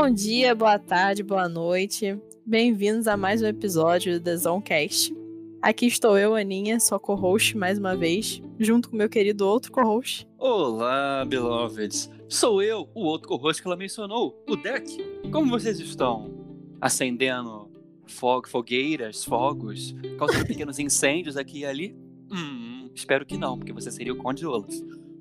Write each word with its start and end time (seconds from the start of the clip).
Bom 0.00 0.12
dia, 0.12 0.54
boa 0.54 0.78
tarde, 0.78 1.24
boa 1.24 1.48
noite. 1.48 2.16
Bem-vindos 2.46 3.08
a 3.08 3.16
mais 3.16 3.42
um 3.42 3.46
episódio 3.46 4.12
do 4.12 4.22
The 4.22 4.36
Zonecast. 4.36 5.12
Aqui 5.60 5.86
estou 5.86 6.16
eu, 6.16 6.36
Aninha, 6.36 6.78
sua 6.78 7.00
co-host 7.00 7.56
mais 7.56 7.80
uma 7.80 7.96
vez, 7.96 8.40
junto 8.60 8.90
com 8.90 8.96
meu 8.96 9.08
querido 9.08 9.44
outro 9.44 9.72
co-host. 9.72 10.24
Olá, 10.38 11.24
beloveds. 11.24 12.08
Sou 12.28 12.62
eu, 12.62 12.88
o 12.94 13.00
outro 13.02 13.28
co-host 13.28 13.60
que 13.60 13.66
ela 13.66 13.76
mencionou, 13.76 14.40
o 14.48 14.54
Deck. 14.54 14.96
Como 15.32 15.50
vocês 15.50 15.80
estão? 15.80 16.32
Acendendo 16.80 17.68
fog 18.06 18.48
fogueiras, 18.48 19.24
fogos, 19.24 19.96
causando 20.16 20.46
pequenos 20.46 20.78
incêndios 20.78 21.36
aqui 21.36 21.62
e 21.62 21.66
ali? 21.66 21.96
Hum, 22.30 22.88
espero 22.94 23.26
que 23.26 23.36
não, 23.36 23.58
porque 23.58 23.72
você 23.72 23.90
seria 23.90 24.12
o 24.12 24.16
Conde 24.16 24.46
Olaf. 24.46 24.72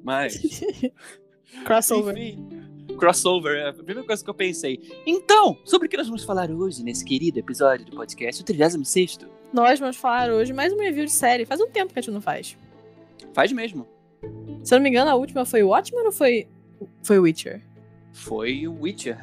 Mas, 0.04 0.62
Crossover. 1.66 2.16
enfim, 2.16 2.57
crossover 2.98 3.58
é 3.58 3.70
a 3.70 3.74
primeira 3.74 4.04
coisa 4.04 4.24
que 4.24 4.30
eu 4.30 4.34
pensei. 4.34 4.80
Então, 5.06 5.58
sobre 5.64 5.88
o 5.88 5.90
que 5.90 5.98
nós 5.98 6.08
vamos 6.08 6.24
falar 6.24 6.50
hoje 6.52 6.84
nesse 6.84 7.06
querido 7.06 7.40
episódio 7.40 7.86
do 7.86 7.96
podcast, 7.96 8.42
o 8.42 8.46
36 8.46 9.20
Nós 9.54 9.80
vamos 9.80 9.96
falar 9.96 10.30
hoje 10.32 10.52
mais 10.52 10.74
um 10.74 10.78
review 10.80 11.06
de 11.06 11.12
série. 11.12 11.46
Faz 11.46 11.62
um 11.62 11.70
tempo 11.70 11.94
que 11.94 12.00
a 12.00 12.02
gente 12.02 12.14
não 12.14 12.22
faz. 12.22 12.58
Faz 13.34 13.52
mesmo. 13.52 13.88
Se 14.64 14.74
eu 14.74 14.80
não 14.80 14.84
me 14.84 14.90
engano, 14.90 15.10
a 15.10 15.16
última 15.16 15.46
foi 15.46 15.64
o 15.64 15.70
Watchmen 15.70 16.06
ou 16.06 16.12
foi 16.12 16.48
foi 17.04 17.20
o 17.20 17.24
Witcher? 17.24 17.62
Foi 18.14 18.68
o 18.68 18.82
Witcher. 18.82 19.18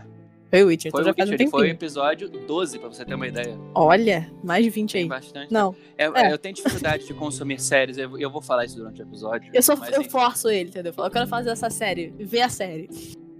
Foi 0.51 0.63
o 0.63 0.67
Witcher, 0.69 0.93
Foi 0.93 1.01
então 1.01 1.13
o 1.13 1.17
um 1.17 1.19
Witcher. 1.21 1.35
e 1.35 1.37
tempinho. 1.37 1.51
Foi 1.51 1.69
o 1.69 1.71
episódio 1.71 2.29
12, 2.29 2.79
pra 2.79 2.89
você 2.89 3.05
ter 3.05 3.15
uma 3.15 3.27
ideia. 3.27 3.59
Olha, 3.75 4.31
mais 4.43 4.65
de 4.65 4.71
20 4.71 4.93
Tem 4.93 5.03
aí. 5.03 5.09
bastante. 5.09 5.53
Não, 5.53 5.75
É, 5.99 6.05
É. 6.05 6.33
Eu 6.33 6.39
tenho 6.39 6.55
dificuldade 6.55 7.07
de 7.07 7.15
consumir 7.15 7.61
séries, 7.61 7.99
eu, 7.99 8.17
eu 8.19 8.31
vou 8.31 8.41
falar 8.41 8.65
isso 8.65 8.77
durante 8.77 9.03
o 9.03 9.05
episódio. 9.05 9.51
eu, 9.53 9.63
só, 9.63 9.75
mas 9.75 9.93
eu 9.93 10.01
enfim, 10.01 10.11
forço 10.11 10.49
ele, 10.49 10.69
entendeu? 10.69 10.93
Eu 10.97 11.11
quero 11.11 11.27
fazer 11.27 11.51
essa 11.51 11.69
série, 11.71 12.15
ver 12.19 12.43
a 12.43 12.49
série. 12.49 12.89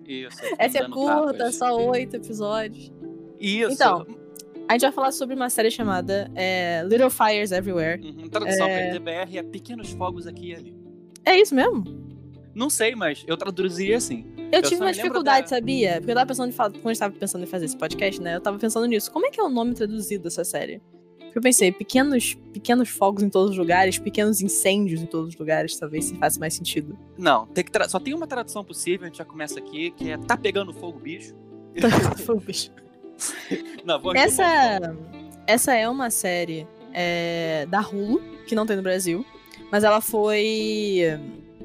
Isso, 0.07 0.39
Essa 0.59 0.79
é 0.79 0.89
curta, 0.89 1.33
tapas. 1.39 1.55
só 1.57 1.77
oito 1.91 2.17
episódios. 2.17 2.93
Isso. 3.41 3.73
Então. 3.73 4.07
A 4.69 4.73
gente 4.73 4.83
vai 4.83 4.93
falar 4.93 5.13
sobre 5.13 5.35
uma 5.37 5.51
série 5.51 5.71
chamada 5.71 6.31
é, 6.35 6.83
Little 6.89 7.11
Fires 7.11 7.53
Everywhere. 7.53 8.01
Uhum, 8.03 8.29
tradução 8.29 8.67
é- 8.67 8.87
PTBR 8.93 9.39
é 9.39 9.43
pequenos 9.43 9.91
fogos 9.93 10.27
aqui 10.27 10.51
e 10.51 10.55
ali. 10.55 10.77
É 11.25 11.39
isso 11.39 11.55
mesmo? 11.55 11.85
Não 12.55 12.71
sei, 12.71 12.95
mas 12.95 13.25
eu 13.27 13.37
traduziria 13.37 13.97
assim. 13.99 14.25
Eu, 14.51 14.61
Eu 14.61 14.63
tive 14.63 14.81
uma 14.81 14.93
dificuldade, 14.93 15.43
da- 15.51 15.57
sabia? 15.57 15.97
Porque 15.97 16.13
eu 16.13 16.15
tava 16.15 16.27
pensando 16.27 16.49
em 16.49 16.53
falar, 16.53 16.71
quando 16.71 16.95
eu 16.95 16.99
tava 16.99 17.15
pensando 17.15 17.43
em 17.43 17.47
fazer 17.47 17.65
esse 17.67 17.77
podcast, 17.77 18.23
né? 18.23 18.37
Eu 18.37 18.41
tava 18.41 18.59
pensando 18.59 18.87
nisso. 18.87 19.11
Como 19.13 19.27
é 19.27 19.31
que 19.31 19.39
é 19.41 19.43
o 19.43 19.49
nome 19.51 19.75
traduzido 19.75 20.25
dessa 20.25 20.45
série? 20.45 20.81
Eu 21.35 21.43
pensei, 21.43 21.73
pequenos, 21.73 22.35
pequenos 22.53 22.89
fogos 22.89 23.23
em 23.23 23.29
todos 23.29 23.53
os 23.53 23.57
lugares, 23.57 23.99
pequenos 23.99 24.41
incêndios 24.41 25.03
em 25.03 25.07
todos 25.07 25.31
os 25.31 25.37
lugares, 25.37 25.77
talvez 25.77 26.05
se 26.05 26.15
faça 26.17 26.39
mais 26.39 26.55
sentido. 26.55 26.97
Não, 27.19 27.47
tem 27.47 27.65
só 27.89 27.99
tem 27.99 28.15
uma 28.15 28.27
tradução 28.27 28.65
possível, 28.65 29.05
a 29.05 29.09
gente 29.09 29.19
já 29.19 29.25
começa 29.25 29.59
aqui, 29.59 29.91
que 29.91 30.11
é 30.11 30.19
Tá 30.19 30.37
Pegando 30.37 30.73
Fogo, 30.73 30.99
Bicho. 31.01 31.35
Foi 32.25 32.37
o 32.37 32.41
bicho. 32.41 32.71
Na 33.85 33.97
voz 33.97 34.15
do 34.15 34.25
essa, 34.25 34.97
essa 35.47 35.75
é 35.75 35.89
uma 35.89 36.11
série 36.11 36.67
é, 36.93 37.67
da 37.69 37.81
Hulu, 37.81 38.21
que 38.47 38.55
não 38.55 38.65
tem 38.65 38.77
no 38.77 38.83
Brasil, 38.83 39.25
mas 39.71 39.85
ela 39.85 40.01
foi. 40.01 41.03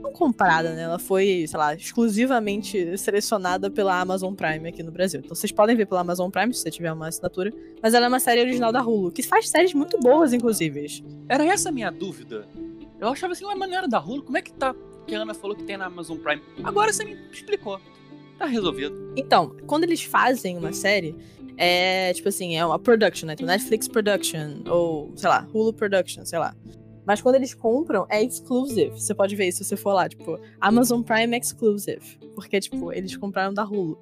Não 0.01 0.11
comprada, 0.11 0.73
né? 0.73 0.83
Ela 0.83 0.99
foi, 0.99 1.45
sei 1.47 1.57
lá, 1.57 1.73
exclusivamente 1.73 2.97
selecionada 2.97 3.69
pela 3.69 3.99
Amazon 3.99 4.33
Prime 4.33 4.67
aqui 4.67 4.81
no 4.81 4.91
Brasil. 4.91 5.19
Então 5.23 5.35
vocês 5.35 5.51
podem 5.51 5.75
ver 5.75 5.85
pela 5.85 6.01
Amazon 6.01 6.29
Prime 6.29 6.53
se 6.53 6.61
você 6.61 6.71
tiver 6.71 6.91
uma 6.91 7.07
assinatura. 7.07 7.51
Mas 7.81 7.93
ela 7.93 8.05
é 8.05 8.09
uma 8.09 8.19
série 8.19 8.41
original 8.41 8.71
da 8.71 8.81
Hulu, 8.81 9.11
que 9.11 9.21
faz 9.21 9.49
séries 9.49 9.73
muito 9.73 9.99
boas, 9.99 10.33
inclusive. 10.33 11.03
Era 11.27 11.45
essa 11.45 11.69
a 11.69 11.71
minha 11.71 11.91
dúvida. 11.91 12.47
Eu 12.99 13.09
achava 13.09 13.33
assim, 13.33 13.45
uma 13.45 13.55
maneira 13.55 13.87
da 13.87 13.99
Hulu, 13.99 14.23
como 14.23 14.37
é 14.37 14.41
que 14.41 14.53
tá? 14.53 14.75
Que 15.07 15.15
a 15.15 15.21
Ana 15.21 15.33
falou 15.33 15.55
que 15.55 15.63
tem 15.63 15.77
na 15.77 15.85
Amazon 15.85 16.17
Prime. 16.17 16.41
Agora 16.63 16.91
você 16.91 17.03
me 17.03 17.17
explicou. 17.31 17.79
Tá 18.37 18.45
resolvido. 18.45 19.13
Então, 19.17 19.55
quando 19.67 19.83
eles 19.83 20.01
fazem 20.01 20.57
uma 20.57 20.71
série, 20.71 21.13
é 21.57 22.13
tipo 22.13 22.29
assim, 22.29 22.55
é 22.55 22.65
uma 22.65 22.79
production, 22.79 23.27
né? 23.27 23.33
Então, 23.33 23.45
Netflix 23.45 23.87
Production, 23.87 24.61
ou 24.65 25.11
sei 25.15 25.27
lá, 25.27 25.45
Hulu 25.53 25.73
Production, 25.73 26.23
sei 26.23 26.39
lá. 26.39 26.55
Mas 27.09 27.23
quando 27.23 27.33
eles 27.33 27.55
compram, 27.55 28.05
é 28.07 28.21
exclusive. 28.23 28.91
Você 28.91 29.15
pode 29.15 29.35
ver 29.35 29.47
isso 29.47 29.63
se 29.63 29.69
você 29.69 29.75
for 29.75 29.93
lá, 29.93 30.07
tipo, 30.07 30.39
Amazon 30.61 31.01
Prime 31.01 31.35
Exclusive. 31.35 32.19
Porque, 32.35 32.59
tipo, 32.59 32.93
eles 32.93 33.17
compraram 33.17 33.51
da 33.51 33.63
Hulu. 33.63 33.97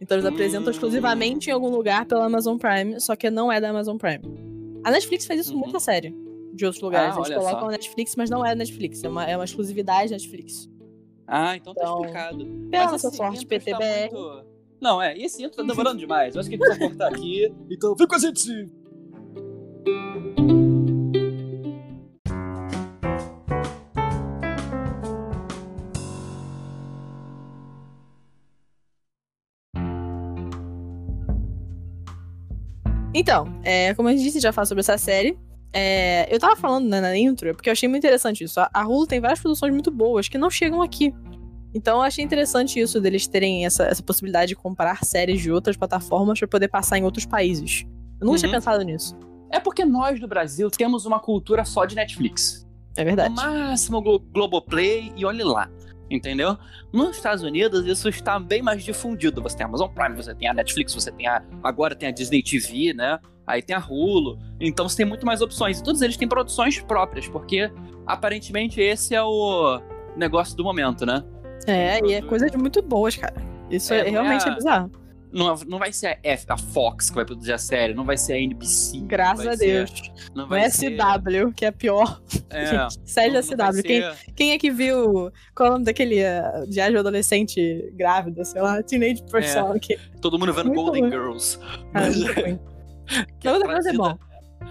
Então 0.00 0.16
eles 0.16 0.24
apresentam 0.24 0.68
Hum. 0.68 0.70
exclusivamente 0.70 1.50
em 1.50 1.52
algum 1.52 1.68
lugar 1.68 2.06
pela 2.06 2.24
Amazon 2.24 2.56
Prime, 2.56 2.98
só 2.98 3.14
que 3.14 3.28
não 3.28 3.52
é 3.52 3.60
da 3.60 3.68
Amazon 3.68 3.98
Prime. 3.98 4.22
A 4.82 4.90
Netflix 4.90 5.26
faz 5.26 5.40
isso 5.40 5.52
Uhum. 5.52 5.58
muito 5.58 5.76
a 5.76 5.80
sério. 5.80 6.14
De 6.54 6.64
outros 6.64 6.82
lugares. 6.82 7.14
Ah, 7.14 7.20
eles 7.26 7.34
colocam 7.36 7.60
só. 7.60 7.66
a 7.66 7.70
Netflix, 7.72 8.16
mas 8.16 8.30
não 8.30 8.42
é 8.46 8.52
a 8.52 8.54
Netflix. 8.54 9.04
É 9.04 9.08
uma, 9.10 9.26
é 9.26 9.36
uma 9.36 9.44
exclusividade 9.44 10.10
Netflix. 10.12 10.66
Ah, 11.26 11.54
então 11.58 11.74
tá 11.74 11.82
Então, 11.82 11.96
explicado. 12.00 12.46
Pela 12.70 12.84
Mas 12.90 13.04
esse 13.04 13.14
sorte, 13.18 13.44
PTBR. 13.46 14.10
muito- 14.14 14.46
Não, 14.80 15.02
é, 15.02 15.14
esse 15.18 15.44
intro 15.44 15.58
tá 15.58 15.62
demorando 15.62 15.98
demais. 15.98 16.34
Eu 16.34 16.40
acho 16.40 16.48
que 16.48 16.54
a 16.54 16.58
gente 16.58 16.68
vai 16.78 16.88
cortar 16.88 17.08
aqui. 17.08 17.52
Então, 17.70 17.94
vem 17.94 18.06
com 18.08 18.14
a 18.14 18.18
gente! 18.18 18.72
Então, 33.18 33.46
é, 33.64 33.94
como 33.94 34.08
eu 34.10 34.14
disse, 34.16 34.38
já 34.40 34.52
falo 34.52 34.66
sobre 34.66 34.80
essa 34.80 34.98
série. 34.98 35.38
É, 35.72 36.26
eu 36.34 36.38
tava 36.38 36.54
falando 36.56 36.86
né, 36.88 37.00
na 37.00 37.16
intro, 37.16 37.54
porque 37.54 37.68
eu 37.68 37.72
achei 37.72 37.88
muito 37.88 38.02
interessante 38.04 38.44
isso. 38.44 38.58
A, 38.60 38.70
a 38.72 38.86
Hulu 38.86 39.06
tem 39.06 39.20
várias 39.20 39.40
produções 39.40 39.72
muito 39.72 39.90
boas 39.90 40.28
que 40.28 40.38
não 40.38 40.50
chegam 40.50 40.80
aqui. 40.82 41.12
Então 41.74 41.96
eu 41.98 42.02
achei 42.02 42.24
interessante 42.24 42.80
isso 42.80 43.00
deles 43.00 43.26
terem 43.26 43.66
essa, 43.66 43.84
essa 43.84 44.02
possibilidade 44.02 44.48
de 44.50 44.56
comprar 44.56 45.04
séries 45.04 45.40
de 45.42 45.50
outras 45.52 45.76
plataformas 45.76 46.38
pra 46.38 46.48
poder 46.48 46.68
passar 46.68 46.96
em 46.98 47.04
outros 47.04 47.26
países. 47.26 47.84
Eu 48.20 48.26
nunca 48.26 48.38
tinha 48.38 48.48
Uhum. 48.48 48.54
pensado 48.54 48.82
nisso. 48.82 49.14
É 49.50 49.60
porque 49.60 49.84
nós 49.84 50.18
do 50.18 50.26
Brasil 50.26 50.70
temos 50.70 51.04
uma 51.04 51.20
cultura 51.20 51.64
só 51.64 51.84
de 51.84 51.94
Netflix. 51.94 52.66
É 52.96 53.00
No 53.02 53.06
verdade. 53.06 53.34
máximo 53.34 54.00
Glo 54.00 54.18
Globoplay 54.18 55.12
e 55.14 55.24
olhe 55.26 55.42
lá. 55.44 55.68
Entendeu? 56.10 56.56
Nos 56.92 57.16
Estados 57.16 57.42
Unidos 57.42 57.84
isso 57.86 58.08
está 58.08 58.38
bem 58.38 58.62
mais 58.62 58.84
difundido. 58.84 59.42
Você 59.42 59.56
tem 59.56 59.64
a 59.64 59.68
Amazon 59.68 59.88
Prime, 59.90 60.14
você 60.16 60.34
tem 60.34 60.48
a 60.48 60.54
Netflix, 60.54 60.94
você 60.94 61.10
tem 61.10 61.26
a. 61.26 61.42
Agora 61.64 61.94
tem 61.96 62.08
a 62.08 62.12
Disney 62.12 62.42
TV, 62.42 62.92
né? 62.94 63.18
Aí 63.46 63.60
tem 63.60 63.74
a 63.74 63.80
Hulu. 63.80 64.38
Então 64.60 64.88
você 64.88 64.98
tem 64.98 65.06
muito 65.06 65.26
mais 65.26 65.40
opções. 65.40 65.80
E 65.80 65.82
todos 65.82 66.02
eles 66.02 66.16
têm 66.16 66.28
produções 66.28 66.80
próprias, 66.80 67.28
porque 67.28 67.70
aparentemente 68.06 68.80
esse 68.80 69.14
é 69.14 69.22
o 69.22 69.80
negócio 70.16 70.56
do 70.56 70.62
momento, 70.64 71.04
né? 71.04 71.24
É, 71.66 71.98
e 72.06 72.14
é 72.14 72.22
coisa 72.22 72.48
de 72.48 72.56
muito 72.56 72.80
boas, 72.82 73.16
cara. 73.16 73.34
Isso 73.70 73.92
É, 73.92 73.98
é, 73.98 74.06
é 74.06 74.10
realmente 74.10 74.48
a- 74.48 74.52
é 74.52 74.54
bizarro. 74.54 74.90
Não, 75.36 75.54
não 75.66 75.78
vai 75.78 75.92
ser 75.92 76.06
a, 76.06 76.18
F, 76.22 76.46
a 76.48 76.56
Fox 76.56 77.10
que 77.10 77.16
vai 77.16 77.24
produzir 77.24 77.52
a 77.52 77.58
série, 77.58 77.92
não 77.94 78.04
vai 78.04 78.16
ser 78.16 78.32
a 78.32 78.38
NBC. 78.40 78.98
não 78.98 79.06
Graças 79.06 79.44
vai 79.44 79.54
a 79.54 79.56
ser- 79.58 79.66
Deus. 79.86 80.12
não 80.34 80.42
Não 80.44 80.48
vai 80.48 80.64
é 80.64 80.70
ser. 80.70 80.96
CW, 80.96 81.52
que 81.54 81.64
é 81.64 81.70
pior. 81.70 82.20
É, 82.50 82.66
Gente, 82.88 83.10
série 83.10 83.32
da 83.34 83.42
CW. 83.42 83.82
Quem, 83.82 84.00
ser- 84.02 84.16
Quem 84.34 84.52
é 84.52 84.58
que 84.58 84.70
viu. 84.70 85.30
Qual 85.54 85.66
é 85.66 85.70
o 85.70 85.72
nome 85.74 85.84
daquele 85.84 86.22
uh, 86.22 86.66
diário 86.68 86.98
adolescente 86.98 87.90
grávida, 87.94 88.44
sei 88.44 88.62
lá, 88.62 88.82
Teenage 88.82 89.22
Person? 89.30 89.78
Que, 89.78 89.98
Todo 90.20 90.38
mundo 90.38 90.52
vendo 90.54 90.66
Muito 90.68 90.80
Golden 90.82 91.02
ruim. 91.02 91.10
Girls. 91.12 91.58
cara, 91.58 91.80
Mas- 91.92 92.22
é 92.24 92.58
Golden 93.44 93.68
Girls 93.68 93.88
é 93.88 93.92
bom. 93.92 94.18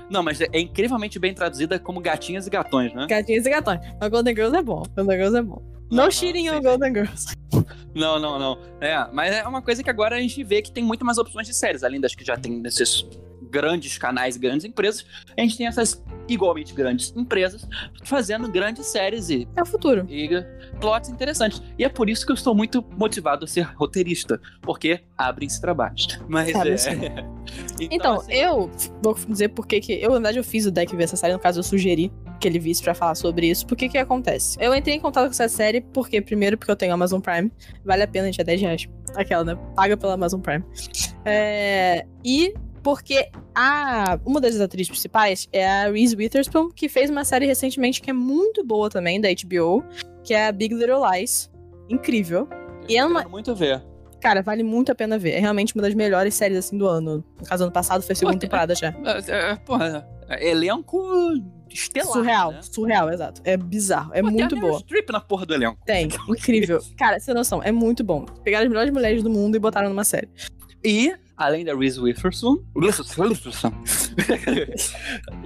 Não, 0.10 0.22
mas 0.22 0.42
é 0.42 0.48
incrivelmente 0.60 1.18
bem 1.18 1.34
traduzida 1.34 1.80
como 1.80 2.00
gatinhas 2.00 2.46
e 2.46 2.50
gatões, 2.50 2.94
né? 2.94 3.08
Gatinhos 3.08 3.46
e 3.46 3.50
gatões. 3.50 3.80
Mas 4.00 4.10
Golden 4.10 4.36
Girls 4.36 4.56
é 4.58 4.62
bom. 4.62 4.84
Golden 4.96 5.16
Girls 5.18 5.38
é 5.38 5.42
bom. 5.42 5.62
Não 5.92 6.10
cheating 6.10 6.50
on. 6.50 6.62
Golden 6.62 6.94
Girls. 6.94 7.36
Não, 7.96 8.20
não, 8.20 8.38
não. 8.38 8.58
É, 8.82 9.08
mas 9.14 9.34
é 9.34 9.48
uma 9.48 9.62
coisa 9.62 9.82
que 9.82 9.90
agora 9.90 10.18
a 10.18 10.20
gente 10.20 10.44
vê 10.44 10.62
que 10.62 10.70
tem 10.70 10.84
muito 10.84 11.06
mais 11.06 11.18
opções 11.18 11.48
de 11.48 11.54
séries, 11.54 11.82
além 11.82 12.02
das 12.02 12.14
que 12.14 12.26
já 12.26 12.36
tem 12.36 12.60
nesses 12.60 13.08
grandes 13.50 13.98
canais, 13.98 14.38
grandes 14.38 14.66
empresas, 14.66 15.06
a 15.38 15.42
gente 15.42 15.58
tem 15.58 15.68
essas 15.68 16.04
igualmente 16.28 16.74
grandes 16.74 17.14
empresas 17.16 17.68
fazendo 18.04 18.50
grandes 18.52 18.88
séries 18.88 19.30
e, 19.30 19.48
É 19.56 19.62
o 19.62 19.66
futuro. 19.66 20.06
e 20.10 20.28
plots 20.80 21.10
interessantes. 21.10 21.62
E 21.78 21.84
é 21.84 21.90
por 21.90 22.10
isso 22.10 22.26
que 22.26 22.32
eu 22.32 22.36
estou 22.36 22.54
muito 22.56 22.84
motivado 22.98 23.46
a 23.46 23.48
ser 23.48 23.62
roteirista, 23.76 24.42
porque 24.62 25.02
abrem-se 25.18 25.62
trabalhos. 25.62 26.20
Mas 26.28 26.54
Abrem-se. 26.56 26.90
é. 26.90 27.26
Então, 27.80 28.16
assim, 28.22 28.34
eu 28.34 28.72
vou 29.04 29.14
dizer 29.30 29.50
por 29.50 29.68
que. 29.68 29.80
Eu, 30.02 30.10
na 30.10 30.16
verdade, 30.16 30.40
eu 30.40 30.44
fiz 30.44 30.66
o 30.66 30.72
deck 30.72 30.96
ver 30.96 31.04
essa 31.04 31.16
série. 31.16 31.34
No 31.34 31.40
caso, 31.40 31.60
eu 31.60 31.64
sugeri 31.64 32.12
que 32.40 32.48
ele 32.48 32.58
visse 32.58 32.82
pra 32.82 32.96
falar 32.96 33.14
sobre 33.16 33.48
isso. 33.50 33.68
Por 33.68 33.78
que 33.78 33.88
que 33.88 33.98
acontece? 33.98 34.58
Eu 34.60 34.74
entrei 34.74 34.96
em 34.96 35.00
contato 35.00 35.26
com 35.26 35.32
essa 35.32 35.48
série 35.48 35.82
porque, 35.82 36.20
primeiro, 36.22 36.58
porque 36.58 36.72
eu 36.72 36.76
tenho 36.76 36.94
Amazon 36.94 37.20
Prime. 37.22 37.52
Vale 37.84 38.02
a 38.04 38.08
pena, 38.08 38.26
gente, 38.28 38.42
é 38.42 38.44
10 38.44 38.62
reais. 38.62 38.90
Aquela, 39.16 39.44
né? 39.44 39.56
Paga 39.76 39.96
pela 39.96 40.14
Amazon 40.14 40.42
Prime. 40.42 40.64
É, 41.24 42.06
e 42.24 42.54
porque 42.86 43.30
a, 43.56 44.20
uma 44.24 44.40
das 44.40 44.62
atrizes 44.62 44.90
principais 44.90 45.50
é 45.52 45.68
a 45.68 45.90
Reese 45.90 46.16
Witherspoon, 46.16 46.70
que 46.70 46.88
fez 46.88 47.10
uma 47.10 47.26
série 47.26 47.48
recentemente 47.48 48.00
que 48.00 48.12
é 48.12 48.14
muito 48.14 48.64
boa 48.64 48.92
também, 48.92 49.20
da 49.20 49.28
HBO, 49.30 49.84
que 50.24 50.36
é 50.36 50.46
a 50.46 50.52
Big 50.52 50.72
Little 50.76 51.02
Lies. 51.12 51.50
Incrível. 51.90 52.48
E 52.88 52.96
é 52.96 53.02
eu 53.02 53.08
uma, 53.08 53.24
muito 53.24 53.56
ver. 53.56 53.84
Cara, 54.22 54.44
vale 54.44 54.62
muito 54.62 54.92
a 54.92 54.96
pena 54.96 55.18
ver. 55.18 55.32
É 55.32 55.40
realmente 55.40 55.74
uma 55.74 55.82
das 55.82 55.96
melhores 55.96 56.36
séries 56.36 56.60
assim 56.60 56.78
do 56.78 56.86
ano. 56.88 57.26
No 57.40 57.46
caso, 57.48 57.64
ano 57.64 57.72
passado 57.74 58.04
foi 58.04 58.14
a 58.14 58.16
segunda 58.16 58.36
Pô, 58.36 58.40
tem- 58.40 58.48
temporada 58.50 58.76
já. 58.76 58.90
É, 58.90 59.52
é, 59.52 59.56
porra, 59.56 60.08
é 60.30 60.48
elenco 60.52 61.02
estelar. 61.72 62.14
surreal, 62.14 62.52
né? 62.52 62.62
surreal, 62.62 63.10
exato. 63.12 63.42
É 63.44 63.58
bizarro, 63.58 64.12
é 64.14 64.22
Pô, 64.22 64.28
tem 64.28 64.38
a 64.38 64.42
muito 64.42 64.56
Meryl 64.58 64.70
boa. 64.70 64.80
Streep 64.82 65.10
na 65.10 65.20
porra 65.20 65.48
do 65.48 65.56
elenco. 65.56 65.80
Tem, 65.88 66.08
incrível. 66.30 66.80
Cara, 67.00 67.20
sem 67.20 67.34
noção, 67.34 67.64
é 67.64 67.72
muito 67.72 68.04
bom. 68.04 68.26
Pegaram 68.44 68.66
as 68.66 68.70
melhores 68.70 68.94
mulheres 68.94 69.24
do 69.24 69.30
mundo 69.32 69.56
e 69.56 69.60
botaram 69.60 69.90
numa 69.90 70.04
série. 70.04 70.30
E, 70.86 71.16
além 71.36 71.66
da 71.66 71.76
Reese 71.76 72.00
Witherspoon, 72.00 72.64
Witherspoon 72.76 73.34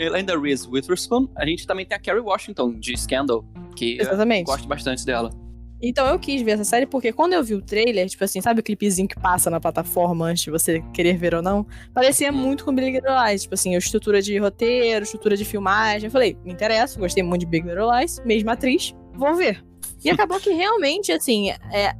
além 0.06 0.26
da 0.26 0.38
Reese 0.38 0.68
Witherspoon, 0.68 1.30
a 1.38 1.46
gente 1.46 1.66
também 1.66 1.86
tem 1.86 1.96
a 1.96 2.00
Kerry 2.00 2.20
Washington, 2.20 2.78
de 2.78 2.98
Scandal, 2.98 3.46
que 3.74 3.98
Exatamente. 4.00 4.42
eu 4.42 4.54
gosto 4.54 4.68
bastante 4.68 5.06
dela. 5.06 5.32
Então 5.82 6.06
eu 6.08 6.20
quis 6.20 6.42
ver 6.42 6.52
essa 6.52 6.66
série 6.66 6.86
porque 6.86 7.14
quando 7.14 7.32
eu 7.32 7.42
vi 7.42 7.56
o 7.56 7.62
trailer, 7.62 8.10
tipo 8.10 8.22
assim, 8.22 8.42
sabe 8.42 8.60
o 8.60 8.64
clipezinho 8.64 9.08
que 9.08 9.18
passa 9.18 9.50
na 9.50 9.62
plataforma 9.62 10.26
antes 10.26 10.44
de 10.44 10.52
você 10.52 10.84
querer 10.94 11.18
ver 11.18 11.34
ou 11.34 11.42
não? 11.42 11.66
Parecia 11.94 12.34
muito 12.34 12.66
com 12.66 12.76
Big 12.76 12.92
Little 12.92 13.16
Lies, 13.26 13.44
tipo 13.44 13.54
assim, 13.54 13.76
a 13.76 13.78
estrutura 13.78 14.22
de 14.22 14.38
roteiro, 14.38 15.04
estrutura 15.04 15.38
de 15.38 15.46
filmagem. 15.46 16.08
Eu 16.08 16.12
falei, 16.12 16.38
me 16.44 16.52
interessa, 16.52 17.00
gostei 17.00 17.24
muito 17.24 17.42
de 17.42 17.46
Big 17.46 17.66
Little 17.66 17.98
Lies, 17.98 18.22
mesma 18.26 18.52
atriz, 18.52 18.94
vou 19.16 19.34
ver. 19.36 19.64
E 20.04 20.10
acabou 20.10 20.38
que 20.38 20.50
realmente, 20.50 21.14
assim, 21.14 21.50
é, 21.50 21.96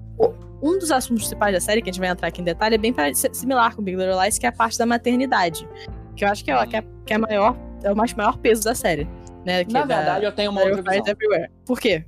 um 0.62 0.78
dos 0.78 0.92
assuntos 0.92 1.24
principais 1.24 1.54
da 1.54 1.60
série, 1.60 1.82
que 1.82 1.90
a 1.90 1.94
gente 1.94 2.02
vai 2.02 2.10
entrar 2.10 2.28
aqui 2.28 2.42
em 2.42 2.44
detalhe, 2.44 2.76
é 2.76 2.78
bem 2.78 2.94
similar 3.14 3.76
com 3.76 3.82
Big 3.82 3.98
Little 3.98 4.22
Lies, 4.22 4.38
que 4.38 4.46
é 4.46 4.50
a 4.50 4.52
parte 4.52 4.78
da 4.78 4.86
maternidade. 4.86 5.68
Que 6.16 6.26
eu 6.26 6.30
acho 6.30 6.44
que 6.44 6.52
é, 6.52 6.68
que 6.68 6.76
é, 6.76 6.84
que 7.06 7.14
é 7.14 7.18
maior, 7.18 7.56
é 7.84 7.92
o 7.92 7.96
mais 7.96 8.14
maior 8.14 8.38
peso 8.38 8.64
da 8.64 8.76
série. 8.76 9.08
Né, 9.46 9.64
Na 9.70 9.86
verdade, 9.86 10.26
eu 10.26 10.32
tenho 10.32 10.52
uma 10.52 10.62
outra 10.62 10.82
visão. 10.82 11.08
Everywhere. 11.08 11.50
Por 11.66 11.80
quê? 11.80 12.06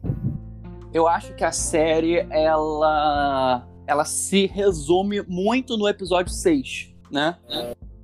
Eu 0.93 1.07
acho 1.07 1.33
que 1.35 1.43
a 1.43 1.51
série, 1.51 2.27
ela, 2.29 3.65
ela 3.87 4.03
se 4.03 4.47
resume 4.47 5.21
muito 5.27 5.77
no 5.77 5.87
episódio 5.87 6.33
6, 6.33 6.93
né? 7.09 7.37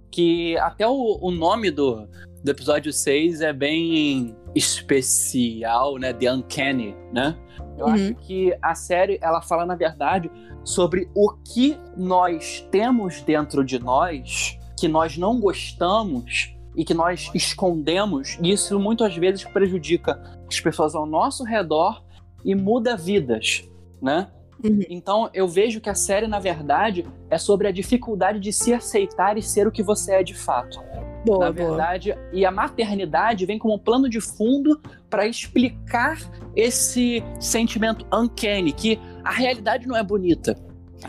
Que 0.10 0.58
até 0.60 0.88
o, 0.88 1.20
o 1.22 1.30
nome 1.30 1.70
do, 1.70 2.08
do 2.42 2.50
episódio 2.50 2.94
6 2.94 3.42
é 3.42 3.52
bem 3.52 4.36
especial, 4.56 5.98
né? 5.98 6.14
The 6.14 6.32
Uncanny, 6.32 6.96
né? 7.12 7.36
Eu 7.78 7.86
uhum. 7.86 7.94
acho 7.94 8.16
que 8.16 8.58
a 8.62 8.76
série, 8.76 9.20
ela 9.22 9.42
fala, 9.42 9.66
na 9.66 9.76
verdade, 9.76 10.32
sobre 10.64 11.10
o 11.16 11.34
que 11.34 11.78
nós 11.96 12.68
temos 12.72 13.22
dentro 13.22 13.64
de 13.64 13.80
nós, 13.80 14.58
que 14.78 14.88
nós 14.88 15.18
não 15.18 15.40
gostamos 15.40 16.56
e 16.76 16.84
que 16.84 16.94
nós 16.94 17.32
escondemos, 17.34 18.38
e 18.42 18.52
isso 18.52 18.80
muitas 18.80 19.16
vezes 19.16 19.44
prejudica 19.44 20.22
as 20.48 20.60
pessoas 20.60 20.94
ao 20.94 21.06
nosso 21.06 21.44
redor 21.44 22.04
e 22.46 22.54
muda 22.54 22.96
vidas, 22.96 23.68
né? 24.02 24.28
Uhum. 24.64 24.82
Então 24.90 25.30
eu 25.34 25.48
vejo 25.48 25.80
que 25.80 25.90
a 25.90 25.96
série, 25.96 26.28
na 26.28 26.40
verdade, 26.40 27.06
é 27.30 27.38
sobre 27.38 27.68
a 27.68 27.72
dificuldade 27.72 28.40
de 28.40 28.52
se 28.52 28.74
aceitar 28.74 29.38
e 29.38 29.42
ser 29.42 29.68
o 29.68 29.72
que 29.72 29.84
você 29.84 30.16
é 30.16 30.24
de 30.24 30.34
fato. 30.34 30.80
Boa, 31.26 31.46
na 31.46 31.52
verdade, 31.52 32.14
boa. 32.14 32.26
e 32.32 32.46
a 32.46 32.52
maternidade 32.52 33.46
vem 33.46 33.60
como 33.60 33.76
um 33.76 33.80
plano 33.80 34.10
de 34.10 34.22
fundo 34.22 34.80
para 35.10 35.28
explicar 35.28 36.18
esse 36.56 37.24
sentimento 37.40 38.06
uncanny, 38.14 38.72
que 38.72 39.00
a 39.24 39.32
realidade 39.32 39.88
não 39.88 39.96
é 39.96 40.04
bonita. 40.04 40.56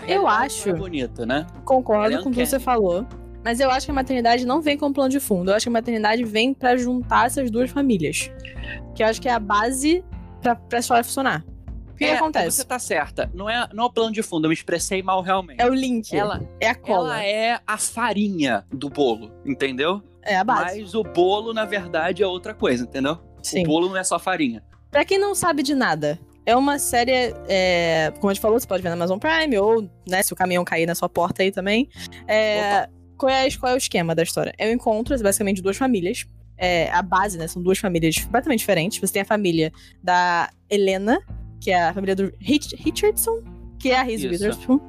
eu 0.07 0.27
acho. 0.27 0.69
Não 0.69 0.77
é 0.77 0.79
bonita, 0.79 1.27
né? 1.27 1.47
Concordo 1.65 2.17
é 2.17 2.23
com 2.23 2.31
o 2.31 2.33
que 2.33 2.45
você 2.45 2.59
falou. 2.59 3.07
Mas 3.45 3.61
eu 3.61 3.71
acho 3.71 3.87
que 3.87 3.91
a 3.91 3.95
maternidade 3.95 4.45
não 4.45 4.61
vem 4.61 4.77
como 4.77 4.93
plano 4.93 5.11
de 5.11 5.21
fundo. 5.21 5.51
Eu 5.51 5.55
acho 5.55 5.65
que 5.65 5.71
a 5.71 5.73
maternidade 5.73 6.25
vem 6.25 6.53
para 6.53 6.77
juntar 6.77 7.27
essas 7.27 7.51
duas 7.51 7.71
famílias. 7.71 8.31
Que 8.95 9.03
eu 9.03 9.07
acho 9.07 9.23
que 9.23 9.29
é 9.29 9.33
a 9.33 9.39
base 9.39 10.05
pra, 10.43 10.57
pra 10.57 10.81
história 10.81 11.05
funcionar. 11.05 11.45
O 11.99 12.05
que, 12.05 12.05
é, 12.05 12.15
acontece? 12.15 12.59
Você 12.59 12.65
tá 12.65 12.79
certa. 12.79 13.29
Não 13.35 13.51
é, 13.51 13.69
não 13.75 13.83
é 13.83 13.87
o 13.89 13.91
plano 13.91 14.13
de 14.13 14.23
fundo, 14.23 14.45
eu 14.45 14.51
me 14.51 14.55
expressei 14.55 15.03
mal 15.03 15.21
realmente. 15.21 15.61
É 15.61 15.67
o 15.67 15.75
link. 15.75 16.15
Ela 16.15 16.49
é 16.61 16.69
a 16.69 16.75
cola. 16.77 17.17
Ela 17.17 17.25
é 17.27 17.61
a 17.67 17.77
farinha 17.77 18.65
do 18.73 18.89
bolo, 18.89 19.33
entendeu? 19.45 20.01
É 20.23 20.37
a 20.37 20.45
base. 20.45 20.81
Mas 20.81 20.95
o 20.95 21.03
bolo, 21.03 21.53
na 21.53 21.65
verdade, 21.65 22.23
é 22.23 22.27
outra 22.27 22.55
coisa, 22.55 22.85
entendeu? 22.85 23.19
Sim. 23.43 23.65
O 23.65 23.67
bolo 23.67 23.89
não 23.89 23.97
é 23.97 24.05
só 24.05 24.17
farinha. 24.17 24.63
Pra 24.93 25.05
quem 25.05 25.19
não 25.19 25.35
sabe 25.35 25.61
de 25.65 25.75
nada, 25.75 26.21
é 26.47 26.55
uma 26.55 26.79
série, 26.79 27.35
é, 27.49 28.13
como 28.21 28.31
a 28.31 28.33
gente 28.33 28.41
falou, 28.41 28.61
você 28.61 28.67
pode 28.67 28.81
ver 28.81 28.91
na 28.91 28.95
Amazon 28.95 29.19
Prime, 29.19 29.59
ou 29.59 29.91
né, 30.09 30.23
se 30.23 30.33
o 30.33 30.37
caminhão 30.37 30.65
cair 30.65 30.87
na 30.87 30.95
sua 30.95 31.09
porta 31.09 31.43
aí 31.43 31.51
também. 31.51 31.89
É, 32.29 32.89
qual, 33.17 33.29
é, 33.29 33.51
qual 33.51 33.73
é 33.73 33.75
o 33.75 33.79
esquema 33.79 34.15
da 34.15 34.23
história? 34.23 34.55
É 34.57 34.69
um 34.69 34.73
encontro, 34.73 35.21
basicamente, 35.21 35.57
de 35.57 35.63
duas 35.63 35.77
famílias 35.77 36.25
é, 36.59 36.91
a 36.91 37.01
base, 37.01 37.39
né? 37.39 37.47
São 37.47 37.63
duas 37.63 37.79
famílias 37.79 38.19
completamente 38.19 38.59
diferentes. 38.59 38.99
Você 38.99 39.13
tem 39.13 39.23
a 39.23 39.25
família 39.25 39.73
da 40.03 40.51
Helena, 40.69 41.21
que 41.61 41.71
é 41.71 41.89
a 41.89 41.95
família 41.95 42.15
do 42.15 42.33
Rich 42.39 42.77
Richardson, 42.77 43.43
que 43.79 43.91
é 43.91 43.99
a 43.99 44.03
Reese 44.03 44.29
Witherspoon, 44.29 44.81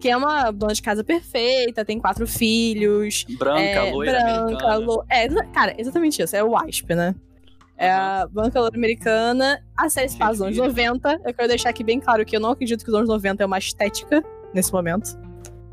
que 0.00 0.08
é 0.08 0.16
uma 0.16 0.50
dona 0.50 0.74
de 0.74 0.82
casa 0.82 1.04
perfeita, 1.04 1.84
tem 1.84 1.98
quatro 1.98 2.26
filhos. 2.26 3.24
Branca, 3.38 3.60
é, 3.60 3.92
loira, 3.92 4.44
branca, 4.44 4.76
lo... 4.76 5.04
É, 5.08 5.28
cara, 5.46 5.74
exatamente 5.78 6.22
isso. 6.22 6.34
É 6.34 6.42
o 6.42 6.50
WASP, 6.50 6.94
né? 6.94 7.14
É 7.76 7.90
a 7.90 8.28
banca 8.30 8.60
loira 8.60 8.76
americana. 8.76 9.62
A 9.76 9.88
série 9.88 10.08
se 10.08 10.18
passa 10.18 10.32
nos 10.32 10.40
anos 10.40 10.56
90. 10.56 11.20
Eu 11.24 11.34
quero 11.34 11.48
deixar 11.48 11.70
aqui 11.70 11.84
bem 11.84 12.00
claro 12.00 12.24
que 12.24 12.36
eu 12.36 12.40
não 12.40 12.50
acredito 12.50 12.84
que 12.84 12.90
os 12.90 12.96
anos 12.96 13.08
90 13.08 13.42
é 13.42 13.46
uma 13.46 13.58
estética 13.58 14.22
nesse 14.52 14.72
momento. 14.72 15.18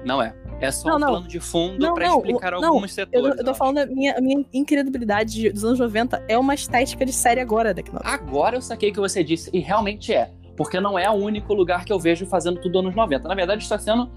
Não 0.06 0.22
é. 0.22 0.34
É 0.62 0.72
só 0.72 0.90
não, 0.90 0.96
um 0.96 1.00
não. 1.00 1.07
plano 1.07 1.28
de 1.28 1.40
fundo 1.40 1.94
para 1.94 2.07
explicar 2.07 2.51
não, 2.51 2.74
alguns 2.74 2.94
setores. 2.94 3.30
Eu, 3.30 3.36
eu 3.36 3.46
tô 3.46 3.54
falando 3.54 3.78
a 3.78 3.86
minha, 3.86 4.18
a 4.18 4.22
minha 4.22 4.46
incredibilidade 4.54 5.50
dos 5.51 5.63
anos 5.63 5.80
90 5.80 6.25
é 6.28 6.38
uma 6.38 6.54
estética 6.54 7.06
de 7.06 7.13
série 7.13 7.40
agora, 7.40 7.74
Deck 7.74 7.90
Agora 8.04 8.57
eu 8.57 8.62
saquei 8.62 8.90
o 8.90 8.94
que 8.94 9.00
você 9.00 9.24
disse, 9.24 9.50
e 9.54 9.60
realmente 9.60 10.13
é. 10.13 10.30
Porque 10.60 10.78
não 10.78 11.00
é 11.00 11.10
o 11.10 11.14
único 11.14 11.54
lugar 11.54 11.86
que 11.86 11.94
eu 11.94 11.98
vejo 11.98 12.26
fazendo 12.26 12.60
tudo 12.60 12.80
anos 12.80 12.94
90. 12.94 13.30
Na 13.30 13.34
verdade, 13.34 13.64
está 13.64 13.80
sendo. 13.80 14.12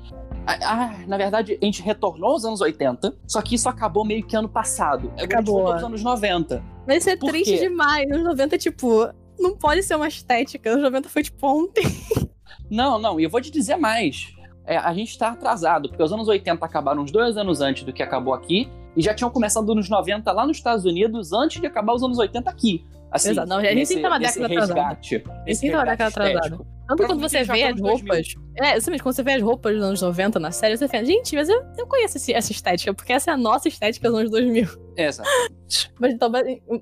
Ah, 0.45 0.97
na 1.07 1.17
verdade, 1.17 1.57
a 1.63 1.65
gente 1.65 1.81
retornou 1.83 2.33
aos 2.33 2.45
anos 2.45 2.61
80, 2.61 3.15
só 3.29 3.41
que 3.41 3.55
isso 3.55 3.69
acabou 3.69 4.05
meio 4.05 4.27
que 4.27 4.35
ano 4.35 4.49
passado. 4.49 5.13
Acabou. 5.17 5.61
Agora 5.61 5.75
aos 5.77 5.85
anos 5.85 6.03
90. 6.03 6.61
Mas 6.85 6.97
isso 6.99 7.11
é 7.11 7.17
Por 7.17 7.31
triste 7.31 7.59
quê? 7.59 7.69
demais. 7.69 8.11
Anos 8.11 8.25
90, 8.25 8.59
tipo, 8.59 9.09
não 9.39 9.57
pode 9.57 9.85
ser 9.85 9.95
uma 9.95 10.09
estética. 10.09 10.71
Anos 10.71 10.83
90 10.83 11.09
foi 11.09 11.23
tipo 11.23 11.47
ontem. 11.47 11.85
Não, 12.71 12.99
não, 12.99 13.21
e 13.21 13.25
eu 13.25 13.31
vou 13.31 13.41
te 13.41 13.51
dizer 13.51 13.77
mais 13.77 14.33
é, 14.65 14.77
a 14.77 14.93
gente 14.95 15.11
está 15.11 15.29
atrasado, 15.29 15.89
porque 15.89 16.03
os 16.03 16.13
anos 16.13 16.29
80 16.29 16.65
acabaram 16.65 17.03
uns 17.03 17.11
dois 17.11 17.37
anos 17.37 17.61
antes 17.61 17.85
do 17.85 17.93
que 17.93 18.03
acabou 18.03 18.33
aqui, 18.33 18.69
e 18.97 19.03
já 19.03 19.15
tinham 19.15 19.31
começado 19.31 19.75
nos 19.75 19.89
90 19.89 20.31
lá 20.33 20.47
nos 20.47 20.59
Estados 20.59 20.85
Unidos, 20.85 21.33
antes 21.33 21.61
de 21.61 21.67
acabar 21.67 21.95
os 21.95 22.03
anos 22.03 22.19
80 22.19 22.49
aqui. 22.49 22.85
Assim, 23.13 23.31
Exato, 23.31 23.49
não, 23.49 23.59
a 23.59 23.63
gente 23.63 23.89
tem 23.89 24.07
uma 24.07 24.19
década 24.19 24.47
atrasada. 24.47 24.81
A 24.83 24.95
gente 24.95 25.61
tem 25.61 25.75
uma 25.75 25.85
década 25.85 26.07
atrasada. 26.09 26.59
Tanto 26.89 27.07
quando 27.07 27.21
você 27.21 27.45
vê 27.45 27.65
as 27.65 27.81
roupas. 27.81 28.35
É, 28.57 28.77
exatamente, 28.77 29.03
quando 29.03 29.15
você 29.15 29.23
vê 29.23 29.33
as 29.33 29.43
roupas 29.43 29.75
dos 29.75 29.85
anos 29.85 30.03
90 30.03 30.41
na 30.41 30.51
série, 30.51 30.77
você 30.77 30.89
pensa, 30.89 31.05
gente, 31.07 31.37
mas 31.37 31.49
eu, 31.49 31.63
eu 31.79 31.87
conheço 31.87 32.17
esse, 32.17 32.33
essa 32.33 32.53
estética, 32.53 32.93
porque 32.93 33.13
essa 33.13 33.31
é 33.31 33.35
a 33.35 33.37
nossa 33.37 33.69
estética 33.69 34.09
dos 34.09 34.19
anos 34.19 34.31
2000. 34.31 34.69
Exato. 34.97 35.29
mas 36.01 36.15
então, 36.15 36.31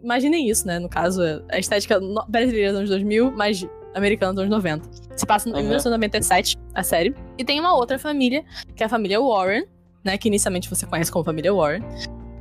imaginem 0.02 0.48
isso, 0.48 0.66
né? 0.66 0.78
No 0.78 0.88
caso, 0.88 1.20
a 1.50 1.58
estética 1.58 2.00
brasileira 2.28 2.70
dos 2.70 2.78
anos 2.78 2.90
2000, 2.90 3.32
mas 3.32 3.66
americana 3.94 4.32
dos 4.32 4.42
anos 4.42 4.56
90. 4.56 4.88
Se 5.16 5.26
passa 5.26 5.48
em 5.48 5.52
uhum. 5.52 5.58
1997, 5.58 6.56
a 6.74 6.82
série. 6.82 7.14
E 7.38 7.44
tem 7.44 7.60
uma 7.60 7.76
outra 7.76 7.98
família, 7.98 8.44
que 8.74 8.82
é 8.82 8.86
a 8.86 8.88
família 8.88 9.20
Warren, 9.20 9.64
né? 10.04 10.16
Que 10.16 10.28
inicialmente 10.28 10.68
você 10.68 10.86
conhece 10.86 11.10
como 11.10 11.24
família 11.24 11.52
Warren. 11.52 11.82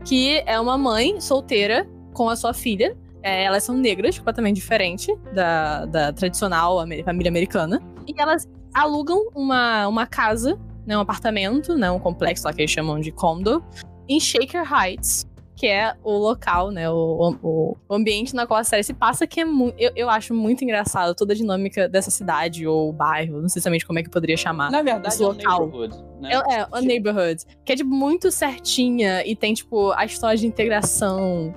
Que 0.05 0.41
é 0.45 0.59
uma 0.59 0.77
mãe 0.77 1.19
solteira 1.19 1.87
com 2.13 2.29
a 2.29 2.35
sua 2.35 2.53
filha. 2.53 2.97
É, 3.21 3.43
elas 3.43 3.63
são 3.63 3.75
negras, 3.75 4.17
completamente 4.17 4.55
diferente 4.55 5.13
da, 5.33 5.85
da 5.85 6.13
tradicional 6.13 6.77
família 7.03 7.29
americana. 7.29 7.81
E 8.07 8.13
elas 8.17 8.47
alugam 8.73 9.27
uma, 9.35 9.87
uma 9.87 10.07
casa, 10.07 10.57
né, 10.85 10.97
um 10.97 11.01
apartamento, 11.01 11.75
né, 11.75 11.91
um 11.91 11.99
complexo 11.99 12.45
lá 12.45 12.53
que 12.53 12.61
eles 12.61 12.71
chamam 12.71 12.99
de 12.99 13.11
condo, 13.11 13.63
em 14.07 14.19
Shaker 14.19 14.63
Heights, 14.71 15.27
que 15.59 15.67
é 15.67 15.93
o 16.05 16.13
local, 16.13 16.71
né? 16.71 16.89
O, 16.89 17.35
o, 17.43 17.77
o 17.89 17.93
ambiente 17.93 18.33
na 18.33 18.47
qual 18.47 18.61
a 18.61 18.63
série 18.63 18.81
se 18.81 18.93
passa, 18.93 19.27
que 19.27 19.41
é 19.41 19.45
muito. 19.45 19.75
Eu, 19.77 19.91
eu 19.93 20.09
acho 20.09 20.33
muito 20.33 20.63
engraçado 20.63 21.13
toda 21.13 21.33
a 21.33 21.35
dinâmica 21.35 21.89
dessa 21.89 22.09
cidade 22.09 22.65
ou 22.65 22.93
bairro, 22.93 23.41
não 23.41 23.49
sei 23.49 23.59
exatamente 23.59 23.85
como 23.85 23.99
é 23.99 24.03
que 24.03 24.09
poderia 24.09 24.37
chamar. 24.37 24.71
Na 24.71 24.81
verdade, 24.81 25.09
esse 25.15 25.21
local. 25.21 25.63
é 25.63 25.65
o 25.65 25.67
neighborhood. 25.67 26.03
Né? 26.21 26.29
É, 26.31 26.53
é, 26.53 26.67
a 26.71 26.81
neighborhood. 26.81 27.43
Que 27.65 27.73
é, 27.73 27.75
tipo, 27.75 27.89
muito 27.89 28.31
certinha 28.31 29.21
e 29.27 29.35
tem, 29.35 29.53
tipo, 29.53 29.91
a 29.91 30.05
história 30.05 30.37
de 30.37 30.47
integração 30.47 31.53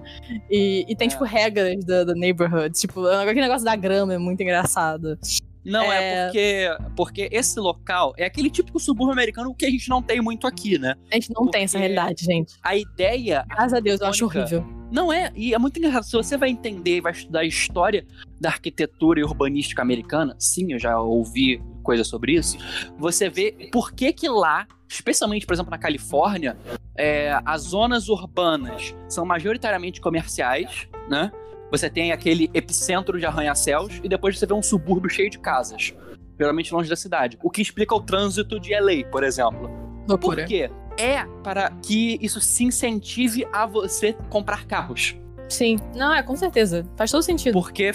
e, 0.50 0.84
e 0.88 0.96
tem, 0.96 1.06
é. 1.06 1.10
tipo, 1.10 1.22
regras 1.22 1.84
da, 1.84 2.02
da 2.02 2.14
neighborhood. 2.14 2.76
Tipo, 2.76 3.06
aquele 3.06 3.42
negócio 3.42 3.64
da 3.64 3.76
grama 3.76 4.14
é 4.14 4.18
muito 4.18 4.42
engraçado. 4.42 5.16
Não, 5.64 5.92
é... 5.92 6.02
é, 6.02 6.24
porque, 6.24 6.76
porque 6.96 7.28
esse 7.30 7.58
local 7.60 8.12
é 8.16 8.24
aquele 8.24 8.50
típico 8.50 8.80
subúrbio 8.80 9.12
americano 9.12 9.54
que 9.54 9.64
a 9.64 9.70
gente 9.70 9.88
não 9.88 10.02
tem 10.02 10.20
muito 10.20 10.46
aqui, 10.46 10.78
né? 10.78 10.94
A 11.10 11.14
gente 11.14 11.30
não 11.30 11.42
porque 11.42 11.52
tem 11.52 11.64
essa 11.64 11.78
realidade, 11.78 12.24
gente. 12.24 12.54
A 12.62 12.76
ideia. 12.76 13.44
Graças 13.48 13.74
a 13.74 13.80
Deus, 13.80 14.00
eu 14.00 14.06
acho 14.06 14.24
horrível. 14.24 14.64
Não 14.90 15.10
é, 15.10 15.32
e 15.34 15.54
é 15.54 15.58
muito 15.58 15.78
engraçado. 15.78 16.04
Se 16.04 16.12
você 16.12 16.36
vai 16.36 16.50
entender 16.50 16.96
e 16.96 17.00
vai 17.00 17.12
estudar 17.12 17.40
a 17.40 17.44
história 17.44 18.06
da 18.38 18.50
arquitetura 18.50 19.20
e 19.20 19.24
urbanística 19.24 19.80
americana, 19.80 20.36
sim, 20.38 20.72
eu 20.72 20.78
já 20.78 21.00
ouvi 21.00 21.62
coisa 21.82 22.04
sobre 22.04 22.34
isso. 22.34 22.58
Você 22.98 23.30
vê 23.30 23.70
por 23.72 23.92
que 23.92 24.12
que 24.12 24.28
lá, 24.28 24.66
especialmente, 24.88 25.46
por 25.46 25.54
exemplo, 25.54 25.70
na 25.70 25.78
Califórnia, 25.78 26.58
é, 26.96 27.38
as 27.44 27.62
zonas 27.62 28.08
urbanas 28.08 28.94
são 29.08 29.24
majoritariamente 29.24 30.00
comerciais, 30.00 30.86
né? 31.08 31.32
Você 31.72 31.88
tem 31.88 32.12
aquele 32.12 32.50
epicentro 32.52 33.18
de 33.18 33.24
arranha-céus 33.24 33.98
e 34.04 34.08
depois 34.08 34.38
você 34.38 34.44
vê 34.44 34.52
um 34.52 34.62
subúrbio 34.62 35.08
cheio 35.08 35.30
de 35.30 35.38
casas, 35.38 35.94
geralmente 36.38 36.72
longe 36.72 36.88
da 36.88 36.94
cidade. 36.94 37.38
O 37.42 37.50
que 37.50 37.62
explica 37.62 37.94
o 37.94 38.00
trânsito 38.00 38.60
de 38.60 38.78
LA, 38.78 39.08
por 39.10 39.24
exemplo. 39.24 39.70
Loucura. 40.06 40.42
Por 40.42 40.46
quê? 40.46 40.70
É 40.98 41.24
para 41.42 41.70
que 41.70 42.18
isso 42.20 42.42
se 42.42 42.64
incentive 42.64 43.46
a 43.50 43.64
você 43.64 44.12
comprar 44.28 44.66
carros. 44.66 45.16
Sim, 45.48 45.78
não, 45.94 46.14
é 46.14 46.22
com 46.22 46.36
certeza. 46.36 46.86
Faz 46.94 47.10
todo 47.10 47.22
sentido. 47.22 47.54
Porque 47.54 47.90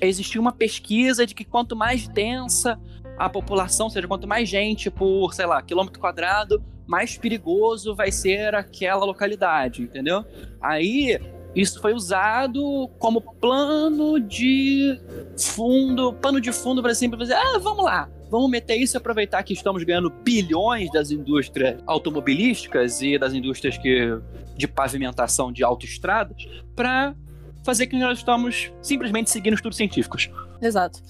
existiu 0.00 0.40
uma 0.40 0.52
pesquisa 0.52 1.24
de 1.24 1.36
que 1.36 1.44
quanto 1.44 1.76
mais 1.76 2.08
densa 2.08 2.80
a 3.16 3.28
população, 3.28 3.86
ou 3.86 3.90
seja, 3.90 4.08
quanto 4.08 4.26
mais 4.26 4.48
gente 4.48 4.90
por, 4.90 5.32
sei 5.32 5.46
lá, 5.46 5.62
quilômetro 5.62 6.00
quadrado, 6.00 6.60
mais 6.84 7.16
perigoso 7.16 7.94
vai 7.94 8.10
ser 8.10 8.56
aquela 8.56 9.04
localidade, 9.04 9.82
entendeu? 9.82 10.24
Aí 10.60 11.20
isso 11.54 11.80
foi 11.80 11.94
usado 11.94 12.88
como 12.98 13.20
plano 13.20 14.18
de 14.18 14.98
fundo, 15.38 16.12
pano 16.14 16.40
de 16.40 16.52
fundo 16.52 16.82
para 16.82 16.94
sempre 16.94 17.18
dizer, 17.18 17.34
ah, 17.34 17.58
vamos 17.58 17.84
lá, 17.84 18.08
vamos 18.30 18.50
meter 18.50 18.76
isso 18.76 18.96
e 18.96 18.98
aproveitar 18.98 19.42
que 19.42 19.52
estamos 19.52 19.82
ganhando 19.84 20.10
bilhões 20.10 20.90
das 20.90 21.10
indústrias 21.10 21.80
automobilísticas 21.86 23.00
e 23.00 23.18
das 23.18 23.32
indústrias 23.34 23.78
que, 23.78 24.18
de 24.56 24.66
pavimentação 24.66 25.52
de 25.52 25.62
autoestradas 25.62 26.44
para 26.74 27.14
fazer 27.62 27.86
que 27.86 27.98
nós 27.98 28.18
estamos 28.18 28.72
simplesmente 28.82 29.30
seguindo 29.30 29.54
estudos 29.54 29.76
científicos. 29.76 30.30
Exato. 30.64 31.00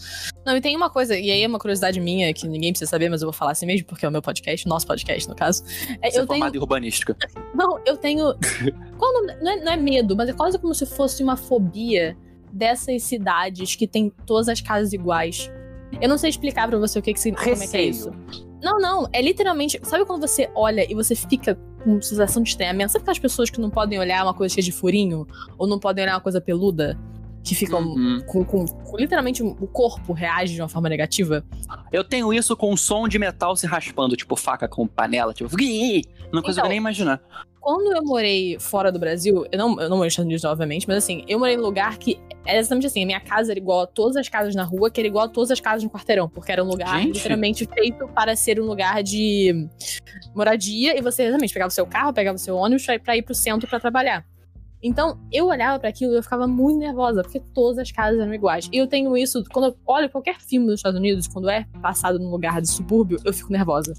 Não, 0.44 0.56
e 0.56 0.60
tem 0.60 0.76
uma 0.76 0.90
coisa, 0.90 1.16
e 1.16 1.30
aí 1.30 1.42
é 1.42 1.46
uma 1.46 1.58
curiosidade 1.58 2.00
minha, 2.00 2.32
que 2.34 2.46
ninguém 2.48 2.72
precisa 2.72 2.90
saber, 2.90 3.08
mas 3.08 3.22
eu 3.22 3.26
vou 3.26 3.32
falar 3.32 3.52
assim 3.52 3.64
mesmo, 3.66 3.86
porque 3.86 4.04
é 4.04 4.08
o 4.08 4.12
meu 4.12 4.20
podcast, 4.20 4.66
nosso 4.68 4.86
podcast, 4.86 5.28
no 5.28 5.34
caso. 5.34 5.62
É, 6.02 6.10
Você 6.10 6.18
eu 6.18 6.24
é 6.24 6.26
formado 6.26 6.50
tenho. 6.52 6.60
em 6.60 6.62
urbanística. 6.62 7.16
Não, 7.54 7.78
eu 7.86 7.96
tenho. 7.96 8.34
Quando, 8.98 9.26
não, 9.42 9.50
é, 9.52 9.56
não 9.64 9.72
é 9.72 9.76
medo, 9.76 10.16
mas 10.16 10.28
é 10.28 10.32
quase 10.32 10.58
como 10.58 10.74
se 10.74 10.84
fosse 10.86 11.22
uma 11.22 11.36
fobia 11.36 12.16
dessas 12.52 13.02
cidades 13.02 13.74
que 13.76 13.86
tem 13.86 14.12
todas 14.26 14.48
as 14.48 14.60
casas 14.60 14.92
iguais. 14.92 15.50
Eu 16.00 16.08
não 16.08 16.18
sei 16.18 16.30
explicar 16.30 16.68
pra 16.68 16.78
você 16.78 16.98
o 16.98 17.02
que, 17.02 17.12
que, 17.12 17.20
significa- 17.20 17.50
como 17.52 17.62
é 17.62 17.66
que 17.68 17.76
é 17.76 17.82
isso. 17.84 18.10
Não, 18.62 18.78
não, 18.80 19.08
é 19.12 19.20
literalmente. 19.20 19.78
Sabe 19.82 20.04
quando 20.04 20.26
você 20.26 20.50
olha 20.54 20.90
e 20.90 20.94
você 20.94 21.14
fica 21.14 21.54
com 21.84 22.00
sensação 22.00 22.42
de 22.42 22.48
estranhamento? 22.48 22.92
Sabe 22.92 23.02
aquelas 23.02 23.18
pessoas 23.18 23.50
que 23.50 23.60
não 23.60 23.68
podem 23.70 23.98
olhar 23.98 24.24
uma 24.24 24.32
coisa 24.34 24.54
cheia 24.54 24.64
de 24.64 24.72
furinho? 24.72 25.26
Ou 25.58 25.66
não 25.66 25.78
podem 25.78 26.02
olhar 26.04 26.14
uma 26.14 26.20
coisa 26.20 26.40
peluda? 26.40 26.98
Que 27.44 27.54
ficam 27.54 27.80
Uhum. 27.82 28.22
com, 28.26 28.42
com- 28.44 28.66
com- 28.66 28.96
Literalmente 28.96 29.42
o 29.42 29.66
corpo 29.66 30.12
reage 30.14 30.54
de 30.54 30.62
uma 30.62 30.68
forma 30.68 30.88
negativa? 30.88 31.44
Eu 31.92 32.02
tenho 32.02 32.32
isso 32.32 32.56
com 32.56 32.74
som 32.76 33.06
de 33.06 33.18
metal 33.18 33.54
se 33.54 33.66
raspando, 33.66 34.16
tipo 34.16 34.34
faca 34.34 34.66
com 34.66 34.86
panela, 34.86 35.34
tipo, 35.34 35.50
não 36.32 36.40
consigo 36.40 36.60
Então, 36.60 36.68
nem 36.68 36.78
imaginar. 36.78 37.20
Quando 37.60 37.96
eu 37.96 38.02
morei 38.04 38.58
fora 38.58 38.92
do 38.92 38.98
Brasil, 38.98 39.46
eu 39.50 39.58
não, 39.58 39.80
eu 39.80 39.88
não 39.88 39.96
morei 39.96 40.06
nos 40.08 40.12
Estados 40.12 40.26
Unidos, 40.26 40.44
obviamente, 40.44 40.86
mas 40.86 40.98
assim, 40.98 41.24
eu 41.26 41.38
morei 41.38 41.56
num 41.56 41.62
lugar 41.62 41.96
que 41.96 42.18
é 42.46 42.58
exatamente 42.58 42.86
assim: 42.86 43.02
a 43.02 43.06
minha 43.06 43.20
casa 43.20 43.52
era 43.52 43.58
igual 43.58 43.80
a 43.82 43.86
todas 43.86 44.16
as 44.16 44.28
casas 44.28 44.54
na 44.54 44.64
rua, 44.64 44.90
que 44.90 45.00
era 45.00 45.08
igual 45.08 45.24
a 45.24 45.28
todas 45.28 45.50
as 45.50 45.60
casas 45.60 45.82
no 45.82 45.88
quarteirão, 45.90 46.28
porque 46.28 46.52
era 46.52 46.62
um 46.62 46.68
lugar 46.68 47.00
Gente. 47.00 47.14
literalmente 47.16 47.66
feito 47.66 48.06
para 48.08 48.36
ser 48.36 48.60
um 48.60 48.64
lugar 48.66 49.02
de 49.02 49.66
moradia 50.34 50.98
e 50.98 51.00
você 51.00 51.22
exatamente 51.24 51.52
pegava 51.54 51.68
o 51.68 51.72
seu 51.72 51.86
carro, 51.86 52.12
pegava 52.12 52.36
o 52.36 52.38
seu 52.38 52.56
ônibus 52.56 52.84
pra, 52.84 52.98
pra 52.98 53.16
ir 53.16 53.22
pro 53.22 53.34
centro 53.34 53.68
pra 53.68 53.80
trabalhar. 53.80 54.24
Então, 54.86 55.18
eu 55.32 55.46
olhava 55.46 55.78
pra 55.78 55.88
aquilo 55.88 56.12
e 56.12 56.16
eu 56.16 56.22
ficava 56.22 56.46
muito 56.46 56.78
nervosa, 56.78 57.22
porque 57.22 57.40
todas 57.54 57.78
as 57.78 57.90
casas 57.90 58.20
eram 58.20 58.34
iguais. 58.34 58.68
E 58.70 58.76
eu 58.76 58.86
tenho 58.86 59.16
isso, 59.16 59.42
quando 59.50 59.68
eu 59.68 59.76
olho 59.86 60.10
qualquer 60.10 60.38
filme 60.38 60.66
dos 60.66 60.76
Estados 60.76 61.00
Unidos, 61.00 61.26
quando 61.26 61.48
é 61.48 61.66
passado 61.80 62.18
num 62.18 62.30
lugar 62.30 62.60
de 62.60 62.68
subúrbio, 62.70 63.18
eu 63.24 63.32
fico 63.32 63.50
nervosa. 63.50 63.94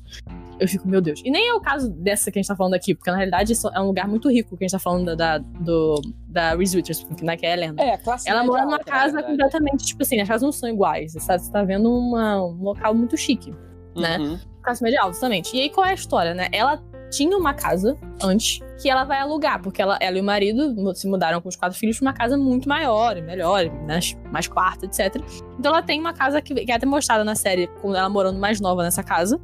Eu 0.59 0.67
fico, 0.67 0.87
meu 0.87 1.01
Deus. 1.01 1.21
E 1.25 1.31
nem 1.31 1.49
é 1.49 1.53
o 1.53 1.59
caso 1.59 1.89
dessa 1.89 2.31
que 2.31 2.37
a 2.37 2.41
gente 2.41 2.47
tá 2.47 2.55
falando 2.55 2.75
aqui, 2.75 2.93
porque 2.93 3.09
na 3.09 3.17
realidade 3.17 3.51
é 3.73 3.81
um 3.81 3.87
lugar 3.87 4.07
muito 4.07 4.29
rico 4.29 4.55
que 4.55 4.63
a 4.63 4.67
gente 4.67 4.71
tá 4.73 4.79
falando 4.79 5.05
da, 5.15 5.15
da, 5.15 5.37
do, 5.39 5.99
da 6.27 6.55
Reese 6.55 6.77
Witherspoon, 6.77 7.15
né, 7.23 7.35
que 7.35 7.45
é 7.45 7.49
a 7.49 7.53
Helena. 7.53 7.81
É, 7.81 7.97
classe 7.97 8.29
Ela 8.29 8.43
mora 8.43 8.63
numa 8.63 8.73
alta, 8.75 8.85
casa 8.85 9.23
completamente, 9.23 9.85
tipo 9.85 10.03
assim, 10.03 10.21
as 10.21 10.27
casas 10.27 10.43
não 10.43 10.51
são 10.51 10.69
iguais. 10.69 11.13
Você 11.13 11.27
tá, 11.27 11.37
você 11.37 11.51
tá 11.51 11.63
vendo 11.63 11.91
uma- 11.91 12.45
um 12.45 12.61
local 12.61 12.93
muito 12.93 13.17
chique 13.17 13.51
né? 13.95 14.17
Uhum. 14.17 14.37
classe 14.61 14.83
média 14.83 14.99
alta, 14.99 15.13
justamente. 15.13 15.55
E 15.55 15.61
aí, 15.61 15.69
qual 15.69 15.85
é 15.85 15.91
a 15.91 15.93
história, 15.93 16.33
né? 16.33 16.49
Ela 16.51 16.83
tinha 17.11 17.37
uma 17.37 17.53
casa 17.53 17.97
antes 18.21 18.59
que 18.81 18.89
ela 18.89 19.03
vai 19.03 19.19
alugar, 19.19 19.61
porque 19.61 19.81
ela, 19.81 19.97
ela 20.01 20.17
e 20.17 20.21
o 20.21 20.23
marido 20.23 20.93
se 20.95 21.07
mudaram 21.07 21.39
com 21.41 21.47
os 21.49 21.55
quatro 21.55 21.77
filhos 21.77 21.97
pra 21.99 22.07
uma 22.07 22.13
casa 22.13 22.37
muito 22.37 22.67
maior 22.67 23.15
e 23.17 23.21
melhor, 23.21 23.65
né? 23.85 23.99
mais 24.31 24.47
quarto, 24.47 24.85
etc. 24.85 25.15
Então 25.57 25.71
ela 25.71 25.81
tem 25.81 25.99
uma 25.99 26.13
casa 26.13 26.41
que, 26.41 26.53
que 26.53 26.71
é 26.71 26.75
até 26.75 26.85
mostrada 26.85 27.23
na 27.23 27.35
série, 27.35 27.67
com 27.81 27.95
ela 27.95 28.09
morando 28.09 28.39
mais 28.39 28.59
nova 28.59 28.83
nessa 28.83 29.03
casa. 29.03 29.39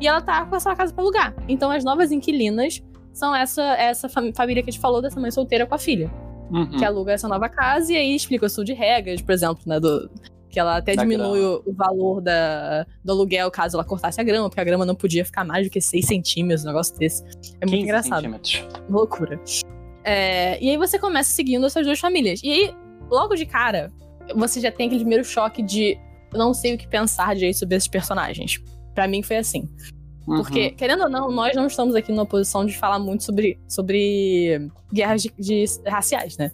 E 0.00 0.06
ela 0.06 0.20
tá 0.22 0.44
com 0.46 0.56
essa 0.56 0.74
casa 0.74 0.92
pra 0.94 1.02
alugar. 1.02 1.34
Então 1.48 1.70
as 1.70 1.84
novas 1.84 2.10
inquilinas 2.12 2.82
são 3.12 3.34
essa, 3.34 3.62
essa 3.76 4.08
fam- 4.08 4.32
família 4.34 4.62
que 4.62 4.70
a 4.70 4.72
gente 4.72 4.80
falou, 4.80 5.02
dessa 5.02 5.20
mãe 5.20 5.30
solteira 5.30 5.66
com 5.66 5.74
a 5.74 5.78
filha 5.78 6.10
Uhum. 6.52 6.78
que 6.78 6.84
aluga 6.84 7.12
essa 7.12 7.28
nova 7.28 7.48
casa 7.48 7.92
e 7.92 7.96
aí 7.96 8.16
explica 8.16 8.44
o 8.44 8.48
estudo 8.48 8.64
de 8.66 8.72
regras, 8.72 9.20
por 9.22 9.30
exemplo, 9.30 9.60
né? 9.66 9.78
Do, 9.78 10.10
que 10.50 10.58
ela 10.58 10.76
até 10.78 10.94
Da 10.94 11.02
diminui 11.02 11.40
o, 11.40 11.62
o 11.64 11.72
valor 11.72 12.20
da, 12.20 12.84
do 13.04 13.12
aluguel 13.12 13.50
caso 13.50 13.76
ela 13.76 13.84
cortasse 13.84 14.20
a 14.20 14.24
grama, 14.24 14.48
porque 14.48 14.60
a 14.60 14.64
grama 14.64 14.84
não 14.84 14.94
podia 14.94 15.24
ficar 15.24 15.44
mais 15.44 15.66
do 15.66 15.70
que 15.70 15.80
6 15.80 16.04
centímetros, 16.04 16.64
um 16.64 16.68
negócio 16.68 16.96
desse. 16.98 17.22
É 17.60 17.66
muito 17.66 17.70
15 17.70 17.82
engraçado. 17.82 18.16
centímetros. 18.22 18.66
Loucura. 18.88 19.40
É, 20.04 20.62
e 20.62 20.70
aí 20.70 20.76
você 20.76 20.98
começa 20.98 21.30
seguindo 21.30 21.64
essas 21.66 21.84
duas 21.86 21.98
famílias. 22.00 22.40
E 22.42 22.50
aí, 22.50 22.74
logo 23.10 23.34
de 23.34 23.46
cara, 23.46 23.92
você 24.34 24.60
já 24.60 24.72
tem 24.72 24.86
aquele 24.86 25.00
primeiro 25.02 25.24
choque 25.24 25.62
de 25.62 25.98
não 26.32 26.52
sei 26.54 26.74
o 26.74 26.78
que 26.78 26.86
pensar 26.88 27.34
direito 27.34 27.58
sobre 27.58 27.76
esses 27.76 27.88
personagens. 27.88 28.60
Pra 28.94 29.06
mim 29.06 29.22
foi 29.22 29.36
assim. 29.36 29.68
Porque, 30.26 30.68
Uhum. 30.68 30.74
querendo 30.76 31.02
ou 31.04 31.08
não, 31.08 31.30
nós 31.30 31.56
não 31.56 31.66
estamos 31.66 31.94
aqui 31.94 32.12
numa 32.12 32.26
posição 32.26 32.64
de 32.64 32.76
falar 32.76 32.98
muito 32.98 33.24
sobre, 33.24 33.58
sobre 33.68 34.68
guerras 34.92 35.22
de, 35.22 35.32
de 35.38 35.64
raciais, 35.86 36.36
né? 36.36 36.52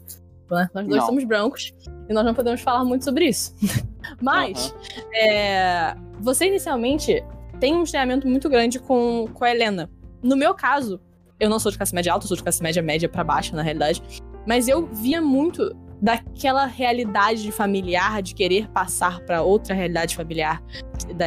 Né? 0.50 0.68
Nós 0.74 0.86
dois 0.86 1.00
Não. 1.00 1.06
somos 1.06 1.24
brancos 1.24 1.72
e 2.08 2.12
nós 2.12 2.24
não 2.24 2.34
podemos 2.34 2.60
falar 2.60 2.84
muito 2.84 3.04
sobre 3.04 3.26
isso. 3.28 3.54
Mas, 4.20 4.74
é, 5.14 5.94
você 6.20 6.46
inicialmente 6.46 7.24
tem 7.58 7.74
um 7.74 7.82
estranhamento 7.82 8.28
muito 8.28 8.48
grande 8.48 8.78
com, 8.78 9.26
com 9.32 9.44
a 9.44 9.50
Helena. 9.50 9.90
No 10.22 10.36
meu 10.36 10.54
caso, 10.54 11.00
eu 11.38 11.50
não 11.50 11.58
sou 11.58 11.70
de 11.70 11.78
classe 11.78 11.94
média 11.94 12.12
alta, 12.12 12.24
eu 12.24 12.28
sou 12.28 12.36
de 12.36 12.42
classe 12.42 12.62
média 12.62 12.82
média 12.82 13.08
pra 13.08 13.24
baixa, 13.24 13.54
na 13.54 13.62
realidade. 13.62 14.02
Mas 14.46 14.68
eu 14.68 14.86
via 14.86 15.20
muito 15.20 15.74
daquela 16.00 16.66
realidade 16.66 17.42
de 17.42 17.50
familiar, 17.50 18.22
de 18.22 18.34
querer 18.34 18.68
passar 18.68 19.20
pra 19.20 19.42
outra 19.42 19.74
realidade 19.74 20.14
familiar 20.14 20.62
da, 21.16 21.26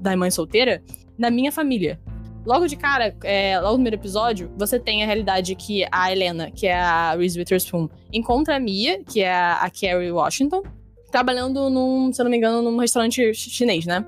da 0.00 0.16
mãe 0.16 0.30
solteira, 0.30 0.82
na 1.18 1.30
minha 1.30 1.50
família. 1.50 2.00
Logo 2.46 2.66
de 2.68 2.76
cara, 2.76 3.14
é, 3.24 3.58
logo 3.58 3.72
no 3.72 3.74
primeiro 3.78 3.96
episódio, 3.96 4.50
você 4.56 4.78
tem 4.78 5.02
a 5.02 5.06
realidade 5.06 5.54
que 5.56 5.84
a 5.90 6.12
Helena, 6.12 6.50
que 6.50 6.66
é 6.68 6.74
a 6.78 7.14
Reese 7.16 7.36
Witherspoon, 7.38 7.88
encontra 8.12 8.54
a 8.56 8.60
Mia, 8.60 9.02
que 9.02 9.20
é 9.20 9.32
a, 9.34 9.54
a 9.54 9.70
Carrie 9.70 10.12
Washington, 10.12 10.62
trabalhando 11.10 11.68
num, 11.68 12.12
se 12.12 12.20
eu 12.20 12.24
não 12.24 12.30
me 12.30 12.36
engano, 12.36 12.62
num 12.62 12.76
restaurante 12.78 13.34
ch- 13.34 13.50
chinês, 13.50 13.84
né? 13.84 14.06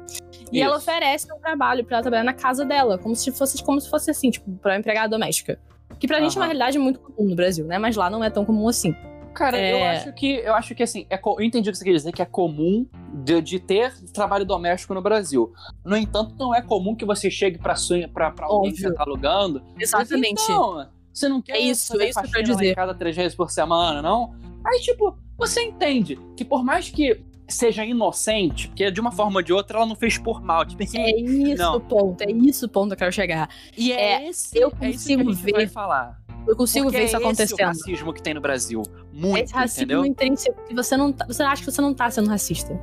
E 0.52 0.58
Isso. 0.58 0.64
ela 0.64 0.76
oferece 0.76 1.26
um 1.32 1.38
trabalho 1.40 1.84
pra 1.84 1.96
ela 1.96 2.02
trabalhar 2.02 2.22
na 2.24 2.32
casa 2.32 2.64
dela, 2.64 2.96
como 2.96 3.16
se 3.16 3.32
fosse, 3.32 3.62
como 3.64 3.80
se 3.80 3.90
fosse 3.90 4.10
assim, 4.10 4.30
tipo, 4.30 4.48
pra 4.62 4.78
empregada 4.78 5.08
doméstica. 5.08 5.58
Que 5.98 6.06
pra 6.06 6.20
gente 6.20 6.36
é 6.36 6.40
uma 6.40 6.46
realidade 6.46 6.78
muito 6.78 7.00
comum 7.00 7.28
no 7.28 7.34
Brasil, 7.34 7.64
né? 7.66 7.76
Mas 7.76 7.96
lá 7.96 8.08
não 8.08 8.22
é 8.22 8.30
tão 8.30 8.44
comum 8.44 8.68
assim. 8.68 8.94
Cara, 9.38 9.56
eu 9.56 9.76
É. 9.78 9.90
acho 9.96 10.12
que 10.12 10.26
eu 10.36 10.54
acho 10.54 10.74
que 10.74 10.82
assim, 10.82 11.06
é 11.08 11.16
co- 11.16 11.36
eu 11.38 11.44
entendi 11.44 11.68
o 11.68 11.72
que 11.72 11.78
você 11.78 11.84
quer 11.84 11.92
dizer, 11.92 12.12
que 12.12 12.20
é 12.20 12.24
comum 12.26 12.86
de, 13.24 13.40
de 13.40 13.60
ter 13.60 13.94
trabalho 14.12 14.44
doméstico 14.44 14.92
no 14.94 15.00
Brasil. 15.00 15.52
No 15.84 15.96
entanto, 15.96 16.34
não 16.38 16.54
é 16.54 16.60
comum 16.60 16.94
que 16.96 17.04
você 17.04 17.30
chegue 17.30 17.56
pra, 17.58 17.76
sua, 17.76 18.08
pra, 18.08 18.30
pra 18.32 18.46
alguém 18.46 18.72
que 18.72 18.80
você 18.80 18.92
tá 18.92 19.04
alugando. 19.04 19.60
dizer, 19.60 19.82
Exatamente. 19.84 20.42
Então, 20.42 20.88
você 21.14 21.28
não 21.28 21.40
quer 21.40 21.52
É 21.52 21.58
isso, 21.60 21.92
fazer 21.92 22.04
é 22.04 22.08
isso 22.10 22.18
eu 22.18 22.22
faxina 22.24 22.48
lá 22.48 22.54
dizer. 22.60 22.72
em 22.72 22.74
casa 22.74 22.94
três 22.94 23.14
vezes 23.16 23.34
por 23.36 23.50
semana, 23.50 24.02
não? 24.02 24.34
Aí, 24.66 24.80
tipo, 24.80 25.16
você 25.36 25.62
entende 25.62 26.18
que 26.36 26.44
por 26.44 26.64
mais 26.64 26.90
que 26.90 27.20
seja 27.46 27.82
inocente, 27.84 28.68
porque 28.68 28.90
de 28.90 29.00
uma 29.00 29.10
forma 29.10 29.36
ou 29.38 29.42
de 29.42 29.52
outra 29.54 29.78
ela 29.78 29.86
não 29.86 29.96
fez 29.96 30.18
por 30.18 30.42
mal. 30.42 30.66
Tipo, 30.66 30.82
É 30.82 31.10
isso 31.18 31.76
o 31.76 31.80
ponto, 31.80 32.20
é 32.22 32.30
isso 32.30 32.66
o 32.66 32.68
ponto 32.68 32.88
que 32.88 32.94
eu 32.94 32.98
quero 32.98 33.12
chegar. 33.12 33.48
E 33.76 33.90
é, 33.92 34.24
é, 34.24 34.28
esse, 34.28 34.58
eu 34.58 34.70
é 34.80 34.90
isso 34.90 35.06
que 35.06 35.14
a 35.14 35.16
consigo 35.16 35.32
gente 35.32 35.42
ver 35.44 35.52
vai 35.52 35.66
falar. 35.66 36.20
Eu 36.46 36.56
consigo 36.56 36.86
Porque 36.86 36.98
ver 36.98 37.04
isso 37.04 37.16
é 37.16 37.18
esse 37.18 37.24
o 37.24 37.28
acontecendo. 37.28 37.66
racismo 37.66 38.12
que 38.12 38.22
tem 38.22 38.34
no 38.34 38.40
Brasil. 38.40 38.82
Muito, 39.12 39.44
Esse 39.44 39.54
racismo 39.54 39.82
entendeu? 39.84 40.04
intrínseco 40.04 40.62
que 40.66 40.74
você 40.74 40.96
não 40.96 41.12
tá, 41.12 41.26
você 41.26 41.42
acha 41.42 41.62
que 41.64 41.70
você 41.70 41.80
não 41.80 41.92
tá 41.92 42.10
sendo 42.10 42.28
racista. 42.28 42.78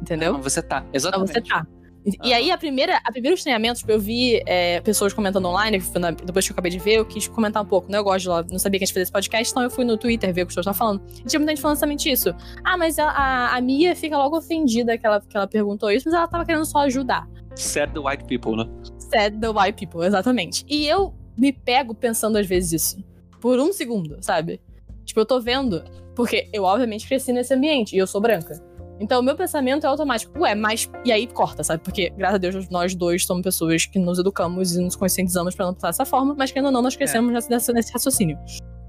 Entendeu? 0.00 0.32
Não, 0.34 0.42
você 0.42 0.62
tá, 0.62 0.84
exatamente. 0.92 1.32
você 1.32 1.40
tá. 1.42 1.66
E- 2.04 2.16
Aham. 2.20 2.34
aí, 2.34 2.50
a 2.50 2.58
primeira, 2.58 2.96
a 3.04 3.12
primeiro 3.12 3.36
estranhamento, 3.36 3.78
tipo, 3.78 3.92
eu 3.92 4.00
vi 4.00 4.42
é, 4.44 4.80
pessoas 4.80 5.12
comentando 5.12 5.46
online, 5.46 5.78
depois 6.24 6.44
que 6.44 6.50
eu 6.52 6.54
acabei 6.54 6.72
de 6.72 6.78
ver, 6.80 6.94
eu 6.94 7.04
quis 7.04 7.28
comentar 7.28 7.62
um 7.62 7.66
pouco, 7.66 7.88
né? 7.92 7.98
Eu 7.98 8.02
gosto 8.02 8.22
de 8.22 8.28
lá, 8.28 8.44
não 8.50 8.58
sabia 8.58 8.78
que 8.80 8.84
a 8.84 8.86
gente 8.86 8.92
fazia 8.94 9.04
esse 9.04 9.12
podcast, 9.12 9.52
então 9.52 9.62
eu 9.62 9.70
fui 9.70 9.84
no 9.84 9.96
Twitter 9.96 10.34
ver 10.34 10.42
o 10.42 10.46
que 10.46 10.50
as 10.50 10.56
pessoas 10.56 10.74
estavam 10.74 10.98
falando. 10.98 11.20
E 11.20 11.28
tinha 11.28 11.38
muita 11.38 11.52
gente 11.52 11.62
falando 11.62 11.76
exatamente 11.76 12.10
isso. 12.10 12.34
Ah, 12.64 12.76
mas 12.76 12.98
a, 12.98 13.08
a, 13.08 13.56
a 13.56 13.60
Mia 13.60 13.94
fica 13.94 14.18
logo 14.18 14.36
ofendida 14.36 14.98
que 14.98 15.06
ela, 15.06 15.20
que 15.20 15.36
ela 15.36 15.46
perguntou 15.46 15.92
isso, 15.92 16.06
mas 16.08 16.14
ela 16.14 16.26
tava 16.26 16.44
querendo 16.44 16.64
só 16.64 16.78
ajudar. 16.78 17.28
Sad 17.54 17.92
the 17.92 18.00
white 18.00 18.24
people, 18.24 18.56
né? 18.56 18.64
Said 18.98 19.38
the 19.40 19.50
white 19.50 19.74
people, 19.78 20.04
exatamente. 20.04 20.64
E 20.68 20.88
eu 20.88 21.14
me 21.36 21.52
pego 21.52 21.94
pensando 21.94 22.36
às 22.38 22.46
vezes 22.46 22.72
isso. 22.82 23.04
Por 23.40 23.58
um 23.58 23.72
segundo, 23.72 24.18
sabe? 24.20 24.60
Tipo, 25.04 25.20
eu 25.20 25.26
tô 25.26 25.40
vendo, 25.40 25.82
porque 26.14 26.48
eu 26.52 26.64
obviamente 26.64 27.06
cresci 27.06 27.32
nesse 27.32 27.52
ambiente 27.54 27.94
e 27.94 27.98
eu 27.98 28.06
sou 28.06 28.20
branca. 28.20 28.62
Então 29.00 29.20
o 29.20 29.22
meu 29.22 29.34
pensamento 29.34 29.84
é 29.84 29.88
automático, 29.88 30.38
ué, 30.38 30.54
mas. 30.54 30.88
E 31.04 31.10
aí 31.10 31.26
corta, 31.26 31.64
sabe? 31.64 31.82
Porque, 31.82 32.10
graças 32.10 32.36
a 32.36 32.38
Deus, 32.38 32.68
nós 32.68 32.94
dois 32.94 33.24
somos 33.26 33.42
pessoas 33.42 33.84
que 33.84 33.98
nos 33.98 34.18
educamos 34.18 34.76
e 34.76 34.80
nos 34.80 34.94
conscientizamos 34.94 35.56
pra 35.56 35.66
não 35.66 35.74
pensar 35.74 35.88
dessa 35.88 36.04
forma, 36.04 36.34
mas 36.38 36.52
querendo 36.52 36.66
ou 36.66 36.72
não, 36.72 36.82
nós 36.82 36.94
crescemos 36.94 37.32
nessa- 37.32 37.48
nessa- 37.50 37.72
nesse 37.72 37.92
raciocínio. 37.92 38.38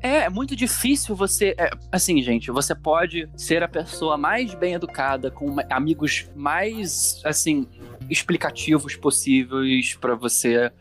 É, 0.04 0.26
é 0.26 0.30
muito 0.30 0.56
difícil 0.56 1.16
você. 1.16 1.56
é, 1.58 1.72
assim, 1.92 2.22
gente, 2.22 2.52
você 2.52 2.76
pode 2.76 3.28
ser 3.38 3.64
a 3.64 3.68
pessoa 3.70 4.16
mais 4.18 4.54
bem 4.54 4.74
educada, 4.74 5.32
com 5.32 5.56
amigos 5.70 6.30
mais, 6.36 7.20
assim, 7.24 7.66
explicativos 8.10 8.96
possíveis 8.96 9.96
pra 9.96 10.14
você, 10.14 10.72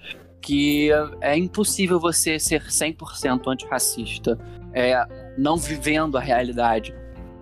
que 0.42 0.90
é 1.20 1.36
impossível 1.38 1.98
você 2.00 2.38
ser 2.38 2.62
100% 2.64 3.42
antirracista, 3.46 4.38
é, 4.74 5.02
não 5.38 5.56
vivendo 5.56 6.18
a 6.18 6.20
realidade. 6.20 6.92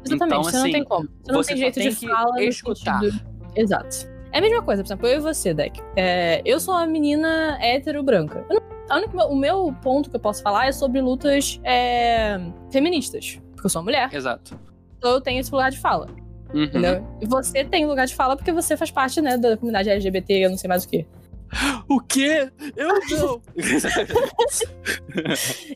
Exatamente, 0.06 0.24
Então, 0.26 0.42
você 0.42 0.56
assim, 0.56 0.66
não 0.66 0.72
tem 0.72 0.84
como. 0.84 1.08
Você 1.24 1.32
não 1.32 1.42
você 1.42 1.48
tem 1.48 1.56
só 1.56 1.62
jeito 1.62 1.74
tem 1.74 1.88
de 1.90 1.96
que 1.96 2.06
fala. 2.08 2.32
no 2.34 2.40
escutar. 2.42 3.00
sentido- 3.00 3.20
Exato. 3.56 4.10
É 4.32 4.38
a 4.38 4.40
mesma 4.40 4.62
coisa, 4.62 4.82
por 4.82 4.86
exemplo, 4.88 5.06
eu 5.08 5.16
e 5.18 5.20
você, 5.20 5.52
Deck. 5.52 5.80
É, 5.96 6.40
eu 6.44 6.60
sou 6.60 6.74
uma 6.74 6.86
menina 6.86 7.58
hétero 7.60 8.02
branca. 8.02 8.44
Não- 8.48 8.96
única- 8.96 9.26
o 9.26 9.34
meu 9.36 9.74
ponto 9.82 10.08
que 10.08 10.16
eu 10.16 10.20
posso 10.20 10.42
falar 10.42 10.66
é 10.68 10.72
sobre 10.72 11.00
lutas 11.00 11.60
é, 11.64 12.38
feministas. 12.70 13.40
Porque 13.52 13.66
eu 13.66 13.70
sou 13.70 13.80
uma 13.80 13.86
mulher, 13.86 14.08
Exato. 14.12 14.58
então 14.98 15.10
eu 15.12 15.20
tenho 15.20 15.40
esse 15.40 15.50
lugar 15.50 15.70
de 15.70 15.78
fala. 15.78 16.06
Uhum. 16.54 16.64
Entendeu? 16.64 17.06
E 17.20 17.26
você 17.26 17.64
tem 17.64 17.86
lugar 17.86 18.06
de 18.06 18.14
fala 18.14 18.36
porque 18.36 18.52
você 18.52 18.76
faz 18.76 18.90
parte, 18.90 19.20
né, 19.20 19.36
da 19.36 19.56
comunidade 19.56 19.88
LGBT, 19.90 20.34
eu 20.46 20.50
não 20.50 20.56
sei 20.56 20.68
mais 20.68 20.84
o 20.84 20.88
quê. 20.88 21.06
O 21.88 22.00
quê? 22.00 22.50
Eu 22.76 22.88
não! 23.10 23.42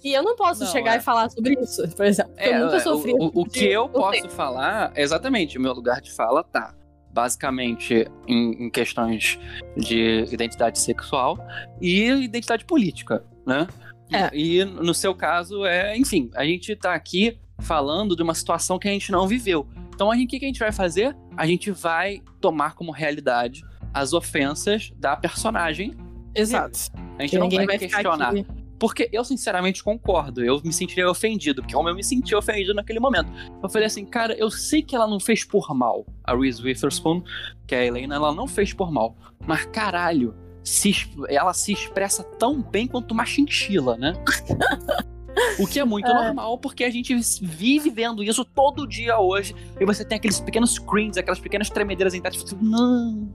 E 0.02 0.12
eu 0.14 0.22
não 0.22 0.36
posso 0.36 0.64
Não, 0.64 0.70
chegar 0.70 0.94
é. 0.94 0.98
e 0.98 1.00
falar 1.00 1.28
sobre 1.30 1.54
isso, 1.60 1.88
por 1.96 2.06
exemplo. 2.06 2.32
porque 2.32 2.48
eu 2.48 2.60
nunca 2.64 2.76
é, 2.76 2.80
sofri. 2.80 3.12
o, 3.12 3.16
o- 3.16 3.32
o 3.34 3.46
esse 3.46 3.50
que 3.58 3.66
eu 3.66 3.88
posso 3.88 4.28
falar, 4.30 4.92
exatamente, 4.96 5.58
o 5.58 5.60
meu 5.60 5.72
lugar 5.72 6.00
de 6.00 6.12
fala 6.12 6.44
tá 6.44 6.74
basicamente 7.12 8.06
em, 8.26 8.64
em 8.66 8.70
questões 8.70 9.38
de 9.76 10.24
identidade 10.32 10.78
sexual 10.78 11.38
e 11.80 12.08
identidade 12.10 12.64
política, 12.64 13.24
né? 13.46 13.66
É. 14.12 14.30
E 14.36 14.64
no 14.64 14.92
seu 14.94 15.14
caso, 15.14 15.64
é, 15.64 15.96
enfim, 15.96 16.30
a 16.34 16.44
gente 16.44 16.74
tá 16.76 16.92
aqui 16.94 17.38
falando 17.60 18.14
de 18.14 18.22
uma 18.22 18.34
situação 18.34 18.78
que 18.78 18.88
a 18.88 18.90
gente 18.90 19.10
não 19.10 19.26
viveu. 19.26 19.66
Então, 19.94 20.10
a 20.10 20.16
gente- 20.16 20.26
o 20.26 20.28
que, 20.30 20.38
que 20.40 20.44
a 20.44 20.48
gente 20.48 20.58
vai 20.58 20.72
fazer? 20.72 21.16
A 21.36 21.46
gente 21.46 21.70
vai 21.70 22.20
tomar 22.40 22.74
como 22.74 22.90
realidade 22.92 23.62
as 23.94 24.12
ofensas 24.12 24.92
da 24.96 25.16
personagem. 25.16 25.92
Exato. 26.34 26.90
A 27.16 27.22
gente 27.22 27.30
Que 27.30 27.38
não 27.38 27.48
vai, 27.48 27.64
vai 27.64 27.78
questionar. 27.78 28.34
Porque 28.78 29.08
eu, 29.12 29.24
sinceramente, 29.24 29.82
concordo. 29.82 30.44
Eu 30.44 30.60
me 30.64 30.72
sentiria 30.72 31.08
ofendido, 31.08 31.62
porque 31.62 31.74
como 31.74 31.88
eu 31.88 31.94
me 31.94 32.02
senti 32.02 32.34
ofendido 32.34 32.74
naquele 32.74 32.98
momento. 32.98 33.30
Eu 33.62 33.70
falei 33.70 33.86
assim, 33.86 34.04
cara, 34.04 34.34
eu 34.34 34.50
sei 34.50 34.82
que 34.82 34.96
ela 34.96 35.06
não 35.06 35.20
fez 35.20 35.44
por 35.44 35.72
mal. 35.74 36.04
A 36.24 36.36
Reese 36.36 36.62
Witherspoon, 36.62 37.22
que 37.66 37.74
é 37.74 37.78
a 37.78 37.86
Helena, 37.86 38.16
ela 38.16 38.34
não 38.34 38.48
fez 38.48 38.74
por 38.74 38.90
mal. 38.90 39.16
Mas, 39.46 39.64
caralho, 39.66 40.34
se 40.64 40.92
ela 41.28 41.54
se 41.54 41.72
expressa 41.72 42.24
tão 42.24 42.60
bem 42.60 42.86
quanto 42.86 43.12
uma 43.12 43.24
chinchila, 43.24 43.96
né? 43.96 44.12
O 45.58 45.66
que 45.66 45.78
é 45.80 45.84
muito 45.84 46.08
É. 46.08 46.14
normal, 46.14 46.58
porque 46.58 46.84
a 46.84 46.90
gente 46.90 47.14
vive 47.42 47.90
vendo 47.90 48.22
isso 48.22 48.44
todo 48.44 48.86
dia 48.86 49.18
hoje. 49.18 49.54
E 49.80 49.84
você 49.84 50.04
tem 50.04 50.16
aqueles 50.16 50.40
pequenos 50.40 50.74
screens, 50.74 51.16
aquelas 51.16 51.40
pequenas 51.40 51.70
tremedeiras 51.70 52.14
em 52.14 52.20
tela. 52.20 52.34
Tipo, 52.34 52.62
não. 52.64 53.28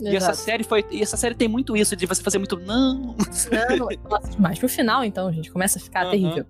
E 0.00 0.14
essa 0.16 0.34
série 0.34 0.64
foi. 0.64 0.84
E 0.90 1.02
essa 1.02 1.16
série 1.16 1.34
tem 1.34 1.48
muito 1.48 1.76
isso, 1.76 1.94
de 1.96 2.06
você 2.06 2.22
fazer 2.22 2.38
muito 2.38 2.56
não. 2.56 3.14
Não, 3.78 3.88
nossa, 4.10 4.30
demais. 4.30 4.58
Pro 4.58 4.68
final, 4.68 5.04
então, 5.04 5.32
gente, 5.32 5.50
começa 5.50 5.78
a 5.78 5.82
ficar 5.82 6.10
terrível. 6.10 6.46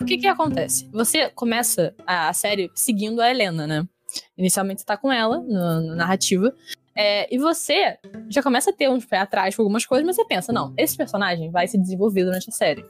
O 0.00 0.04
que 0.04 0.18
que 0.18 0.26
acontece? 0.26 0.88
Você 0.92 1.30
começa 1.30 1.94
a 2.06 2.32
série 2.32 2.70
seguindo 2.74 3.20
a 3.20 3.30
Helena, 3.30 3.66
né? 3.66 3.88
Inicialmente 4.36 4.80
você 4.80 4.86
tá 4.86 4.96
com 4.96 5.10
ela 5.12 5.40
na, 5.42 5.80
na 5.80 5.94
narrativa. 5.94 6.54
é, 6.94 7.32
e 7.34 7.38
você 7.38 7.96
já 8.28 8.42
começa 8.42 8.70
a 8.70 8.72
ter 8.72 8.88
uns 8.90 9.04
pé 9.06 9.18
atrás 9.18 9.56
com 9.56 9.62
algumas 9.62 9.86
coisas, 9.86 10.04
mas 10.06 10.16
você 10.16 10.24
pensa, 10.24 10.52
não, 10.52 10.74
esse 10.76 10.96
personagem 10.96 11.50
vai 11.50 11.66
se 11.66 11.78
desenvolver 11.78 12.24
durante 12.24 12.48
a 12.50 12.52
série. 12.52 12.84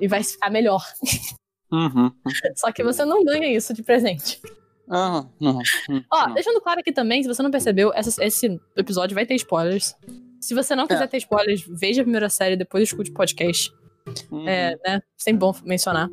E 0.00 0.08
vai 0.08 0.22
ficar 0.22 0.50
melhor. 0.50 0.82
Uhum. 1.68 2.12
Só 2.54 2.70
que 2.70 2.84
você 2.84 3.04
não 3.04 3.24
ganha 3.24 3.48
isso 3.52 3.74
de 3.74 3.82
presente. 3.82 4.40
Ah, 4.88 5.26
não. 5.40 5.58
Hum, 5.90 6.00
Ó, 6.12 6.26
deixando 6.28 6.60
claro 6.60 6.78
aqui 6.78 6.92
também, 6.92 7.20
se 7.24 7.28
você 7.28 7.42
não 7.42 7.50
percebeu, 7.50 7.92
essa- 7.92 8.24
esse 8.24 8.60
episódio 8.76 9.16
vai 9.16 9.26
ter 9.26 9.34
spoilers. 9.34 9.96
Se 10.40 10.54
você 10.54 10.76
não 10.76 10.86
quiser 10.86 11.02
É. 11.02 11.06
ter 11.08 11.16
spoilers, 11.16 11.64
veja 11.68 12.02
a 12.02 12.04
primeira 12.04 12.28
série, 12.28 12.56
depois 12.56 12.84
escute 12.84 13.10
o 13.10 13.14
podcast. 13.14 13.72
Uhum. 14.30 14.48
É, 14.48 14.76
né? 14.86 15.00
Sempre 15.16 15.40
bom 15.40 15.52
mencionar. 15.64 16.08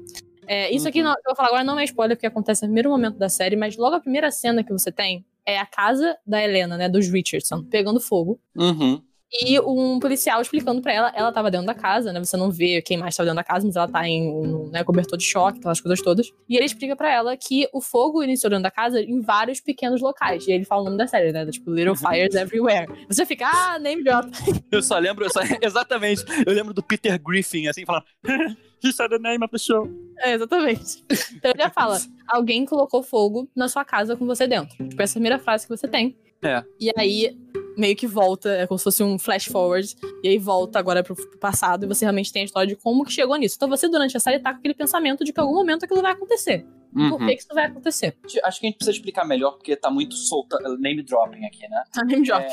É, 0.47 0.71
isso 0.73 0.88
aqui 0.88 1.00
Uhum. 1.00 1.05
não- 1.05 1.12
eu 1.13 1.21
vou 1.27 1.35
falar 1.35 1.47
agora 1.50 1.63
não 1.63 1.79
é 1.79 1.83
spoiler, 1.85 2.15
porque 2.17 2.27
acontece 2.27 2.62
no 2.63 2.67
primeiro 2.67 2.89
momento 2.89 3.17
da 3.17 3.29
série, 3.29 3.56
mas 3.56 3.75
logo 3.77 3.95
a 3.95 3.99
primeira 3.99 4.29
cena 4.32 4.63
que 4.63 4.71
você 4.71 4.91
tem 4.91 5.25
é 5.45 5.58
a 5.60 5.65
casa 5.65 6.17
da 6.25 6.41
Helena, 6.43 6.77
né? 6.77 6.88
Dos 6.89 7.08
Richardson, 7.10 7.63
pegando 7.63 7.99
fogo. 7.99 8.39
Uhum. 8.56 9.01
E 9.41 9.60
um 9.60 10.00
policial 10.00 10.41
explicando 10.41 10.80
pra 10.80 10.93
ela, 10.93 11.12
ela 11.15 11.32
tava 11.32 11.50
dentro 11.50 11.65
da 11.65 11.74
casa, 11.74 12.13
né? 12.13 12.19
Você 12.24 12.38
não 12.38 12.52
vê 12.52 12.84
quem 12.84 12.98
mais 12.98 13.15
tava 13.15 13.26
dentro 13.26 13.38
da 13.38 13.43
casa, 13.43 13.65
mas 13.65 13.76
ela 13.76 13.88
tá 13.88 14.08
em 14.08 14.30
um 14.30 14.69
né, 14.69 14.84
cobertor 14.84 15.17
de 15.17 15.26
choque, 15.26 15.58
aquelas 15.58 15.82
coisas 15.82 16.00
todas. 16.04 16.32
E 16.48 16.56
ele 16.56 16.65
explica 16.65 16.96
pra 16.96 17.12
ela 17.12 17.36
que 17.36 17.67
o 17.74 17.82
fogo 17.82 18.22
iniciou 18.22 18.52
dentro 18.52 18.63
da 18.63 18.69
casa 18.72 19.02
em 19.02 19.22
vários 19.22 19.60
pequenos 19.60 20.02
locais. 20.02 20.48
E 20.48 20.52
ele 20.52 20.65
fala 20.65 20.82
o 20.82 20.86
nome 20.86 20.98
da 20.98 21.08
série, 21.08 21.32
né? 21.32 21.46
Tipo, 21.48 21.72
Little 21.72 21.96
Fires 21.96 22.36
Everywhere. 22.36 22.88
Você 23.10 23.26
fica, 23.26 23.48
ah, 23.52 23.80
name 23.80 24.04
drop. 24.04 24.30
Eu 24.72 24.84
só 24.84 25.00
lembro, 25.00 25.26
eu 25.26 25.30
só- 25.32 25.41
exatamente. 25.62 26.24
Eu 26.46 26.54
lembro 26.54 26.74
do 26.74 26.84
Peter 26.84 27.19
Griffin, 27.22 27.67
assim, 27.67 27.86
falando. 27.86 28.06
He 28.84 28.91
said 28.91 29.10
the 29.12 29.17
name 29.17 29.41
of 29.43 29.50
the 29.52 29.58
show. 29.58 29.88
É, 30.19 30.34
exatamente. 30.34 31.04
Então 31.36 31.52
ele 31.52 31.63
já 31.63 31.69
fala, 31.69 31.98
alguém 32.28 32.65
colocou 32.65 33.02
fogo 33.02 33.50
na 33.56 33.69
sua 33.69 33.86
casa 33.86 34.15
com 34.17 34.26
você 34.26 34.46
dentro. 34.46 34.76
Tipo, 34.89 35.02
essa 35.02 35.13
é 35.13 35.15
a 35.15 35.19
primeira 35.22 35.39
frase 35.39 35.65
que 35.65 35.69
você 35.76 35.88
tem. 35.88 36.17
É. 36.43 36.63
E 36.79 36.91
aí, 36.97 37.38
meio 37.77 37.95
que 37.95 38.06
volta, 38.06 38.49
é 38.49 38.67
como 38.67 38.77
se 38.77 38.84
fosse 38.84 39.01
um 39.03 39.17
flash 39.17 39.45
forward. 39.45 39.95
E 40.23 40.27
aí 40.27 40.38
volta 40.38 40.77
agora 40.79 41.03
pro 41.03 41.15
pro 41.15 41.38
passado 41.39 41.86
e 41.86 41.88
você 41.88 42.06
realmente 42.06 42.32
tem 42.34 42.41
a 42.41 42.45
história 42.45 42.67
de 42.67 42.75
como 42.75 43.03
que 43.06 43.12
chegou 43.12 43.36
nisso. 43.38 43.56
Então 43.56 43.69
você, 43.69 43.88
durante 43.88 44.15
a 44.17 44.19
série, 44.19 44.39
tá 44.39 44.51
com 44.51 44.60
aquele 44.60 44.73
pensamento 44.73 45.23
de 45.23 45.32
que 45.34 45.39
em 45.39 45.43
algum 45.43 45.56
momento 45.56 45.86
aquilo 45.86 46.01
vai 46.01 46.12
acontecer. 46.12 46.65
Por 46.93 47.01
Uhum. 47.01 47.17
que, 47.25 47.36
que 47.36 47.41
isso 47.41 47.47
vai 47.53 47.65
acontecer? 47.65 48.15
Acho 48.43 48.60
que 48.60 48.67
a 48.67 48.69
gente 48.69 48.77
precisa 48.77 48.95
explicar 48.97 49.25
melhor, 49.25 49.53
porque 49.53 49.75
tá 49.75 49.89
muito 49.89 50.13
solta 50.15 50.60
name 50.77 51.01
dropping 51.01 51.43
aqui, 51.45 51.67
né? 51.67 51.84
Tá 51.91 52.03
name 52.06 52.23
drop. 52.23 52.45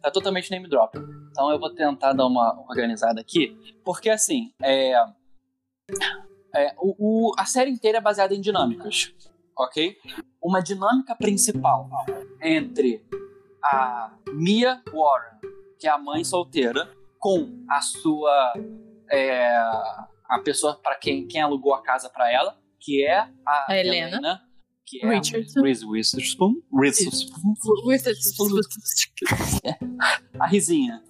Tá 0.00 0.10
totalmente 0.10 0.50
name 0.50 0.66
dropping. 0.68 1.00
Então 1.30 1.50
eu 1.50 1.58
vou 1.58 1.68
tentar 1.74 2.14
dar 2.14 2.26
uma 2.26 2.64
organizada 2.68 3.20
aqui, 3.20 3.54
porque 3.84 4.08
assim, 4.08 4.52
é. 4.62 4.94
é, 6.54 6.74
o, 6.78 7.28
o- 7.28 7.32
a 7.36 7.44
série 7.44 7.70
inteira 7.70 7.98
é 7.98 8.00
baseada 8.00 8.34
em 8.34 8.40
dinâmicas, 8.40 9.12
ok? 9.58 9.96
Uma 10.42 10.60
dinâmica 10.60 11.14
principal 11.16 11.88
entre 12.42 13.04
a 13.64 14.14
Mia 14.32 14.82
Warren, 14.92 15.38
que 15.78 15.86
é 15.86 15.90
a 15.90 15.98
mãe 15.98 16.22
solteira, 16.24 16.90
com 17.18 17.64
a 17.68 17.80
sua. 17.80 18.52
é, 19.10 19.48
a 20.28 20.40
pessoa 20.44 20.78
para 20.80 20.96
quem, 20.96 21.26
quem 21.26 21.40
alugou 21.40 21.74
a 21.74 21.82
casa 21.82 22.08
para 22.10 22.30
ela, 22.32 22.56
que 22.78 23.04
é 23.04 23.18
a, 23.18 23.66
A 23.68 23.76
Helena. 23.78 24.40
que 24.86 25.04
é 25.04 25.08
Richardson. 25.08 25.62
Reese 25.62 25.84
Witherspoon. 25.84 26.54
Witherspoon. 26.72 28.48
A 30.38 30.46
risinha. 30.46 31.02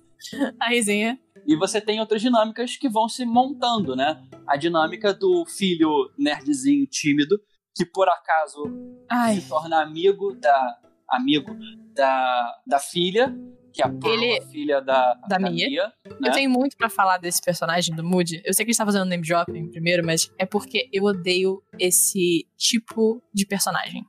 A 0.58 0.68
risinha. 0.68 1.18
E 1.46 1.56
você 1.56 1.80
tem 1.80 2.00
outras 2.00 2.20
dinâmicas 2.20 2.76
que 2.76 2.88
vão 2.88 3.08
se 3.08 3.24
montando, 3.24 3.94
né? 3.96 4.22
A 4.46 4.56
dinâmica 4.56 5.12
do 5.14 5.44
filho 5.46 6.10
nerdzinho 6.18 6.86
tímido, 6.86 7.38
que 7.78 7.86
por 7.86 8.08
acaso 8.08 8.64
Ai, 9.08 9.36
se 9.40 9.48
torna 9.48 9.80
amigo 9.80 10.34
da 10.34 10.78
amigo 11.08 11.56
da, 11.94 12.60
da 12.66 12.78
filha, 12.78 13.34
que 13.72 13.80
é 13.82 13.86
a 13.86 13.88
Pearl, 13.88 14.22
Ele- 14.22 14.40
filha 14.50 14.80
da, 14.80 15.14
da 15.26 15.38
Mia. 15.38 15.86
né? 16.20 16.28
Eu 16.28 16.32
tenho 16.32 16.50
muito 16.50 16.76
pra 16.76 16.90
falar 16.90 17.16
desse 17.16 17.40
personagem 17.40 17.94
do 17.94 18.04
Moody. 18.04 18.42
Eu 18.44 18.52
sei 18.52 18.64
que 18.64 18.70
a 18.70 18.72
gente 18.72 18.78
tá 18.78 18.84
fazendo 18.84 19.06
name 19.06 19.22
dropping 19.26 19.70
primeiro, 19.70 20.04
mas 20.04 20.30
é 20.38 20.44
porque 20.44 20.88
eu 20.92 21.04
odeio 21.04 21.62
esse 21.78 22.46
tipo 22.56 23.22
de 23.32 23.46
personagem. 23.46 24.04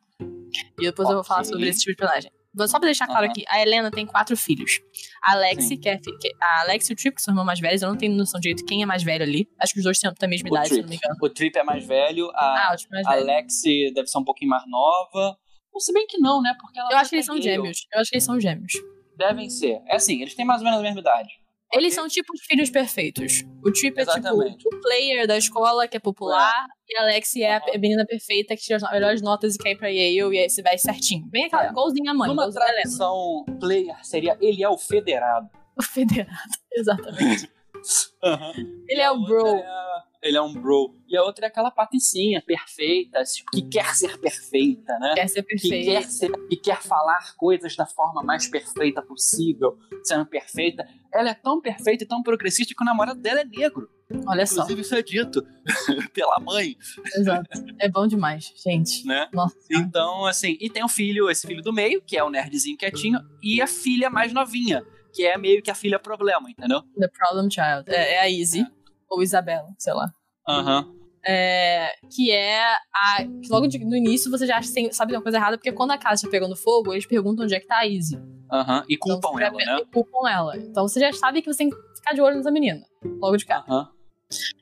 E 0.80 0.84
depois 0.86 1.08
eu 1.08 1.16
vou 1.16 1.24
falar 1.24 1.44
sobre 1.46 1.68
esse 1.70 1.80
tipo 1.80 1.92
de 1.92 1.98
personagem. 1.98 2.32
Vou 2.54 2.68
só 2.68 2.80
pra 2.80 2.88
deixar 2.88 3.06
claro 3.06 3.24
Aham. 3.26 3.32
aqui, 3.32 3.44
a 3.48 3.62
Helena 3.62 3.92
tem 3.92 4.06
quatro 4.06 4.36
filhos. 4.36 4.80
A 5.24 5.34
Alexi, 5.34 5.68
Sim. 5.70 5.80
que 5.80 5.88
é 5.90 5.98
que- 5.98 6.12
a 6.42 6.62
Alex 6.62 6.90
e 6.90 6.94
o 6.94 6.96
Trip, 6.96 7.16
que 7.16 7.22
são 7.22 7.32
irmãos 7.32 7.46
mais 7.46 7.60
velhos, 7.60 7.82
eu 7.84 7.90
não 7.90 7.96
tenho 7.98 8.14
noção 8.16 8.40
direito 8.40 8.66
quem 8.66 8.82
é 8.82 8.86
mais 8.86 9.04
velho 9.04 9.24
ali. 9.24 9.48
Acho 9.60 9.74
que 9.74 9.80
os 9.80 9.84
dois 9.84 10.00
têm 10.00 10.10
a 10.10 10.28
mesma 10.28 10.50
O 10.50 10.54
idade, 10.54 10.70
se 10.70 10.74
Trip. 10.74 10.82
não 10.84 10.90
me 10.90 10.96
engano. 10.96 11.16
O 11.22 11.30
Trip 11.30 11.56
é 11.58 11.64
mais 11.64 11.86
velho, 11.86 12.32
Ah, 12.34 12.70
a 12.72 12.76
Trip 12.76 12.90
é 12.92 12.96
mais 13.04 13.08
velho. 13.08 13.26
Lexi 13.28 13.92
deve 13.94 14.08
ser 14.08 14.18
um 14.18 14.24
pouquinho 14.24 14.50
mais 14.50 14.64
nova. 14.68 15.38
Ou 15.72 15.80
se 15.80 15.94
bem 15.94 16.08
que 16.08 16.18
não, 16.20 16.42
né? 16.42 16.56
Porque 16.60 16.80
Eu 16.80 16.98
acho 16.98 17.10
que 17.12 17.18
eles 17.18 17.26
tá 17.28 17.34
são 17.34 17.40
gay, 17.40 17.52
gêmeos. 17.54 17.88
Eu 17.94 18.02
acho 18.02 18.10
que 18.10 18.16
eles 18.16 18.24
são 18.26 18.40
gêmeos. 18.40 18.74
Devem 19.16 19.50
ser. 19.50 19.82
É 19.88 19.96
assim, 19.98 20.20
eles 20.22 20.34
têm 20.34 20.44
mais 20.46 20.62
ou 20.62 20.66
menos 20.66 20.80
a 20.80 20.84
mesma 20.84 21.02
idade. 21.02 21.30
Eles 21.74 21.94
são 21.94 22.08
tipo 22.08 22.34
os 22.34 22.42
filhos 22.46 22.70
perfeitos. 22.70 23.44
O 23.64 23.72
Trip 23.72 23.98
é 23.98 24.02
Exatamente. 24.02 24.58
tipo 24.58 24.76
o 24.76 24.82
player 24.82 25.28
da 25.28 25.38
escola, 25.38 25.88
que 25.88 25.98
é 25.98 26.00
popular, 26.00 26.66
e 26.88 26.98
a 26.98 27.04
Alexi 27.04 27.44
é 27.44 27.58
a 27.58 27.78
menina 27.78 28.06
perfeita 28.06 28.56
que 28.56 28.62
tira 28.64 28.78
as 28.78 28.92
melhores 28.92 29.22
notas 29.22 29.56
e 29.56 29.58
quer 29.60 29.72
ir 29.72 29.78
pra 29.78 29.88
Yale, 29.90 30.36
e 30.36 30.40
aí 30.40 30.50
você 30.50 30.62
vai 30.64 30.78
certinho. 30.80 31.26
Bem 31.28 31.46
aquela, 31.46 31.68
É. 31.68 31.70
igualzinha 31.70 32.12
a 32.12 32.14
mãe, 32.14 32.28
Numa 32.30 32.52
tradução 32.52 33.46
player 33.60 33.96
seria 34.04 34.36
ele 34.42 34.64
é 34.64 34.70
o 34.70 34.78
federado. 34.78 35.48
O 35.78 35.84
federado, 35.84 36.30
exatamente. 36.74 37.50
Ele 38.90 39.00
é 39.02 39.10
o 39.12 39.24
bro. 39.24 39.48
é 39.48 39.62
a- 39.66 40.04
Ele 40.22 40.38
é 40.38 40.42
um 40.42 40.54
bro. 40.54 40.96
E 41.08 41.16
a 41.16 41.24
outra 41.24 41.46
é 41.46 41.48
aquela 41.48 41.72
patricinha 41.72 42.42
perfeita, 42.42 43.24
que 43.54 43.62
quer 43.62 43.96
ser 43.96 44.18
perfeita, 44.20 44.98
né? 45.00 45.14
Quer 45.16 45.28
ser 45.30 45.44
Que 45.44 45.70
quer, 45.70 46.04
ser, 46.04 46.32
que 46.50 46.56
quer 46.58 46.82
falar 46.82 47.36
coisas 47.38 47.76
da 47.76 47.86
forma 47.86 48.22
mais 48.22 48.48
perfeita 48.48 49.02
possível, 49.02 49.78
sendo 50.04 50.26
perfeita. 50.26 50.86
Ela 51.14 51.30
é 51.30 51.34
tão 51.34 51.62
perfeita 51.62 52.04
e 52.04 52.08
tão 52.08 52.22
progressista 52.22 52.74
que 52.76 52.84
o 52.84 52.86
namorado 52.86 53.20
dela 53.20 53.42
é 53.42 53.46
negro. 53.46 53.90
Olha 54.28 54.46
só. 54.46 54.64
Inclusive, 54.64 54.82
isso 54.82 54.96
é 54.96 55.02
dito 55.02 55.46
pela 56.14 56.40
mãe, 56.40 56.76
Exato. 57.16 57.48
É 57.80 57.88
bom 57.88 58.08
demais, 58.08 58.52
gente. 58.56 59.06
né? 59.06 59.28
Nossa. 59.32 59.56
Então, 59.72 60.26
assim, 60.26 60.58
e 60.60 60.70
tem 60.70 60.84
o 60.84 60.90
filho, 60.90 61.30
esse 61.30 61.46
filho 61.46 61.62
do 61.62 61.72
meio, 61.72 62.02
que 62.02 62.18
é 62.18 62.24
o 62.24 62.30
nerdzinho 62.30 62.78
quietinho, 62.78 63.20
e 63.42 63.62
a 63.62 63.68
filha 63.68 64.10
mais 64.10 64.34
novinha, 64.34 64.84
que 65.14 65.26
é 65.26 65.38
meio 65.38 65.62
que 65.62 65.70
a 65.70 65.76
filha 65.76 66.00
problema, 66.00 66.50
entendeu? 66.50 66.82
The 66.98 67.08
Problem 67.08 67.50
Child. 67.50 67.84
É, 67.88 68.16
é 68.16 68.20
a 68.22 68.30
Izzy. 68.30 68.66
Ou 69.10 69.24
Isabela, 69.24 69.68
sei 69.78 69.94
lá. 69.94 70.12
Aham. 70.48 70.94
É, 71.26 71.92
que 72.16 72.32
é 72.32 72.64
a. 72.64 73.24
Que 73.44 73.50
logo 73.50 73.68
de, 73.68 73.78
no 73.80 73.96
início 73.96 74.32
você 74.32 74.48
já 74.48 74.62
sabe 74.62 75.10
tem 75.10 75.18
uma 75.18 75.22
coisa 75.22 75.38
errada, 75.38 75.58
porque 75.58 75.72
quando 75.72 75.92
a 75.92 75.98
casa 75.98 76.16
está 76.16 76.30
pegando 76.30 76.56
fogo, 76.56 76.94
eles 76.94 77.06
perguntam 77.06 77.44
onde 77.44 77.54
é 77.56 77.60
que 77.60 77.68
tá 77.68 77.80
a 77.80 77.86
Izzy. 77.88 78.18
Aham, 78.52 78.84
e 78.88 78.98
culpam 78.98 79.30
então, 79.36 79.40
ela, 79.40 79.58
né? 79.58 79.80
E 79.80 79.86
culpam 79.86 80.30
ela. 80.30 80.58
Então 80.58 80.88
você 80.88 81.00
já 81.00 81.12
sabe 81.14 81.42
que 81.42 81.52
você 81.52 81.60
tem 81.60 81.70
que 81.70 81.76
ficar 81.96 82.14
de 82.14 82.22
olho 82.22 82.38
nessa 82.38 82.52
menina, 82.52 82.82
logo 83.20 83.38
de 83.38 83.46
cara. 83.46 83.64
Aham. 83.68 83.99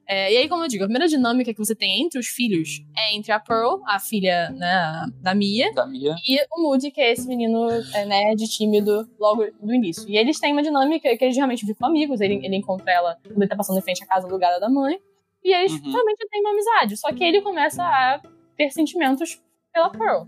É, 0.08 0.32
e 0.34 0.38
aí, 0.38 0.48
como 0.50 0.64
eu 0.64 0.68
digo, 0.70 0.84
a 0.84 0.88
primeira 0.88 1.08
dinâmica 1.08 1.54
que 1.54 1.60
você 1.60 1.76
tem 1.76 2.02
entre 2.04 2.18
os 2.20 2.28
filhos 2.28 2.82
é 2.98 3.14
entre 3.16 3.32
a 3.34 3.40
Pearl, 3.40 3.82
a 3.86 4.00
filha 4.00 4.50
né, 4.52 5.06
da 5.22 5.36
Mia, 5.36 5.74
Da 5.74 5.86
Mia. 5.86 6.16
e 6.26 6.38
o 6.56 6.62
Moody, 6.64 6.90
que 6.92 7.02
é 7.02 7.12
esse 7.12 7.28
menino 7.28 7.68
é, 7.94 8.06
nerd, 8.06 8.48
tímido, 8.48 9.08
logo 9.20 9.46
do 9.62 9.74
início. 9.74 10.08
E 10.10 10.18
eles 10.18 10.40
têm 10.40 10.54
uma 10.54 10.64
dinâmica 10.64 11.16
que 11.18 11.24
eles 11.26 11.36
realmente 11.36 11.66
ficam 11.66 11.90
amigos. 11.90 12.22
Ele, 12.22 12.36
ele 12.46 12.56
encontra 12.56 12.90
ela 12.92 13.18
quando 13.22 13.38
ele 13.42 13.50
tá 13.50 13.56
passando 13.58 13.78
em 13.80 13.82
frente 13.82 14.04
à 14.04 14.08
casa 14.08 14.26
alugada 14.28 14.60
da 14.60 14.70
mãe. 14.70 14.98
E 15.44 15.54
eles 15.54 15.74
Uhum. 15.74 15.92
realmente 15.92 16.26
têm 16.30 16.42
uma 16.42 16.52
amizade. 16.52 16.98
Só 16.98 17.12
que 17.14 17.24
ele 17.24 17.42
começa 17.42 17.84
a 17.84 18.22
ter 18.56 18.70
sentimentos 18.72 19.42
pela 19.74 19.90
Pearl. 19.90 20.24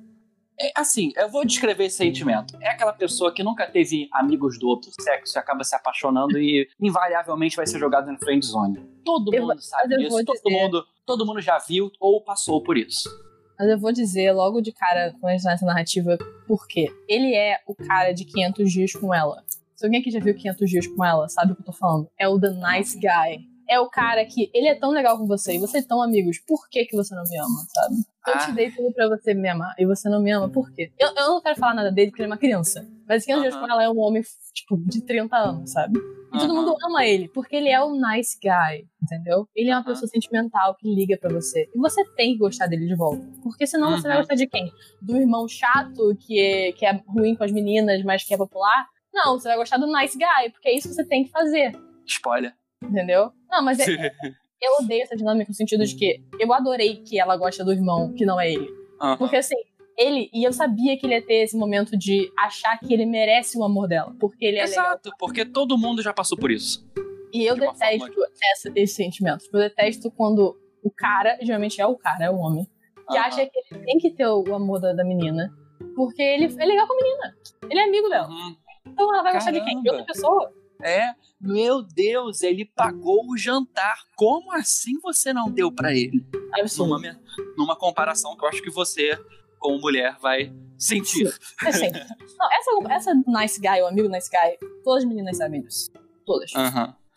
É, 0.61 0.71
assim, 0.75 1.11
eu 1.15 1.29
vou 1.29 1.45
descrever 1.45 1.85
esse 1.85 1.95
sentimento. 1.97 2.57
É 2.61 2.69
aquela 2.69 2.91
pessoa 2.91 3.33
que 3.33 3.41
nunca 3.43 3.65
teve 3.65 4.09
amigos 4.13 4.59
do 4.59 4.67
outro 4.67 4.91
sexo 4.99 5.37
e 5.37 5.39
acaba 5.39 5.63
se 5.63 5.73
apaixonando 5.75 6.37
e 6.37 6.67
invariavelmente 6.81 7.55
vai 7.55 7.65
ser 7.65 7.79
jogado 7.79 8.07
na 8.11 8.17
friend 8.17 8.45
zone. 8.45 8.79
Todo 9.05 9.33
Eu- 9.33 9.47
mundo 9.47 9.61
sabe 9.61 9.95
disso, 9.97 10.23
todo 10.25 10.35
dizer- 10.35 10.49
mundo, 10.61 10.83
todo 11.05 11.25
mundo 11.25 11.39
já 11.41 11.57
viu 11.59 11.89
ou 11.99 12.21
passou 12.21 12.61
por 12.61 12.77
isso. 12.77 13.09
Mas 13.57 13.69
eu 13.69 13.79
vou 13.79 13.91
dizer 13.91 14.31
logo 14.33 14.61
de 14.61 14.71
cara, 14.71 15.11
quando 15.19 15.31
a 15.31 15.35
gente 15.35 15.43
tá 15.43 15.49
nessa 15.51 15.65
narrativa, 15.65 16.17
por 16.47 16.67
quê. 16.67 16.87
Ele 17.07 17.33
é 17.33 17.59
o 17.67 17.75
cara 17.75 18.11
de 18.13 18.25
500 18.25 18.71
dias 18.71 18.91
com 18.93 19.13
ela. 19.13 19.43
Se 19.75 19.85
alguém 19.85 20.01
aqui 20.01 20.11
já 20.11 20.19
viu 20.19 20.35
500 20.35 20.69
dias 20.69 20.87
com 20.87 21.03
ela, 21.05 21.27
sabe 21.29 21.53
o 21.53 21.55
que 21.55 21.61
eu 21.61 21.65
tô 21.65 21.71
falando? 21.73 22.07
É 22.17 22.27
o 22.27 22.39
The 22.39 22.49
Nice 22.49 22.97
Guy. 22.97 23.47
É 23.69 23.79
o 23.79 23.87
cara 23.89 24.25
que, 24.25 24.49
ele 24.53 24.67
é 24.67 24.75
tão 24.75 24.89
legal 24.91 25.17
com 25.17 25.27
você 25.27 25.55
e 25.55 25.59
vocês 25.59 25.85
tão 25.85 26.01
amigos, 26.01 26.39
por 26.39 26.67
que 26.69 26.85
que 26.85 26.95
você 26.97 27.13
não 27.13 27.23
me 27.23 27.37
ama, 27.37 27.65
sabe? 27.73 27.95
Eu 28.33 28.39
te 28.45 28.51
dei 28.53 28.71
tudo 28.71 28.93
pra 28.93 29.07
você 29.07 29.33
me 29.33 29.47
amar 29.49 29.73
e 29.77 29.85
você 29.85 30.07
não 30.09 30.21
me 30.21 30.31
ama, 30.31 30.49
por 30.49 30.71
quê? 30.71 30.91
Eu, 30.97 31.09
eu 31.09 31.29
não 31.29 31.41
quero 31.41 31.57
falar 31.59 31.73
nada 31.73 31.91
dele 31.91 32.11
porque 32.11 32.21
ele 32.21 32.27
é 32.29 32.31
uma 32.31 32.37
criança. 32.37 32.87
Mas 33.07 33.25
500 33.25 33.41
dias 33.43 33.55
com 33.55 33.69
ela 33.69 33.83
é 33.83 33.89
um 33.89 33.99
homem, 33.99 34.21
tipo, 34.53 34.77
de 34.85 35.01
30 35.03 35.35
anos, 35.35 35.71
sabe? 35.71 35.99
E 36.33 36.37
todo 36.37 36.53
mundo 36.53 36.75
ama 36.85 37.03
ele, 37.05 37.27
porque 37.29 37.55
ele 37.55 37.69
é 37.69 37.81
o 37.83 37.91
nice 37.95 38.37
guy, 38.39 38.85
entendeu? 39.01 39.47
Ele 39.55 39.71
é 39.71 39.75
uma 39.75 39.83
pessoa 39.83 40.07
sentimental 40.07 40.75
que 40.75 40.87
liga 40.87 41.17
pra 41.17 41.33
você. 41.33 41.67
E 41.73 41.77
você 41.79 42.03
tem 42.15 42.33
que 42.33 42.37
gostar 42.37 42.67
dele 42.67 42.85
de 42.85 42.95
volta. 42.95 43.25
Porque 43.41 43.65
senão 43.65 43.89
você 43.89 44.03
vai 44.03 44.11
Uhum. 44.17 44.17
gostar 44.19 44.35
de 44.35 44.45
quem? 44.45 44.71
Do 45.01 45.17
irmão 45.17 45.47
chato, 45.47 46.15
que 46.19 46.39
é, 46.39 46.71
que 46.71 46.85
é 46.85 47.01
ruim 47.07 47.35
com 47.35 47.43
as 47.43 47.51
meninas, 47.51 48.03
mas 48.03 48.23
que 48.23 48.33
é 48.33 48.37
popular? 48.37 48.85
Não, 49.11 49.39
você 49.39 49.47
vai 49.47 49.57
gostar 49.57 49.77
do 49.77 49.87
nice 49.91 50.15
guy, 50.15 50.51
porque 50.51 50.69
é 50.69 50.75
isso 50.75 50.87
que 50.87 50.93
você 50.93 51.03
tem 51.03 51.23
que 51.23 51.31
fazer, 51.31 51.71
Spoiler. 52.05 52.53
entendeu? 52.83 53.31
Não, 53.49 53.63
mas 53.63 53.79
é- 53.79 53.85
eu 54.61 54.83
odeio 54.83 55.03
essa 55.03 55.15
dinâmica 55.15 55.49
no 55.49 55.55
sentido 55.55 55.85
de 55.85 55.95
que 55.95 56.21
eu 56.39 56.51
adorei 56.53 56.97
que 56.97 57.19
ela 57.19 57.35
gosta 57.37 57.63
do 57.63 57.71
irmão 57.71 58.13
que 58.13 58.25
não 58.25 58.39
é 58.39 58.51
ele. 58.51 58.69
Aham. 59.01 59.17
Porque 59.17 59.37
assim, 59.37 59.55
ele, 59.97 60.29
e 60.33 60.43
eu 60.43 60.53
sabia 60.53 60.97
que 60.97 61.05
ele 61.05 61.15
ia 61.15 61.21
ter 61.21 61.43
esse 61.43 61.57
momento 61.57 61.97
de 61.97 62.31
achar 62.37 62.77
que 62.79 62.93
ele 62.93 63.05
merece 63.05 63.57
o 63.57 63.63
amor 63.63 63.87
dela, 63.87 64.15
porque 64.19 64.45
ele 64.45 64.57
é 64.57 64.65
legal. 64.65 64.85
Exato, 64.85 65.11
porque 65.19 65.45
todo 65.45 65.77
mundo 65.77 66.01
já 66.01 66.13
passou 66.13 66.37
por 66.37 66.51
isso. 66.51 66.85
E 67.33 67.43
eu 67.45 67.53
De 67.55 67.61
detesto 67.61 68.21
essa, 68.51 68.71
esse 68.75 68.95
sentimento. 68.95 69.45
Eu 69.53 69.59
detesto 69.59 70.09
quando 70.11 70.57
o 70.83 70.89
cara, 70.89 71.37
geralmente 71.41 71.79
é 71.79 71.85
o 71.85 71.95
cara, 71.95 72.25
é 72.25 72.29
o 72.29 72.37
homem, 72.37 72.65
que 73.09 73.17
Aham. 73.17 73.27
acha 73.27 73.45
que 73.45 73.59
ele 73.71 73.85
tem 73.85 73.97
que 73.97 74.09
ter 74.11 74.27
o 74.27 74.55
amor 74.55 74.79
da, 74.79 74.93
da 74.93 75.03
menina. 75.03 75.53
Porque 75.95 76.21
ele 76.21 76.45
é 76.45 76.65
legal 76.65 76.87
com 76.87 76.93
a 76.93 76.97
menina. 76.97 77.35
Ele 77.69 77.79
é 77.79 77.83
amigo 77.83 78.09
dela. 78.09 78.27
Uhum. 78.29 78.55
Então 78.87 79.13
ela 79.13 79.23
vai 79.23 79.33
gostar 79.33 79.51
de 79.51 79.61
quem? 79.63 79.81
De 79.81 79.89
outra 79.89 80.05
Caramba. 80.05 80.05
pessoa? 80.05 80.53
É, 80.81 81.13
meu 81.39 81.81
Deus, 81.83 82.41
ele 82.41 82.65
pagou 82.65 83.29
o 83.29 83.37
jantar. 83.37 83.97
Como 84.15 84.51
assim 84.53 84.97
você 85.01 85.33
não 85.33 85.51
deu 85.51 85.71
pra 85.71 85.93
ele? 85.93 86.25
Absurdo. 86.53 86.97
Numa, 87.01 87.19
numa 87.57 87.75
comparação 87.75 88.35
que 88.37 88.45
eu 88.45 88.49
acho 88.49 88.61
que 88.61 88.71
você, 88.71 89.17
como 89.59 89.79
mulher, 89.79 90.17
vai 90.21 90.53
sentir. 90.77 91.27
É 91.65 91.71
sempre. 91.71 91.99
Não, 92.37 92.49
essa, 92.53 92.93
essa 92.93 93.13
nice 93.27 93.59
guy, 93.59 93.81
o 93.81 93.87
amigo 93.87 94.07
nice 94.07 94.29
guy, 94.29 94.57
todas 94.83 95.03
as 95.03 95.09
meninas 95.09 95.35
sabem 95.37 95.61
disso. 95.61 95.91
Todas. 96.25 96.53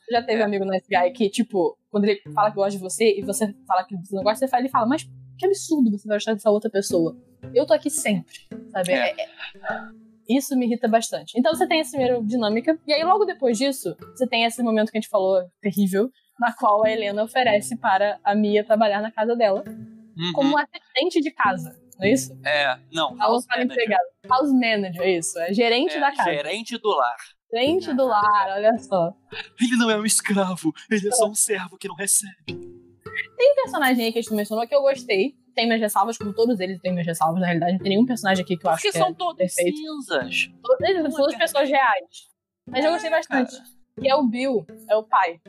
Você 0.00 0.12
já 0.12 0.22
teve 0.22 0.42
um 0.42 0.46
amigo 0.46 0.64
nice 0.64 0.86
guy 0.88 1.12
que, 1.12 1.30
tipo, 1.30 1.78
quando 1.90 2.04
ele 2.04 2.20
fala 2.34 2.50
que 2.50 2.56
gosta 2.56 2.72
de 2.72 2.78
você 2.78 3.16
e 3.18 3.22
você 3.22 3.54
fala 3.66 3.84
que 3.84 3.96
você 3.96 4.16
não 4.16 4.24
gosta, 4.24 4.44
você 4.44 4.50
fala, 4.50 4.62
ele 4.62 4.68
fala, 4.70 4.86
mas 4.86 5.08
que 5.38 5.46
absurdo 5.46 5.90
você 5.90 6.08
vai 6.08 6.16
gostar 6.16 6.34
dessa 6.34 6.50
outra 6.50 6.68
pessoa. 6.68 7.16
Eu 7.54 7.64
tô 7.64 7.72
aqui 7.74 7.88
sempre, 7.90 8.40
sabe? 8.72 8.92
É. 8.92 9.10
É- 9.10 9.22
é- 9.22 10.01
Isso 10.36 10.56
me 10.56 10.66
irrita 10.66 10.88
bastante. 10.88 11.32
Então 11.38 11.54
você 11.54 11.66
tem 11.66 11.80
essa 11.80 11.90
primeira 11.96 12.22
dinâmica, 12.22 12.78
e 12.86 12.92
aí 12.92 13.02
logo 13.04 13.24
depois 13.24 13.58
disso, 13.58 13.96
você 14.14 14.26
tem 14.26 14.44
esse 14.44 14.62
momento 14.62 14.90
que 14.90 14.98
a 14.98 15.00
gente 15.00 15.10
falou, 15.10 15.42
terrível, 15.60 16.10
na 16.38 16.52
qual 16.52 16.84
a 16.84 16.90
Helena 16.90 17.22
oferece 17.24 17.76
para 17.76 18.18
a 18.24 18.34
Mia 18.34 18.64
trabalhar 18.64 19.00
na 19.02 19.10
casa 19.12 19.34
dela 19.36 19.62
Uhum. 20.16 20.32
como 20.34 20.58
assistente 20.58 21.20
de 21.22 21.30
casa, 21.30 21.74
não 21.98 22.06
é 22.06 22.12
isso? 22.12 22.38
É, 22.44 22.78
não, 22.92 23.16
house 23.16 23.46
manager. 23.48 23.72
empregada. 23.72 24.04
House 24.28 24.52
manager, 24.52 25.08
isso. 25.08 25.38
É 25.38 25.52
gerente 25.54 25.94
É, 25.96 26.00
da 26.00 26.12
casa. 26.14 26.30
gerente 26.30 26.76
do 26.78 26.88
lar. 26.90 27.16
Gerente 27.50 27.92
do 27.94 28.04
lar, 28.06 28.48
olha 28.50 28.76
só. 28.78 29.12
Ele 29.60 29.76
não 29.78 29.90
é 29.90 29.96
um 29.96 30.04
escravo, 30.04 30.72
ele 30.90 31.08
é 31.08 31.12
só 31.12 31.26
um 31.28 31.34
servo 31.34 31.76
que 31.78 31.88
não 31.88 31.94
recebe. 31.94 32.32
Tem 32.46 33.52
um 33.52 33.54
personagem 33.62 34.04
aí 34.06 34.12
que 34.12 34.18
a 34.18 34.22
gente 34.22 34.34
mencionou 34.34 34.66
que 34.66 34.74
eu 34.74 34.82
gostei. 34.82 35.34
Tem 35.54 35.66
minhas 35.66 35.80
ressalvas, 35.80 36.16
como 36.16 36.32
todos 36.32 36.58
eles 36.60 36.78
têm 36.80 36.92
minhas 36.92 37.06
ressalvas, 37.06 37.40
na 37.40 37.46
realidade. 37.46 37.72
Não 37.72 37.78
tem 37.80 37.90
nenhum 37.90 38.06
personagem 38.06 38.42
aqui 38.44 38.56
que 38.56 38.66
eu 38.66 38.70
acho 38.70 38.82
Porque 38.82 38.92
que 38.92 38.98
são 38.98 39.10
é 39.10 39.14
todos 39.14 39.36
perfeito. 39.36 39.76
cinzas. 39.76 40.50
Todos 40.62 40.80
eles 40.88 41.02
Não 41.02 41.10
são 41.10 41.20
é 41.20 41.22
todas 41.24 41.38
pessoas 41.38 41.68
reais. 41.68 42.28
Mas 42.68 42.84
eu 42.84 42.90
gostei 42.92 43.08
É, 43.08 43.10
bastante. 43.10 43.52
cara. 43.56 43.64
Que 44.00 44.08
é 44.08 44.14
o 44.14 44.22
Bill, 44.26 44.66
é 44.88 44.96
o 44.96 45.02
pai. 45.02 45.40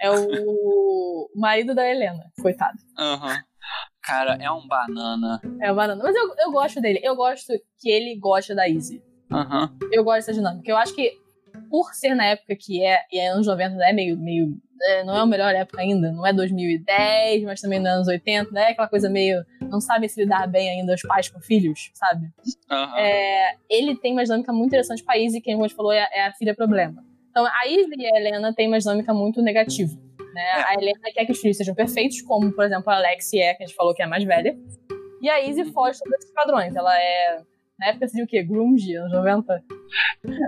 É 0.00 0.10
o 0.10 1.30
marido 1.36 1.74
da 1.74 1.88
Helena, 1.88 2.24
coitado. 2.42 2.78
Aham. 2.98 3.38
Cara, 4.02 4.34
é 4.40 4.50
um 4.50 4.66
banana. 4.66 5.40
É 5.60 5.70
o 5.70 5.74
banana. 5.74 6.02
Mas 6.02 6.16
eu, 6.16 6.34
eu 6.38 6.50
gosto 6.50 6.80
dele. 6.80 7.00
Eu 7.02 7.14
gosto 7.14 7.52
que 7.78 7.90
ele 7.90 8.16
gosta 8.18 8.54
da 8.54 8.66
Izzy. 8.68 9.02
Aham. 9.30 9.76
Eu 9.92 10.02
gosto 10.02 10.18
dessa 10.26 10.32
dinâmica. 10.32 10.70
Eu 10.70 10.76
acho 10.78 10.94
que, 10.94 11.12
por 11.70 11.92
ser 11.94 12.14
na 12.14 12.26
época 12.26 12.56
que 12.56 12.84
é, 12.84 13.00
e 13.12 13.18
é 13.18 13.28
anos 13.28 13.46
90, 13.46 13.82
é 13.84 13.92
meio. 13.92 14.16
meio 14.18 14.56
é, 14.80 15.02
não 15.02 15.16
é 15.16 15.20
a 15.20 15.26
melhor 15.26 15.54
época 15.54 15.80
ainda. 15.80 16.12
Não 16.12 16.24
é 16.26 16.32
2010, 16.32 17.42
mas 17.44 17.60
também 17.60 17.80
não 17.80 17.90
é 17.90 17.94
anos 17.94 18.06
80. 18.08 18.50
Né? 18.52 18.68
Aquela 18.68 18.88
coisa 18.88 19.08
meio. 19.10 19.44
Não 19.62 19.80
sabe 19.80 20.08
se 20.08 20.20
lidar 20.20 20.46
bem 20.46 20.70
ainda 20.70 20.94
os 20.94 21.02
pais 21.02 21.28
com 21.28 21.40
filhos, 21.40 21.90
sabe? 21.94 22.28
Aham. 22.70 22.98
É, 22.98 23.54
ele 23.68 23.96
tem 23.96 24.12
uma 24.12 24.22
dinâmica 24.24 24.52
muito 24.52 24.68
interessante 24.68 25.02
com 25.04 25.10
a 25.10 25.18
Izzy, 25.18 25.40
que, 25.40 25.50
como 25.52 25.64
a 25.64 25.68
gente 25.68 25.76
falou, 25.76 25.92
é, 25.92 26.08
é 26.12 26.26
a 26.26 26.32
filha 26.32 26.54
problema. 26.54 27.02
Então, 27.30 27.44
a 27.44 27.66
Izzy 27.66 27.90
e 27.96 28.06
a 28.06 28.18
Helena 28.18 28.52
têm 28.54 28.68
uma 28.68 28.78
dinâmica 28.78 29.12
muito 29.12 29.42
negativa. 29.42 29.92
Né? 30.32 30.42
É. 30.42 30.62
A 30.62 30.74
Helena 30.74 31.00
quer 31.12 31.24
que 31.24 31.32
os 31.32 31.40
filhos 31.40 31.56
sejam 31.56 31.74
perfeitos, 31.74 32.22
como, 32.22 32.52
por 32.52 32.64
exemplo, 32.64 32.90
a 32.90 32.96
Alexia 32.96 33.54
que 33.56 33.64
a 33.64 33.66
gente 33.66 33.76
falou 33.76 33.94
que 33.94 34.02
é 34.02 34.04
a 34.04 34.08
mais 34.08 34.22
velha. 34.24 34.56
E 35.20 35.28
a 35.28 35.40
Izzy 35.42 35.62
Uhum. 35.62 35.72
foge 35.72 35.98
todos 35.98 36.18
esses 36.20 36.32
padrões. 36.32 36.76
Ela 36.76 36.96
é. 36.96 37.42
Na 37.78 37.88
época 37.88 38.08
seria 38.08 38.24
o 38.24 38.28
quê? 38.28 38.42
Grunge, 38.42 38.96
anos 38.96 39.12
90? 39.12 39.64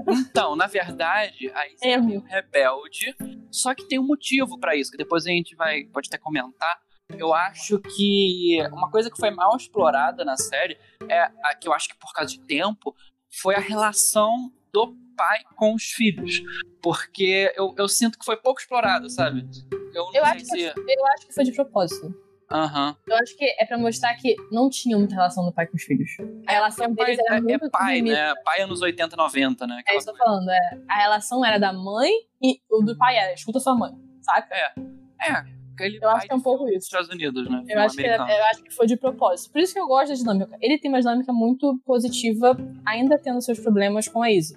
Então, 0.08 0.56
na 0.56 0.66
verdade, 0.66 1.50
a 1.54 1.66
Izzy 1.68 1.76
É, 1.84 1.92
é 1.92 1.98
um 1.98 2.20
rebelde, 2.20 3.14
só 3.50 3.74
que 3.74 3.86
tem 3.86 3.98
um 3.98 4.06
motivo 4.06 4.58
pra 4.58 4.74
isso, 4.74 4.90
que 4.90 4.96
depois 4.96 5.24
a 5.26 5.30
gente 5.30 5.54
vai 5.54 5.84
pode 5.84 6.08
até 6.08 6.18
comentar. 6.18 6.80
Eu 7.16 7.32
acho 7.34 7.78
que 7.80 8.58
uma 8.72 8.90
coisa 8.90 9.10
que 9.10 9.16
foi 9.18 9.30
mal 9.30 9.56
explorada 9.56 10.24
na 10.24 10.36
série 10.36 10.78
é 11.08 11.22
a 11.44 11.54
que 11.54 11.68
eu 11.68 11.72
acho 11.72 11.88
que 11.88 11.98
por 11.98 12.12
causa 12.12 12.32
de 12.32 12.40
tempo 12.40 12.94
foi 13.40 13.54
a 13.54 13.60
relação 13.60 14.52
do 14.72 14.94
pai 15.16 15.40
com 15.56 15.74
os 15.74 15.84
filhos, 15.84 16.40
porque 16.82 17.52
eu, 17.56 17.74
eu 17.76 17.88
sinto 17.88 18.18
que 18.18 18.24
foi 18.24 18.36
pouco 18.36 18.60
explorado, 18.60 19.10
sabe? 19.10 19.48
Eu 19.92 20.04
não 20.04 20.06
Eu 20.06 20.12
sei 20.12 20.20
acho, 20.22 20.36
que, 20.38 20.44
se, 20.44 20.62
eu 20.62 21.06
acho 21.14 21.26
que 21.26 21.34
foi 21.34 21.44
de 21.44 21.52
propósito. 21.52 22.29
Aham. 22.52 22.96
Eu 23.06 23.16
acho 23.16 23.36
que 23.36 23.44
é 23.58 23.64
pra 23.64 23.78
mostrar 23.78 24.14
que 24.16 24.34
não 24.50 24.68
tinha 24.68 24.96
muita 24.96 25.14
relação 25.14 25.44
do 25.44 25.52
pai 25.52 25.66
com 25.66 25.76
os 25.76 25.82
filhos. 25.82 26.10
A 26.46 26.52
relação 26.52 26.86
É, 26.86 26.94
pai, 26.94 27.06
deles 27.06 27.20
era 27.26 27.36
é, 27.36 27.40
muito 27.40 27.64
é 27.64 27.70
pai, 27.70 28.02
né? 28.02 28.34
Pai 28.44 28.60
anos 28.62 28.80
80, 28.80 29.16
90, 29.16 29.66
né? 29.66 29.76
É 29.76 29.80
Aquela 29.80 29.98
isso 29.98 30.06
que 30.06 30.10
eu 30.10 30.16
tô 30.16 30.24
falando. 30.24 30.50
É, 30.50 30.60
a 30.88 30.98
relação 30.98 31.44
era 31.44 31.58
da 31.58 31.72
mãe 31.72 32.10
e 32.42 32.60
o 32.70 32.82
do 32.82 32.96
pai 32.96 33.16
era 33.16 33.32
escuta 33.32 33.60
sua 33.60 33.74
mãe, 33.74 33.92
saca? 34.20 34.54
É, 34.54 35.44
aquele 35.74 35.98
Eu 36.02 36.08
acho 36.08 36.18
pai 36.18 36.26
que 36.28 36.32
é 36.32 36.36
um 36.36 36.40
pouco 36.40 36.68
isso. 36.68 36.86
Estados 36.86 37.08
Unidos, 37.08 37.48
né? 37.48 37.64
Eu 37.68 37.80
acho, 37.80 37.96
que, 37.96 38.06
é, 38.06 38.16
eu 38.16 38.44
acho 38.46 38.62
que 38.62 38.70
foi 38.70 38.86
de 38.86 38.96
propósito. 38.96 39.52
Por 39.52 39.60
isso 39.60 39.72
que 39.72 39.80
eu 39.80 39.86
gosto 39.86 40.08
da 40.08 40.14
dinâmica. 40.14 40.56
Ele 40.60 40.78
tem 40.78 40.90
uma 40.90 41.00
dinâmica 41.00 41.32
muito 41.32 41.80
positiva, 41.84 42.56
ainda 42.86 43.18
tendo 43.18 43.40
seus 43.40 43.58
problemas 43.58 44.08
com 44.08 44.22
a 44.22 44.30
Izzy. 44.30 44.54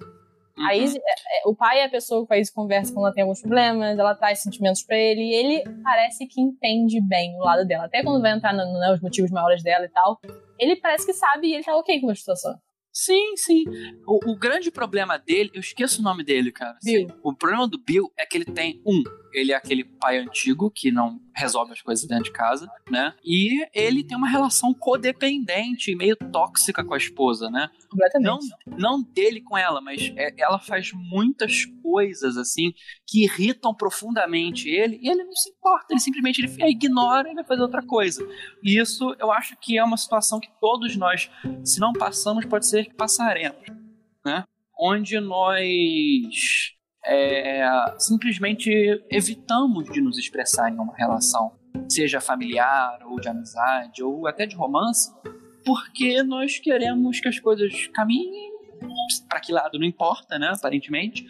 Uhum. 0.56 0.70
Izzy, 0.72 0.98
é- 0.98 1.00
é- 1.00 1.48
o 1.48 1.54
pai 1.54 1.80
é 1.80 1.84
a 1.86 1.88
pessoa 1.88 2.26
com 2.26 2.32
a 2.34 2.38
Izzy 2.38 2.52
conversa 2.52 2.92
quando 2.92 3.06
ela 3.06 3.14
tem 3.14 3.22
alguns 3.22 3.40
problemas, 3.40 3.98
ela 3.98 4.14
traz 4.14 4.40
sentimentos 4.40 4.82
pra 4.82 4.96
ele, 4.96 5.20
e 5.20 5.34
ele 5.34 5.64
parece 5.82 6.26
que 6.26 6.40
entende 6.40 7.00
bem 7.00 7.34
o 7.36 7.40
lado 7.44 7.66
dela. 7.66 7.86
Até 7.86 8.02
quando 8.02 8.22
vai 8.22 8.32
entrar 8.32 8.52
no, 8.52 8.64
no- 8.64 8.78
né, 8.78 8.92
os 8.92 9.00
motivos 9.00 9.30
maiores 9.30 9.62
dela 9.62 9.84
e 9.84 9.88
tal, 9.90 10.18
ele 10.58 10.76
parece 10.76 11.04
que 11.06 11.12
sabe 11.12 11.48
e 11.48 11.54
ele 11.54 11.64
tá 11.64 11.76
ok 11.76 12.00
com 12.00 12.10
a 12.10 12.14
situação. 12.14 12.54
Sim, 12.92 13.36
sim. 13.36 13.64
O, 14.06 14.30
o 14.32 14.38
grande 14.38 14.70
problema 14.70 15.18
dele, 15.18 15.50
eu 15.52 15.58
esqueço 15.60 16.00
o 16.00 16.04
nome 16.04 16.22
dele, 16.22 16.52
cara. 16.52 16.78
Bill. 16.84 17.08
O 17.24 17.34
problema 17.34 17.66
do 17.66 17.76
Bill 17.76 18.12
é 18.16 18.24
que 18.24 18.36
ele 18.36 18.44
tem 18.44 18.80
um. 18.86 19.02
Ele 19.34 19.52
é 19.52 19.56
aquele 19.56 19.84
pai 19.84 20.18
antigo 20.18 20.70
que 20.70 20.90
não 20.90 21.20
resolve 21.34 21.72
as 21.72 21.82
coisas 21.82 22.06
dentro 22.06 22.24
de 22.24 22.32
casa, 22.32 22.70
né? 22.88 23.12
E 23.24 23.66
ele 23.74 24.04
tem 24.04 24.16
uma 24.16 24.28
relação 24.28 24.72
codependente, 24.72 25.94
meio 25.96 26.16
tóxica 26.16 26.84
com 26.84 26.94
a 26.94 26.96
esposa, 26.96 27.50
né? 27.50 27.68
Não, 28.20 28.38
não 28.78 29.02
dele 29.02 29.40
com 29.40 29.58
ela, 29.58 29.80
mas 29.80 30.12
é, 30.16 30.32
ela 30.38 30.58
faz 30.58 30.92
muitas 30.94 31.64
coisas 31.82 32.36
assim 32.36 32.72
que 33.06 33.24
irritam 33.24 33.74
profundamente 33.74 34.68
ele 34.68 34.98
e 35.02 35.08
ele 35.08 35.24
não 35.24 35.34
se 35.34 35.50
importa, 35.50 35.86
ele 35.90 36.00
simplesmente 36.00 36.40
ele 36.40 36.70
ignora 36.70 37.30
e 37.30 37.34
vai 37.34 37.44
fazer 37.44 37.62
outra 37.62 37.84
coisa. 37.84 38.26
E 38.62 38.78
isso 38.78 39.14
eu 39.18 39.32
acho 39.32 39.56
que 39.60 39.76
é 39.76 39.84
uma 39.84 39.96
situação 39.96 40.38
que 40.38 40.50
todos 40.60 40.96
nós, 40.96 41.28
se 41.64 41.80
não 41.80 41.92
passamos, 41.92 42.46
pode 42.46 42.66
ser 42.66 42.86
que 42.86 42.94
passaremos, 42.94 43.66
né? 44.24 44.44
Onde 44.78 45.18
nós 45.20 46.74
é, 47.06 47.66
simplesmente 47.98 48.70
evitamos 49.10 49.90
de 49.90 50.00
nos 50.00 50.18
expressar 50.18 50.70
em 50.70 50.78
uma 50.78 50.94
relação, 50.94 51.52
seja 51.88 52.20
familiar 52.20 53.00
ou 53.06 53.20
de 53.20 53.28
amizade 53.28 54.02
ou 54.02 54.26
até 54.26 54.46
de 54.46 54.56
romance, 54.56 55.12
porque 55.64 56.22
nós 56.22 56.58
queremos 56.58 57.20
que 57.20 57.28
as 57.28 57.38
coisas 57.38 57.86
caminhem 57.88 58.52
para 59.28 59.40
que 59.40 59.52
lado 59.52 59.78
não 59.78 59.86
importa, 59.86 60.38
né, 60.38 60.52
aparentemente, 60.54 61.24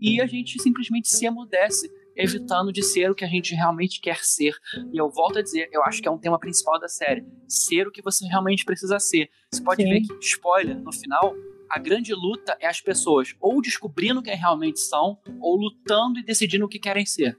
e 0.00 0.20
a 0.20 0.26
gente 0.26 0.60
simplesmente 0.62 1.08
se 1.08 1.26
emudece, 1.26 1.90
evitando 2.16 2.72
de 2.72 2.82
ser 2.82 3.10
o 3.10 3.14
que 3.14 3.24
a 3.24 3.28
gente 3.28 3.54
realmente 3.54 4.00
quer 4.00 4.18
ser. 4.22 4.54
E 4.92 4.96
eu 4.96 5.10
volto 5.10 5.38
a 5.38 5.42
dizer, 5.42 5.68
eu 5.72 5.82
acho 5.84 6.00
que 6.00 6.08
é 6.08 6.10
um 6.10 6.18
tema 6.18 6.38
principal 6.38 6.78
da 6.80 6.88
série, 6.88 7.24
ser 7.48 7.86
o 7.86 7.90
que 7.90 8.02
você 8.02 8.26
realmente 8.26 8.64
precisa 8.64 8.98
ser. 8.98 9.28
Você 9.52 9.62
pode 9.62 9.82
Sim. 9.82 9.90
ver 9.90 10.00
que, 10.00 10.24
spoiler, 10.24 10.78
no 10.80 10.92
final, 10.92 11.34
a 11.70 11.78
grande 11.78 12.12
luta 12.12 12.56
é 12.60 12.66
as 12.66 12.80
pessoas 12.80 13.34
ou 13.40 13.62
descobrindo 13.62 14.22
quem 14.22 14.34
realmente 14.34 14.80
são, 14.80 15.18
ou 15.40 15.56
lutando 15.56 16.18
e 16.18 16.24
decidindo 16.24 16.64
o 16.64 16.68
que 16.68 16.78
querem 16.78 17.06
ser. 17.06 17.38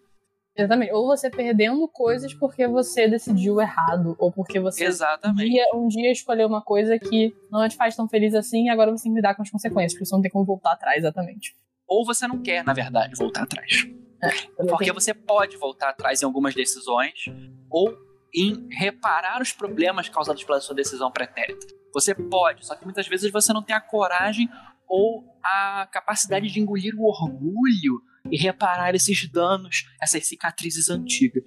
Exatamente. 0.56 0.94
Ou 0.94 1.08
você 1.08 1.30
perdendo 1.30 1.88
coisas 1.88 2.34
porque 2.34 2.68
você 2.68 3.08
decidiu 3.08 3.60
errado, 3.60 4.16
ou 4.20 4.32
porque 4.32 4.60
você 4.60 4.86
Exatamente. 4.86 5.50
Dia, 5.50 5.66
um 5.74 5.88
dia 5.88 6.12
escolheu 6.12 6.48
uma 6.48 6.62
coisa 6.62 6.98
que 7.00 7.34
não 7.50 7.68
te 7.68 7.76
faz 7.76 7.96
tão 7.96 8.08
feliz 8.08 8.34
assim, 8.34 8.66
e 8.66 8.70
agora 8.70 8.92
você 8.92 9.04
tem 9.04 9.14
que 9.14 9.18
lidar 9.18 9.36
com 9.36 9.42
as 9.42 9.50
consequências, 9.50 9.94
porque 9.94 10.06
você 10.06 10.16
não 10.16 10.22
tem 10.22 10.32
como 10.32 10.46
voltar 10.46 10.74
atrás, 10.74 10.98
exatamente. 11.00 11.56
Ou 11.88 12.06
você 12.06 12.28
não 12.28 12.42
quer, 12.42 12.64
na 12.64 12.74
verdade, 12.74 13.16
voltar 13.16 13.44
atrás. 13.44 13.86
É, 14.24 14.64
porque 14.66 14.92
você 14.92 15.14
pode 15.14 15.58
voltar 15.58 15.90
atrás 15.90 16.22
em 16.22 16.26
algumas 16.26 16.54
decisões, 16.54 17.26
ou 17.70 17.98
em 18.34 18.68
reparar 18.70 19.42
os 19.42 19.52
problemas 19.52 20.08
causados 20.10 20.44
pela 20.44 20.62
sua 20.62 20.76
decisão 20.76 21.12
pretérita. 21.12 21.81
Você 21.94 22.16
pode, 22.16 22.66
só 22.66 22.76
que 22.76 22.86
muitas 22.86 23.08
vezes 23.08 23.32
você 23.32 23.52
não 23.52 23.62
tem 23.62 23.76
a 23.76 23.82
coragem 23.82 24.50
ou 24.88 25.24
a 25.44 25.88
capacidade 25.92 26.50
de 26.50 26.60
engolir 26.60 26.94
o 26.98 27.06
orgulho 27.06 28.02
e 28.30 28.38
reparar 28.38 28.96
esses 28.96 29.28
danos, 29.30 29.86
essas 30.02 30.26
cicatrizes 30.26 30.90
antigas. 30.90 31.44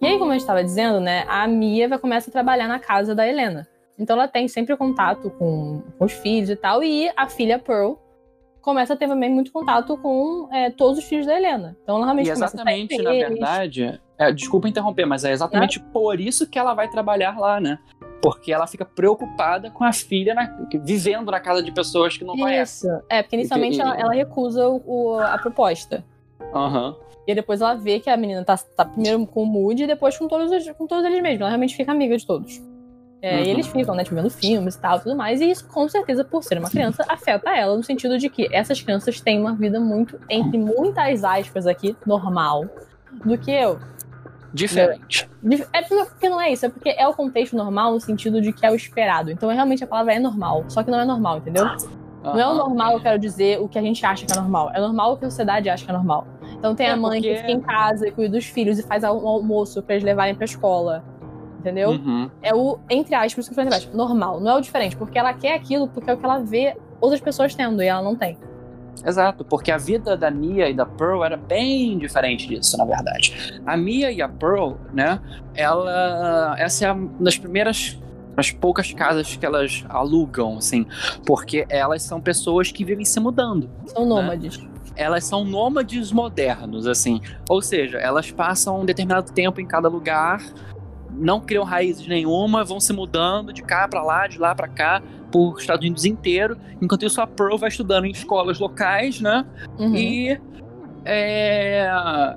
E 0.00 0.06
aí, 0.06 0.18
como 0.18 0.32
eu 0.32 0.36
estava 0.36 0.62
dizendo, 0.62 1.00
né, 1.00 1.24
a 1.28 1.46
Mia 1.48 1.88
vai 1.88 1.98
começar 1.98 2.28
a 2.28 2.32
trabalhar 2.32 2.68
na 2.68 2.78
casa 2.78 3.14
da 3.14 3.26
Helena. 3.26 3.66
Então 3.98 4.16
ela 4.16 4.28
tem 4.28 4.48
sempre 4.48 4.76
contato 4.76 5.30
com, 5.30 5.82
com 5.96 6.04
os 6.04 6.12
filhos 6.12 6.50
e 6.50 6.56
tal, 6.56 6.82
e 6.82 7.10
a 7.16 7.28
filha 7.28 7.58
Pearl 7.58 8.03
começa 8.64 8.94
a 8.94 8.96
ter 8.96 9.06
também 9.06 9.30
muito 9.30 9.52
contato 9.52 9.96
com 9.98 10.48
é, 10.50 10.70
todos 10.70 10.98
os 10.98 11.04
filhos 11.04 11.26
da 11.26 11.36
Helena. 11.36 11.76
Então 11.82 11.96
ela 11.96 12.06
realmente 12.06 12.28
e 12.28 12.30
exatamente, 12.30 12.96
na 13.02 13.10
verdade, 13.10 14.00
é, 14.18 14.32
desculpa 14.32 14.66
interromper, 14.66 15.04
mas 15.04 15.22
é 15.22 15.32
exatamente 15.32 15.78
por 15.78 16.18
isso 16.18 16.48
que 16.48 16.58
ela 16.58 16.72
vai 16.72 16.88
trabalhar 16.88 17.38
lá, 17.38 17.60
né? 17.60 17.78
Porque 18.22 18.50
ela 18.50 18.66
fica 18.66 18.86
preocupada 18.86 19.70
com 19.70 19.84
a 19.84 19.92
filha 19.92 20.32
na, 20.32 20.50
vivendo 20.82 21.30
na 21.30 21.38
casa 21.38 21.62
de 21.62 21.70
pessoas 21.72 22.16
que 22.16 22.24
não 22.24 22.34
conhecem. 22.34 22.90
Isso. 22.90 23.04
É, 23.10 23.22
porque 23.22 23.36
inicialmente 23.36 23.76
e, 23.76 23.80
ela, 23.82 23.94
ela, 24.00 24.14
recusa 24.14 24.66
o, 24.66 25.18
a 25.18 25.36
proposta. 25.36 26.02
Aham. 26.54 26.88
Uhum. 26.88 27.04
E 27.26 27.34
depois 27.34 27.60
ela 27.60 27.74
vê 27.74 28.00
que 28.00 28.10
a 28.10 28.16
menina 28.16 28.44
tá, 28.44 28.56
tá 28.56 28.84
primeiro 28.84 29.26
com 29.26 29.42
o 29.42 29.46
Moody 29.46 29.84
e 29.84 29.86
depois 29.86 30.16
com 30.16 30.28
todos, 30.28 30.70
com 30.72 30.86
todos 30.86 31.04
eles 31.04 31.22
mesmos. 31.22 31.40
Ela 31.40 31.50
realmente 31.50 31.76
fica 31.76 31.92
amiga 31.92 32.16
de 32.16 32.26
todos. 32.26 32.62
É, 33.24 33.38
uhum. 33.38 33.42
E 33.42 33.48
eles 33.48 33.66
ficam, 33.68 33.94
né, 33.94 34.04
tipo, 34.04 34.14
vendo 34.14 34.28
filmes 34.28 34.74
e 34.74 34.78
tal, 34.78 35.00
tudo 35.00 35.16
mais. 35.16 35.40
E 35.40 35.50
isso, 35.50 35.66
com 35.66 35.88
certeza, 35.88 36.22
por 36.22 36.44
ser 36.44 36.58
uma 36.58 36.68
criança, 36.68 37.02
afeta 37.08 37.48
ela, 37.56 37.74
no 37.74 37.82
sentido 37.82 38.18
de 38.18 38.28
que 38.28 38.54
essas 38.54 38.82
crianças 38.82 39.18
têm 39.18 39.40
uma 39.40 39.54
vida 39.54 39.80
muito, 39.80 40.20
entre 40.28 40.58
muitas 40.58 41.24
aspas 41.24 41.66
aqui, 41.66 41.96
normal, 42.04 42.66
do 43.24 43.38
que 43.38 43.50
eu. 43.50 43.78
Diferente. 44.52 45.26
É 45.72 45.80
porque 45.80 46.28
não 46.28 46.38
é 46.38 46.52
isso, 46.52 46.66
é 46.66 46.68
porque 46.68 46.90
é 46.90 47.08
o 47.08 47.14
contexto 47.14 47.56
normal 47.56 47.94
no 47.94 48.00
sentido 48.00 48.42
de 48.42 48.52
que 48.52 48.66
é 48.66 48.70
o 48.70 48.74
esperado. 48.74 49.30
Então, 49.30 49.48
realmente, 49.48 49.82
a 49.82 49.86
palavra 49.86 50.12
é 50.12 50.18
normal, 50.18 50.66
só 50.68 50.82
que 50.82 50.90
não 50.90 51.00
é 51.00 51.06
normal, 51.06 51.38
entendeu? 51.38 51.64
Não 52.22 52.38
é 52.38 52.46
o 52.46 52.54
normal, 52.54 52.92
eu 52.92 53.00
quero 53.00 53.18
dizer, 53.18 53.58
o 53.58 53.68
que 53.68 53.78
a 53.78 53.82
gente 53.82 54.04
acha 54.04 54.26
que 54.26 54.32
é 54.32 54.36
normal. 54.36 54.70
É 54.74 54.80
normal 54.80 55.14
o 55.14 55.16
que 55.16 55.24
a 55.24 55.30
sociedade 55.30 55.70
acha 55.70 55.82
que 55.82 55.90
é 55.90 55.94
normal. 55.94 56.26
Então 56.58 56.74
tem 56.74 56.88
é 56.88 56.90
a 56.90 56.96
mãe 56.96 57.22
porque... 57.22 57.34
que 57.34 57.40
fica 57.40 57.52
em 57.52 57.60
casa 57.60 58.06
e 58.06 58.10
cuida 58.10 58.36
dos 58.36 58.44
filhos 58.44 58.78
e 58.78 58.82
faz 58.82 59.02
um 59.02 59.26
almoço 59.26 59.82
para 59.82 59.94
eles 59.94 60.04
levarem 60.04 60.34
pra 60.34 60.44
escola 60.44 61.02
entendeu? 61.64 61.90
Uhum. 61.90 62.30
É 62.42 62.54
o, 62.54 62.78
entre 62.90 63.14
aspas, 63.14 63.48
que 63.48 63.58
eu 63.58 63.68
aspas, 63.68 63.94
normal, 63.94 64.38
não 64.38 64.52
é 64.52 64.54
o 64.56 64.60
diferente, 64.60 64.96
porque 64.96 65.18
ela 65.18 65.32
quer 65.32 65.54
aquilo 65.54 65.88
porque 65.88 66.10
é 66.10 66.14
o 66.14 66.16
que 66.18 66.24
ela 66.24 66.38
vê 66.38 66.76
outras 67.00 67.20
pessoas 67.20 67.54
tendo 67.54 67.82
e 67.82 67.86
ela 67.86 68.02
não 68.02 68.14
tem. 68.14 68.36
Exato, 69.04 69.44
porque 69.44 69.72
a 69.72 69.76
vida 69.76 70.16
da 70.16 70.30
Mia 70.30 70.68
e 70.68 70.74
da 70.74 70.86
Pearl 70.86 71.24
era 71.24 71.36
bem 71.36 71.98
diferente 71.98 72.46
disso, 72.46 72.76
na 72.76 72.84
verdade. 72.84 73.60
A 73.66 73.76
Mia 73.76 74.12
e 74.12 74.22
a 74.22 74.28
Pearl, 74.28 74.74
né, 74.92 75.20
ela. 75.54 76.54
Essa 76.58 76.86
é 76.86 76.92
uma 76.92 77.10
das 77.20 77.36
primeiras 77.36 77.98
as 78.36 78.50
poucas 78.50 78.92
casas 78.92 79.36
que 79.36 79.46
elas 79.46 79.84
alugam, 79.88 80.58
assim, 80.58 80.86
porque 81.24 81.66
elas 81.68 82.02
são 82.02 82.20
pessoas 82.20 82.72
que 82.72 82.84
vivem 82.84 83.04
se 83.04 83.20
mudando. 83.20 83.70
São 83.86 84.02
né? 84.02 84.08
nômades. 84.08 84.58
Né? 84.58 84.68
Elas 84.96 85.24
são 85.24 85.44
nômades 85.44 86.12
modernos, 86.12 86.86
assim. 86.86 87.20
Ou 87.48 87.60
seja, 87.60 87.98
elas 87.98 88.30
passam 88.30 88.80
um 88.80 88.84
determinado 88.84 89.32
tempo 89.32 89.60
em 89.60 89.66
cada 89.66 89.88
lugar 89.88 90.40
não 91.16 91.40
criam 91.40 91.64
raízes 91.64 92.06
nenhuma, 92.06 92.64
vão 92.64 92.80
se 92.80 92.92
mudando 92.92 93.52
de 93.52 93.62
cá 93.62 93.86
para 93.88 94.02
lá, 94.02 94.26
de 94.26 94.38
lá 94.38 94.54
para 94.54 94.68
cá, 94.68 95.02
por 95.30 95.58
Estados 95.58 95.84
Unidos 95.84 96.04
inteiro. 96.04 96.56
Enquanto 96.80 97.04
isso, 97.04 97.20
a 97.20 97.26
Pearl 97.26 97.56
vai 97.56 97.68
estudando 97.68 98.04
em 98.04 98.10
escolas 98.10 98.58
locais, 98.58 99.20
né? 99.20 99.46
Uhum. 99.78 99.94
E 99.94 100.40
é, 101.04 101.86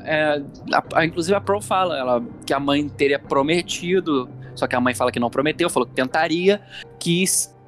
é, 0.03 0.43
a, 0.73 0.83
a, 0.93 1.05
inclusive 1.05 1.35
a 1.35 1.41
Pearl 1.41 1.61
fala 1.61 1.97
ela, 1.97 2.23
que 2.45 2.53
a 2.53 2.59
mãe 2.59 2.87
teria 2.87 3.17
prometido, 3.17 4.29
só 4.55 4.67
que 4.67 4.75
a 4.75 4.81
mãe 4.81 4.93
fala 4.93 5.11
que 5.11 5.19
não 5.19 5.29
prometeu, 5.29 5.69
falou 5.69 5.87
que 5.87 5.93
tentaria, 5.93 6.61
que, 6.99 7.23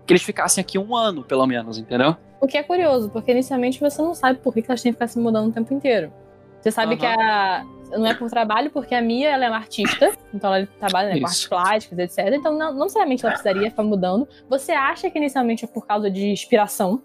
que 0.05 0.13
eles 0.13 0.23
ficassem 0.23 0.61
aqui 0.61 0.77
um 0.77 0.95
ano, 0.95 1.23
pelo 1.23 1.45
menos, 1.47 1.77
entendeu? 1.77 2.15
O 2.41 2.47
que 2.47 2.57
é 2.57 2.63
curioso, 2.63 3.09
porque 3.09 3.31
inicialmente 3.31 3.79
você 3.79 4.01
não 4.01 4.13
sabe 4.13 4.39
por 4.39 4.53
que 4.53 4.63
elas 4.67 4.81
têm 4.81 4.91
que 4.91 4.97
ficar 4.97 5.07
se 5.07 5.19
mudando 5.19 5.49
o 5.49 5.51
tempo 5.51 5.73
inteiro. 5.73 6.11
Você 6.61 6.71
sabe 6.71 6.93
uhum. 6.93 6.99
que 6.99 7.05
a, 7.05 7.65
não 7.91 8.05
é 8.05 8.13
por 8.13 8.29
trabalho, 8.29 8.69
porque 8.71 8.93
a 8.93 9.01
Mia 9.01 9.29
ela 9.29 9.45
é 9.45 9.49
uma 9.49 9.57
artista, 9.57 10.11
então 10.33 10.53
ela 10.53 10.67
trabalha 10.79 11.09
né, 11.09 11.19
com 11.19 11.25
artes 11.25 11.47
plásticas, 11.47 11.99
etc. 11.99 12.33
Então 12.33 12.57
não, 12.57 12.73
não 12.73 12.83
necessariamente 12.83 13.25
ela 13.25 13.33
precisaria 13.33 13.69
ficar 13.69 13.83
mudando. 13.83 14.27
Você 14.49 14.71
acha 14.71 15.09
que 15.09 15.17
inicialmente 15.17 15.65
é 15.65 15.67
por 15.67 15.85
causa 15.85 16.09
de 16.09 16.29
inspiração, 16.29 17.01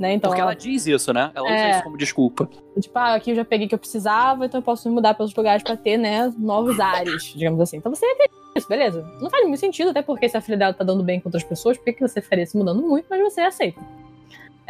né? 0.00 0.14
Então, 0.14 0.30
Porque 0.30 0.40
ela, 0.40 0.52
ela, 0.52 0.58
diz 0.58 0.86
isso, 0.86 1.12
né? 1.12 1.30
Ela 1.34 1.44
usa 1.44 1.54
é, 1.54 1.70
isso 1.72 1.82
como 1.82 1.96
desculpa. 1.98 2.48
Tipo, 2.78 2.98
ah, 2.98 3.14
aqui 3.14 3.32
eu 3.32 3.36
já 3.36 3.44
peguei 3.44 3.66
o 3.66 3.68
que 3.68 3.74
eu 3.74 3.78
precisava, 3.78 4.46
então 4.46 4.58
eu 4.58 4.64
posso 4.64 4.88
me 4.88 4.94
mudar 4.94 5.12
para 5.12 5.24
outros 5.24 5.36
lugares 5.36 5.62
para 5.62 5.76
ter, 5.76 5.98
né, 5.98 6.32
novos 6.38 6.80
ares, 6.80 7.34
digamos 7.36 7.60
assim. 7.60 7.76
Então 7.76 7.94
você 7.94 8.06
acredita 8.06 8.34
isso, 8.56 8.66
beleza. 8.66 9.06
Não 9.20 9.28
faz 9.28 9.46
muito 9.46 9.60
sentido, 9.60 9.90
até 9.90 10.00
porque 10.00 10.26
se 10.26 10.36
a 10.36 10.40
filha 10.40 10.56
dela 10.56 10.72
tá 10.72 10.82
dando 10.82 11.04
bem 11.04 11.20
com 11.20 11.28
outras 11.28 11.44
pessoas, 11.44 11.76
por 11.76 11.84
que 11.84 12.00
você 12.00 12.22
faria 12.22 12.46
se 12.46 12.56
mudando 12.56 12.82
muito, 12.82 13.06
mas 13.10 13.20
você 13.20 13.42
aceita. 13.42 13.80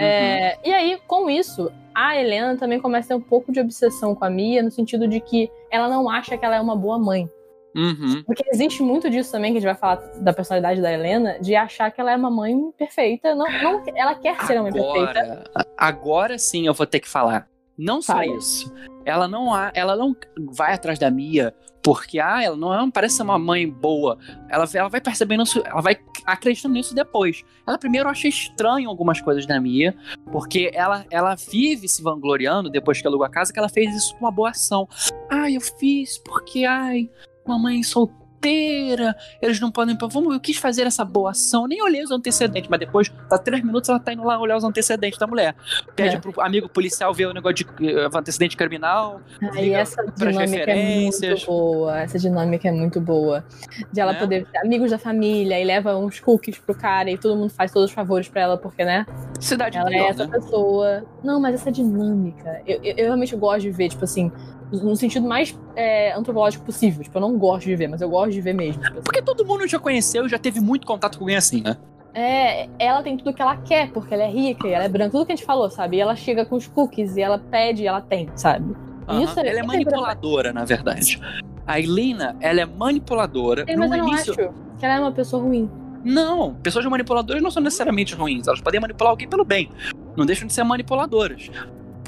É, 0.00 0.56
uhum. 0.56 0.70
e 0.70 0.74
aí, 0.74 0.98
com 1.06 1.30
isso, 1.30 1.70
a 1.94 2.16
Helena 2.16 2.56
também 2.56 2.80
começa 2.80 3.06
a 3.06 3.08
ter 3.08 3.22
um 3.22 3.26
pouco 3.26 3.52
de 3.52 3.60
obsessão 3.60 4.14
com 4.14 4.24
a 4.24 4.30
Mia, 4.30 4.62
no 4.62 4.70
sentido 4.70 5.06
de 5.06 5.20
que 5.20 5.50
ela 5.70 5.88
não 5.88 6.08
acha 6.08 6.36
que 6.36 6.44
ela 6.44 6.56
é 6.56 6.60
uma 6.60 6.76
boa 6.76 6.98
mãe. 6.98 7.28
Uhum. 7.74 8.22
Porque 8.24 8.44
existe 8.52 8.82
muito 8.82 9.08
disso 9.08 9.30
também, 9.30 9.52
que 9.52 9.58
a 9.58 9.60
gente 9.60 9.70
vai 9.70 9.78
falar 9.78 9.96
da 10.20 10.32
personalidade 10.32 10.80
da 10.80 10.92
Helena, 10.92 11.38
de 11.40 11.54
achar 11.54 11.90
que 11.90 12.00
ela 12.00 12.12
é 12.12 12.16
uma 12.16 12.30
mãe 12.30 12.56
perfeita. 12.76 13.34
Não, 13.34 13.46
não, 13.62 13.82
ela 13.94 14.14
quer 14.14 14.40
ser 14.44 14.54
uma 14.54 14.70
mãe 14.70 14.72
perfeita. 14.72 15.44
Agora 15.76 16.38
sim 16.38 16.66
eu 16.66 16.74
vou 16.74 16.86
ter 16.86 17.00
que 17.00 17.08
falar. 17.08 17.48
Não 17.80 18.02
só 18.02 18.12
Fala. 18.12 18.26
isso. 18.26 18.70
Ela 19.06 19.26
não, 19.26 19.54
há, 19.54 19.72
ela 19.74 19.96
não 19.96 20.14
vai 20.52 20.74
atrás 20.74 20.98
da 20.98 21.10
Mia 21.10 21.54
porque, 21.82 22.20
ah, 22.20 22.42
ela 22.42 22.56
não, 22.56 22.74
é, 22.74 22.90
parece 22.90 23.16
ser 23.16 23.22
uma 23.22 23.38
mãe 23.38 23.66
boa. 23.66 24.18
Ela, 24.50 24.68
ela 24.74 24.88
vai 24.88 25.00
percebendo 25.00 25.44
isso, 25.44 25.62
ela 25.64 25.80
vai 25.80 25.96
acreditando 26.26 26.74
nisso 26.74 26.94
depois. 26.94 27.42
Ela 27.66 27.78
primeiro 27.78 28.06
acha 28.06 28.28
estranho 28.28 28.90
algumas 28.90 29.18
coisas 29.22 29.46
da 29.46 29.58
Mia, 29.58 29.96
porque 30.30 30.70
ela, 30.74 31.06
ela 31.10 31.34
vive 31.34 31.88
se 31.88 32.02
vangloriando 32.02 32.68
depois 32.68 33.00
que 33.00 33.06
alugou 33.06 33.24
a 33.24 33.30
casa, 33.30 33.50
que 33.50 33.58
ela 33.58 33.70
fez 33.70 33.96
isso 33.96 34.14
com 34.16 34.26
uma 34.26 34.30
boa 34.30 34.50
ação. 34.50 34.86
Ai, 35.30 35.56
eu 35.56 35.60
fiz 35.62 36.18
porque, 36.18 36.66
ai, 36.66 37.08
mamãe 37.46 37.82
soltou 37.82 38.20
inteira, 38.44 39.14
eles 39.40 39.60
não 39.60 39.70
podem. 39.70 39.96
Vamos, 40.10 40.32
eu 40.34 40.40
quis 40.40 40.56
fazer 40.56 40.86
essa 40.86 41.04
boa 41.04 41.30
ação, 41.30 41.66
nem 41.66 41.82
olhei 41.82 42.02
os 42.02 42.10
antecedentes, 42.10 42.68
mas 42.70 42.80
depois, 42.80 43.12
tá 43.28 43.36
três 43.38 43.62
minutos, 43.62 43.88
ela 43.90 44.00
tá 44.00 44.12
indo 44.12 44.24
lá 44.24 44.38
olhar 44.40 44.56
os 44.56 44.64
antecedentes 44.64 45.18
da 45.18 45.26
mulher. 45.26 45.54
Pede 45.94 46.16
É. 46.16 46.18
pro 46.18 46.40
amigo 46.40 46.68
policial 46.68 47.12
ver 47.12 47.26
o 47.26 47.34
negócio 47.34 47.56
de 47.56 47.66
eh, 47.90 48.08
antecedente 48.14 48.56
criminal. 48.56 49.20
Aí 49.54 49.72
essa 49.74 50.02
dinâmica 50.16 50.70
é 50.70 51.00
muito 51.00 51.46
boa. 51.46 52.00
Essa 52.00 52.18
dinâmica 52.18 52.68
é 52.68 52.72
muito 52.72 53.00
boa. 53.00 53.44
De 53.92 54.00
ela 54.00 54.12
Né? 54.14 54.18
poder 54.18 54.46
ser 54.50 54.58
amigos 54.58 54.90
da 54.90 54.98
família 54.98 55.60
e 55.60 55.64
leva 55.64 55.96
uns 55.96 56.18
cookies 56.20 56.58
pro 56.58 56.74
cara 56.74 57.10
e 57.10 57.18
todo 57.18 57.36
mundo 57.36 57.50
faz 57.50 57.70
todos 57.72 57.90
os 57.90 57.94
favores 57.94 58.28
pra 58.28 58.40
ela, 58.42 58.56
porque, 58.58 58.84
né? 58.84 59.04
Cidade 59.38 59.76
Ela 59.76 59.88
é 59.88 59.92
interior, 59.92 60.10
essa 60.10 60.26
né? 60.26 60.30
pessoa. 60.38 61.04
Não, 61.22 61.40
mas 61.40 61.54
essa 61.56 61.70
dinâmica. 61.70 62.62
Eu, 62.66 62.76
eu, 62.82 62.94
eu 62.96 63.04
realmente 63.06 63.36
gosto 63.36 63.60
de 63.62 63.70
ver, 63.70 63.88
tipo 63.90 64.04
assim, 64.04 64.30
no 64.72 64.94
sentido 64.96 65.26
mais 65.26 65.58
é, 65.76 66.12
antropológico 66.12 66.64
possível. 66.64 67.02
Tipo, 67.02 67.18
eu 67.18 67.22
não 67.22 67.38
gosto 67.38 67.66
de 67.66 67.76
ver, 67.76 67.88
mas 67.88 68.00
eu 68.00 68.08
gosto 68.08 68.32
de 68.32 68.40
ver 68.40 68.52
mesmo. 68.54 68.82
Tipo 68.82 68.94
assim. 68.94 69.02
Porque 69.04 69.22
todo 69.22 69.44
mundo 69.44 69.66
já 69.66 69.78
conheceu, 69.78 70.28
já 70.28 70.38
teve 70.38 70.60
muito 70.60 70.86
contato 70.86 71.18
com 71.18 71.24
alguém 71.24 71.36
assim, 71.36 71.62
né? 71.62 71.76
É, 72.12 72.68
ela 72.78 73.02
tem 73.02 73.16
tudo 73.16 73.32
que 73.32 73.40
ela 73.40 73.56
quer, 73.56 73.90
porque 73.92 74.12
ela 74.12 74.24
é 74.24 74.30
rica 74.30 74.66
e 74.66 74.72
ela 74.72 74.84
é 74.84 74.88
branca, 74.88 75.12
tudo 75.12 75.26
que 75.26 75.32
a 75.32 75.36
gente 75.36 75.44
falou, 75.44 75.70
sabe? 75.70 75.96
E 75.96 76.00
ela 76.00 76.16
chega 76.16 76.44
com 76.44 76.56
os 76.56 76.66
cookies 76.66 77.16
e 77.16 77.20
ela 77.22 77.38
pede 77.38 77.84
e 77.84 77.86
ela 77.86 78.00
tem, 78.00 78.28
sabe? 78.34 78.74
Aham. 79.08 79.22
Isso 79.22 79.38
é- 79.38 79.42
ela 79.42 79.50
é 79.50 79.52
isso 79.52 79.60
é 79.60 79.66
manipuladora, 79.66 80.52
na 80.52 80.64
verdade. 80.64 81.20
A 81.66 81.78
Elina, 81.78 82.36
ela 82.40 82.60
é 82.60 82.66
manipuladora. 82.66 83.64
É, 83.66 83.76
mas 83.76 83.90
no 83.90 83.96
eu 83.96 84.02
não 84.02 84.08
início, 84.08 84.32
acho 84.32 84.52
que 84.78 84.84
ela 84.84 84.94
é 84.96 85.00
uma 85.00 85.12
pessoa 85.12 85.42
ruim. 85.42 85.70
Não, 86.04 86.54
pessoas 86.54 86.84
manipuladoras 86.86 87.42
não 87.42 87.50
são 87.50 87.62
necessariamente 87.62 88.14
ruins. 88.14 88.48
Elas 88.48 88.60
podem 88.60 88.80
manipular 88.80 89.10
alguém 89.10 89.28
pelo 89.28 89.44
bem. 89.44 89.70
Não 90.16 90.24
deixam 90.26 90.46
de 90.46 90.52
ser 90.52 90.64
manipuladoras. 90.64 91.50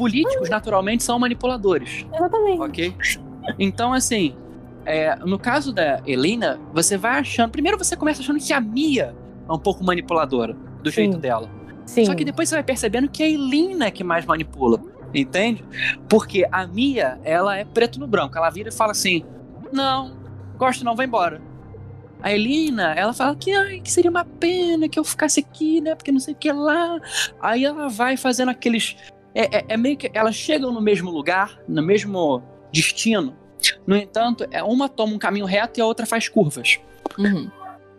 Políticos, 0.02 0.48
naturalmente, 0.48 1.02
são 1.02 1.18
manipuladores, 1.18 2.06
Exatamente. 2.12 2.60
ok? 2.60 2.96
Então, 3.58 3.92
assim, 3.92 4.34
é, 4.84 5.16
no 5.16 5.38
caso 5.38 5.72
da 5.72 6.02
Helena, 6.06 6.58
você 6.72 6.96
vai 6.96 7.20
achando. 7.20 7.50
Primeiro 7.50 7.78
você 7.78 7.96
começa 7.96 8.20
achando 8.20 8.38
que 8.40 8.52
a 8.52 8.60
Mia 8.60 9.14
é 9.48 9.52
um 9.52 9.58
pouco 9.58 9.84
manipuladora, 9.84 10.54
do 10.82 10.90
Sim. 10.90 10.96
jeito 11.02 11.18
dela. 11.18 11.48
Sim. 11.86 12.04
Só 12.04 12.14
que 12.14 12.24
depois 12.24 12.48
você 12.48 12.56
vai 12.56 12.64
percebendo 12.64 13.08
que 13.08 13.22
é 13.22 13.26
a 13.26 13.30
Helena 13.30 13.90
que 13.90 14.04
mais 14.04 14.24
manipula. 14.24 14.80
Entende? 15.14 15.62
Porque 16.08 16.46
a 16.50 16.66
Mia, 16.66 17.20
ela 17.22 17.56
é 17.56 17.64
preto 17.64 18.00
no 18.00 18.06
branco. 18.06 18.36
Ela 18.36 18.48
vira 18.50 18.70
e 18.70 18.72
fala 18.72 18.92
assim: 18.92 19.24
Não, 19.70 20.12
gosto 20.56 20.84
não, 20.84 20.96
vai 20.96 21.06
embora. 21.06 21.40
A 22.22 22.32
Helena, 22.32 22.94
ela 22.94 23.12
fala 23.12 23.34
que, 23.34 23.52
ai, 23.52 23.80
que 23.80 23.90
seria 23.90 24.10
uma 24.10 24.24
pena 24.24 24.88
que 24.88 24.96
eu 24.98 25.02
ficasse 25.02 25.40
aqui, 25.40 25.80
né? 25.80 25.94
Porque 25.94 26.12
não 26.12 26.20
sei 26.20 26.34
o 26.34 26.36
que 26.36 26.52
lá. 26.52 27.00
Aí 27.40 27.64
ela 27.64 27.88
vai 27.88 28.16
fazendo 28.16 28.50
aqueles. 28.50 28.96
É, 29.34 29.58
é- 29.58 29.64
é 29.68 29.76
meio 29.76 29.96
que. 29.96 30.10
Elas 30.12 30.34
chegam 30.34 30.72
no 30.72 30.80
mesmo 30.80 31.10
lugar, 31.10 31.58
no 31.68 31.82
mesmo 31.82 32.42
destino. 32.72 33.36
No 33.86 33.96
entanto, 33.96 34.46
é 34.50 34.62
uma 34.62 34.88
toma 34.88 35.14
um 35.14 35.18
caminho 35.18 35.46
reto 35.46 35.78
e 35.78 35.82
a 35.82 35.86
outra 35.86 36.04
faz 36.04 36.28
curvas 36.28 36.80
Uhum. 37.18 37.48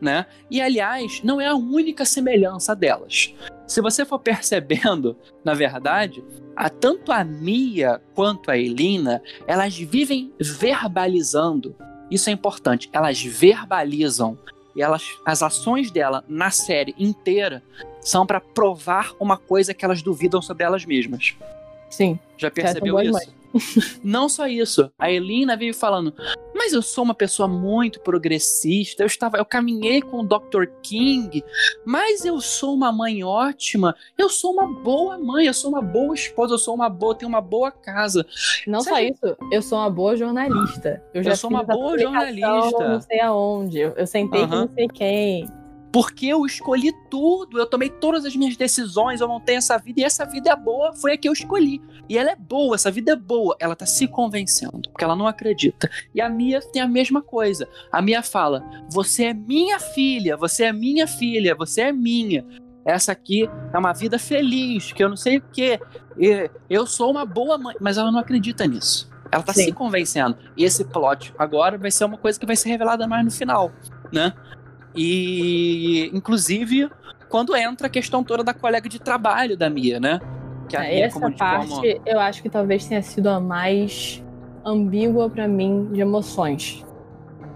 né? 0.02 0.26
E 0.52 0.60
aliás, 0.62 1.22
não 1.24 1.40
é 1.40 1.48
a 1.48 1.56
única 1.56 2.04
semelhança 2.04 2.76
delas. 2.76 3.34
Se 3.66 3.80
você 3.82 4.04
for 4.06 4.20
percebendo, 4.20 5.16
na 5.46 5.54
verdade, 5.54 6.22
a, 6.56 6.70
tanto 6.70 7.12
a 7.14 7.24
Mia 7.24 8.02
quanto 8.14 8.52
a 8.52 8.58
Elina, 8.58 9.22
elas 9.48 9.78
vivem 9.78 10.34
verbalizando. 10.40 11.76
Isso 12.12 12.30
é 12.30 12.34
importante. 12.34 12.90
Elas 12.92 13.22
verbalizam. 13.24 14.38
E 14.76 14.82
elas, 14.82 15.04
as 15.26 15.42
ações 15.42 15.92
dela 15.92 16.24
na 16.28 16.50
série 16.52 16.94
inteira 16.98 17.64
são 18.04 18.26
para 18.26 18.40
provar 18.40 19.14
uma 19.20 19.38
coisa 19.38 19.74
que 19.74 19.84
elas 19.84 20.02
duvidam 20.02 20.42
sobre 20.42 20.64
elas 20.64 20.86
mesmas. 20.86 21.36
Sim. 21.90 22.20
Já 22.38 22.50
percebeu 22.50 23.00
isso? 23.00 23.44
Não 24.04 24.28
só 24.28 24.48
isso. 24.48 24.92
A 24.98 25.12
Elina 25.12 25.56
veio 25.56 25.74
falando: 25.74 26.14
Mas 26.56 26.74
eu 26.74 26.82
sou 26.82 27.04
uma 27.04 27.14
pessoa 27.14 27.48
muito 27.48 28.00
progressista. 28.00 29.04
Eu 29.04 29.08
estava, 29.08 29.38
eu 29.38 29.46
caminhei 29.46 30.02
com 30.02 30.22
o 30.22 30.28
Dr. 30.28 30.66
King, 30.82 31.44
mas 31.86 32.26
eu 32.26 32.42
sou 32.42 32.74
uma 32.74 32.92
mãe 32.92 33.24
ótima. 33.24 33.96
Eu 34.18 34.30
sou 34.30 34.54
uma 34.54 34.68
boa 34.82 35.18
mãe, 35.18 35.46
eu 35.46 35.54
sou 35.54 35.70
uma 35.70 35.82
boa 35.82 36.16
esposa, 36.16 36.56
eu 36.56 36.58
sou 36.58 36.74
uma 36.74 36.90
boa, 36.90 37.16
tenho 37.16 37.30
uma 37.30 37.42
boa 37.42 37.72
casa. 37.72 38.26
Não 38.66 38.82
só 38.82 39.00
isso, 39.00 39.38
eu 39.52 39.62
sou 39.62 39.78
uma 39.78 39.90
boa 39.90 40.16
jornalista. 40.16 41.04
Eu, 41.14 41.24
já 41.24 41.32
Eu 41.32 41.36
sou 41.36 41.50
uma 41.50 41.64
boa 41.64 41.98
jornalista. 41.98 42.88
Não 42.88 43.02
sei 43.02 43.20
aonde. 43.20 43.80
Eu, 43.80 43.92
eu 43.92 44.08
sentei 44.08 44.48
com 44.48 44.56
não 44.56 44.70
sei 44.74 44.88
quem. 44.88 45.63
Porque 45.94 46.26
eu 46.26 46.44
escolhi 46.44 46.92
tudo, 47.08 47.60
eu 47.60 47.68
tomei 47.68 47.88
todas 47.88 48.26
as 48.26 48.36
minhas 48.36 48.58
decisões, 48.58 49.22
eu 49.22 49.28
montei 49.28 49.58
essa 49.58 49.78
vida 49.78 50.02
e 50.02 50.04
essa 50.04 50.26
vida 50.26 50.50
é 50.50 50.56
boa, 50.56 50.92
foi 50.94 51.14
a 51.14 51.18
que 51.18 51.30
eu 51.30 51.34
escolhi. 51.34 51.80
E 52.10 52.18
ela 52.18 52.32
é 52.32 52.36
boa, 52.36 52.74
essa 52.74 52.90
vida 52.90 53.12
é 53.12 53.16
boa. 53.16 53.56
Ela 53.60 53.76
tá 53.76 53.86
se 53.86 54.08
convencendo, 54.08 54.90
porque 54.90 55.04
ela 55.04 55.16
não 55.16 55.28
acredita. 55.28 55.88
E 56.16 56.20
a 56.20 56.28
Mia 56.28 56.62
tem 56.62 56.82
a 56.82 56.88
mesma 56.88 57.22
coisa. 57.22 57.70
A 57.92 58.02
Mia 58.02 58.24
fala: 58.24 58.64
Você 58.92 59.26
é 59.26 59.34
minha 59.36 59.80
filha, 59.80 60.36
você 60.36 60.64
é 60.64 60.74
minha 60.74 61.06
filha, 61.06 61.54
você 61.54 61.82
é 61.82 61.92
minha. 61.92 62.44
Essa 62.84 63.12
aqui 63.12 63.48
é 63.72 63.78
uma 63.78 63.94
vida 63.94 64.18
feliz, 64.18 64.92
que 64.92 65.04
eu 65.04 65.10
não 65.10 65.16
sei 65.16 65.38
o 65.38 65.44
quê. 65.54 65.80
E 66.18 66.50
Eu 66.68 66.88
sou 66.88 67.12
uma 67.12 67.24
boa 67.24 67.56
mãe, 67.56 67.76
mas 67.80 68.00
ela 68.00 68.12
não 68.12 68.20
acredita 68.20 68.66
nisso. 68.66 69.14
Ela 69.32 69.44
tá 69.44 69.54
Sim. 69.54 69.66
se 69.66 69.72
convencendo. 69.72 70.36
E 70.58 70.64
esse 70.64 70.84
plot 70.86 71.36
agora 71.38 71.78
vai 71.78 71.92
ser 71.92 72.06
uma 72.06 72.18
coisa 72.18 72.40
que 72.40 72.48
vai 72.48 72.56
ser 72.56 72.70
revelada 72.70 73.08
mais 73.08 73.24
no 73.24 73.32
final, 73.32 73.72
né? 74.12 74.34
E, 74.96 76.10
inclusive, 76.14 76.90
quando 77.30 77.56
entra 77.56 77.88
a 77.88 77.90
questão 77.90 78.24
toda 78.24 78.44
da 78.44 78.54
colega 78.54 78.88
de 78.88 79.00
trabalho 79.00 79.58
da 79.58 79.70
Mia, 79.70 80.00
né? 80.00 80.20
Que 80.70 80.78
a 80.78 80.84
É, 80.86 80.96
Mia, 80.96 81.06
Essa 81.06 81.20
como, 81.20 81.36
parte, 81.36 81.70
como- 81.70 81.86
eu 82.06 82.20
acho 82.20 82.42
que 82.42 82.50
talvez 82.50 82.86
tenha 82.86 83.02
sido 83.02 83.28
a 83.28 83.40
mais 83.40 84.24
ambígua 84.66 85.30
pra 85.30 85.48
mim 85.48 85.90
de 85.92 86.02
emoções. 86.02 86.86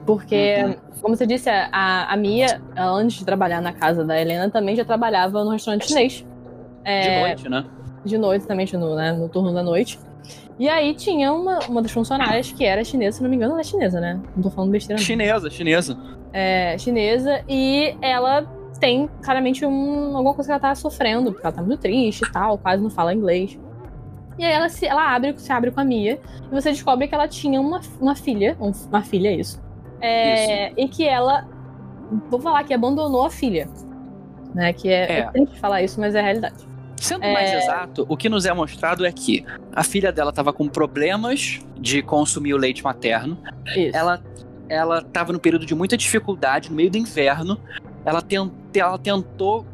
Porque, 0.05 0.55
Uhum. 0.65 0.75
como 1.01 1.15
você 1.15 1.25
disse, 1.27 1.49
a, 1.49 2.11
a 2.11 2.17
Mia, 2.17 2.61
antes 2.77 3.19
de 3.19 3.25
trabalhar 3.25 3.61
na 3.61 3.73
casa 3.73 4.03
da 4.05 4.19
Helena, 4.19 4.49
também 4.49 4.75
já 4.75 4.85
trabalhava 4.85 5.43
no 5.43 5.51
restaurante 5.51 5.87
chinês. 5.87 6.13
de 6.13 6.25
É, 6.85 7.19
noite, 7.19 7.49
né? 7.49 7.65
de 8.05 8.17
noite, 8.17 8.47
também 8.47 8.65
no, 8.73 8.95
né, 8.95 9.11
no 9.11 9.27
turno 9.27 9.53
da 9.53 9.61
noite. 9.61 9.99
E 10.59 10.67
aí 10.67 10.93
tinha 10.95 11.31
uma, 11.31 11.59
uma 11.69 11.81
das 11.81 11.91
funcionárias 11.91 12.51
que 12.51 12.65
era 12.65 12.83
chinesa, 12.83 13.17
se 13.17 13.23
não 13.23 13.29
me 13.29 13.35
engano, 13.35 13.51
ela 13.53 13.61
é 13.61 13.63
chinesa, 13.63 13.99
né? 13.99 14.19
Não 14.35 14.41
tô 14.43 14.49
falando 14.49 14.71
besteira. 14.71 14.99
não. 14.99 15.05
Chinesa, 15.05 15.49
chinesa. 15.49 15.97
É, 16.33 16.77
chinesa, 16.77 17.41
e 17.47 17.95
ela 18.01 18.41
tem 18.79 19.07
claramente 19.23 19.65
um, 19.65 20.15
alguma 20.17 20.33
coisa 20.33 20.47
que 20.47 20.51
ela 20.51 20.59
tá 20.59 20.73
sofrendo, 20.75 21.31
porque 21.31 21.45
ela 21.45 21.55
tá 21.55 21.61
muito 21.61 21.79
triste 21.79 22.23
e 22.23 22.31
tal, 22.31 22.57
quase 22.57 22.81
não 22.81 22.89
fala 22.89 23.13
inglês. 23.13 23.57
E 24.37 24.43
aí 24.45 24.51
ela 24.51 24.69
se, 24.69 24.85
ela 24.85 25.15
abre, 25.15 25.33
se 25.39 25.51
abre 25.51 25.71
com 25.71 25.79
a 25.79 25.83
Mia, 25.83 26.19
e 26.51 26.53
você 26.53 26.69
descobre 26.71 27.07
que 27.07 27.15
ela 27.15 27.27
tinha 27.27 27.59
uma, 27.61 27.79
uma 27.99 28.15
filha, 28.15 28.55
um- 28.59 28.71
uma 28.89 29.01
filha, 29.03 29.31
isso. 29.31 29.61
É, 30.01 30.71
E 30.79 30.87
que 30.87 31.07
ela, 31.07 31.47
vou 32.29 32.39
falar 32.39 32.63
que 32.63 32.73
abandonou 32.73 33.23
a 33.25 33.29
filha. 33.29 33.67
Né, 34.55 34.73
que 34.73 34.89
é, 34.89 35.11
É. 35.11 35.19
é 35.19 35.23
triste 35.25 35.59
falar 35.59 35.81
isso, 35.83 35.99
mas 35.99 36.15
é 36.15 36.19
a 36.19 36.23
realidade. 36.23 36.67
Sendo 36.99 37.23
É. 37.23 37.33
mais 37.33 37.53
exato, 37.63 38.05
o 38.09 38.17
que 38.17 38.27
nos 38.27 38.45
é 38.45 38.53
mostrado 38.53 39.05
é 39.05 39.11
que 39.11 39.45
a 39.73 39.83
filha 39.83 40.11
dela 40.11 40.31
estava 40.31 40.51
com 40.51 40.67
problemas 40.67 41.59
de 41.77 42.01
consumir 42.01 42.53
o 42.53 42.57
leite 42.57 42.83
materno. 42.83 43.37
Isso. 43.75 43.95
Ela 43.95 44.21
ela 44.69 44.99
estava 44.99 45.31
no 45.31 45.39
período 45.39 45.65
de 45.65 45.73
muita 45.73 45.95
dificuldade, 45.95 46.69
no 46.69 46.75
meio 46.75 46.91
do 46.91 46.97
inverno. 46.97 47.57
Ela, 48.03 48.21
tent, 48.21 48.51
ela 48.75 48.97
tentou 48.99 49.65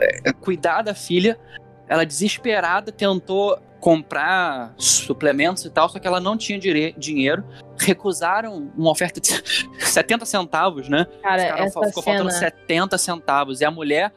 é, 0.00 0.32
cuidar 0.32 0.80
da 0.80 0.94
filha. 0.94 1.38
Ela, 1.86 2.06
desesperada, 2.06 2.90
tentou 2.90 3.58
comprar 3.80 4.72
suplementos 4.78 5.64
e 5.66 5.70
tal, 5.70 5.88
só 5.90 5.98
que 5.98 6.06
ela 6.06 6.20
não 6.20 6.38
tinha 6.38 6.58
dire- 6.58 6.94
dinheiro. 6.96 7.44
Recusaram 7.78 8.70
uma 8.76 8.90
oferta 8.90 9.20
de 9.20 9.28
70 9.84 10.24
centavos, 10.24 10.88
né? 10.88 11.06
Cara, 11.22 11.42
essa 11.42 11.80
ficou 11.84 12.02
faltando 12.02 12.30
cena. 12.30 12.50
70 12.66 12.96
centavos. 12.96 13.60
E 13.60 13.64
a 13.66 13.70
mulher, 13.70 14.10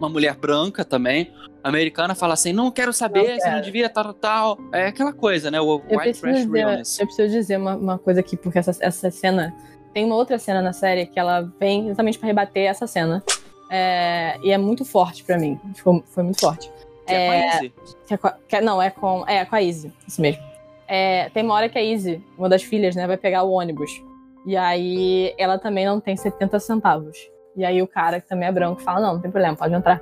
uma 0.00 0.08
mulher 0.08 0.34
branca 0.34 0.84
também, 0.84 1.30
americana, 1.62 2.14
fala 2.14 2.34
assim: 2.34 2.52
não 2.52 2.70
quero 2.70 2.92
saber, 2.92 3.20
Não 3.20 3.26
você 3.36 3.44
não 3.46 3.52
quero. 3.52 3.64
devia, 3.64 3.88
tal, 3.88 4.12
tal. 4.14 4.58
É 4.72 4.86
aquela 4.86 5.12
coisa, 5.12 5.50
né? 5.50 5.60
O 5.60 5.80
Eu 5.88 5.98
white 5.98 6.20
trash 6.20 6.36
dizer, 6.44 6.50
realness. 6.58 6.98
eu 6.98 7.06
preciso 7.06 7.28
dizer 7.32 7.56
uma, 7.58 7.76
uma 7.76 7.98
coisa 7.98 8.20
aqui, 8.20 8.36
porque 8.36 8.58
essa, 8.58 8.76
essa 8.80 9.10
cena. 9.10 9.54
Tem 9.92 10.04
uma 10.04 10.14
outra 10.14 10.38
cena 10.38 10.62
na 10.62 10.72
série 10.72 11.04
que 11.06 11.18
ela 11.18 11.52
vem 11.58 11.86
exatamente 11.88 12.16
pra 12.18 12.28
rebater 12.28 12.64
essa 12.68 12.86
cena. 12.86 13.22
É, 13.68 14.36
e 14.42 14.50
é 14.52 14.58
muito 14.58 14.84
forte 14.84 15.22
pra 15.24 15.36
mim. 15.38 15.58
Ficou, 15.74 16.02
foi 16.06 16.22
muito 16.22 16.40
forte. 16.40 16.70
Que 17.06 17.12
é, 17.12 17.26
com 17.26 17.32
a 17.32 17.56
Izzy. 17.56 17.72
Que 18.06 18.14
é 18.14 18.16
com 18.16 18.26
a- 18.28 18.36
que- 18.48 18.60
não, 18.60 18.80
é 18.80 18.90
com, 18.90 19.24
é 19.26 19.44
com 19.44 19.56
a 19.56 19.60
Izzy, 19.62 19.92
isso 20.06 20.20
mesmo. 20.20 20.40
É, 20.86 21.28
tem 21.30 21.42
uma 21.44 21.54
hora 21.54 21.68
que 21.68 21.76
a 21.78 21.82
Izzy, 21.82 22.22
uma 22.38 22.48
das 22.48 22.62
filhas, 22.62 22.94
né, 22.94 23.06
vai 23.06 23.16
pegar 23.16 23.42
o 23.42 23.50
ônibus. 23.50 23.90
E 24.46 24.56
aí 24.56 25.34
ela 25.36 25.58
também 25.58 25.84
não 25.86 26.00
tem 26.00 26.16
70 26.16 26.58
centavos. 26.60 27.16
E 27.56 27.64
aí 27.64 27.82
o 27.82 27.86
cara, 27.86 28.20
que 28.20 28.28
também 28.28 28.48
é 28.48 28.52
branco, 28.52 28.80
fala: 28.80 29.00
não, 29.00 29.14
não 29.14 29.20
tem 29.20 29.30
problema, 29.30 29.56
pode 29.56 29.74
entrar. 29.74 30.00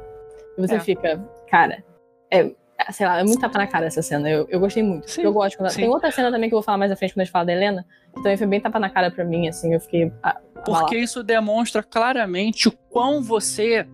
E 0.56 0.60
você 0.60 0.74
É. 0.76 0.80
fica, 0.80 1.18
cara, 1.50 1.82
é, 2.30 2.50
sei 2.90 3.06
lá, 3.06 3.18
é 3.20 3.24
muito 3.24 3.40
tapa 3.40 3.58
na 3.58 3.66
cara 3.66 3.86
essa 3.86 4.02
cena. 4.02 4.28
Eu, 4.28 4.46
eu 4.50 4.60
gostei 4.60 4.82
muito. 4.82 5.10
Sim, 5.10 5.22
eu 5.22 5.32
gosto. 5.32 5.56
quando-. 5.56 5.74
Tem 5.74 5.88
outra 5.88 6.10
cena 6.10 6.30
também 6.30 6.48
que 6.48 6.54
eu 6.54 6.58
vou 6.58 6.62
falar 6.64 6.78
mais 6.78 6.92
à 6.92 6.96
frente 6.96 7.12
quando 7.14 7.20
a 7.22 7.24
gente 7.24 7.32
fala 7.32 7.44
da 7.46 7.52
Helena, 7.52 7.84
também 8.14 8.36
foi 8.36 8.46
bem 8.46 8.60
tapa 8.60 8.78
na 8.78 8.90
cara 8.90 9.10
pra 9.10 9.24
mim, 9.24 9.48
assim, 9.48 9.72
eu 9.74 9.80
fiquei. 9.80 10.12
ah, 10.22 10.38
Porque 10.64 10.96
isso 10.96 11.22
demonstra 11.22 11.82
claramente 11.82 12.68
o 12.68 12.72
quão 12.72 13.22
você 13.22 13.86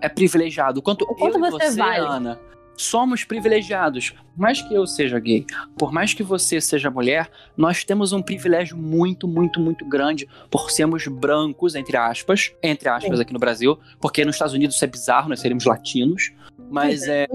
é 0.00 0.08
privilegiado. 0.08 0.80
O 0.80 0.82
quanto, 0.82 1.02
O 1.02 1.14
quanto 1.14 1.38
você 1.38 1.70
você, 1.70 1.78
vale. 1.78 2.06
Ana, 2.06 2.38
somos 2.80 3.24
privilegiados. 3.24 4.10
Por 4.10 4.40
mais 4.40 4.62
que 4.62 4.74
eu 4.74 4.86
seja 4.86 5.18
gay, 5.18 5.44
por 5.78 5.92
mais 5.92 6.14
que 6.14 6.22
você 6.22 6.60
seja 6.60 6.90
mulher, 6.90 7.30
nós 7.56 7.84
temos 7.84 8.12
um 8.12 8.22
privilégio 8.22 8.76
muito, 8.76 9.28
muito, 9.28 9.60
muito 9.60 9.84
grande 9.84 10.26
por 10.50 10.70
sermos 10.70 11.06
brancos, 11.06 11.74
entre 11.74 11.96
aspas, 11.96 12.52
entre 12.62 12.88
aspas 12.88 13.16
Sim. 13.16 13.22
aqui 13.22 13.32
no 13.32 13.38
Brasil, 13.38 13.78
porque 14.00 14.24
nos 14.24 14.36
Estados 14.36 14.54
Unidos 14.54 14.76
isso 14.76 14.84
é 14.84 14.88
bizarro, 14.88 15.28
nós 15.28 15.40
seríamos 15.40 15.64
latinos, 15.66 16.32
mas 16.70 17.06
é, 17.06 17.26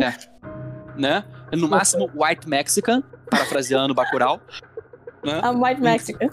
né? 0.97 1.23
No 1.51 1.67
máximo 1.67 2.09
white 2.15 2.49
Mexican, 2.49 3.03
parafraseando 3.29 3.93
Bacurau. 3.93 4.41
Né? 5.23 5.39
A 5.41 5.51
White 5.51 5.81
Mexican. 5.81 6.29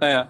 É. 0.00 0.26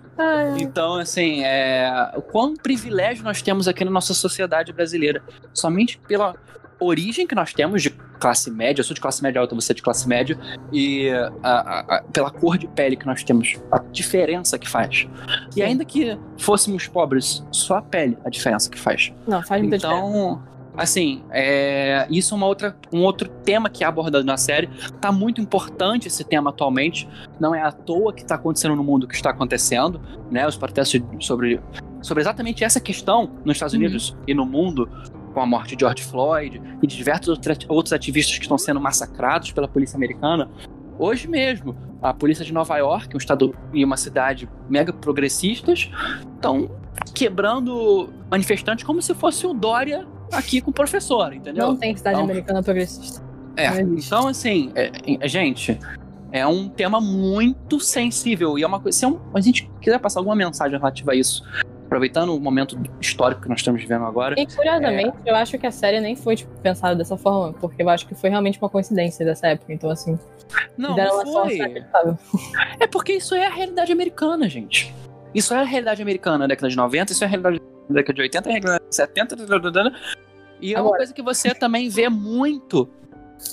Então, 0.58 0.96
assim, 0.96 1.42
é... 1.44 2.12
o 2.14 2.22
quão 2.22 2.54
privilégio 2.54 3.24
nós 3.24 3.40
temos 3.40 3.66
aqui 3.66 3.84
na 3.84 3.90
nossa 3.90 4.12
sociedade 4.12 4.72
brasileira. 4.72 5.22
Somente 5.54 5.98
pela 6.06 6.34
origem 6.78 7.26
que 7.26 7.34
nós 7.34 7.52
temos 7.52 7.82
de 7.82 7.90
classe 7.90 8.50
média, 8.50 8.80
eu 8.80 8.84
sou 8.84 8.94
de 8.94 9.00
classe 9.00 9.22
média 9.22 9.40
alta, 9.40 9.54
você 9.54 9.72
é 9.72 9.74
de 9.74 9.82
classe 9.82 10.08
média, 10.08 10.38
e 10.72 11.08
a- 11.42 11.96
a- 11.98 12.02
pela 12.12 12.30
cor 12.30 12.56
de 12.58 12.66
pele 12.66 12.96
que 12.96 13.06
nós 13.06 13.22
temos, 13.22 13.56
a 13.70 13.78
diferença 13.78 14.58
que 14.58 14.68
faz. 14.68 15.06
E 15.54 15.62
ainda 15.62 15.84
que 15.84 16.18
fôssemos 16.38 16.86
pobres, 16.88 17.44
só 17.50 17.76
a 17.76 17.82
pele 17.82 18.16
a 18.24 18.30
diferença 18.30 18.70
que 18.70 18.78
faz. 18.78 19.12
Não, 19.26 19.42
faz 19.42 19.60
muita. 19.62 19.76
Então, 19.76 20.42
assim, 20.76 21.22
é, 21.30 22.06
isso 22.10 22.34
é 22.34 22.36
uma 22.36 22.46
outra, 22.46 22.76
um 22.92 23.02
outro 23.02 23.28
tema 23.28 23.68
que 23.70 23.84
é 23.84 23.86
abordado 23.86 24.24
na 24.24 24.36
série. 24.36 24.68
Tá 25.00 25.10
muito 25.12 25.40
importante 25.40 26.08
esse 26.08 26.24
tema 26.24 26.50
atualmente. 26.50 27.08
Não 27.40 27.54
é 27.54 27.62
à 27.62 27.70
toa 27.72 28.12
que 28.12 28.22
está 28.22 28.34
acontecendo 28.34 28.74
no 28.76 28.84
mundo 28.84 29.06
que 29.06 29.14
está 29.14 29.30
acontecendo, 29.30 30.00
né? 30.30 30.46
Os 30.46 30.56
protestos 30.56 31.00
sobre, 31.20 31.60
sobre 32.02 32.22
exatamente 32.22 32.64
essa 32.64 32.80
questão 32.80 33.30
nos 33.44 33.56
Estados 33.56 33.74
Uhum. 33.74 33.80
Unidos 33.80 34.16
e 34.26 34.34
no 34.34 34.44
mundo, 34.46 34.88
com 35.36 35.42
a 35.42 35.46
morte 35.46 35.76
de 35.76 35.80
George 35.80 36.02
Floyd 36.02 36.62
e 36.82 36.86
de 36.86 36.96
diversos 36.96 37.38
outros 37.68 37.92
ativistas 37.92 38.36
que 38.38 38.44
estão 38.44 38.56
sendo 38.56 38.80
massacrados 38.80 39.52
pela 39.52 39.68
polícia 39.68 39.94
americana. 39.94 40.48
Hoje 40.98 41.28
mesmo, 41.28 41.76
a 42.00 42.14
polícia 42.14 42.42
de 42.42 42.54
Nova 42.54 42.74
York, 42.78 43.14
um 43.14 43.18
estado 43.18 43.54
e 43.74 43.84
uma 43.84 43.98
cidade 43.98 44.48
mega 44.66 44.94
progressistas, 44.94 45.90
estão 46.36 46.70
quebrando 47.14 48.08
manifestantes 48.30 48.82
como 48.82 49.02
se 49.02 49.14
fosse 49.14 49.46
o 49.46 49.52
Dória 49.52 50.06
aqui 50.32 50.62
com 50.62 50.70
o 50.70 50.72
professor, 50.72 51.34
entendeu? 51.34 51.66
Não 51.66 51.76
tem 51.76 51.94
cidade 51.94 52.14
Então- 52.16 52.24
americana 52.24 52.62
progressista. 52.62 53.22
É, 53.58 53.78
então 53.82 54.28
assim, 54.28 54.72
é- 54.74 54.90
é- 55.20 55.28
gente, 55.28 55.78
é 56.32 56.46
um 56.46 56.66
tema 56.66 56.98
muito 56.98 57.78
sensível 57.78 58.58
e 58.58 58.62
é 58.62 58.66
uma 58.66 58.80
coisa. 58.80 58.96
Se 58.96 59.04
é 59.04 59.08
um- 59.08 59.20
a 59.34 59.40
gente 59.42 59.70
quiser 59.82 59.98
passar 59.98 60.20
alguma 60.20 60.34
mensagem 60.34 60.78
relativa 60.78 61.12
a 61.12 61.14
isso, 61.14 61.44
aproveitando 61.96 62.34
o 62.36 62.40
momento 62.40 62.78
histórico 63.00 63.40
que 63.42 63.48
nós 63.48 63.58
estamos 63.60 63.80
vivendo 63.80 64.04
agora, 64.04 64.38
E 64.38 64.46
curiosamente, 64.46 65.16
eu 65.24 65.34
acho 65.34 65.58
que 65.58 65.66
a 65.66 65.70
série 65.70 65.98
nem 65.98 66.14
foi 66.14 66.36
tipo, 66.36 66.54
pensada 66.60 66.94
dessa 66.94 67.16
forma, 67.16 67.54
porque 67.54 67.82
eu 67.82 67.88
acho 67.88 68.06
que 68.06 68.14
foi 68.14 68.28
realmente 68.28 68.58
uma 68.60 68.68
coincidência 68.68 69.24
dessa 69.24 69.48
época. 69.48 69.72
Então, 69.72 69.88
assim, 69.90 70.18
não, 70.76 70.94
não 70.94 71.26
foi. 71.32 71.58
É 72.78 72.86
porque 72.86 73.14
isso 73.14 73.34
é 73.34 73.46
a 73.46 73.50
realidade 73.50 73.90
americana, 73.90 74.48
gente. 74.48 74.94
Isso 75.34 75.54
é 75.54 75.58
a 75.58 75.64
realidade 75.64 76.02
americana 76.02 76.38
na 76.38 76.46
década 76.46 76.68
de 76.68 76.76
90, 76.76 77.12
isso 77.12 77.24
é 77.24 77.26
a 77.26 77.30
realidade 77.30 77.60
da 77.88 77.94
década 77.94 78.14
de 78.14 78.22
80, 78.22 78.48
a 78.48 78.52
realidade 78.52 78.84
de 78.88 78.96
70, 78.96 79.36
e 80.60 80.72
é 80.74 80.76
uma 80.76 80.80
Agora. 80.86 80.98
coisa 80.98 81.12
que 81.14 81.22
você 81.22 81.54
também 81.54 81.88
vê 81.88 82.08
muito 82.08 82.88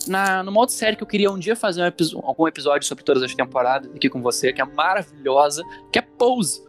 na, 0.08 0.42
numa 0.44 0.60
outra 0.60 0.76
série 0.76 0.96
que 0.96 1.04
eu 1.04 1.08
queria 1.08 1.30
um 1.32 1.38
dia 1.38 1.56
fazer 1.56 1.82
um 1.82 1.86
episo- 1.86 2.20
algum 2.24 2.48
episódio 2.48 2.88
sobre 2.88 3.04
todas 3.04 3.22
as 3.24 3.36
temporadas 3.36 3.94
aqui 3.94 4.10
com 4.10 4.22
você, 4.22 4.54
que 4.54 4.62
é 4.62 4.66
maravilhosa, 4.66 5.62
que 5.92 6.00
é 6.00 6.02
Pose. 6.02 6.64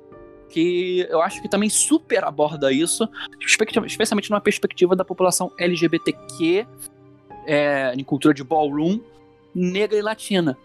Que 0.55 1.05
eu 1.11 1.21
acho 1.21 1.43
que 1.43 1.49
também 1.49 1.69
super 1.69 2.23
aborda 2.23 2.71
isso, 2.71 3.09
especialmente 3.41 4.31
numa 4.31 4.41
perspectiva 4.41 4.95
da 4.95 5.05
população 5.05 5.51
LGBTQ, 5.59 6.65
é, 7.45 7.93
em 7.93 8.05
cultura 8.05 8.33
de 8.33 8.45
ballroom, 8.45 9.01
negra 9.53 9.99
e 9.99 10.01
latina. 10.01 10.57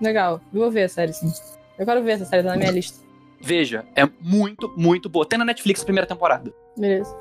Legal, 0.00 0.40
eu 0.54 0.60
vou 0.60 0.70
ver 0.70 0.84
a 0.84 0.88
série, 0.88 1.12
sim. 1.12 1.32
Eu 1.76 1.84
quero 1.84 2.04
ver 2.04 2.12
essa 2.12 2.24
série, 2.24 2.44
tá 2.44 2.50
na 2.50 2.56
minha 2.56 2.70
lista. 2.70 3.04
Veja, 3.40 3.84
é 3.96 4.08
muito, 4.20 4.72
muito 4.76 5.08
boa. 5.08 5.26
Tem 5.26 5.36
na 5.36 5.44
Netflix 5.44 5.82
a 5.82 5.84
primeira 5.84 6.06
temporada. 6.06 6.54
Beleza. 6.76 7.12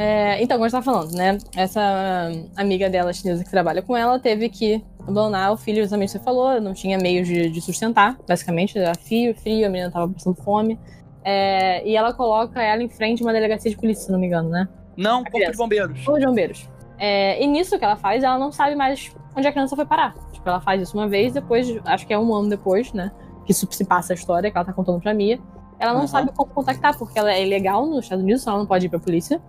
É, 0.00 0.42
então, 0.42 0.56
como 0.56 0.64
eu 0.64 0.68
estava 0.68 0.82
falando, 0.84 1.12
né? 1.12 1.36
Essa 1.54 2.30
amiga 2.56 2.88
dela 2.88 3.12
chinesa 3.12 3.44
que 3.44 3.50
trabalha 3.50 3.82
com 3.82 3.94
ela 3.94 4.18
teve 4.18 4.48
que 4.48 4.82
abandonar 5.06 5.52
o 5.52 5.58
filho, 5.58 5.86
que 5.86 6.08
você 6.08 6.18
falou, 6.18 6.58
não 6.58 6.72
tinha 6.72 6.96
meios 6.96 7.28
de, 7.28 7.50
de 7.50 7.60
sustentar, 7.60 8.16
basicamente, 8.26 8.78
era 8.78 8.94
fio, 8.94 9.34
frio, 9.34 9.66
a 9.66 9.68
menina 9.68 9.90
tava 9.90 10.10
passando 10.10 10.36
fome. 10.36 10.80
É, 11.22 11.86
e 11.86 11.94
ela 11.96 12.14
coloca 12.14 12.62
ela 12.62 12.82
em 12.82 12.88
frente 12.88 13.22
a 13.22 13.26
uma 13.26 13.32
delegacia 13.34 13.70
de 13.70 13.76
polícia, 13.76 14.06
se 14.06 14.12
não 14.12 14.18
me 14.18 14.26
engano, 14.26 14.48
né? 14.48 14.66
Não, 14.96 15.22
Corpo 15.22 15.50
de. 15.50 15.56
Bombeiros. 15.58 16.08
Ou 16.08 16.18
de 16.18 16.24
bombeiros. 16.24 16.66
É, 16.98 17.42
e 17.42 17.46
nisso 17.46 17.78
que 17.78 17.84
ela 17.84 17.96
faz, 17.96 18.22
ela 18.24 18.38
não 18.38 18.50
sabe 18.50 18.74
mais 18.74 19.12
onde 19.36 19.46
a 19.46 19.52
criança 19.52 19.76
foi 19.76 19.84
parar. 19.84 20.14
Tipo, 20.32 20.48
ela 20.48 20.62
faz 20.62 20.80
isso 20.80 20.96
uma 20.96 21.08
vez, 21.08 21.34
depois, 21.34 21.78
acho 21.84 22.06
que 22.06 22.14
é 22.14 22.18
um 22.18 22.34
ano 22.34 22.48
depois, 22.48 22.90
né? 22.94 23.12
Que 23.44 23.52
isso 23.52 23.68
se 23.70 23.84
passa 23.84 24.14
a 24.14 24.16
história 24.16 24.50
que 24.50 24.56
ela 24.56 24.64
tá 24.64 24.72
contando 24.72 24.98
pra 24.98 25.12
Mia. 25.12 25.38
Ela 25.78 25.92
não 25.92 26.02
Uhum. 26.02 26.06
sabe 26.06 26.30
como 26.34 26.50
contactar, 26.52 26.96
porque 26.96 27.18
ela 27.18 27.30
é 27.32 27.44
ilegal 27.44 27.84
nos 27.86 28.04
Estados 28.04 28.24
Unidos, 28.24 28.46
ela 28.46 28.56
não 28.56 28.66
pode 28.66 28.86
ir 28.86 28.88
pra 28.88 28.98
polícia. 28.98 29.40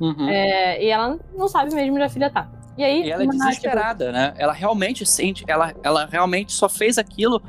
Uhum. 0.00 0.28
É, 0.28 0.82
e 0.84 0.88
ela 0.88 1.18
não 1.36 1.48
sabe 1.48 1.74
mesmo 1.74 1.94
onde 1.94 2.04
a 2.04 2.08
filha 2.08 2.30
tá. 2.30 2.48
E 2.76 2.84
aí. 2.84 3.02
E 3.04 3.10
ela 3.10 3.24
é 3.24 3.26
desesperada, 3.26 4.12
né? 4.12 4.34
Ela 4.38 4.52
realmente 4.52 5.04
sente, 5.04 5.44
ela, 5.48 5.74
ela 5.82 6.06
realmente 6.06 6.52
só 6.52 6.68
fez 6.68 6.96
aquilo. 6.98 7.42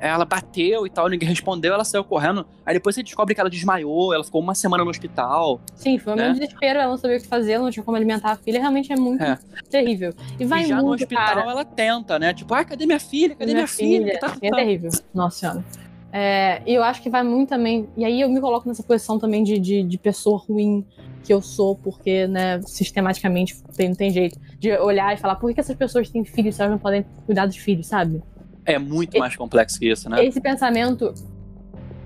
Ela 0.00 0.24
bateu 0.24 0.84
e 0.84 0.90
tal, 0.90 1.08
ninguém 1.08 1.28
respondeu, 1.28 1.72
ela 1.72 1.84
saiu 1.84 2.02
correndo. 2.02 2.44
Aí 2.66 2.74
depois 2.74 2.92
você 2.96 3.04
descobre 3.04 3.36
que 3.36 3.40
ela 3.40 3.48
desmaiou, 3.48 4.12
ela 4.12 4.24
ficou 4.24 4.40
uma 4.40 4.52
semana 4.52 4.82
no 4.82 4.90
hospital. 4.90 5.60
tipo, 5.66 5.78
sim, 5.78 5.96
foi 5.96 6.14
um 6.14 6.16
né? 6.16 6.32
desespero, 6.32 6.80
ela 6.80 6.90
não 6.90 6.96
sabia 6.96 7.18
o 7.18 7.20
que 7.20 7.28
fazer, 7.28 7.52
ela 7.52 7.62
não 7.64 7.70
tinha 7.70 7.84
como 7.84 7.96
alimentar 7.96 8.32
a 8.32 8.36
filha, 8.36 8.58
realmente 8.58 8.92
é 8.92 8.96
muito 8.96 9.22
É. 9.22 9.38
terrível. 9.70 10.12
E 10.40 10.44
vai 10.44 10.64
e 10.64 10.66
já 10.66 10.78
no 10.78 10.86
muito, 10.88 11.02
hospital 11.02 11.24
cara. 11.24 11.48
ela 11.48 11.64
tenta, 11.64 12.18
né? 12.18 12.34
Tipo, 12.34 12.52
ai, 12.52 12.64
cadê 12.64 12.84
minha 12.84 12.98
filha? 12.98 13.36
Cadê 13.36 13.54
minha, 13.54 13.68
filha? 13.68 14.18
Tá, 14.18 14.30
tá, 14.30 14.36
É 14.42 14.50
terrível. 14.50 14.90
Nossa 15.14 15.38
senhora. 15.38 15.64
É, 16.12 16.60
e 16.66 16.74
eu 16.74 16.84
acho 16.84 17.00
que 17.00 17.08
vai 17.08 17.22
muito 17.22 17.48
também. 17.48 17.88
E 17.96 18.04
aí 18.04 18.20
eu 18.20 18.28
me 18.28 18.40
coloco 18.40 18.68
nessa 18.68 18.82
posição 18.82 19.18
também 19.18 19.42
de, 19.42 19.58
de, 19.58 19.82
de 19.82 19.98
pessoa 19.98 20.38
ruim 20.38 20.84
que 21.24 21.32
eu 21.32 21.40
sou, 21.40 21.74
porque, 21.74 22.26
né, 22.26 22.60
sistematicamente 22.62 23.62
tem, 23.74 23.88
não 23.88 23.96
tem 23.96 24.10
jeito. 24.10 24.38
De 24.58 24.70
olhar 24.76 25.14
e 25.14 25.16
falar, 25.16 25.36
por 25.36 25.48
que, 25.48 25.54
que 25.54 25.60
essas 25.60 25.76
pessoas 25.76 26.10
têm 26.10 26.24
filhos 26.24 26.54
se 26.54 26.60
elas 26.60 26.72
não 26.72 26.78
podem 26.78 27.04
cuidar 27.24 27.46
dos 27.46 27.56
filhos, 27.56 27.86
sabe? 27.86 28.22
É 28.64 28.78
muito 28.78 29.18
mais 29.18 29.34
complexo 29.34 29.78
que 29.78 29.90
isso, 29.90 30.10
né? 30.10 30.24
Esse 30.24 30.40
pensamento 30.40 31.14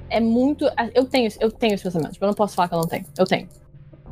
é 0.09 0.21
muito. 0.21 0.67
Eu 0.95 1.05
tenho, 1.05 1.31
eu 1.41 1.51
tenho 1.51 1.75
esse 1.75 1.83
pensamento. 1.83 2.13
Tipo, 2.13 2.25
eu 2.25 2.29
não 2.29 2.35
posso 2.35 2.55
falar 2.55 2.69
que 2.69 2.75
eu 2.75 2.79
não 2.79 2.87
tenho. 2.87 3.05
Eu 3.19 3.25
tenho. 3.25 3.49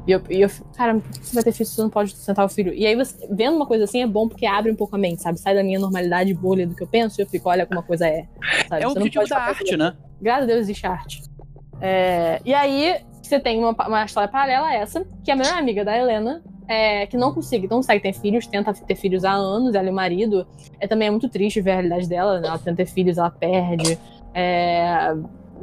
E 0.07 0.13
eu, 0.13 0.23
e 0.29 0.41
eu 0.41 0.49
fico, 0.49 0.69
cara, 0.75 0.95
por 0.95 1.11
que 1.11 1.27
você 1.27 1.35
vai 1.35 1.45
ter 1.45 1.53
filho 1.53 1.67
se 1.67 1.75
você 1.75 1.83
não 1.83 1.91
pode 1.91 2.11
sustentar 2.11 2.45
o 2.45 2.49
filho? 2.49 2.75
E 2.75 2.87
aí, 2.87 2.95
você, 2.95 3.27
vendo 3.31 3.57
uma 3.57 3.67
coisa 3.67 3.85
assim 3.85 4.03
é 4.03 4.07
bom 4.07 4.29
porque 4.29 4.45
abre 4.45 4.71
um 4.71 4.77
pouco 4.77 4.95
a 4.97 4.99
mente, 4.99 5.23
sabe? 5.23 5.41
Sai 5.41 5.55
da 5.55 5.63
minha 5.63 5.79
normalidade 5.79 6.33
bolha 6.35 6.67
do 6.67 6.75
que 6.75 6.83
eu 6.83 6.87
penso 6.87 7.21
e 7.21 7.23
eu 7.23 7.27
fico, 7.27 7.49
olha 7.49 7.65
como 7.65 7.81
a 7.81 7.83
coisa 7.83 8.07
é. 8.07 8.27
Sabe? 8.69 8.85
É 8.85 8.89
o 8.89 8.91
objetivo 8.91 9.27
da 9.27 9.39
arte, 9.39 9.77
né? 9.77 9.95
Graças 10.21 10.45
a 10.45 10.47
Deus 10.47 10.61
existe 10.61 10.87
arte. 10.87 11.23
É, 11.81 12.41
e 12.45 12.53
aí, 12.53 13.01
você 13.23 13.41
tem 13.41 13.59
uma, 13.59 13.73
uma 13.87 14.05
história 14.05 14.29
paralela 14.29 14.67
a 14.67 14.75
essa, 14.75 15.07
que 15.25 15.31
é 15.31 15.35
a 15.35 15.37
melhor 15.37 15.57
amiga 15.57 15.85
da 15.85 15.97
Helena, 15.97 16.43
é, 16.69 17.07
que 17.07 17.17
não 17.17 17.33
consegue, 17.33 17.69
não 17.69 17.79
consegue 17.79 18.03
ter 18.03 18.13
filhos, 18.13 18.47
tenta 18.47 18.73
ter 18.73 18.95
filhos 18.95 19.25
há 19.25 19.33
anos, 19.33 19.75
ela 19.75 19.87
e 19.87 19.91
o 19.91 19.95
marido. 19.95 20.47
É 20.81 20.87
também 20.87 21.09
é 21.09 21.11
muito 21.11 21.29
triste 21.29 21.61
ver 21.61 21.73
a 21.73 21.75
realidade 21.75 22.09
dela, 22.09 22.41
né? 22.41 22.49
Ela 22.49 22.59
tenta 22.59 22.77
ter 22.77 22.87
filhos, 22.87 23.19
ela 23.19 23.31
perde. 23.31 23.99
É, 24.35 25.15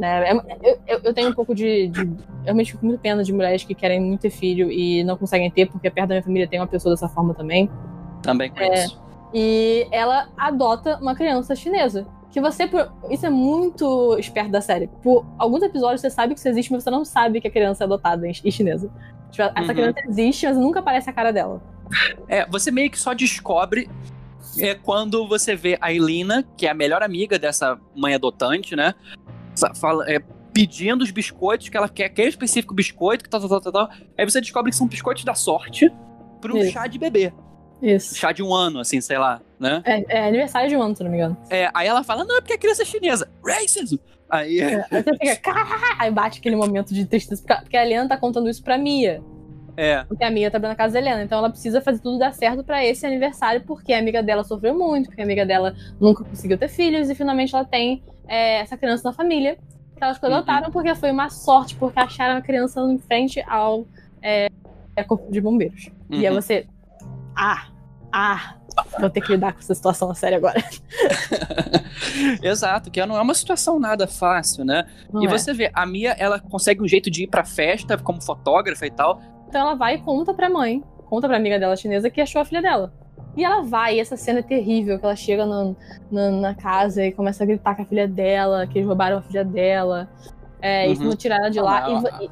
né, 0.02 0.30
é- 0.32 0.34
eu, 0.64 0.80
eu- 0.88 1.02
eu 1.06 1.14
tenho 1.14 1.30
um 1.30 1.34
pouco 1.34 1.54
de, 1.56 1.88
de. 1.90 2.02
Eu 2.02 2.18
realmente 2.44 2.72
fico 2.72 2.86
muito 2.86 3.00
pena 3.00 3.24
de 3.24 3.32
mulheres 3.32 3.64
que 3.64 3.74
querem 3.76 4.00
muito 4.02 4.22
ter 4.22 4.30
filho 4.32 4.70
e 4.72 5.04
não 5.04 5.16
conseguem 5.16 5.50
ter, 5.52 5.68
porque 5.70 5.90
perto 5.90 6.10
da 6.10 6.16
minha 6.16 6.24
família 6.24 6.48
tem 6.48 6.60
uma 6.60 6.68
pessoa 6.68 6.94
dessa 6.94 7.08
forma 7.08 7.34
também. 7.34 7.70
Também 8.24 8.50
com 8.50 8.60
É. 8.60 8.86
isso. 8.86 9.00
E 9.34 9.88
ela 9.92 10.28
adota 10.38 10.98
uma 11.02 11.16
criança 11.16 11.56
chinesa. 11.56 12.06
Que 12.32 12.40
você. 12.42 12.70
Isso 13.10 13.26
é 13.26 13.30
muito 13.30 14.18
esperto 14.18 14.52
da 14.52 14.62
série. 14.62 14.88
Por 15.04 15.26
alguns 15.38 15.62
episódios 15.64 16.00
você 16.02 16.10
sabe 16.10 16.34
que 16.34 16.40
isso 16.40 16.48
existe, 16.50 16.72
mas 16.72 16.84
você 16.84 16.90
não 16.90 17.04
sabe 17.06 17.40
que 17.42 17.48
a 17.48 17.52
criança 17.52 17.84
é 17.84 17.86
adotada 17.86 18.26
em- 18.28 18.32
e 18.44 18.52
chinesa. 18.52 18.90
Tipo, 19.30 19.44
essa 19.54 19.60
Uhum. 19.62 19.68
criança 19.68 20.00
existe, 20.08 20.46
mas 20.48 20.58
nunca 20.58 20.80
aparece 20.80 21.10
a 21.10 21.14
cara 21.14 21.32
dela. 21.32 21.62
É, 22.30 22.46
você 22.50 22.72
meio 22.72 22.90
que 22.90 22.98
só 23.00 23.14
descobre 23.14 23.90
é, 24.60 24.76
quando 24.76 25.28
você 25.28 25.56
vê 25.56 25.78
a 25.82 25.92
Elina, 25.94 26.44
que 26.58 26.66
é 26.68 26.72
a 26.72 26.74
melhor 26.74 27.02
amiga 27.04 27.38
dessa 27.40 27.78
mãe 27.96 28.14
adotante, 28.16 28.76
né? 28.76 28.94
Fala, 29.76 30.06
é, 30.12 30.20
pedindo 30.54 31.02
os 31.04 31.12
biscoitos 31.12 31.70
que 31.70 31.78
ela 31.78 31.88
quer, 31.90 32.06
aquele 32.06 32.30
específico 32.30 32.74
biscoito, 32.74 33.24
que 33.24 33.30
tal, 33.30 33.40
tal, 33.48 33.62
tal, 33.62 33.72
tal. 33.72 33.90
Aí 34.18 34.26
você 34.30 34.42
descobre 34.42 34.72
que 34.72 34.78
são 34.78 34.88
biscoitos 34.88 35.24
da 35.24 35.34
sorte 35.34 35.92
para 36.42 36.54
um 36.54 36.64
chá 36.70 36.88
de 36.88 36.98
bebê. 37.00 37.32
Isso. 37.82 38.16
Chá 38.16 38.32
de 38.32 38.44
um 38.44 38.54
ano, 38.54 38.80
assim, 38.80 39.02
sei 39.02 39.18
lá, 39.18 39.42
né? 39.60 39.82
É, 39.86 40.18
é 40.20 40.28
aniversário 40.28 40.70
de 40.70 40.76
um 40.76 40.82
ano, 40.84 40.96
se 40.96 41.04
não 41.04 41.10
me 41.10 41.18
engano. 41.18 41.36
É, 41.50 41.70
aí 41.74 41.88
ela 41.88 42.04
fala, 42.04 42.24
não, 42.24 42.38
é 42.38 42.42
porque 42.42 42.54
a 42.54 42.58
criança 42.58 42.84
é 42.84 42.86
chinesa. 42.86 43.28
Racism! 43.46 43.98
Aí, 44.30 44.60
É, 44.62 44.86
Aí 44.92 45.04
você 45.04 45.18
fica! 45.36 45.52
Aí 46.00 46.12
bate 46.12 46.40
aquele 46.40 46.56
momento 46.56 46.94
de 46.94 47.06
tristeza. 47.06 47.44
porque- 47.46 47.76
a 47.76 47.84
Helena 47.84 48.08
tá 48.08 48.18
contando 48.18 48.50
isso 48.50 48.64
pra 48.64 48.78
Mia. 48.78 49.22
é, 49.76 50.04
Porque 50.04 50.24
a 50.24 50.30
Mia 50.30 50.52
tá 50.52 50.60
na 50.60 50.76
casa 50.76 50.94
da 50.94 51.00
Helena. 51.00 51.24
Então 51.24 51.40
ela 51.40 51.50
precisa 51.50 51.82
fazer 51.82 52.02
tudo 52.02 52.20
dar 52.20 52.34
certo 52.34 52.64
pra 52.64 52.86
esse 52.86 53.04
aniversário, 53.06 53.64
porque 53.66 53.92
a 53.94 53.98
amiga 54.00 54.22
dela 54.22 54.44
sofreu 54.44 54.78
muito, 54.78 55.08
porque 55.08 55.22
a 55.22 55.26
amiga 55.26 55.46
dela 55.46 55.74
nunca 56.00 56.24
conseguiu 56.24 56.58
ter 56.60 56.68
filhos, 56.70 57.10
e 57.10 57.16
finalmente 57.16 57.56
ela 57.56 57.66
tem 57.66 58.04
é, 58.32 58.62
essa 58.62 58.78
criança 58.78 59.10
na 59.10 59.14
família. 59.14 59.58
que 59.96 60.02
elas 60.04 60.24
adotaram 60.24 60.68
uhum. 60.68 60.72
porque 60.72 60.96
foi 60.96 61.12
uma 61.12 61.30
sorte, 61.30 61.76
porque 61.76 62.00
acharam 62.00 62.38
a 62.38 62.42
criança 62.42 62.80
em 62.80 62.98
frente 62.98 63.44
ao 63.46 63.86
é, 64.22 64.48
é 64.96 65.04
corpo 65.04 65.30
de 65.30 65.42
bombeiros. 65.42 65.88
Uhum. 66.10 66.20
E 66.20 66.26
aí 66.26 66.34
uhum. 66.34 66.42
você. 66.42 66.66
Ah! 67.36 67.68
Ah! 68.12 68.56
Vou 69.00 69.10
ter 69.10 69.20
que 69.20 69.34
lidar 69.34 69.52
com 69.52 69.60
essa 69.60 69.76
situação 69.76 70.14
séria 70.16 70.38
agora. 70.38 70.64
Exato, 72.42 72.90
que 72.90 73.06
não 73.06 73.18
é 73.18 73.22
uma 73.22 73.34
situação 73.34 73.78
nada 73.78 74.08
fácil, 74.08 74.64
né? 74.64 74.88
Não 75.12 75.24
e 75.24 75.26
é. 75.26 75.30
você 75.30 75.54
vê, 75.54 75.70
a 75.74 75.86
Mia, 75.86 76.16
ela 76.18 76.40
consegue 76.40 76.82
um 76.82 76.88
jeito 76.88 77.12
de 77.12 77.24
ir 77.24 77.28
pra 77.28 77.44
festa 77.44 77.98
como 77.98 78.24
fotógrafa 78.24 78.86
e 78.86 78.92
tal. 78.92 79.22
Então 79.50 79.60
ela 79.60 79.76
vai 79.76 79.96
e 79.96 79.98
conta 79.98 80.34
pra 80.34 80.50
mãe, 80.50 80.82
conta 81.06 81.28
pra 81.28 81.36
amiga 81.36 81.60
dela 81.60 81.76
chinesa 81.76 82.10
que 82.10 82.22
achou 82.22 82.42
a 82.42 82.46
filha 82.46 82.62
dela. 82.62 82.94
E 83.36 83.46
ela 83.46 83.62
vai, 83.62 83.96
e 83.96 84.00
essa 84.00 84.18
cena 84.18 84.40
é 84.40 84.44
terrível, 84.44 85.00
que 85.00 85.06
ela 85.06 85.16
chega 85.16 85.46
no, 85.46 85.76
no, 86.12 86.42
na 86.42 86.54
casa 86.54 87.06
e 87.06 87.12
começa 87.12 87.44
a 87.44 87.48
gritar 87.48 87.76
com 87.76 87.84
a 87.84 87.86
filha 87.86 88.08
dela, 88.08 88.68
que 88.68 88.78
eles 88.78 88.88
roubaram 88.88 89.18
a 89.18 89.22
filha 89.22 89.46
dela. 89.46 90.10
É, 90.62 90.88
uhum. 90.88 90.94
e 90.94 91.00
não 91.00 91.16
tiraram 91.16 91.44
ela 91.46 91.52
de 91.52 91.60
lá. 91.62 91.86
Ah, 91.86 92.20
e, 92.22 92.26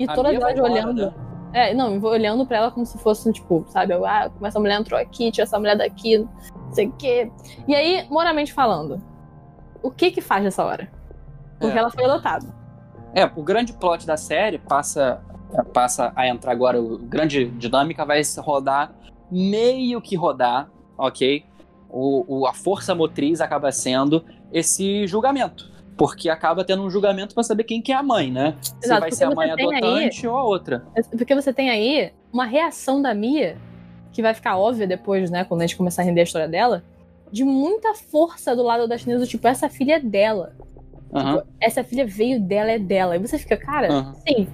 e, 0.00 0.04
e 0.04 0.06
toda 0.06 0.32
ela 0.32 0.62
olhando. 0.62 1.06
Né? 1.06 1.12
É, 1.52 1.74
não, 1.74 1.98
vou 1.98 2.10
olhando 2.10 2.46
pra 2.46 2.58
ela 2.58 2.70
como 2.70 2.86
se 2.86 2.96
fosse, 2.98 3.32
tipo, 3.32 3.64
sabe, 3.68 3.92
ah, 3.94 4.30
como 4.32 4.46
essa 4.46 4.60
mulher 4.60 4.78
entrou 4.78 4.98
aqui, 4.98 5.30
tira 5.32 5.44
essa 5.44 5.58
mulher 5.58 5.76
daqui, 5.76 6.18
não 6.18 6.72
sei 6.72 6.86
o 6.86 6.92
quê. 6.92 7.30
E 7.66 7.74
aí, 7.74 8.06
moralmente 8.08 8.52
falando, 8.52 9.02
o 9.82 9.90
que 9.90 10.10
que 10.10 10.20
faz 10.20 10.44
nessa 10.44 10.64
hora? 10.64 10.88
Porque 11.58 11.76
é. 11.76 11.80
ela 11.80 11.90
foi 11.90 12.04
adotada. 12.04 12.46
É, 13.14 13.24
o 13.24 13.42
grande 13.42 13.72
plot 13.72 14.06
da 14.06 14.16
série 14.16 14.58
passa, 14.58 15.20
passa 15.72 16.12
a 16.14 16.28
entrar 16.28 16.52
agora, 16.52 16.80
o 16.80 16.98
grande 16.98 17.46
dinâmica 17.46 18.04
vai 18.04 18.22
rodar, 18.38 18.92
meio 19.30 20.00
que 20.00 20.16
rodar, 20.16 20.70
ok? 20.96 21.44
O, 21.88 22.40
o, 22.40 22.46
a 22.46 22.52
força 22.52 22.94
motriz 22.94 23.40
acaba 23.40 23.72
sendo 23.72 24.24
esse 24.52 25.06
julgamento 25.06 25.70
porque 26.00 26.30
acaba 26.30 26.64
tendo 26.64 26.82
um 26.82 26.88
julgamento 26.88 27.34
para 27.34 27.42
saber 27.42 27.64
quem 27.64 27.82
que 27.82 27.92
é 27.92 27.94
a 27.94 28.02
mãe, 28.02 28.30
né? 28.30 28.56
Exato, 28.82 28.82
Se 28.82 29.00
vai 29.00 29.12
ser 29.12 29.24
a 29.24 29.34
mãe 29.34 29.50
adotante 29.50 30.26
aí, 30.26 30.32
ou 30.32 30.34
a 30.34 30.42
outra. 30.42 30.82
Porque 31.10 31.34
você 31.34 31.52
tem 31.52 31.68
aí 31.68 32.10
uma 32.32 32.46
reação 32.46 33.02
da 33.02 33.12
Mia, 33.12 33.58
que 34.10 34.22
vai 34.22 34.32
ficar 34.32 34.56
óbvia 34.56 34.86
depois, 34.86 35.30
né, 35.30 35.44
quando 35.44 35.60
a 35.60 35.66
gente 35.66 35.76
começar 35.76 36.00
a 36.00 36.06
render 36.06 36.22
a 36.22 36.24
história 36.24 36.48
dela, 36.48 36.82
de 37.30 37.44
muita 37.44 37.94
força 37.94 38.56
do 38.56 38.62
lado 38.62 38.88
da 38.88 38.96
chinesa, 38.96 39.26
tipo, 39.26 39.46
essa 39.46 39.68
filha 39.68 39.96
é 39.96 40.00
dela. 40.00 40.54
Uhum. 41.12 41.36
Tipo, 41.36 41.46
essa 41.60 41.84
filha 41.84 42.06
veio 42.06 42.40
dela, 42.40 42.70
é 42.70 42.78
dela. 42.78 43.16
E 43.16 43.18
você 43.18 43.38
fica, 43.38 43.58
cara, 43.58 43.92
uhum. 43.92 44.14
sim. 44.26 44.48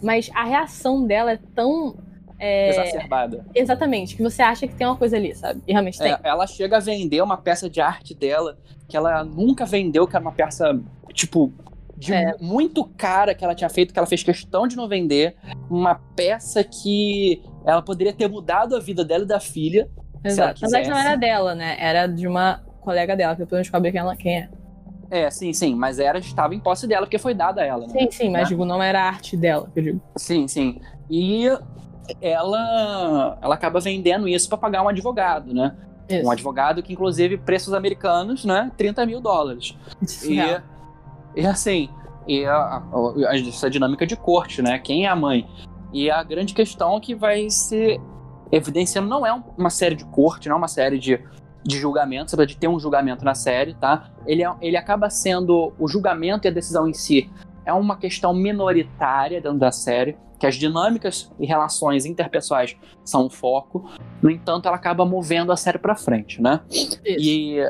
Mas 0.00 0.30
a 0.32 0.44
reação 0.44 1.04
dela 1.04 1.32
é 1.32 1.38
tão 1.56 1.96
é... 2.38 2.70
Exacerbada. 2.70 3.44
Exatamente, 3.54 4.16
que 4.16 4.22
você 4.22 4.42
acha 4.42 4.66
que 4.66 4.74
tem 4.74 4.86
uma 4.86 4.96
coisa 4.96 5.16
ali, 5.16 5.34
sabe? 5.34 5.62
E 5.66 5.72
realmente 5.72 5.98
tem. 5.98 6.12
É, 6.12 6.18
ela 6.22 6.46
chega 6.46 6.76
a 6.76 6.80
vender 6.80 7.22
uma 7.22 7.36
peça 7.36 7.68
de 7.68 7.80
arte 7.80 8.14
dela 8.14 8.58
que 8.88 8.96
ela 8.96 9.24
nunca 9.24 9.64
vendeu, 9.64 10.06
que 10.06 10.14
era 10.14 10.24
uma 10.24 10.32
peça, 10.32 10.78
tipo, 11.12 11.52
de 11.96 12.12
é. 12.12 12.36
muito 12.40 12.84
cara 12.96 13.34
que 13.34 13.44
ela 13.44 13.54
tinha 13.54 13.70
feito, 13.70 13.92
que 13.92 13.98
ela 13.98 14.06
fez 14.06 14.22
questão 14.22 14.66
de 14.66 14.76
não 14.76 14.88
vender. 14.88 15.36
Uma 15.70 15.94
peça 15.94 16.62
que 16.62 17.42
ela 17.64 17.80
poderia 17.80 18.12
ter 18.12 18.28
mudado 18.28 18.76
a 18.76 18.80
vida 18.80 19.04
dela 19.04 19.24
e 19.24 19.26
da 19.26 19.40
filha. 19.40 19.88
Exato. 20.22 20.60
Mas 20.62 20.72
é 20.72 20.82
que 20.82 20.88
não 20.88 20.98
era 20.98 21.16
dela, 21.16 21.54
né? 21.54 21.76
Era 21.78 22.06
de 22.06 22.26
uma 22.26 22.62
colega 22.80 23.16
dela, 23.16 23.34
que 23.34 23.40
depois 23.40 23.60
a 23.60 23.62
gente 23.62 23.70
descobre 23.70 23.90
quem, 23.90 24.00
ela, 24.00 24.16
quem 24.16 24.38
é. 24.38 24.48
É, 25.10 25.30
sim, 25.30 25.52
sim, 25.52 25.74
mas 25.74 25.98
era 25.98 26.18
estava 26.18 26.54
em 26.54 26.60
posse 26.60 26.86
dela 26.86 27.06
porque 27.06 27.18
foi 27.18 27.34
dada 27.34 27.62
a 27.62 27.64
ela, 27.64 27.86
né? 27.86 27.92
Sim, 27.92 28.10
sim, 28.10 28.30
mas 28.30 28.42
né? 28.42 28.48
digo, 28.48 28.64
não 28.64 28.82
era 28.82 29.02
arte 29.02 29.36
dela, 29.36 29.70
eu 29.76 29.82
digo. 29.82 30.00
Sim, 30.16 30.48
sim. 30.48 30.80
E 31.10 31.46
ela 32.20 33.38
ela 33.40 33.54
acaba 33.54 33.80
vendendo 33.80 34.28
isso 34.28 34.48
para 34.48 34.58
pagar 34.58 34.82
um 34.82 34.88
advogado, 34.88 35.52
né? 35.52 35.74
Isso. 36.08 36.26
Um 36.26 36.30
advogado 36.30 36.82
que, 36.82 36.92
inclusive, 36.92 37.38
preços 37.38 37.72
americanos, 37.72 38.44
né? 38.44 38.70
30 38.76 39.06
mil 39.06 39.20
dólares. 39.20 39.76
E, 40.22 40.38
e 41.34 41.46
assim, 41.46 41.88
e 42.26 42.44
a, 42.44 42.54
a, 42.56 42.82
a, 43.30 43.38
essa 43.38 43.70
dinâmica 43.70 44.06
de 44.06 44.16
corte, 44.16 44.60
né? 44.60 44.78
Quem 44.78 45.06
é 45.06 45.08
a 45.08 45.16
mãe? 45.16 45.48
E 45.92 46.10
a 46.10 46.22
grande 46.22 46.52
questão 46.52 47.00
que 47.00 47.14
vai 47.14 47.48
se 47.48 48.00
evidenciando 48.52 49.08
não 49.08 49.26
é 49.26 49.32
uma 49.56 49.70
série 49.70 49.94
de 49.94 50.04
corte, 50.04 50.48
não 50.48 50.56
é 50.56 50.58
uma 50.58 50.68
série 50.68 50.98
de, 50.98 51.18
de 51.62 51.78
julgamentos, 51.78 52.34
apesar 52.34 52.46
de 52.46 52.56
ter 52.56 52.68
um 52.68 52.78
julgamento 52.78 53.24
na 53.24 53.34
série, 53.34 53.74
tá? 53.74 54.10
Ele, 54.26 54.44
é, 54.44 54.52
ele 54.60 54.76
acaba 54.76 55.08
sendo 55.08 55.72
o 55.78 55.88
julgamento 55.88 56.46
e 56.46 56.48
a 56.48 56.52
decisão 56.52 56.86
em 56.86 56.92
si 56.92 57.30
é 57.64 57.72
uma 57.72 57.96
questão 57.96 58.34
minoritária 58.34 59.40
dentro 59.40 59.58
da 59.58 59.72
série, 59.72 60.16
que 60.44 60.48
as 60.48 60.56
dinâmicas 60.56 61.32
e 61.40 61.46
relações 61.46 62.04
interpessoais 62.04 62.76
são 63.02 63.24
o 63.24 63.30
foco. 63.30 63.90
No 64.20 64.30
entanto, 64.30 64.66
ela 64.66 64.76
acaba 64.76 65.06
movendo 65.06 65.50
a 65.50 65.56
série 65.56 65.78
para 65.78 65.96
frente, 65.96 66.42
né? 66.42 66.60
Isso. 66.70 67.00
E 67.06 67.60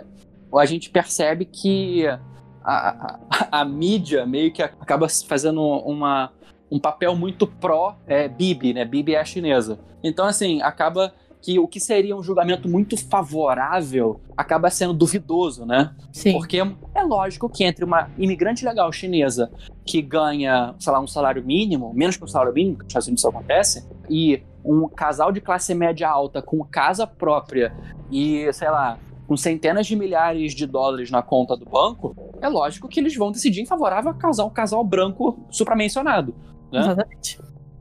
a 0.53 0.67
gente 0.67 0.91
percebe 0.91 1.45
que 1.45 2.05
a, 2.05 2.19
a, 2.65 3.19
a, 3.61 3.65
mídia 3.65 4.27
meio 4.27 4.53
que 4.53 4.61
acaba 4.61 5.07
fazendo 5.09 5.63
uma, 5.63 6.33
um 6.69 6.81
papel 6.81 7.15
muito 7.15 7.47
pró 7.47 7.97
é, 8.09 8.27
Bibi, 8.27 8.75
né? 8.75 8.85
Bibi 8.85 9.15
é 9.15 9.21
a 9.21 9.25
chinesa. 9.25 9.79
Então, 10.03 10.27
assim, 10.27 10.61
acaba 10.61 11.15
que 11.45 11.59
o 11.59 11.69
que 11.69 11.79
seria 11.79 12.17
um 12.17 12.23
julgamento 12.23 12.67
muito 12.67 12.97
favorável 12.97 14.19
acaba 14.35 14.71
sendo 14.71 14.95
duvidoso, 14.95 15.67
né? 15.67 15.95
Sim. 16.11 16.33
Porque 16.33 16.57
é 16.95 17.03
lógico 17.03 17.51
que 17.51 17.65
entre 17.65 17.85
uma 17.85 18.09
imigrante 18.17 18.65
legal 18.65 18.91
chinesa 18.91 19.53
que 19.85 20.01
ganha, 20.01 20.75
sei 20.79 20.91
lá, 20.91 20.99
um 20.99 21.07
salário 21.07 21.45
mínimo, 21.45 21.93
menos 21.93 22.17
que 22.17 22.25
um 22.25 22.27
salário 22.27 22.55
mínimo, 22.55 22.79
que 22.79 22.85
nos 22.85 22.91
Estados 22.91 23.09
Unidos 23.09 23.21
isso 23.21 23.29
acontece, 23.29 23.87
e 24.09 24.43
um 24.65 24.89
casal 24.89 25.31
de 25.31 25.43
classe 25.43 25.75
média 25.75 26.09
alta 26.09 26.41
com 26.41 26.65
casa 26.65 27.07
própria 27.07 27.75
e, 28.11 28.51
sei 28.55 28.71
lá, 28.71 28.99
com 29.27 29.37
centenas 29.37 29.87
de 29.87 29.97
milhares 29.97 30.55
de 30.55 30.67
dólares 30.67 31.11
na 31.11 31.21
conta 31.21 31.55
do 31.55 31.67
banco, 31.67 32.17
é 32.41 32.49
lógico 32.49 32.89
que 32.89 32.99
eles 32.99 33.15
vão 33.15 33.31
decidir 33.31 33.61
em 33.61 33.67
favorável 33.67 34.11
a 34.13 34.15
casar 34.15 34.47
um 34.47 34.51
casal 34.51 34.83
branco 34.83 35.39
supramencionado. 35.51 36.35
Né? 36.73 36.81
Exatamente. 36.81 37.39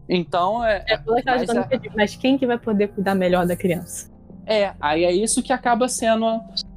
Então 0.08 0.64
é. 0.64 0.84
É 0.88 1.00
mas, 1.26 1.50
é, 1.50 1.80
mas 1.96 2.16
quem 2.16 2.38
que 2.38 2.46
vai 2.46 2.58
poder 2.58 2.90
cuidar 2.90 3.16
melhor 3.16 3.46
da 3.46 3.56
criança? 3.56 4.12
É, 4.46 4.74
aí 4.80 5.06
é 5.06 5.12
isso 5.12 5.42
que 5.42 5.54
acaba 5.54 5.88
sendo 5.88 6.26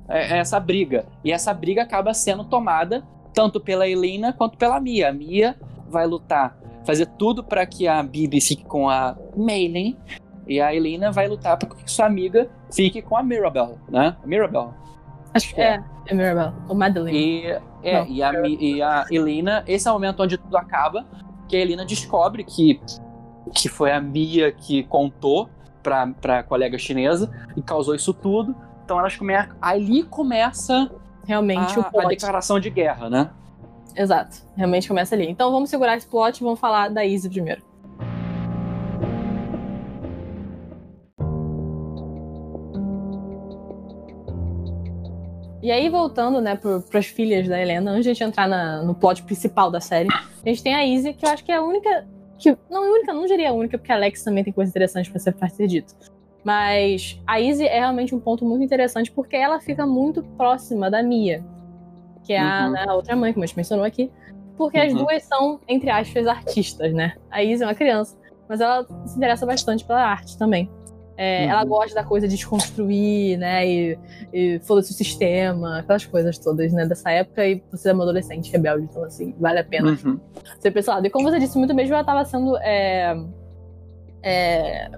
é, 0.08 0.34
é, 0.34 0.38
essa 0.38 0.58
briga. 0.60 1.06
E 1.24 1.32
essa 1.32 1.52
briga 1.52 1.82
acaba 1.82 2.14
sendo 2.14 2.44
tomada 2.44 3.02
tanto 3.34 3.60
pela 3.60 3.88
Helena 3.88 4.32
quanto 4.32 4.56
pela 4.56 4.80
Mia. 4.80 5.08
A 5.08 5.12
Mia 5.12 5.56
vai 5.88 6.06
lutar, 6.06 6.56
fazer 6.84 7.06
tudo 7.06 7.42
para 7.42 7.66
que 7.66 7.86
a 7.86 8.02
Bibi 8.02 8.40
fique 8.40 8.64
com 8.64 8.88
a 8.88 9.16
Maylin. 9.36 9.96
E 10.46 10.60
a 10.60 10.72
Helena 10.72 11.10
vai 11.10 11.26
lutar 11.26 11.56
para 11.56 11.68
que 11.68 11.90
sua 11.90 12.06
amiga 12.06 12.48
fique 12.72 13.02
com 13.02 13.16
a 13.16 13.22
Mirabel, 13.22 13.78
né? 13.88 14.16
Mirabel. 14.24 14.72
Acho 15.34 15.52
que 15.52 15.60
é. 15.60 15.74
É, 15.74 16.12
é 16.12 16.14
Mirabel. 16.14 16.52
Ou 16.68 16.76
Madeline. 16.76 17.18
E, 17.18 17.46
é, 17.82 17.98
Não, 17.98 18.06
e, 18.06 18.22
a, 18.22 18.32
e 18.46 18.82
a 18.82 19.04
Helena, 19.10 19.64
esse 19.66 19.88
é 19.88 19.90
o 19.90 19.94
momento 19.94 20.22
onde 20.22 20.38
tudo 20.38 20.56
acaba, 20.56 21.04
que 21.48 21.56
a 21.56 21.60
Helena 21.60 21.84
descobre 21.84 22.44
que 22.44 22.80
que 23.54 23.68
foi 23.68 23.92
a 23.92 24.00
Mia 24.00 24.52
que 24.52 24.82
contou 24.84 25.48
pra, 25.82 26.06
pra 26.06 26.42
colega 26.42 26.78
chinesa 26.78 27.30
e 27.56 27.62
causou 27.62 27.94
isso 27.94 28.12
tudo. 28.12 28.54
Então 28.84 28.98
elas 28.98 29.16
começam. 29.16 29.56
Ali 29.60 30.02
começa 30.02 30.90
realmente 31.24 31.78
a, 31.78 31.90
a 32.02 32.06
declaração 32.06 32.58
de 32.60 32.70
guerra, 32.70 33.10
né? 33.10 33.30
Exato. 33.94 34.42
Realmente 34.56 34.88
começa 34.88 35.14
ali. 35.14 35.28
Então 35.28 35.50
vamos 35.50 35.70
segurar 35.70 35.96
esse 35.96 36.06
plot 36.06 36.38
e 36.38 36.44
vamos 36.44 36.60
falar 36.60 36.90
da 36.90 37.04
Izzy 37.04 37.30
primeiro. 37.30 37.62
E 45.62 45.70
aí, 45.72 45.88
voltando, 45.88 46.40
né, 46.40 46.54
para 46.54 46.98
as 47.00 47.06
filhas 47.06 47.48
da 47.48 47.60
Helena, 47.60 47.90
antes 47.90 48.04
de 48.04 48.10
a 48.10 48.14
gente 48.14 48.22
entrar 48.22 48.46
na, 48.46 48.84
no 48.84 48.94
plot 48.94 49.24
principal 49.24 49.68
da 49.68 49.80
série, 49.80 50.08
a 50.12 50.48
gente 50.48 50.62
tem 50.62 50.72
a 50.72 50.86
Izzy, 50.86 51.12
que 51.12 51.26
eu 51.26 51.30
acho 51.30 51.42
que 51.42 51.50
é 51.50 51.56
a 51.56 51.62
única 51.62 52.06
que 52.38 52.56
não 52.70 52.84
é 52.84 52.90
única, 52.90 53.12
não 53.12 53.26
diria 53.26 53.52
única, 53.52 53.78
porque 53.78 53.92
a 53.92 53.94
Alex 53.94 54.22
também 54.22 54.44
tem 54.44 54.52
coisas 54.52 54.70
interessantes 54.70 55.10
para 55.10 55.20
ser, 55.20 55.32
pra 55.32 55.48
ser 55.48 55.66
dito. 55.66 55.94
Mas 56.44 57.20
a 57.26 57.40
Izzy 57.40 57.66
é 57.66 57.78
realmente 57.80 58.14
um 58.14 58.20
ponto 58.20 58.44
muito 58.44 58.62
interessante 58.62 59.10
porque 59.10 59.34
ela 59.34 59.58
fica 59.58 59.84
muito 59.84 60.22
próxima 60.22 60.90
da 60.90 61.02
Mia, 61.02 61.44
que 62.22 62.32
é 62.32 62.40
a, 62.40 62.66
uhum. 62.66 62.72
né, 62.72 62.84
a 62.86 62.94
outra 62.94 63.16
mãe, 63.16 63.32
como 63.32 63.42
a 63.42 63.46
gente 63.46 63.56
mencionou 63.56 63.84
aqui. 63.84 64.10
Porque 64.56 64.78
uhum. 64.78 64.86
as 64.86 64.94
duas 64.94 65.22
são, 65.24 65.60
entre 65.66 65.90
aspas, 65.90 66.26
artistas, 66.26 66.92
né? 66.92 67.14
A 67.30 67.42
Izzy 67.42 67.64
é 67.64 67.66
uma 67.66 67.74
criança, 67.74 68.16
mas 68.48 68.60
ela 68.60 68.86
se 69.06 69.16
interessa 69.16 69.44
bastante 69.44 69.84
pela 69.84 70.04
arte 70.04 70.38
também. 70.38 70.70
É, 71.16 71.44
uhum. 71.44 71.50
Ela 71.50 71.64
gosta 71.64 71.94
da 71.94 72.04
coisa 72.04 72.28
de 72.28 72.34
desconstruir, 72.34 73.38
né? 73.38 73.66
E, 73.66 73.98
e 74.32 74.58
foda-se 74.60 74.92
o 74.92 74.94
sistema, 74.94 75.78
aquelas 75.78 76.04
coisas 76.04 76.38
todas, 76.38 76.72
né? 76.72 76.86
Dessa 76.86 77.10
época, 77.10 77.46
e 77.46 77.62
você 77.70 77.90
é 77.90 77.92
uma 77.92 78.04
adolescente 78.04 78.50
rebelde, 78.52 78.86
então, 78.90 79.02
assim, 79.02 79.34
vale 79.38 79.58
a 79.58 79.64
pena 79.64 79.98
uhum. 80.04 80.20
ser 80.60 80.70
pessoal. 80.70 81.04
E 81.04 81.10
como 81.10 81.30
você 81.30 81.38
disse 81.38 81.56
muito 81.56 81.74
mesmo, 81.74 81.94
ela 81.94 82.04
tava 82.04 82.24
sendo. 82.24 82.56
É, 82.58 83.16
é, 84.22 84.90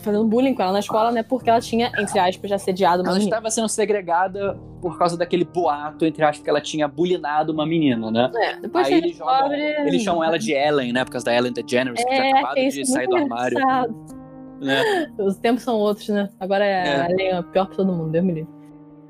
fazendo 0.00 0.24
bullying 0.24 0.54
com 0.54 0.62
ela 0.62 0.72
na 0.72 0.80
escola, 0.80 1.12
né? 1.12 1.22
Porque 1.22 1.48
ela 1.48 1.60
tinha, 1.60 1.92
entre 1.98 2.18
aspas, 2.18 2.50
assediado 2.50 3.02
uma 3.02 3.10
ela 3.10 3.18
menina. 3.18 3.36
Ela 3.36 3.38
estava 3.38 3.50
sendo 3.50 3.68
segregada 3.68 4.58
por 4.80 4.98
causa 4.98 5.16
daquele 5.16 5.44
boato, 5.44 6.04
entre 6.04 6.24
aspas, 6.24 6.42
que 6.42 6.50
ela 6.50 6.60
tinha 6.60 6.88
bullyingado 6.88 7.52
uma 7.52 7.66
menina, 7.66 8.10
né? 8.10 8.30
É, 8.34 8.56
depois 8.56 8.86
Aí 8.86 8.94
eles, 8.94 9.16
jogam, 9.16 9.52
eles 9.52 10.02
chamam 10.02 10.24
ela 10.24 10.38
de 10.38 10.52
Ellen, 10.52 10.92
né? 10.92 11.04
Por 11.04 11.12
causa 11.12 11.26
da 11.26 11.34
Ellen 11.34 11.52
DeGeneres, 11.52 12.00
é, 12.00 12.04
que 12.04 12.10
tinha 12.10 12.24
é, 12.24 12.30
acabado 12.30 12.54
de 12.56 12.86
sair 12.86 13.06
do 13.06 13.16
armário. 13.16 13.58
Engraçado. 13.58 14.19
Né? 14.60 15.10
Os 15.18 15.36
tempos 15.36 15.62
são 15.62 15.76
outros, 15.76 16.08
né? 16.08 16.28
Agora 16.38 16.64
é, 16.64 17.06
é. 17.18 17.32
a 17.32 17.42
pior 17.42 17.66
pra 17.66 17.76
todo 17.76 17.92
mundo, 17.92 18.10
Deus 18.10 18.24
me 18.24 18.32
livre. 18.34 18.50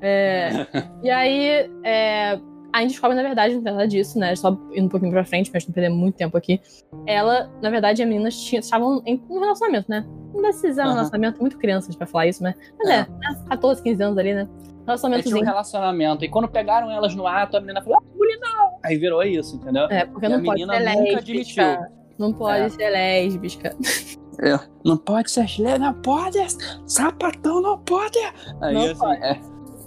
É, 0.01 0.49
e 1.03 1.09
aí, 1.09 1.69
é, 1.83 2.39
a 2.73 2.81
gente 2.81 2.91
descobre, 2.91 3.15
na 3.15 3.23
verdade, 3.23 3.55
não 3.55 3.61
nada 3.61 3.87
disso, 3.87 4.17
né? 4.17 4.35
Só 4.35 4.57
indo 4.73 4.85
um 4.85 4.89
pouquinho 4.89 5.11
pra 5.11 5.25
frente, 5.25 5.51
mas 5.53 5.65
não 5.67 5.73
perder 5.73 5.89
muito 5.89 6.15
tempo 6.15 6.37
aqui. 6.37 6.59
Ela, 7.05 7.51
na 7.61 7.69
verdade, 7.69 8.01
as 8.01 8.07
meninas 8.07 8.35
tinham, 8.39 8.61
estavam 8.61 9.01
em 9.05 9.21
um 9.29 9.39
relacionamento, 9.39 9.89
né? 9.89 10.05
Não 10.33 10.41
decisão, 10.41 10.85
uhum. 10.85 10.93
relacionamento, 10.93 11.41
muito 11.41 11.57
crianças 11.57 11.95
pra 11.95 12.07
falar 12.07 12.27
isso, 12.27 12.41
né? 12.41 12.55
Mas 12.79 12.89
é, 12.89 12.93
é 12.93 12.99
né? 12.99 13.45
14, 13.49 13.83
15 13.83 14.03
anos 14.03 14.17
ali, 14.17 14.33
né? 14.33 14.47
Relacionamento. 14.85 15.27
Tinha 15.27 15.41
um 15.41 15.45
relacionamento. 15.45 16.25
E 16.25 16.29
quando 16.29 16.47
pegaram 16.47 16.89
elas 16.89 17.13
no 17.13 17.27
ato, 17.27 17.57
a 17.57 17.59
menina 17.59 17.81
falou, 17.81 17.99
ah, 17.99 18.11
não. 18.41 18.79
Aí 18.83 18.97
virou 18.97 19.21
isso, 19.23 19.55
entendeu? 19.55 19.83
É, 19.89 20.05
porque 20.05 20.25
e 20.25 20.29
não 20.29 20.43
pode 20.43 20.65
ser 20.65 20.79
lésbica. 20.79 21.17
Admitiu. 21.17 21.63
Não 22.17 22.33
pode 22.33 22.63
é. 22.63 22.69
ser 22.69 22.89
lésbica. 22.89 23.75
É, 24.39 24.59
não 24.83 24.97
pode 24.97 25.31
ser 25.31 25.41
lésbica, 25.41 25.79
não 25.79 25.93
pode. 25.93 26.37
Sapatão 26.85 27.61
não 27.61 27.77
pode. 27.79 28.17
Aí, 28.61 28.73
não 28.73 28.81
assim, 28.85 28.95
pode. 28.95 29.23
É. 29.23 29.39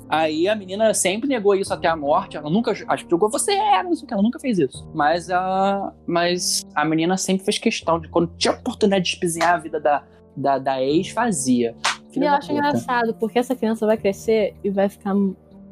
Aí 0.09 0.47
a 0.49 0.55
menina 0.55 0.93
sempre 0.93 1.29
negou 1.29 1.55
isso 1.55 1.73
até 1.73 1.89
a 1.89 1.97
morte. 1.97 2.37
Ela 2.37 2.51
nunca 2.51 2.71
acho 2.71 3.05
que 3.05 3.11
jogou 3.11 3.31
você 3.31 3.53
era, 3.53 3.85
não 3.85 3.95
sei 3.95 4.05
o 4.05 4.07
que. 4.07 4.15
Ela 4.15 4.23
nunca 4.23 4.39
fez 4.39 4.59
isso. 4.59 4.89
Mas 4.95 5.31
a, 5.31 5.93
mas 6.07 6.65
a 6.75 6.85
menina 6.85 7.17
sempre 7.17 7.45
fez 7.45 7.59
questão 7.59 7.99
de 7.99 8.09
quando 8.09 8.31
tinha 8.37 8.53
oportunidade 8.53 9.05
de 9.05 9.11
espizinhar 9.11 9.55
a 9.55 9.59
vida 9.59 9.81
da, 9.81 10.03
da, 10.37 10.59
da 10.59 10.83
ex, 10.83 11.09
fazia. 11.09 11.75
Filha 12.11 12.25
e 12.25 12.29
eu 12.29 12.33
acho 12.33 12.49
puta. 12.49 12.59
engraçado, 12.59 13.15
porque 13.15 13.39
essa 13.39 13.57
criança 13.57 13.87
vai 13.87 13.97
crescer 13.97 14.55
e 14.63 14.71
vai 14.71 14.89
ficar. 14.89 15.15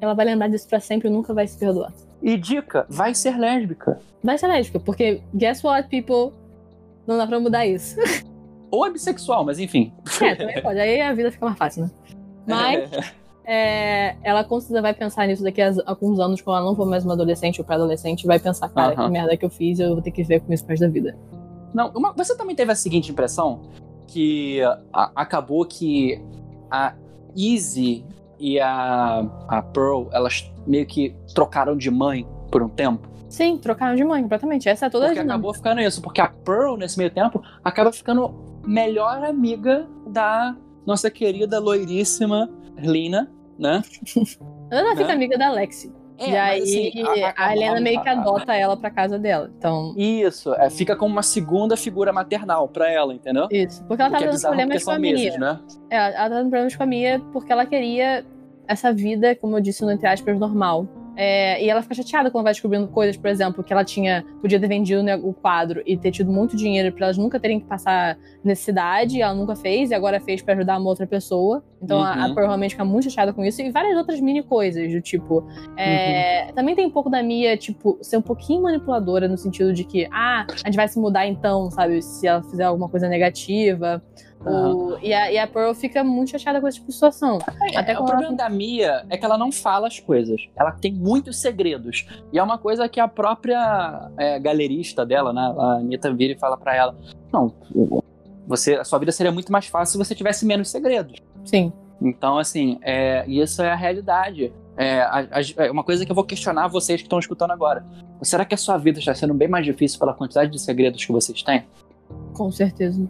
Ela 0.01 0.14
vai 0.14 0.27
lembrar 0.27 0.49
disso 0.49 0.66
pra 0.66 0.81
sempre 0.81 1.09
e 1.09 1.11
nunca 1.11 1.33
vai 1.33 1.47
se 1.47 1.59
perdoar. 1.59 1.93
E 2.20 2.37
dica, 2.37 2.87
vai 2.89 3.14
ser 3.14 3.39
lésbica. 3.39 4.01
Vai 4.23 4.39
ser 4.39 4.47
lésbica, 4.47 4.81
porque 4.81 5.20
guess 5.35 5.62
what, 5.62 5.89
people? 5.89 6.37
Não 7.07 7.16
dá 7.16 7.27
pra 7.27 7.39
mudar 7.39 7.66
isso. 7.66 7.97
Ou 8.73 8.87
é 8.87 8.91
bissexual, 8.91 9.45
mas 9.45 9.59
enfim. 9.59 9.93
É, 10.20 10.35
também 10.35 10.62
pode. 10.62 10.81
Aí 10.81 11.01
a 11.01 11.12
vida 11.12 11.31
fica 11.31 11.45
mais 11.45 11.59
fácil, 11.59 11.85
né? 11.85 11.91
Mas. 12.47 12.91
É, 13.45 14.14
ela 14.23 14.45
com 14.45 14.61
certeza 14.61 14.81
vai 14.81 14.95
pensar 14.95 15.27
nisso 15.27 15.43
daqui 15.43 15.61
a 15.61 15.73
alguns 15.87 16.20
anos, 16.20 16.41
quando 16.41 16.59
ela 16.59 16.66
não 16.66 16.77
for 16.77 16.87
mais 16.87 17.05
uma 17.05 17.14
adolescente 17.14 17.61
ou 17.61 17.64
pré-adolescente, 17.64 18.25
vai 18.25 18.39
pensar, 18.39 18.68
cara, 18.68 18.95
que 18.95 19.09
merda 19.09 19.37
que 19.37 19.45
eu 19.45 19.51
fiz, 19.51 19.81
eu 19.81 19.95
vou 19.95 20.01
ter 20.01 20.12
que 20.12 20.23
ver 20.23 20.41
com 20.41 20.53
isso 20.53 20.64
pro 20.64 20.70
resto 20.70 20.87
da 20.87 20.89
vida. 20.89 21.18
Não, 21.75 21.91
uma, 21.91 22.12
você 22.12 22.37
também 22.37 22.55
teve 22.55 22.70
a 22.70 22.77
seguinte 22.77 23.11
impressão? 23.11 23.62
Que 24.07 24.61
a, 24.93 25.11
acabou 25.16 25.64
que 25.64 26.23
a 26.70 26.95
Izzy 27.35 28.05
e 28.39 28.61
a, 28.61 29.27
a 29.49 29.61
Pearl, 29.61 30.05
elas 30.12 30.49
meio 30.64 30.87
que 30.87 31.12
trocaram 31.35 31.77
de 31.77 31.91
mãe 31.91 32.25
por 32.49 32.62
um 32.62 32.68
tempo? 32.68 33.09
Sim, 33.29 33.57
trocaram 33.57 33.97
de 33.97 34.05
mãe, 34.05 34.23
completamente. 34.23 34.68
Essa 34.68 34.87
é 34.87 34.91
toda 34.91 35.07
porque 35.07 35.18
a 35.18 35.23
dinâmica. 35.23 35.35
acabou 35.35 35.55
ficando 35.55 35.81
isso, 35.81 36.03
porque 36.03 36.20
a 36.20 36.29
Pearl, 36.29 36.77
nesse 36.77 36.99
meio 36.99 37.11
tempo, 37.11 37.43
acaba 37.64 37.91
ficando 37.91 38.52
melhor 38.65 39.25
amiga 39.25 39.89
da 40.07 40.57
nossa 40.87 41.11
querida 41.11 41.59
loiríssima 41.59 42.51
Lina, 42.77 43.31
né? 43.59 43.83
Ela 44.71 44.91
né? 44.91 44.97
fica 44.97 45.13
amiga 45.13 45.39
da 45.39 45.49
Alexi. 45.49 45.93
É, 46.19 46.31
e 46.31 46.37
aí 46.37 46.63
assim, 46.63 47.23
a, 47.23 47.31
a, 47.31 47.49
a, 47.49 47.57
Helena 47.57 47.81
meio 47.81 48.01
que 48.01 48.09
adota 48.09 48.55
ela 48.55 48.77
pra 48.77 48.91
casa 48.91 49.19
dela. 49.19 49.51
Então... 49.57 49.95
Isso, 49.97 50.55
é, 50.55 50.71
fica 50.71 50.95
como 50.95 51.13
uma 51.13 51.23
segunda 51.23 51.77
figura 51.77 52.13
maternal 52.13 52.69
pra 52.69 52.91
ela, 52.91 53.13
entendeu? 53.13 53.49
Isso, 53.51 53.85
porque 53.85 54.03
ela 54.03 54.11
tá 54.11 54.19
tava 54.19 54.31
é 54.31 54.31
tendo 54.31 54.41
problemas 54.41 54.85
com 54.85 54.91
a 54.91 54.99
Mia. 54.99 55.13
Meses, 55.15 55.39
né? 55.39 55.61
É, 55.91 55.97
ela 55.97 56.31
tá 56.31 56.37
tendo 56.37 56.51
problemas 56.51 56.77
com 56.77 56.83
a 56.83 56.87
Mia 56.87 57.21
porque 57.33 57.53
ela 57.53 57.67
queria 57.67 58.25
essa 58.69 58.93
vida, 58.93 59.35
como 59.35 59.57
eu 59.57 59.61
disse 59.61 59.83
no 59.85 59.91
entre 59.91 60.07
aspas, 60.07 60.39
normal. 60.39 60.87
É, 61.17 61.63
e 61.63 61.69
ela 61.69 61.83
fica 61.83 61.95
chateada 61.95 62.31
quando 62.31 62.45
vai 62.45 62.53
descobrindo 62.53 62.89
coisas, 62.89 63.17
por 63.17 63.29
exemplo, 63.29 63.63
que 63.63 63.73
ela 63.73 63.85
tinha 63.85 64.25
podia 64.41 64.59
ter 64.59 64.69
vendido 64.69 65.03
né, 65.03 65.17
o 65.17 65.33
quadro 65.33 65.83
e 65.85 65.97
ter 65.97 66.11
tido 66.11 66.33
muito 66.33 66.57
dinheiro 66.57 66.93
para 66.93 67.07
elas 67.07 67.19
nunca 67.19 67.39
terem 67.39 67.61
que 67.61 67.67
passar 67.67 68.19
necessidade, 68.43 69.21
ela 69.21 69.35
nunca 69.35 69.55
fez 69.55 69.91
e 69.91 69.95
agora 69.95 70.21
fez 70.21 70.43
para 70.43 70.55
ajudar 70.55 70.79
uma 70.79 70.89
outra 70.89 71.07
pessoa. 71.07 71.63
Então 71.83 71.99
uhum. 71.99 72.05
a, 72.05 72.25
a 72.25 72.29
uhum. 72.29 72.35
Pearl 72.35 72.47
realmente 72.47 72.71
fica 72.73 72.85
muito 72.85 73.11
chateada 73.11 73.33
com 73.33 73.45
isso 73.45 73.61
e 73.61 73.71
várias 73.71 73.97
outras 73.97 74.21
mini 74.21 74.43
coisas 74.43 74.91
do 74.93 75.01
tipo. 75.01 75.47
É, 75.77 76.47
uhum. 76.49 76.55
Também 76.55 76.75
tem 76.75 76.87
um 76.87 76.91
pouco 76.91 77.11
da 77.11 77.23
Mia, 77.23 77.57
tipo, 77.57 77.99
ser 78.01 78.17
um 78.17 78.23
pouquinho 78.23 78.63
manipuladora 78.63 79.29
no 79.29 79.37
sentido 79.37 79.73
de 79.73 79.85
que, 79.85 80.09
ah, 80.11 80.47
a 80.65 80.69
gente 80.69 80.77
vai 80.77 80.89
se 80.89 80.99
mudar 80.99 81.27
então, 81.27 81.71
sabe, 81.71 82.01
se 82.03 82.27
ela 82.27 82.43
fizer 82.43 82.65
alguma 82.65 82.89
coisa 82.89 83.09
negativa. 83.09 84.03
O, 84.45 84.99
e, 85.01 85.12
a, 85.14 85.30
e 85.30 85.38
a 85.38 85.47
Pearl 85.47 85.72
fica 85.72 86.03
muito 86.03 86.32
chateada 86.32 86.61
com 86.61 86.66
esse 86.66 86.78
tipo 86.78 86.88
de 86.88 86.95
situação. 86.95 87.38
É, 87.72 87.78
Até 87.78 87.99
o 87.99 88.05
problema 88.05 88.28
ela... 88.28 88.36
da 88.36 88.49
Mia 88.49 89.05
é 89.09 89.16
que 89.16 89.24
ela 89.24 89.38
não 89.38 89.53
fala 89.53 89.86
as 89.86 90.01
coisas. 90.01 90.40
Ela 90.57 90.72
tem 90.72 90.93
muitos 90.93 91.40
segredos. 91.40 92.07
E 92.32 92.38
é 92.38 92.43
uma 92.43 92.59
coisa 92.59 92.88
que 92.88 92.99
a 92.99 93.07
própria 93.07 94.11
é, 94.16 94.40
galerista 94.40 95.07
dela, 95.07 95.32
né, 95.32 95.55
a 95.59 95.64
Anitta, 95.74 96.12
vira 96.12 96.32
e 96.32 96.38
fala 96.38 96.57
para 96.57 96.74
ela: 96.74 96.97
Não, 97.32 97.55
você, 98.47 98.74
a 98.74 98.84
sua 98.84 98.99
vida 98.99 99.12
seria 99.12 99.32
muito 99.32 99.53
mais 99.53 99.66
fácil 99.66 99.93
se 99.93 99.99
você 99.99 100.14
tivesse 100.14 100.45
menos 100.45 100.68
segredos. 100.68 101.20
Sim. 101.45 101.72
Então, 102.01 102.36
assim, 102.36 102.78
é, 102.82 103.24
isso 103.28 103.62
é 103.62 103.70
a 103.70 103.76
realidade. 103.76 104.53
É, 104.76 105.03
a, 105.03 105.18
a, 105.30 105.64
é 105.64 105.70
uma 105.70 105.84
coisa 105.84 106.05
que 106.05 106.11
eu 106.11 106.16
vou 106.16 106.24
questionar 106.24 106.66
vocês 106.66 107.01
que 107.01 107.07
estão 107.07 107.18
escutando 107.18 107.53
agora. 107.53 107.84
Será 108.22 108.45
que 108.45 108.55
a 108.55 108.59
sua 108.59 108.76
vida 108.76 108.99
está 108.99 109.14
sendo 109.14 109.34
bem 109.34 109.49
mais 109.49 109.64
difícil 109.64 109.99
pela 109.99 110.14
quantidade 110.14 110.51
de 110.51 110.59
segredos 110.59 111.05
que 111.05 111.12
vocês 111.12 111.43
têm? 111.43 111.64
Com 112.32 112.51
certeza. 112.51 113.09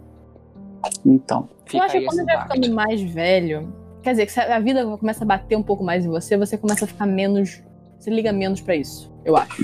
Então, 1.05 1.49
Eu 1.73 1.81
acho 1.81 1.97
que 1.97 2.05
quando 2.05 2.17
você 2.17 2.25
vai 2.25 2.41
ficando 2.43 2.73
mais 2.73 3.01
velho, 3.01 3.73
quer 4.01 4.11
dizer, 4.11 4.25
que 4.27 4.39
a 4.39 4.59
vida 4.59 4.85
começa 4.97 5.23
a 5.23 5.27
bater 5.27 5.55
um 5.55 5.63
pouco 5.63 5.83
mais 5.83 6.05
em 6.05 6.09
você, 6.09 6.37
você 6.37 6.57
começa 6.57 6.85
a 6.85 6.87
ficar 6.87 7.05
menos. 7.05 7.63
Você 7.99 8.09
liga 8.09 8.33
menos 8.33 8.59
para 8.59 8.75
isso, 8.75 9.13
eu 9.23 9.37
acho. 9.37 9.63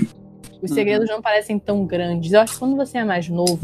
Os 0.62 0.70
uhum. 0.70 0.76
segredos 0.76 1.08
não 1.08 1.20
parecem 1.20 1.58
tão 1.58 1.84
grandes. 1.84 2.32
Eu 2.32 2.40
acho 2.40 2.54
que 2.54 2.58
quando 2.58 2.76
você 2.76 2.98
é 2.98 3.04
mais 3.04 3.28
novo. 3.28 3.58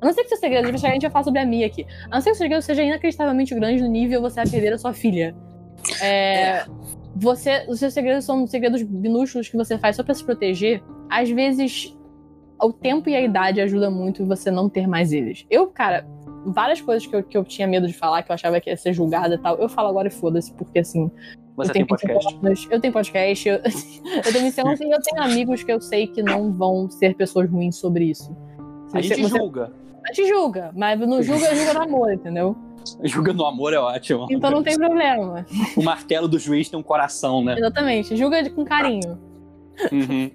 A 0.00 0.06
não 0.06 0.12
ser 0.12 0.22
que 0.22 0.28
seu 0.28 0.38
segredo, 0.38 0.68
a 0.68 0.72
gente 0.72 1.02
vai 1.02 1.10
falar 1.10 1.24
sobre 1.24 1.40
a 1.40 1.46
Mia 1.46 1.66
aqui. 1.66 1.86
A 2.10 2.16
não 2.16 2.20
ser 2.20 2.30
que 2.30 2.36
o 2.36 2.38
segredo 2.38 2.62
seja 2.62 2.82
inacreditavelmente 2.82 3.54
grande 3.54 3.82
no 3.82 3.88
nível 3.88 4.20
você 4.20 4.36
vai 4.36 4.48
perder 4.48 4.72
a 4.74 4.78
sua 4.78 4.92
filha. 4.92 5.34
É, 6.00 6.06
é. 6.06 6.66
Você, 7.16 7.64
os 7.68 7.78
seus 7.78 7.94
segredos 7.94 8.24
são 8.24 8.46
segredos 8.46 8.82
minúsculos 8.82 9.48
que 9.48 9.56
você 9.56 9.78
faz 9.78 9.96
só 9.96 10.02
para 10.02 10.14
se 10.14 10.24
proteger. 10.24 10.82
Às 11.08 11.30
vezes, 11.30 11.96
o 12.60 12.72
tempo 12.72 13.08
e 13.08 13.16
a 13.16 13.20
idade 13.20 13.60
ajudam 13.60 13.90
muito 13.90 14.26
você 14.26 14.50
não 14.50 14.68
ter 14.68 14.86
mais 14.86 15.12
eles. 15.12 15.46
Eu, 15.48 15.68
cara, 15.68 16.06
várias 16.44 16.80
coisas 16.80 17.06
que 17.06 17.14
eu, 17.14 17.22
que 17.22 17.36
eu 17.36 17.44
tinha 17.44 17.66
medo 17.66 17.86
de 17.86 17.92
falar, 17.92 18.22
que 18.22 18.30
eu 18.30 18.34
achava 18.34 18.60
que 18.60 18.70
ia 18.70 18.76
ser 18.76 18.92
julgada 18.92 19.34
e 19.34 19.38
tal, 19.38 19.56
eu 19.56 19.68
falo 19.68 19.88
agora 19.88 20.08
e 20.08 20.10
foda-se, 20.10 20.52
porque 20.52 20.80
assim. 20.80 21.10
Você 21.56 21.72
tem 21.72 21.86
podcast? 21.86 22.36
eu 22.68 22.80
tenho 22.80 22.92
podcast, 22.92 23.48
eu, 23.48 23.54
eu 24.26 24.32
tenho 24.32 24.44
missão 24.44 24.64
e 24.68 24.90
eu 24.90 25.00
tenho 25.00 25.22
amigos 25.22 25.62
que 25.62 25.72
eu 25.72 25.80
sei 25.80 26.08
que 26.08 26.20
não 26.22 26.52
vão 26.52 26.90
ser 26.90 27.14
pessoas 27.14 27.48
ruins 27.48 27.76
sobre 27.76 28.06
isso. 28.06 28.36
a 28.92 29.00
gente 29.00 29.22
você, 29.22 29.38
julga. 29.38 29.72
A 30.04 30.12
gente 30.12 30.28
julga, 30.28 30.72
mas 30.74 30.98
não 30.98 31.22
julga, 31.22 31.54
julga 31.54 31.74
no 31.74 31.82
amor, 31.82 32.12
entendeu? 32.12 32.56
Julga 33.02 33.32
no 33.32 33.46
amor 33.46 33.72
é 33.72 33.78
ótimo. 33.78 34.26
Então 34.30 34.50
não 34.50 34.62
tem 34.62 34.76
problema. 34.76 35.46
O 35.74 35.82
martelo 35.82 36.28
do 36.28 36.38
juiz 36.38 36.68
tem 36.68 36.78
um 36.78 36.82
coração, 36.82 37.42
né? 37.42 37.56
Exatamente. 37.56 38.14
Julga 38.14 38.50
com 38.50 38.62
carinho. 38.62 39.18
Uhum. 39.90 40.30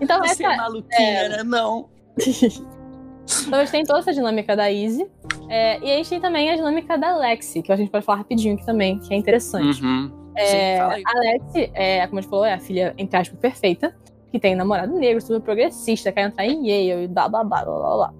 Então, 0.00 0.20
Você 0.20 0.44
essa, 0.44 0.54
é 0.54 0.56
maluquinha, 0.56 1.18
é... 1.18 1.28
né? 1.28 1.42
Não. 1.42 1.88
Então 3.46 3.58
a 3.58 3.62
gente 3.62 3.72
tem 3.72 3.84
toda 3.84 4.00
essa 4.00 4.12
dinâmica 4.12 4.56
da 4.56 4.70
Izzy. 4.70 5.06
É, 5.48 5.78
e 5.80 5.92
a 5.92 5.96
gente 5.96 6.08
tem 6.08 6.20
também 6.20 6.50
a 6.50 6.56
dinâmica 6.56 6.96
da 6.96 7.16
Lexi, 7.16 7.62
que 7.62 7.72
a 7.72 7.76
gente 7.76 7.90
pode 7.90 8.04
falar 8.04 8.18
rapidinho 8.18 8.54
aqui 8.54 8.64
também, 8.64 8.98
que 8.98 9.12
é 9.12 9.16
interessante. 9.16 9.82
Uhum. 9.82 10.10
É, 10.34 10.76
Sim, 10.78 11.02
a 11.04 11.18
Lexi, 11.18 11.70
é, 11.74 12.06
como 12.06 12.18
a 12.18 12.22
gente 12.22 12.30
falou, 12.30 12.44
é 12.44 12.54
a 12.54 12.58
filha, 12.58 12.94
entre 12.96 13.16
aspas, 13.16 13.38
perfeita, 13.38 13.94
que 14.30 14.38
tem 14.38 14.54
namorado 14.54 14.94
negro, 14.98 15.20
super 15.20 15.40
progressista, 15.40 16.10
quer 16.10 16.22
entrar 16.22 16.46
em 16.46 16.66
Yale 16.66 17.04
e 17.04 17.08
blá 17.08 17.28
blá 17.28 17.44
blá 17.44 17.64
blá 17.64 17.78
blá 17.78 17.96
blá. 17.96 18.14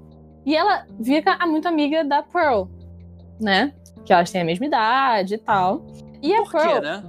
E 0.45 0.55
ela 0.55 0.87
fica 1.03 1.39
muito 1.47 1.67
amiga 1.67 2.05
da 2.05 2.23
Pearl, 2.23 2.65
né? 3.41 3.73
Que 4.05 4.13
elas 4.13 4.31
têm 4.31 4.43
a 4.43 4.45
mesma 4.45 4.67
idade 4.67 5.35
e 5.35 5.39
tal. 5.39 5.87
E 6.21 6.35
a 6.35 6.43
Por 6.43 6.53
Pearl. 6.53 6.75
Quê, 6.75 6.81
né? 6.81 7.03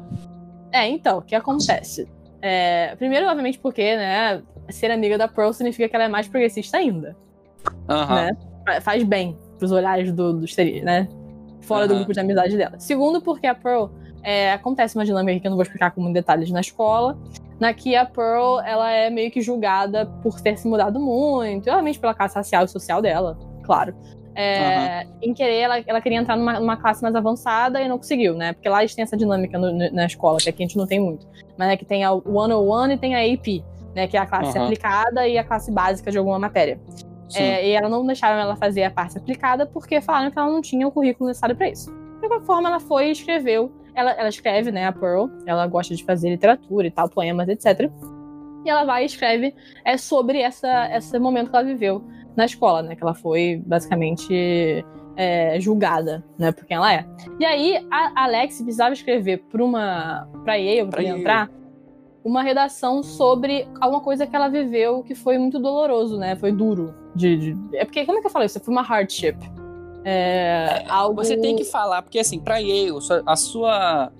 É, 0.71 0.87
então, 0.87 1.17
o 1.17 1.21
que 1.21 1.35
acontece? 1.35 2.07
É, 2.41 2.95
primeiro, 2.95 3.27
obviamente, 3.27 3.59
porque, 3.59 3.95
né, 3.95 4.41
ser 4.69 4.89
amiga 4.91 5.17
da 5.17 5.27
Pearl 5.27 5.51
significa 5.51 5.89
que 5.89 5.95
ela 5.95 6.05
é 6.05 6.07
mais 6.07 6.27
progressista 6.27 6.77
ainda. 6.77 7.15
Uhum. 7.89 8.15
Né? 8.15 8.37
Faz 8.81 9.03
bem 9.03 9.37
pros 9.57 9.71
olhares 9.71 10.11
do, 10.11 10.33
do 10.33 10.45
né? 10.83 11.07
Fora 11.61 11.83
uhum. 11.83 11.87
do 11.87 11.95
grupo 11.95 12.13
de 12.13 12.19
amizade 12.19 12.57
dela. 12.57 12.79
Segundo, 12.79 13.21
porque 13.21 13.47
a 13.47 13.55
Pearl 13.55 13.87
é, 14.21 14.51
acontece 14.51 14.95
uma 14.95 15.05
dinâmica 15.05 15.39
que 15.39 15.47
eu 15.47 15.51
não 15.51 15.57
vou 15.57 15.63
explicar 15.63 15.91
com 15.91 16.11
detalhes 16.11 16.49
na 16.51 16.61
escola, 16.61 17.17
na 17.59 17.73
que 17.73 17.95
a 17.95 18.05
Pearl 18.05 18.59
ela 18.61 18.91
é 18.91 19.09
meio 19.09 19.31
que 19.31 19.41
julgada 19.41 20.05
por 20.21 20.39
ter 20.41 20.57
se 20.57 20.67
mudado 20.67 20.99
muito, 20.99 21.65
realmente 21.65 21.99
pela 21.99 22.13
classe 22.13 22.35
racial 22.35 22.65
e 22.65 22.67
social 22.67 23.01
dela, 23.01 23.37
claro. 23.63 23.95
É, 24.35 25.03
uhum. 25.05 25.29
Em 25.29 25.33
querer, 25.33 25.59
ela, 25.59 25.79
ela 25.85 26.01
queria 26.01 26.17
entrar 26.17 26.35
numa, 26.35 26.59
numa, 26.59 26.77
classe 26.77 27.03
mais 27.03 27.15
avançada 27.15 27.79
e 27.81 27.87
não 27.87 27.97
conseguiu, 27.97 28.33
né? 28.33 28.53
Porque 28.53 28.67
lá 28.67 28.81
eles 28.81 28.95
têm 28.95 29.03
essa 29.03 29.15
dinâmica 29.15 29.59
no, 29.59 29.71
no, 29.71 29.91
na 29.91 30.05
escola, 30.05 30.39
que 30.39 30.49
aqui 30.49 30.63
a 30.63 30.65
gente 30.65 30.77
não 30.77 30.87
tem 30.87 30.99
muito. 30.99 31.27
Mas 31.57 31.69
é 31.69 31.77
que 31.77 31.85
tem 31.85 32.03
a 32.03 32.11
101 32.11 32.91
e 32.91 32.97
tem 32.97 33.15
a 33.15 33.19
AP, 33.19 33.63
né? 33.95 34.07
Que 34.07 34.17
é 34.17 34.19
a 34.19 34.25
classe 34.25 34.57
uhum. 34.57 34.65
aplicada 34.65 35.27
e 35.27 35.37
a 35.37 35.43
classe 35.43 35.71
básica 35.71 36.11
de 36.11 36.17
alguma 36.17 36.39
matéria. 36.39 36.79
É, 37.39 37.67
e 37.67 37.71
ela 37.71 37.89
não 37.89 38.05
deixaram 38.05 38.39
ela 38.39 38.55
fazer 38.55 38.83
a 38.83 38.91
parte 38.91 39.17
aplicada 39.17 39.65
porque 39.65 40.01
falaram 40.01 40.31
que 40.31 40.37
ela 40.37 40.49
não 40.49 40.61
tinha 40.61 40.87
o 40.87 40.91
currículo 40.91 41.27
necessário 41.27 41.55
para 41.55 41.69
isso. 41.69 41.91
De 42.21 42.27
qualquer 42.27 42.45
forma, 42.45 42.69
ela 42.69 42.79
foi 42.79 43.09
e 43.09 43.11
escreveu. 43.11 43.71
Ela, 43.95 44.11
ela 44.11 44.29
escreve, 44.29 44.71
né, 44.71 44.85
a 44.87 44.91
Pearl. 44.91 45.27
Ela 45.45 45.67
gosta 45.67 45.95
de 45.95 46.03
fazer 46.03 46.29
literatura 46.29 46.87
e 46.87 46.91
tal, 46.91 47.09
poemas, 47.09 47.47
etc. 47.47 47.91
E 48.65 48.69
ela 48.69 48.85
vai 48.85 49.03
e 49.03 49.05
escreve 49.05 49.53
é, 49.83 49.97
sobre 49.97 50.39
essa, 50.39 50.89
esse 50.95 51.19
momento 51.19 51.49
que 51.49 51.55
ela 51.55 51.65
viveu 51.65 52.03
na 52.35 52.45
escola, 52.45 52.81
né? 52.81 52.95
Que 52.95 53.03
ela 53.03 53.13
foi 53.13 53.61
basicamente 53.65 54.85
é, 55.15 55.59
julgada, 55.59 56.23
né, 56.37 56.51
por 56.51 56.65
quem 56.65 56.77
ela 56.77 56.93
é. 56.93 57.05
E 57.39 57.45
aí, 57.45 57.87
a 57.91 58.23
Alex 58.23 58.61
precisava 58.61 58.93
escrever 58.93 59.43
para 59.51 59.63
uma. 59.63 60.27
pra 60.43 60.55
Yale, 60.55 60.89
pra 60.89 61.01
Yale. 61.01 61.19
entrar. 61.19 61.49
Uma 62.23 62.41
redação 62.41 63.03
sobre 63.03 63.67
alguma 63.79 64.01
coisa 64.01 64.25
que 64.25 64.35
ela 64.35 64.47
viveu 64.47 65.03
que 65.03 65.13
foi 65.13 65.37
muito 65.37 65.59
doloroso, 65.59 66.17
né? 66.17 66.35
Foi 66.35 66.51
duro. 66.51 66.93
De, 67.15 67.37
de... 67.37 67.77
É 67.77 67.85
porque, 67.85 68.05
como 68.05 68.17
é 68.17 68.21
que 68.21 68.27
eu 68.27 68.31
falei 68.31 68.45
isso? 68.45 68.59
Foi 68.59 68.73
uma 68.73 68.81
hardship. 68.81 69.37
É, 70.05 70.85
algo... 70.87 71.23
Você 71.23 71.37
tem 71.37 71.55
que 71.55 71.63
falar, 71.63 72.01
porque 72.01 72.19
assim, 72.19 72.39
pra 72.39 72.57
Yale, 72.57 72.97
a 73.25 73.35
sua 73.35 74.11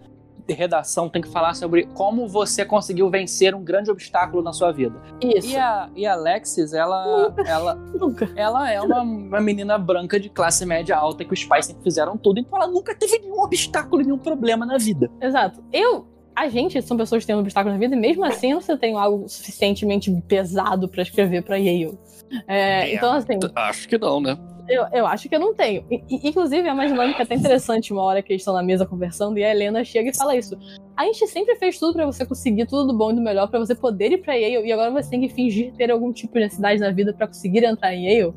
redação 0.52 1.08
tem 1.08 1.22
que 1.22 1.30
falar 1.30 1.54
sobre 1.54 1.86
como 1.94 2.28
você 2.28 2.66
conseguiu 2.66 3.10
vencer 3.10 3.56
um 3.56 3.64
grande 3.64 3.90
obstáculo 3.90 4.44
na 4.44 4.52
sua 4.52 4.74
vida. 4.74 5.02
Isso. 5.22 5.48
E 5.48 5.56
a, 5.56 5.90
e 5.96 6.06
a 6.06 6.14
Alexis, 6.14 6.74
ela, 6.74 7.30
Nunca. 7.30 7.42
ela, 7.44 7.76
Nunca. 7.96 8.30
ela 8.36 8.70
é 8.70 8.82
uma, 8.82 9.02
uma 9.02 9.40
menina 9.40 9.78
branca 9.78 10.20
de 10.20 10.30
classe 10.30 10.66
média 10.66 10.98
alta 10.98 11.24
que 11.24 11.34
os 11.34 11.46
pais 11.46 11.68
sempre 11.68 11.84
fizeram 11.84 12.18
tudo, 12.18 12.40
então 12.40 12.60
ela 12.60 12.68
nunca 12.68 12.94
teve 12.94 13.20
nenhum 13.20 13.40
obstáculo, 13.40 14.02
nenhum 14.02 14.18
problema 14.18 14.66
na 14.66 14.78
vida. 14.78 15.10
Exato. 15.22 15.64
Eu. 15.72 16.12
A 16.36 16.50
gente 16.50 16.82
são 16.82 16.98
pessoas 16.98 17.24
que 17.24 17.28
têm 17.28 17.36
um 17.36 17.40
obstáculo 17.40 17.74
na 17.74 17.80
vida 17.80 17.96
e 17.96 18.00
mesmo 18.00 18.26
assim 18.26 18.54
você 18.56 18.76
tem 18.78 18.96
algo 18.98 19.28
suficientemente 19.30 20.12
pesado 20.28 20.88
pra 20.90 21.02
escrever 21.04 21.44
pra 21.44 21.58
Yale. 21.58 21.98
É, 22.48 22.94
então, 22.96 23.14
assim, 23.14 23.38
Acho 23.56 23.88
que 23.88 23.98
não, 23.98 24.20
né? 24.20 24.36
eu, 24.68 24.86
eu 24.94 25.06
acho 25.06 25.28
que 25.30 25.36
eu 25.36 25.40
não 25.40 25.54
tenho. 25.54 25.86
I- 25.92 26.04
inclusive, 26.10 26.68
é 26.68 26.74
uma 26.74 26.88
dinâmica 26.88 27.22
até 27.24 27.36
interessante 27.36 27.94
uma 27.94 28.02
hora 28.02 28.24
que 28.24 28.32
eles 28.34 28.42
estão 28.42 28.54
na 28.54 28.64
mesa 28.64 28.86
conversando 28.86 29.38
e 29.38 29.44
a 29.44 29.52
Helena 29.52 29.84
chega 29.84 30.10
e 30.10 30.16
fala 30.18 30.36
isso. 30.36 30.58
A 30.98 31.04
gente 31.06 31.28
sempre 31.28 31.56
fez 31.58 31.78
tudo 31.78 31.94
pra 31.94 32.06
você 32.06 32.26
conseguir 32.26 32.66
tudo 32.66 32.88
do 32.92 32.98
bom 32.98 33.12
e 33.12 33.16
do 33.16 33.22
melhor, 33.22 33.48
pra 33.50 33.60
você 33.60 33.76
poder 33.76 34.12
ir 34.12 34.18
pra 34.20 34.34
Yale, 34.34 34.66
e 34.68 34.72
agora 34.72 34.90
você 34.90 35.10
tem 35.12 35.22
que 35.22 35.30
fingir 35.30 35.74
ter 35.74 35.92
algum 35.92 36.12
tipo 36.14 36.34
de 36.34 36.40
necessidade 36.42 36.80
na 36.80 36.92
vida 36.92 37.14
pra 37.14 37.28
conseguir 37.28 37.64
entrar 37.64 37.94
em 37.94 38.08
Yale. 38.08 38.34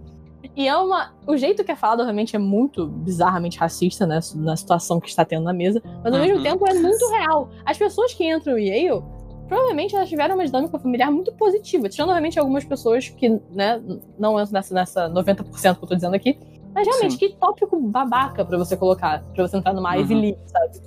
E 0.55 0.69
é 0.69 0.77
uma. 0.77 1.13
O 1.27 1.37
jeito 1.37 1.65
que 1.65 1.73
é 1.73 1.77
falado, 1.77 2.03
realmente, 2.03 2.37
é 2.37 2.39
muito 2.39 2.87
bizarramente 2.87 3.59
racista, 3.59 4.07
né? 4.07 4.21
Na 4.37 4.57
situação 4.57 5.01
que 5.01 5.09
está 5.09 5.25
tendo 5.25 5.45
na 5.45 5.53
mesa. 5.53 5.83
Mas 6.05 6.13
ao 6.13 6.21
mesmo 6.21 6.37
Uhum. 6.37 6.43
tempo 6.43 6.69
é 6.69 6.75
muito 6.75 7.09
real. 7.11 7.49
As 7.65 7.77
pessoas 7.79 8.13
que 8.15 8.25
entram 8.31 8.59
em 8.59 8.69
Yale, 8.69 9.03
provavelmente 9.49 9.95
elas 9.97 10.09
tiveram 10.09 10.35
uma 10.35 10.45
dinâmica 10.45 10.79
familiar 10.79 11.11
muito 11.11 11.33
positiva. 11.35 11.89
Tirando, 11.89 12.09
obviamente, 12.11 12.39
algumas 12.39 12.65
pessoas 12.65 13.09
que, 13.09 13.29
né, 13.51 13.81
não 14.19 14.39
entram 14.41 14.53
nessa, 14.53 14.75
nessa 14.75 15.09
90% 15.09 15.79
que 15.79 15.85
eu 15.85 15.89
tô 15.89 15.95
dizendo 15.95 16.15
aqui. 16.15 16.39
Mas 16.75 16.87
realmente, 16.87 17.13
Sim. 17.13 17.19
que 17.19 17.29
tópico 17.37 17.81
babaca 17.81 18.45
pra 18.45 18.59
você 18.59 18.77
colocar, 18.77 19.23
pra 19.35 19.47
você 19.49 19.57
entrar 19.57 19.73
numa 19.73 19.97
Ivy 19.97 20.15
Uhum. 20.15 20.21
League, 20.21 20.39
sabe? 20.47 20.81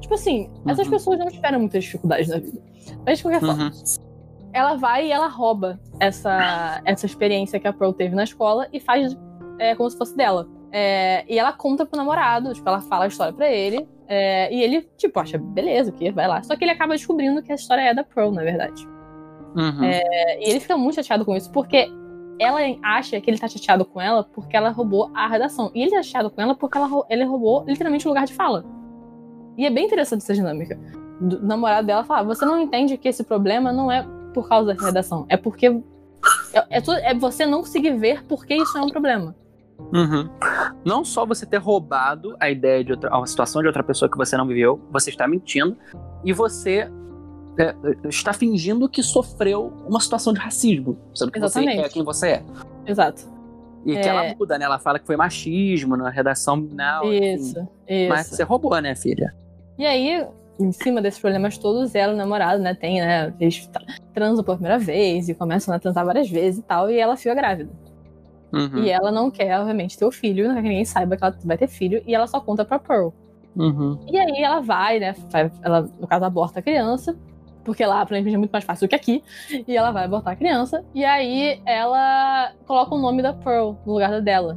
Tipo 0.00 0.14
assim, 0.14 0.50
essas 0.66 0.84
Uhum. 0.86 0.92
pessoas 0.92 1.18
não 1.18 1.28
tiveram 1.28 1.58
muitas 1.60 1.84
dificuldades 1.84 2.28
na 2.28 2.38
vida. 2.38 2.60
Mas 3.06 3.18
de 3.18 3.24
qualquer 3.24 3.40
forma, 3.40 3.64
Uhum. 3.64 3.70
Ela 4.52 4.74
vai 4.74 5.06
e 5.06 5.12
ela 5.12 5.28
rouba 5.28 5.80
essa, 5.98 6.80
essa 6.84 7.06
experiência 7.06 7.58
que 7.58 7.66
a 7.66 7.72
Pearl 7.72 7.92
teve 7.92 8.14
na 8.14 8.24
escola 8.24 8.68
e 8.72 8.80
faz 8.80 9.16
é, 9.58 9.74
como 9.74 9.90
se 9.90 9.96
fosse 9.96 10.16
dela. 10.16 10.48
É, 10.70 11.24
e 11.28 11.38
ela 11.38 11.52
conta 11.52 11.84
pro 11.84 11.96
namorado, 11.96 12.52
tipo, 12.54 12.66
ela 12.68 12.80
fala 12.80 13.04
a 13.04 13.08
história 13.08 13.32
pra 13.32 13.50
ele. 13.50 13.86
é, 14.08 14.52
e 14.52 14.62
ele, 14.62 14.82
tipo, 14.96 15.18
acha, 15.20 15.38
beleza, 15.38 15.90
o 15.90 15.94
que? 15.94 16.10
Vai 16.10 16.26
lá. 16.26 16.42
Só 16.42 16.56
que 16.56 16.64
ele 16.64 16.70
acaba 16.70 16.94
descobrindo 16.94 17.42
que 17.42 17.52
a 17.52 17.54
história 17.54 17.82
é 17.82 17.94
da 17.94 18.04
Pearl, 18.04 18.32
na 18.32 18.42
verdade. 18.42 18.86
Uhum. 19.54 19.84
É, 19.84 20.40
e 20.40 20.50
ele 20.50 20.60
fica 20.60 20.76
muito 20.76 20.96
chateado 20.96 21.24
com 21.24 21.36
isso, 21.36 21.50
porque 21.52 21.90
ela 22.38 22.58
acha 22.82 23.20
que 23.20 23.30
ele 23.30 23.38
tá 23.38 23.46
chateado 23.46 23.84
com 23.84 24.00
ela 24.00 24.24
porque 24.24 24.56
ela 24.56 24.70
roubou 24.70 25.10
a 25.14 25.28
redação. 25.28 25.70
E 25.74 25.82
ele 25.82 25.90
tá 25.90 26.02
chateado 26.02 26.30
com 26.30 26.40
ela 26.40 26.54
porque 26.54 26.76
ela, 26.76 26.88
ele 27.08 27.24
roubou 27.24 27.64
literalmente 27.66 28.06
o 28.06 28.08
lugar 28.08 28.26
de 28.26 28.34
fala. 28.34 28.64
E 29.56 29.66
é 29.66 29.70
bem 29.70 29.86
interessante 29.86 30.22
essa 30.22 30.34
dinâmica. 30.34 30.78
Do 31.20 31.46
namorado 31.46 31.86
dela 31.86 32.04
fala: 32.04 32.24
você 32.24 32.44
não 32.44 32.58
entende 32.58 32.96
que 32.96 33.08
esse 33.08 33.22
problema 33.22 33.72
não 33.72 33.92
é 33.92 34.06
por 34.32 34.48
causa 34.48 34.74
da 34.74 34.84
redação, 34.84 35.26
é 35.28 35.36
porque. 35.36 35.66
É, 36.52 36.78
é, 36.78 37.10
é 37.10 37.14
você 37.14 37.44
não 37.44 37.60
conseguir 37.60 37.96
ver 37.96 38.24
por 38.24 38.46
que 38.46 38.54
isso 38.54 38.78
é 38.78 38.80
um 38.80 38.88
problema. 38.88 39.34
Uhum. 39.92 40.28
Não 40.84 41.04
só 41.04 41.26
você 41.26 41.44
ter 41.44 41.56
roubado 41.56 42.36
a 42.38 42.48
ideia 42.48 42.84
de 42.84 42.92
outra, 42.92 43.10
a 43.12 43.26
situação 43.26 43.60
de 43.60 43.66
outra 43.66 43.82
pessoa 43.82 44.08
que 44.10 44.16
você 44.16 44.36
não 44.36 44.46
viveu, 44.46 44.80
você 44.90 45.10
está 45.10 45.26
mentindo 45.26 45.76
e 46.24 46.32
você 46.32 46.88
é, 47.58 47.74
está 48.08 48.32
fingindo 48.32 48.88
que 48.88 49.02
sofreu 49.02 49.72
uma 49.86 50.00
situação 50.00 50.32
de 50.32 50.38
racismo, 50.38 50.96
sendo 51.14 51.32
que 51.32 51.40
você 51.40 51.58
Exatamente. 51.58 51.86
é 51.86 51.88
quem 51.88 52.04
você 52.04 52.28
é. 52.28 52.44
Exato. 52.86 53.30
E 53.84 53.92
que 53.92 53.98
É. 53.98 54.06
ela 54.06 54.34
muda, 54.34 54.58
né? 54.58 54.64
Ela 54.64 54.78
fala 54.78 54.98
que 54.98 55.06
foi 55.06 55.16
machismo 55.16 55.96
na 55.96 56.08
redação, 56.08 56.56
não. 56.56 57.12
enfim. 57.12 57.34
Isso, 57.34 57.68
isso. 57.88 58.08
Mas 58.08 58.26
você 58.28 58.42
roubou, 58.44 58.80
né, 58.80 58.94
filha? 58.94 59.34
E 59.76 59.84
aí, 59.84 60.26
em 60.58 60.70
cima 60.72 61.00
desses 61.00 61.20
problemas 61.20 61.58
todos, 61.58 61.94
ela 61.94 62.12
o 62.12 62.16
namorado, 62.16 62.62
né, 62.62 62.74
tem, 62.74 63.00
né, 63.00 63.32
eles 63.40 63.66
tra- 63.66 63.82
transam 64.14 64.44
pela 64.44 64.56
primeira 64.56 64.78
vez 64.78 65.28
e 65.28 65.34
começam 65.34 65.74
a 65.74 65.78
transar 65.78 66.04
várias 66.04 66.28
vezes 66.30 66.60
e 66.60 66.62
tal, 66.62 66.90
e 66.90 66.98
ela 66.98 67.16
fica 67.16 67.34
grávida. 67.34 67.70
Uhum. 68.52 68.84
E 68.84 68.90
ela 68.90 69.10
não 69.10 69.30
quer, 69.30 69.58
obviamente, 69.58 69.98
ter 69.98 70.04
o 70.04 70.12
filho, 70.12 70.46
não 70.46 70.54
quer 70.54 70.62
que 70.62 70.68
ninguém 70.68 70.84
saiba 70.84 71.16
que 71.16 71.24
ela 71.24 71.34
vai 71.44 71.56
ter 71.56 71.68
filho, 71.68 72.02
e 72.06 72.14
ela 72.14 72.26
só 72.26 72.40
conta 72.40 72.64
pra 72.64 72.78
Pearl. 72.78 73.08
Uhum. 73.56 73.98
E 74.06 74.18
aí 74.18 74.42
ela 74.42 74.60
vai, 74.60 74.98
né, 74.98 75.14
ela, 75.62 75.88
no 75.98 76.06
caso, 76.06 76.24
aborta 76.24 76.60
a 76.60 76.62
criança, 76.62 77.16
porque 77.64 77.84
lá, 77.84 78.00
aparentemente, 78.02 78.34
é 78.34 78.38
muito 78.38 78.52
mais 78.52 78.64
fácil 78.64 78.86
do 78.86 78.90
que 78.90 78.96
aqui, 78.96 79.22
e 79.66 79.76
ela 79.76 79.90
vai 79.90 80.04
abortar 80.04 80.34
a 80.34 80.36
criança, 80.36 80.84
e 80.94 81.04
aí 81.04 81.60
ela 81.64 82.52
coloca 82.66 82.94
o 82.94 82.98
nome 82.98 83.22
da 83.22 83.32
Pearl 83.32 83.74
no 83.86 83.92
lugar 83.94 84.10
da 84.10 84.20
dela, 84.20 84.54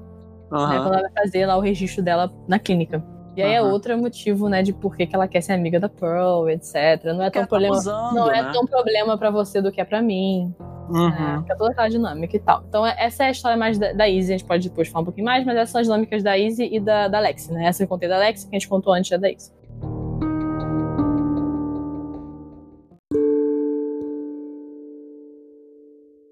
né, 0.51 0.57
Aham. 0.57 0.81
quando 0.83 0.93
ela 0.93 1.01
vai 1.03 1.23
fazer 1.23 1.45
lá 1.45 1.55
o 1.55 1.61
registro 1.61 2.03
dela 2.03 2.31
na 2.47 2.59
clínica. 2.59 3.03
E 3.35 3.41
aí 3.41 3.53
é 3.53 3.59
Aham. 3.59 3.71
outro 3.71 3.97
motivo, 3.97 4.47
né, 4.47 4.63
de 4.63 4.71
por 4.71 4.95
que 4.95 5.05
que 5.05 5.13
ela 5.15 5.27
quer 5.27 5.41
ser 5.41 5.51
amiga 5.53 5.79
da 5.79 5.89
Pearl, 5.89 6.47
etc. 6.49 6.73
Não 7.05 7.21
é 7.21 7.29
Porque 7.29 7.31
tão 7.31 7.39
ela 7.39 7.41
tá 7.41 7.47
problema. 7.47 7.75
usando, 7.75 8.13
Não 8.15 8.31
é 8.31 8.41
né? 8.41 8.51
tão 8.53 8.65
problema 8.65 9.17
pra 9.17 9.29
você 9.29 9.61
do 9.61 9.71
que 9.71 9.81
é 9.81 9.85
pra 9.85 10.01
mim. 10.01 10.53
Uhum. 10.89 11.09
É, 11.09 11.41
fica 11.41 11.55
toda 11.57 11.71
aquela 11.71 11.89
dinâmica 11.89 12.35
e 12.37 12.39
tal. 12.39 12.63
Então, 12.69 12.85
é- 12.85 12.95
essa 12.97 13.23
é 13.23 13.27
a 13.27 13.31
história 13.31 13.57
mais 13.57 13.77
da, 13.77 13.91
da 13.91 14.07
Izzy. 14.07 14.33
A 14.33 14.37
gente 14.37 14.47
pode 14.47 14.69
depois 14.69 14.87
falar 14.87 15.01
um 15.01 15.05
pouquinho 15.05 15.25
mais, 15.25 15.43
mas 15.45 15.55
essas 15.57 15.69
são 15.71 15.81
as 15.81 15.87
dinâmicas 15.87 16.21
da 16.23 16.37
Izzy 16.37 16.69
e 16.71 16.79
da, 16.79 17.07
da 17.07 17.19
Lexi, 17.19 17.51
né? 17.51 17.65
Essa 17.65 17.83
eu 17.83 17.87
contei 17.87 18.07
da 18.07 18.17
Lexi, 18.17 18.47
que 18.47 18.55
a 18.55 18.59
gente 18.59 18.69
contou 18.69 18.93
antes 18.93 19.11
é 19.11 19.17
da 19.17 19.29
Izzy. 19.29 19.51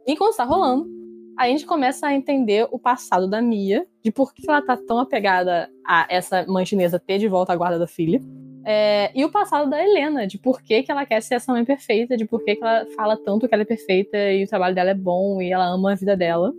Enquanto 0.06 0.32
está 0.32 0.44
rolando, 0.44 0.86
a 1.44 1.48
gente 1.48 1.66
começa 1.66 2.08
a 2.08 2.16
entender 2.16 2.68
o 2.72 2.80
passado 2.80 3.28
da 3.28 3.42
Mia, 3.42 3.86
de 4.02 4.12
por 4.12 4.34
que 4.34 4.50
ela 4.50 4.62
tá 4.62 4.78
tão 4.78 5.00
apegada 5.00 5.70
a 5.86 6.08
essa 6.10 6.46
mãe 6.48 6.66
chinesa 6.66 7.00
ter 7.00 7.18
de 7.18 7.28
volta 7.28 7.52
a 7.52 7.56
guarda 7.56 7.78
da 7.78 7.88
filha. 7.88 8.22
É, 8.66 9.12
e 9.14 9.26
o 9.26 9.30
passado 9.30 9.70
da 9.70 9.84
Helena, 9.84 10.26
de 10.26 10.38
por 10.38 10.62
que, 10.62 10.84
que 10.84 10.92
ela 10.92 11.06
quer 11.06 11.22
ser 11.22 11.36
essa 11.36 11.52
mãe 11.52 11.66
perfeita, 11.66 12.16
de 12.16 12.26
por 12.26 12.44
que, 12.46 12.56
que 12.56 12.64
ela 12.64 12.86
fala 12.96 13.18
tanto 13.18 13.48
que 13.48 13.54
ela 13.54 13.64
é 13.64 13.66
perfeita 13.66 14.18
e 14.32 14.46
o 14.46 14.48
trabalho 14.48 14.74
dela 14.74 14.92
é 14.92 14.96
bom 14.96 15.42
e 15.42 15.52
ela 15.52 15.66
ama 15.66 15.92
a 15.92 15.96
vida 15.96 16.16
dela. 16.16 16.54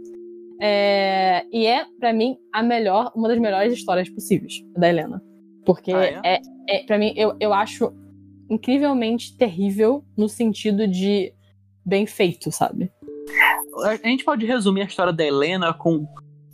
É, 0.60 1.44
e 1.50 1.66
é, 1.66 1.86
pra 1.98 2.12
mim, 2.12 2.36
a 2.52 2.62
melhor, 2.62 3.10
uma 3.16 3.28
das 3.28 3.38
melhores 3.38 3.72
histórias 3.72 4.08
possíveis 4.10 4.62
da 4.76 4.88
Helena. 4.88 5.22
Porque 5.64 5.92
Ah, 5.92 6.04
é? 6.04 6.20
é, 6.24 6.40
é, 6.68 6.82
pra 6.84 6.98
mim, 6.98 7.14
eu, 7.16 7.34
eu 7.40 7.54
acho 7.54 7.90
incrivelmente 8.50 9.34
terrível 9.36 10.04
no 10.14 10.28
sentido 10.28 10.86
de 10.86 11.32
bem 11.84 12.06
feito, 12.06 12.52
sabe? 12.52 12.90
A 13.82 13.96
gente 14.08 14.24
pode 14.24 14.46
resumir 14.46 14.82
a 14.82 14.86
história 14.86 15.12
da 15.12 15.24
Helena 15.24 15.72
com. 15.74 16.06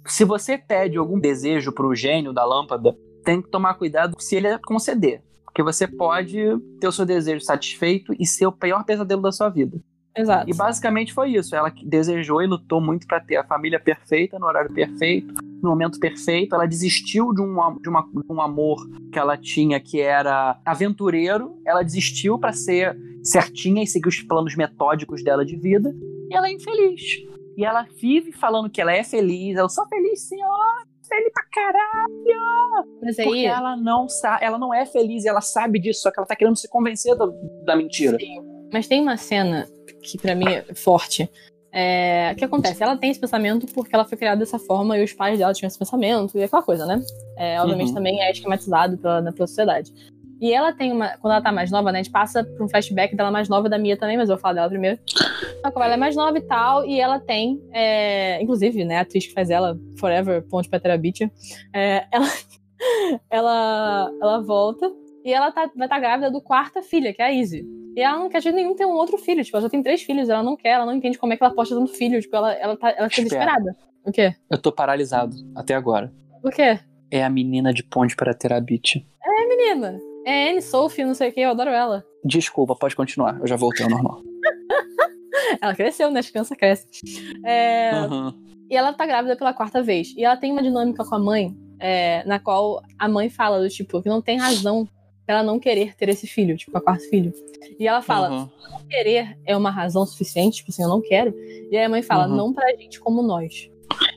Se 0.06 0.24
você 0.24 0.56
pede 0.56 0.96
algum 0.96 1.20
desejo 1.20 1.72
pro 1.72 1.94
gênio 1.94 2.32
da 2.32 2.44
lâmpada, 2.44 2.96
tem 3.24 3.42
que 3.42 3.50
tomar 3.50 3.74
cuidado 3.74 4.16
se 4.18 4.36
ele 4.36 4.58
conceder. 4.60 5.22
Porque 5.44 5.62
você 5.62 5.86
pode 5.86 6.38
ter 6.80 6.88
o 6.88 6.92
seu 6.92 7.04
desejo 7.04 7.44
satisfeito 7.44 8.14
e 8.18 8.26
ser 8.26 8.46
o 8.46 8.52
pior 8.52 8.84
pesadelo 8.84 9.20
da 9.20 9.32
sua 9.32 9.48
vida. 9.48 9.78
Exato. 10.16 10.50
E 10.50 10.54
basicamente 10.54 11.12
foi 11.12 11.30
isso. 11.32 11.54
Ela 11.54 11.72
desejou 11.84 12.42
e 12.42 12.46
lutou 12.46 12.80
muito 12.80 13.06
pra 13.06 13.20
ter 13.20 13.36
a 13.36 13.44
família 13.44 13.78
perfeita, 13.78 14.38
no 14.38 14.46
horário 14.46 14.72
perfeito, 14.72 15.34
no 15.62 15.70
momento 15.70 15.98
perfeito. 16.00 16.54
Ela 16.54 16.66
desistiu 16.66 17.32
de 17.32 17.40
um, 17.40 17.54
de 17.80 17.88
uma- 17.88 18.02
de 18.02 18.32
um 18.32 18.40
amor 18.40 18.78
que 19.12 19.18
ela 19.18 19.36
tinha 19.36 19.78
que 19.80 20.00
era 20.00 20.58
aventureiro. 20.64 21.56
Ela 21.64 21.82
desistiu 21.82 22.38
pra 22.38 22.52
ser 22.52 22.96
certinha 23.22 23.82
e 23.82 23.86
seguir 23.86 24.08
os 24.08 24.20
planos 24.20 24.56
metódicos 24.56 25.22
dela 25.22 25.44
de 25.44 25.56
vida. 25.56 25.94
E 26.30 26.34
ela 26.34 26.48
é 26.48 26.52
infeliz. 26.52 27.00
E 27.56 27.64
ela 27.64 27.86
vive 28.00 28.32
falando 28.32 28.70
que 28.70 28.80
ela 28.80 28.92
é 28.92 29.02
feliz. 29.04 29.56
Eu 29.56 29.68
sou 29.68 29.86
feliz, 29.88 30.22
senhor. 30.28 30.86
Feliz 31.08 31.32
pra 31.32 31.44
caralho. 31.52 32.86
Mas 33.02 33.16
Porque 33.16 33.28
aí, 33.40 33.44
ela 33.46 33.76
não 33.76 34.08
sabe, 34.08 34.44
ela 34.44 34.58
não 34.58 34.72
é 34.72 34.86
feliz, 34.86 35.24
e 35.24 35.28
ela 35.28 35.40
sabe 35.40 35.80
disso, 35.80 36.02
só 36.02 36.10
que 36.12 36.20
ela 36.20 36.26
tá 36.26 36.36
querendo 36.36 36.56
se 36.56 36.68
convencer 36.68 37.16
da, 37.16 37.26
da 37.64 37.74
mentira. 37.76 38.16
Mas 38.72 38.86
tem 38.86 39.02
uma 39.02 39.16
cena 39.16 39.66
que 40.02 40.18
pra 40.18 40.34
mim 40.34 40.46
é 40.48 40.74
forte. 40.74 41.28
É, 41.72 42.30
o 42.32 42.36
que 42.36 42.44
acontece? 42.44 42.82
Ela 42.82 42.96
tem 42.96 43.10
esse 43.10 43.20
pensamento 43.20 43.66
porque 43.72 43.94
ela 43.94 44.04
foi 44.04 44.18
criada 44.18 44.40
dessa 44.40 44.58
forma 44.58 44.98
e 44.98 45.04
os 45.04 45.12
pais 45.12 45.38
dela 45.38 45.52
tinham 45.52 45.68
esse 45.68 45.78
pensamento 45.78 46.36
e 46.36 46.42
aquela 46.42 46.62
coisa, 46.62 46.84
né? 46.84 47.00
É, 47.36 47.60
obviamente 47.60 47.88
Uhum. 47.90 47.94
também 47.94 48.20
é 48.20 48.30
esquematizado 48.32 48.98
pela, 48.98 49.20
na- 49.20 49.32
pela 49.32 49.46
sociedade. 49.46 49.92
E 50.40 50.52
ela 50.54 50.72
tem 50.72 50.90
uma. 50.90 51.10
Quando 51.18 51.34
ela 51.34 51.42
tá 51.42 51.52
mais 51.52 51.70
nova, 51.70 51.92
né? 51.92 52.00
A 52.00 52.02
gente 52.02 52.10
passa 52.12 52.42
por 52.42 52.64
um 52.64 52.68
flashback 52.68 53.14
dela 53.14 53.30
mais 53.30 53.46
nova 53.48 53.68
da 53.68 53.78
Mia 53.78 53.94
também, 53.96 54.16
mas 54.16 54.28
eu 54.30 54.36
vou 54.36 54.40
falar 54.40 54.54
dela 54.54 54.68
primeiro. 54.70 54.98
Como 55.72 55.84
ela 55.84 55.94
é 55.94 55.96
mais 55.98 56.16
nova 56.16 56.38
e 56.38 56.40
tal, 56.40 56.84
e 56.86 56.98
ela 56.98 57.20
tem. 57.20 57.62
é, 57.72 58.42
inclusive, 58.42 58.82
né, 58.84 58.96
a 58.96 59.00
atriz 59.02 59.26
que 59.26 59.34
faz 59.34 59.50
ela, 59.50 59.78
Forever, 59.98 60.42
Ponte 60.48 60.66
Petra 60.68 60.96
Beach, 60.96 61.30
é, 61.74 62.06
ela, 62.10 62.26
ela, 63.30 64.10
ela 64.20 64.40
volta 64.40 64.90
e 65.24 65.32
ela 65.32 65.52
tá, 65.52 65.70
vai 65.76 65.86
estar 65.86 65.98
grávida 65.98 66.30
do 66.30 66.40
quarta 66.40 66.82
filha, 66.82 67.12
que 67.12 67.20
é 67.20 67.26
a 67.26 67.32
Izzy. 67.32 67.64
E 67.96 68.00
ela 68.00 68.18
não 68.18 68.28
quer 68.28 68.40
de 68.40 68.52
nenhum 68.52 68.74
ter 68.74 68.86
um 68.86 68.92
outro 68.92 69.18
filho. 69.18 69.44
Tipo, 69.44 69.56
ela 69.56 69.64
já 69.64 69.70
tem 69.70 69.82
três 69.82 70.02
filhos, 70.02 70.28
ela 70.28 70.42
não 70.42 70.56
quer, 70.56 70.70
ela 70.70 70.86
não 70.86 70.94
entende 70.94 71.18
como 71.18 71.32
é 71.32 71.36
que 71.36 71.42
ela 71.42 71.54
pode 71.54 71.68
ter 71.68 71.74
tanto 71.74 71.92
filho. 71.92 72.20
Tipo, 72.20 72.36
ela, 72.36 72.52
ela, 72.54 72.76
tá, 72.76 72.90
ela 72.90 73.08
fica 73.08 73.22
Espera. 73.22 73.44
desesperada. 73.44 73.76
O 74.04 74.12
quê? 74.12 74.34
Eu 74.50 74.58
tô 74.58 74.72
paralisado 74.72 75.36
até 75.54 75.74
agora. 75.74 76.12
O 76.42 76.50
quê? 76.50 76.78
É 77.10 77.24
a 77.24 77.28
menina 77.28 77.72
de 77.72 77.82
ponte 77.82 78.14
para 78.16 78.32
Terabit. 78.32 79.06
Menina, 79.48 80.00
É 80.24 80.50
Anne 80.50 80.62
Sophie, 80.62 81.04
não 81.04 81.14
sei 81.14 81.30
o 81.30 81.32
que, 81.32 81.40
eu 81.40 81.50
adoro 81.50 81.70
ela. 81.70 82.04
Desculpa, 82.24 82.76
pode 82.76 82.94
continuar. 82.94 83.38
Eu 83.40 83.46
já 83.46 83.56
voltei 83.56 83.84
ao 83.84 83.90
normal. 83.90 84.22
ela 85.60 85.74
cresceu, 85.74 86.10
né? 86.10 86.20
As 86.20 86.30
crianças 86.30 86.56
crescem. 86.56 86.88
É... 87.44 87.92
Uhum. 88.02 88.32
E 88.70 88.76
ela 88.76 88.92
tá 88.92 89.04
grávida 89.04 89.36
pela 89.36 89.52
quarta 89.52 89.82
vez. 89.82 90.14
E 90.16 90.24
ela 90.24 90.36
tem 90.36 90.52
uma 90.52 90.62
dinâmica 90.62 91.04
com 91.04 91.14
a 91.14 91.18
mãe, 91.18 91.56
é, 91.80 92.24
na 92.24 92.38
qual 92.38 92.80
a 92.98 93.08
mãe 93.08 93.28
fala 93.28 93.60
do 93.60 93.68
tipo, 93.68 94.00
que 94.00 94.08
não 94.08 94.22
tem 94.22 94.38
razão 94.38 94.88
ela 95.30 95.42
não 95.42 95.58
querer 95.58 95.94
ter 95.96 96.08
esse 96.08 96.26
filho, 96.26 96.56
tipo, 96.56 96.76
a 96.76 96.80
quarto 96.80 97.08
filho. 97.08 97.32
E 97.78 97.86
ela 97.86 98.02
fala, 98.02 98.30
Uhum. 98.30 98.48
não 98.70 98.80
querer 98.88 99.38
é 99.46 99.56
uma 99.56 99.70
razão 99.70 100.04
suficiente, 100.04 100.56
tipo 100.58 100.70
assim, 100.70 100.82
eu 100.82 100.88
não 100.88 101.00
quero. 101.00 101.34
E 101.70 101.76
aí 101.76 101.84
a 101.84 101.88
mãe 101.88 102.02
fala, 102.02 102.28
Uhum. 102.28 102.36
não 102.36 102.52
pra 102.52 102.68
gente 102.76 102.98
como 103.00 103.22
nós. 103.22 103.70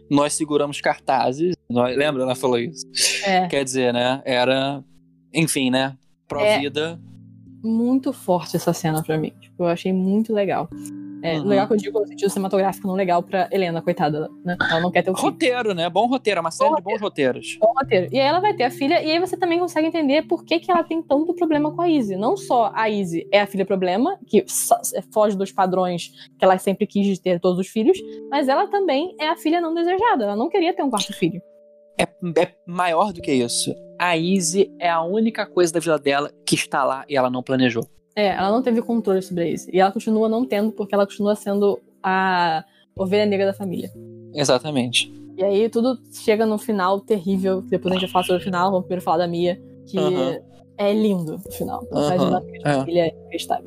Nós 0.10 0.34
seguramos 0.34 0.80
cartazes. 0.82 1.56
Nós... 1.70 1.96
Lembra? 1.98 2.24
Ela 2.24 2.36
falou 2.36 2.60
isso. 2.60 2.86
É 3.26 3.48
Quer 3.48 3.64
dizer, 3.64 3.94
né? 3.94 4.22
Era. 4.26 4.84
Enfim, 5.34 5.72
né? 5.72 5.98
Pró-vida. 6.28 7.00
muito 7.64 8.12
forte 8.14 8.56
essa 8.56 8.74
cena 8.74 9.02
pra 9.02 9.18
mim. 9.18 9.32
Tipo, 9.40 9.64
eu 9.64 9.68
achei 9.68 9.92
muito 9.94 10.34
legal. 10.34 10.70
É, 11.24 11.38
Uhum. 11.40 11.46
Legal 11.46 11.68
que 11.68 11.74
eu 11.74 11.78
digo 11.78 12.00
no 12.02 12.06
sentido 12.08 12.30
cinematográfico, 12.30 12.86
não 12.86 12.96
legal 12.96 13.24
pra 13.24 13.48
Helena, 13.52 13.82
coitada, 13.82 14.30
né? 14.44 14.58
Ela 14.70 14.82
não 14.82 14.92
quer 14.92 15.02
ter 15.04 15.10
o 15.12 15.16
filho. 15.16 15.30
Roteiro, 15.32 15.74
né? 15.74 15.90
Bom 15.90 16.06
roteiro. 16.06 16.40
É 16.40 16.42
uma 16.42 16.52
série 16.52 16.76
de 16.76 16.82
bons 16.82 17.00
roteiros. 17.00 17.58
Bom 17.62 17.74
roteiro. 17.80 18.10
E 18.12 18.20
aí 18.20 18.28
ela 18.28 18.42
vai 18.42 18.54
ter 18.54 18.64
a 18.66 18.70
filha, 18.70 19.02
e 19.02 19.10
aí 19.10 19.20
você 19.20 19.38
também 19.38 19.58
consegue 19.58 19.88
entender 19.88 20.24
por 20.28 20.44
que, 20.44 20.60
que 20.60 20.70
ela 20.70 20.84
tem 20.84 21.02
tanto 21.02 21.34
problema 21.34 21.74
com 21.74 21.82
a 21.82 21.88
Izzy. 21.90 22.18
Não 22.18 22.36
só 22.36 22.72
a 22.76 22.90
Izzy 22.90 23.26
é 23.32 23.40
a 23.42 23.48
filha 23.48 23.66
problema, 23.66 24.20
que 24.28 24.44
so- 24.48 24.76
foge 25.14 25.38
dos 25.38 25.52
padrões 25.52 26.10
que 26.38 26.44
ela 26.44 26.58
sempre 26.58 26.86
quis 26.86 27.06
de 27.08 27.22
ter 27.22 27.40
todos 27.40 27.58
os 27.58 27.68
filhos, 27.68 27.98
mas 28.30 28.50
ela 28.50 28.68
também 28.68 29.16
é 29.18 29.30
a 29.30 29.38
filha 29.38 29.62
não 29.62 29.74
desejada. 29.74 30.26
Ela 30.26 30.36
não 30.36 30.50
queria 30.50 30.74
ter 30.76 30.84
um 30.84 30.90
quarto 30.90 31.14
filho. 31.14 31.42
É, 31.98 32.04
é 32.04 32.54
maior 32.68 33.14
do 33.14 33.22
que 33.22 33.32
isso. 33.32 33.74
A 33.98 34.18
Izzy 34.18 34.70
é 34.80 34.90
a 34.90 35.02
única 35.04 35.46
coisa 35.46 35.72
da 35.72 35.80
vida 35.80 35.98
dela 35.98 36.30
que 36.46 36.56
está 36.56 36.84
lá 36.84 37.06
e 37.08 37.16
ela 37.16 37.30
não 37.30 37.42
planejou. 37.44 37.84
É, 38.16 38.28
ela 38.28 38.52
não 38.52 38.62
teve 38.62 38.82
controle 38.82 39.22
sobre 39.22 39.52
Izzy. 39.52 39.72
E 39.74 39.80
ela 39.80 39.92
continua 39.92 40.30
não 40.30 40.46
tendo, 40.46 40.72
porque 40.72 40.94
ela 40.94 41.06
continua 41.06 41.36
sendo 41.36 41.80
a 42.02 42.64
ovelha 42.96 43.26
negra 43.26 43.48
da 43.48 43.54
família. 43.54 43.92
Exatamente. 44.34 45.12
E 45.38 45.44
aí 45.44 45.68
tudo 45.70 46.00
chega 46.12 46.46
no 46.46 46.58
final 46.60 47.00
terrível, 47.00 47.64
que 47.64 47.70
depois 47.70 47.92
a 47.92 47.96
gente 47.98 48.06
vai 48.08 48.12
falar 48.12 48.26
sobre 48.26 48.42
o 48.42 48.44
final, 48.44 48.70
vamos 48.70 48.86
primeiro 48.86 49.04
falar 49.04 49.18
da 49.18 49.28
Mia, 49.28 49.60
que 49.88 49.98
é 50.78 50.94
lindo 50.94 51.42
o 51.48 51.52
final. 51.52 51.88
A 51.92 51.98
Aham, 52.00 52.18
dinâmica 52.18 52.60
de 52.60 52.68
é. 52.68 52.74
família 52.76 53.06
é 53.08 53.10
inacreditável. 53.10 53.66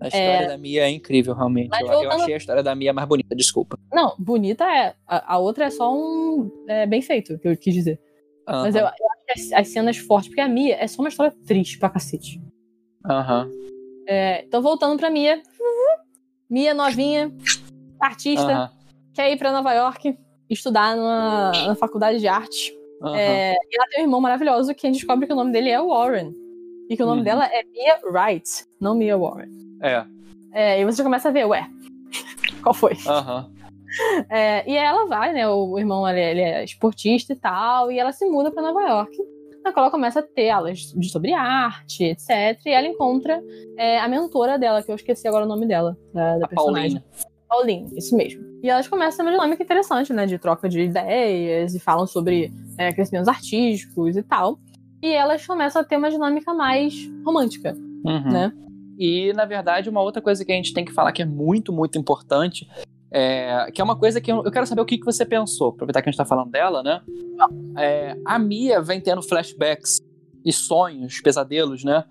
A 0.00 0.06
história 0.06 0.48
da 0.48 0.56
Mia 0.56 0.82
é 0.82 0.90
incrível, 0.90 1.34
realmente. 1.34 1.68
Mas 1.70 1.80
Eu, 1.80 1.86
eu 1.88 1.92
voltando- 1.94 2.22
achei 2.22 2.34
a 2.34 2.36
história 2.36 2.62
da 2.62 2.74
Mia 2.74 2.92
mais 2.92 3.06
bonita, 3.08 3.34
desculpa. 3.36 3.76
Não, 3.92 4.14
bonita 4.18 4.64
é. 4.64 4.94
A, 5.06 5.34
a 5.34 5.38
outra 5.38 5.64
é 5.64 5.70
só 5.70 5.92
um. 5.92 6.50
É 6.68 6.86
bem 6.86 7.02
feito, 7.02 7.38
que 7.38 7.48
eu 7.48 7.56
quis 7.56 7.74
dizer. 7.74 8.00
Mas 8.46 8.74
eu, 8.74 8.80
eu 8.82 8.86
acho 8.86 8.96
que 9.26 9.32
as, 9.32 9.52
as 9.52 9.68
cenas 9.68 9.96
fortes, 9.98 10.28
porque 10.28 10.40
a 10.40 10.48
Mia 10.48 10.76
é 10.76 10.86
só 10.86 11.02
uma 11.02 11.08
história 11.08 11.34
triste 11.46 11.78
pra 11.78 11.90
cacete. 11.90 12.40
Aham. 13.04 13.50
É, 14.10 14.42
então, 14.44 14.60
voltando 14.60 14.98
pra 14.98 15.08
Mia. 15.08 15.40
Mia, 16.50 16.74
novinha, 16.74 17.32
artista, 18.00 18.52
Aham. 18.52 18.70
quer 19.14 19.30
ir 19.32 19.36
pra 19.38 19.52
Nova 19.52 19.72
York 19.72 20.18
estudar 20.48 20.96
na, 20.96 21.52
na 21.68 21.74
faculdade 21.76 22.18
de 22.18 22.26
arte. 22.26 22.76
Aham. 23.00 23.16
É, 23.16 23.52
e 23.52 23.76
ela 23.76 23.86
tem 23.88 24.00
um 24.00 24.06
irmão 24.06 24.20
maravilhoso 24.20 24.74
que 24.74 24.84
a 24.84 24.90
gente 24.90 24.98
descobre 24.98 25.28
que 25.28 25.32
o 25.32 25.36
nome 25.36 25.52
dele 25.52 25.70
é 25.70 25.80
Warren. 25.80 26.34
E 26.88 26.96
que 26.96 27.02
o 27.04 27.06
nome 27.06 27.18
Uhum. 27.20 27.24
dela 27.24 27.46
é 27.46 27.62
Mia 27.62 28.00
Wright, 28.02 28.66
não 28.80 28.96
Mia 28.96 29.16
Warren. 29.16 29.48
É. 29.80 30.04
É, 30.52 30.80
e 30.80 30.84
você 30.84 31.04
começa 31.04 31.28
a 31.28 31.32
ver, 31.32 31.44
ué, 31.46 31.70
qual 32.64 32.74
foi? 32.74 32.94
Aham. 33.06 33.48
É, 34.28 34.68
e 34.68 34.76
ela 34.76 35.06
vai, 35.06 35.32
né? 35.32 35.48
O, 35.48 35.78
irmão 35.78 36.06
ele, 36.08 36.20
ele 36.20 36.40
é 36.40 36.64
esportista 36.64 37.32
e 37.32 37.36
tal, 37.36 37.92
e 37.92 37.98
ela 38.00 38.10
se 38.10 38.26
muda 38.26 38.50
pra 38.50 38.60
Nova 38.60 38.82
York. 38.82 39.16
Na 39.64 39.72
qual 39.72 39.84
ela 39.84 39.90
começa 39.90 40.20
a 40.20 40.22
ter 40.22 40.50
aulas 40.50 40.78
de, 40.96 41.08
sobre 41.10 41.32
arte, 41.32 42.04
etc. 42.04 42.58
E 42.64 42.70
ela 42.70 42.86
encontra 42.86 43.42
é, 43.76 43.98
a 43.98 44.08
mentora 44.08 44.58
dela, 44.58 44.82
que 44.82 44.90
eu 44.90 44.94
esqueci 44.94 45.28
agora 45.28 45.44
o 45.44 45.48
nome 45.48 45.66
dela, 45.66 45.96
da, 46.14 46.38
da 46.38 46.48
personagem. 46.48 47.00
Pauline. 47.00 47.04
Pauline, 47.48 47.98
isso 47.98 48.16
mesmo. 48.16 48.42
E 48.62 48.68
elas 48.70 48.88
começam 48.88 49.24
uma 49.24 49.32
dinâmica 49.32 49.62
interessante, 49.62 50.12
né? 50.12 50.24
De 50.26 50.38
troca 50.38 50.68
de 50.68 50.80
ideias 50.80 51.74
e 51.74 51.80
falam 51.80 52.06
sobre 52.06 52.52
é, 52.78 52.92
crescimentos 52.92 53.28
artísticos 53.28 54.16
e 54.16 54.22
tal. 54.22 54.58
E 55.02 55.12
elas 55.12 55.46
começam 55.46 55.82
a 55.82 55.84
ter 55.84 55.96
uma 55.96 56.10
dinâmica 56.10 56.52
mais 56.54 56.94
romântica, 57.24 57.74
Uhum. 58.04 58.32
né? 58.32 58.52
E, 58.98 59.32
na 59.32 59.46
verdade, 59.46 59.88
uma 59.88 60.02
outra 60.02 60.20
coisa 60.20 60.44
que 60.44 60.52
a 60.52 60.54
gente 60.54 60.74
tem 60.74 60.84
que 60.84 60.92
falar 60.92 61.10
que 61.12 61.22
é 61.22 61.26
muito, 61.26 61.72
muito 61.72 61.98
importante, 61.98 62.68
é, 63.10 63.70
que 63.72 63.80
é 63.80 63.84
uma 63.84 63.96
coisa 63.96 64.20
que 64.20 64.30
eu, 64.30 64.44
eu 64.44 64.50
quero 64.50 64.66
saber 64.66 64.80
o 64.80 64.86
que, 64.86 64.98
que 64.98 65.04
você 65.04 65.24
pensou, 65.24 65.70
aproveitar 65.70 66.00
que 66.02 66.08
a 66.08 66.12
gente 66.12 66.18
tá 66.18 66.24
falando 66.24 66.50
dela, 66.50 66.82
né? 66.82 67.02
É, 67.76 68.16
a 68.24 68.38
Mia 68.38 68.80
vem 68.80 69.00
tendo 69.00 69.22
flashbacks 69.22 69.98
e 70.44 70.52
sonhos, 70.52 71.20
pesadelos, 71.20 71.84
né? 71.84 72.04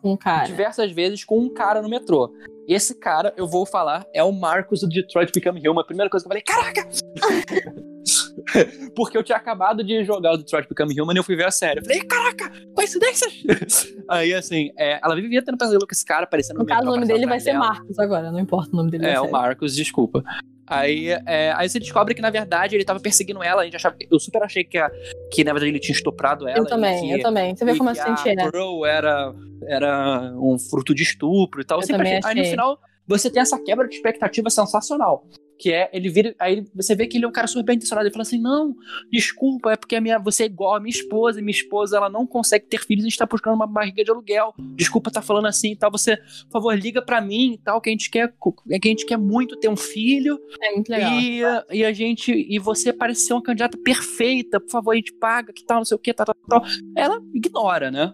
Com 0.00 0.12
o 0.12 0.18
cara. 0.18 0.46
Diversas 0.46 0.92
vezes 0.92 1.24
com 1.24 1.38
um 1.38 1.52
cara 1.52 1.82
no 1.82 1.88
metrô. 1.88 2.32
E 2.66 2.74
esse 2.74 2.94
cara, 2.94 3.32
eu 3.36 3.46
vou 3.46 3.66
falar, 3.66 4.06
é 4.12 4.22
o 4.24 4.32
Marcos 4.32 4.80
do 4.80 4.88
Detroit 4.88 5.30
Become 5.32 5.68
Human. 5.68 5.82
A 5.82 5.84
primeira 5.84 6.10
coisa 6.10 6.24
que 6.24 6.28
eu 6.28 6.30
falei, 6.30 6.42
caraca! 6.42 6.88
Porque 8.94 9.16
eu 9.18 9.22
tinha 9.22 9.36
acabado 9.38 9.82
de 9.84 10.04
jogar 10.04 10.32
o 10.32 10.36
Detroit 10.36 10.68
Become 10.68 11.00
Human 11.00 11.14
e 11.14 11.18
eu 11.18 11.24
fui 11.24 11.36
ver 11.36 11.46
a 11.46 11.50
série. 11.50 11.80
Eu 11.80 11.84
falei, 11.84 12.00
caraca, 12.02 12.50
coincidência! 12.74 13.28
Aí, 14.08 14.32
assim, 14.34 14.70
é, 14.78 15.00
ela 15.02 15.14
vivia 15.16 15.42
tendo 15.44 15.58
pesadelo 15.58 15.86
com 15.86 15.92
esse 15.92 16.04
cara, 16.04 16.26
parecendo 16.26 16.60
No 16.60 16.66
caso, 16.66 16.82
o 16.82 16.84
nome 16.86 17.06
dele 17.06 17.26
vai 17.26 17.40
ser 17.40 17.52
dela. 17.52 17.66
Marcos 17.66 17.98
agora, 17.98 18.30
não 18.30 18.38
importa 18.40 18.72
o 18.72 18.76
nome 18.76 18.90
dele. 18.90 19.06
É, 19.06 19.20
o. 19.20 19.30
Marcos, 19.30 19.74
desculpa. 19.74 20.22
Aí, 20.68 21.10
é, 21.26 21.52
aí 21.56 21.68
você 21.68 21.78
descobre 21.78 22.12
que, 22.14 22.20
na 22.20 22.30
verdade, 22.30 22.74
ele 22.74 22.84
tava 22.84 22.98
perseguindo 22.98 23.40
ela. 23.42 23.62
A 23.62 23.64
gente 23.64 23.76
achava, 23.76 23.94
eu 24.10 24.18
super 24.18 24.42
achei 24.42 24.64
que, 24.64 24.76
a- 24.76 24.90
que 25.32 25.44
na 25.44 25.52
verdade, 25.52 25.70
ele 25.70 25.78
tinha 25.78 25.94
estuprado 25.94 26.48
ela. 26.48 26.58
Eu 26.58 26.66
também, 26.66 27.00
que, 27.06 27.10
eu 27.12 27.22
também. 27.22 27.54
Você 27.54 27.64
vê 27.64 27.76
como 27.76 27.90
eu 27.90 27.94
senti, 27.94 28.34
né? 28.34 28.50
Pearl 28.50 28.84
era, 28.84 29.32
era 29.68 30.32
um 30.36 30.58
fruto 30.58 30.92
de 30.92 31.04
estupro 31.04 31.60
e 31.60 31.64
tal. 31.64 31.78
Eu 31.78 31.82
Eu 31.82 31.86
sempre 31.86 31.98
também 32.04 32.18
achei- 32.18 32.30
Aí, 32.32 32.36
no 32.38 32.44
final, 32.50 32.78
você 33.06 33.30
tem 33.30 33.40
essa 33.40 33.62
quebra 33.62 33.86
de 33.86 33.94
expectativa 33.94 34.50
sensacional. 34.50 35.24
Que 35.58 35.72
é, 35.72 35.88
ele 35.92 36.10
vira. 36.10 36.34
Aí 36.38 36.66
você 36.74 36.94
vê 36.94 37.06
que 37.06 37.16
ele 37.16 37.24
é 37.24 37.28
um 37.28 37.32
cara 37.32 37.46
super 37.46 37.64
bem 37.64 37.76
intencionado. 37.76 38.06
Ele 38.06 38.12
fala 38.12 38.22
assim: 38.22 38.38
não, 38.38 38.74
desculpa, 39.10 39.72
é 39.72 39.76
porque 39.76 39.96
a 39.96 40.00
minha, 40.00 40.18
você 40.18 40.42
é 40.42 40.46
igual 40.46 40.74
a 40.74 40.80
minha 40.80 40.90
esposa, 40.90 41.38
e 41.40 41.42
minha 41.42 41.56
esposa 41.56 41.96
ela 41.96 42.10
não 42.10 42.26
consegue 42.26 42.66
ter 42.66 42.78
filhos, 42.84 43.04
a 43.04 43.08
gente 43.08 43.18
tá 43.18 43.24
buscando 43.24 43.54
uma 43.54 43.66
barriga 43.66 44.04
de 44.04 44.10
aluguel. 44.10 44.52
Desculpa 44.74 45.10
tá 45.10 45.22
falando 45.22 45.46
assim 45.46 45.72
e 45.72 45.76
tal. 45.76 45.90
Você, 45.90 46.16
por 46.16 46.52
favor, 46.52 46.78
liga 46.78 47.00
pra 47.00 47.20
mim 47.20 47.54
e 47.54 47.58
tal, 47.58 47.80
que 47.80 47.88
a 47.88 47.92
gente 47.92 48.10
quer, 48.10 48.34
é 48.70 48.78
que 48.78 48.88
a 48.88 48.90
gente 48.90 49.06
quer 49.06 49.16
muito 49.16 49.56
ter 49.56 49.68
um 49.68 49.76
filho. 49.76 50.38
É 50.62 50.72
muito 50.74 50.90
legal. 50.90 51.12
E, 51.12 51.40
e 51.72 51.84
a 51.84 51.92
gente. 51.92 52.32
E 52.32 52.58
você 52.58 52.92
parece 52.92 53.22
ser 53.22 53.32
uma 53.32 53.42
candidata 53.42 53.78
perfeita, 53.82 54.60
por 54.60 54.70
favor, 54.70 54.92
a 54.92 54.96
gente 54.96 55.12
paga, 55.14 55.52
que 55.52 55.64
tal, 55.64 55.78
não 55.78 55.84
sei 55.86 55.94
o 55.94 55.98
que, 55.98 56.12
tal, 56.12 56.26
tal, 56.26 56.36
tal. 56.48 56.64
Ela 56.94 57.18
ignora, 57.34 57.90
né? 57.90 58.12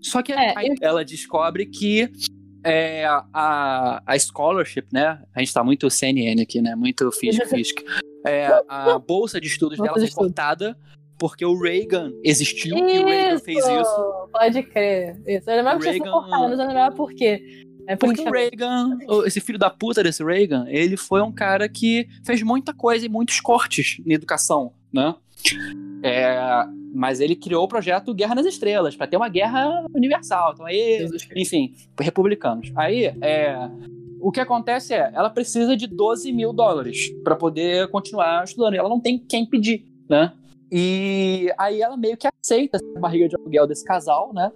Só 0.00 0.22
que 0.22 0.32
É, 0.32 0.52
aí 0.58 0.66
eu- 0.68 0.74
ela 0.80 1.04
descobre 1.04 1.66
que 1.66 2.10
é, 2.64 3.04
a, 3.04 4.02
a 4.06 4.18
scholarship, 4.18 4.86
né? 4.92 5.22
A 5.34 5.40
gente 5.40 5.52
tá 5.52 5.62
muito 5.62 5.88
CNN 5.90 6.40
aqui, 6.42 6.60
né? 6.62 6.74
Muito 6.74 7.10
física. 7.12 7.44
É, 8.26 8.46
a 8.66 8.98
bolsa 8.98 9.38
de 9.38 9.46
estudos 9.48 9.76
Bolsa 9.76 9.92
dela 9.92 10.06
de 10.06 10.10
foi 10.14 10.24
cortada 10.24 10.74
porque 11.18 11.44
o 11.44 11.60
Reagan 11.60 12.10
existiu 12.24 12.74
e 12.78 12.98
o 13.00 13.06
Reagan 13.06 13.38
fez 13.38 13.58
isso. 13.58 14.28
Pode 14.32 14.62
crer. 14.62 15.20
Isso. 15.26 15.50
Eu 15.50 15.56
lembrava 15.56 15.76
O 15.76 15.80
que 15.82 15.90
Reagan- 15.90 16.10
cortado, 16.10 16.42
mas 16.44 16.50
eu 16.52 16.56
não 16.56 16.66
lembrava 16.68 16.96
por 16.96 17.12
quê. 17.12 17.66
É 17.86 17.96
Porque 17.96 18.22
o 18.22 18.24
politicamente. 18.24 18.56
Reagan, 18.56 18.98
o- 19.08 19.26
esse 19.26 19.42
filho 19.42 19.58
da 19.58 19.68
puta 19.68 20.02
desse 20.02 20.24
Reagan, 20.24 20.64
ele 20.68 20.96
foi 20.96 21.20
um 21.20 21.30
cara 21.30 21.68
que 21.68 22.08
fez 22.24 22.42
muita 22.42 22.72
coisa 22.72 23.04
e 23.04 23.10
muitos 23.10 23.38
cortes 23.42 23.98
na 24.06 24.14
educação, 24.14 24.72
né? 24.90 25.14
É, 26.02 26.36
mas 26.94 27.20
ele 27.20 27.34
criou 27.34 27.64
o 27.64 27.68
projeto 27.68 28.14
Guerra 28.14 28.36
nas 28.36 28.46
Estrelas, 28.46 28.94
pra 28.94 29.06
ter 29.06 29.16
uma 29.16 29.28
guerra 29.28 29.84
universal. 29.94 30.52
Então 30.52 30.66
aí, 30.66 31.08
enfim, 31.34 31.74
republicanos. 31.98 32.70
Aí, 32.76 33.06
é, 33.20 33.56
o 34.20 34.30
que 34.30 34.40
acontece 34.40 34.94
é, 34.94 35.10
ela 35.14 35.28
precisa 35.28 35.76
de 35.76 35.86
12 35.86 36.32
mil 36.32 36.52
dólares 36.52 37.10
pra 37.22 37.36
poder 37.36 37.88
continuar 37.88 38.44
estudando. 38.44 38.74
E 38.74 38.78
ela 38.78 38.88
não 38.88 39.00
tem 39.00 39.18
quem 39.18 39.44
pedir, 39.44 39.86
né? 40.08 40.32
E 40.70 41.52
aí 41.58 41.82
ela 41.82 41.96
meio 41.96 42.16
que 42.16 42.26
aceita 42.26 42.78
a 42.96 43.00
barriga 43.00 43.28
de 43.28 43.36
aluguel 43.36 43.66
desse 43.66 43.84
casal, 43.84 44.32
né? 44.32 44.50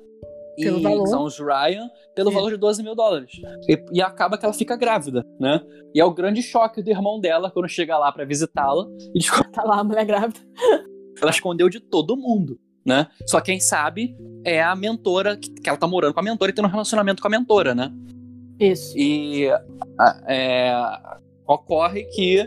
Pelo 0.59 0.79
e, 0.79 0.83
valor. 0.83 1.05
que 1.05 1.11
são 1.11 1.25
os 1.25 1.39
Ryan, 1.39 1.89
pelo 2.15 2.31
É. 2.31 2.35
valor 2.35 2.51
de 2.51 2.57
12 2.57 2.83
mil 2.83 2.95
dólares. 2.95 3.31
E, 3.69 3.83
e 3.93 4.03
acaba 4.03 4.37
que 4.39 4.45
ela 4.45 4.55
fica 4.55 4.77
grávida, 4.77 5.25
né? 5.41 5.61
E 5.95 6.01
é 6.01 6.05
o 6.05 6.13
grande 6.13 6.43
choque 6.43 6.83
do 6.83 6.91
irmão 6.91 7.21
dela 7.21 7.51
quando 7.51 7.69
chega 7.69 7.97
lá 7.99 8.11
pra 8.13 8.25
visitá-la 8.25 8.87
e 9.15 9.19
descobre 9.19 9.51
Tá 9.53 9.63
lá 9.65 9.81
a 9.81 9.85
mulher 9.85 10.05
grávida. 10.05 10.41
ela 11.21 11.31
escondeu 11.31 11.69
de 11.69 11.81
todo 11.81 12.17
mundo, 12.17 12.59
né? 12.85 13.07
Só 13.27 13.41
quem 13.41 13.59
sabe 13.61 14.15
é 14.45 14.63
a 14.63 14.75
mentora, 14.77 15.37
que, 15.37 15.51
que 15.51 15.69
ela 15.69 15.79
tá 15.79 15.87
morando 15.87 16.15
com 16.15 16.21
a 16.21 16.23
mentora 16.23 16.51
e 16.51 16.55
tendo 16.55 16.67
um 16.67 16.71
relacionamento 16.71 17.21
com 17.21 17.29
a 17.29 17.31
mentora, 17.31 17.75
né? 17.75 17.91
Isso. 18.61 18.97
E 18.99 19.47
é, 20.29 20.73
ocorre 21.47 22.05
que 22.05 22.41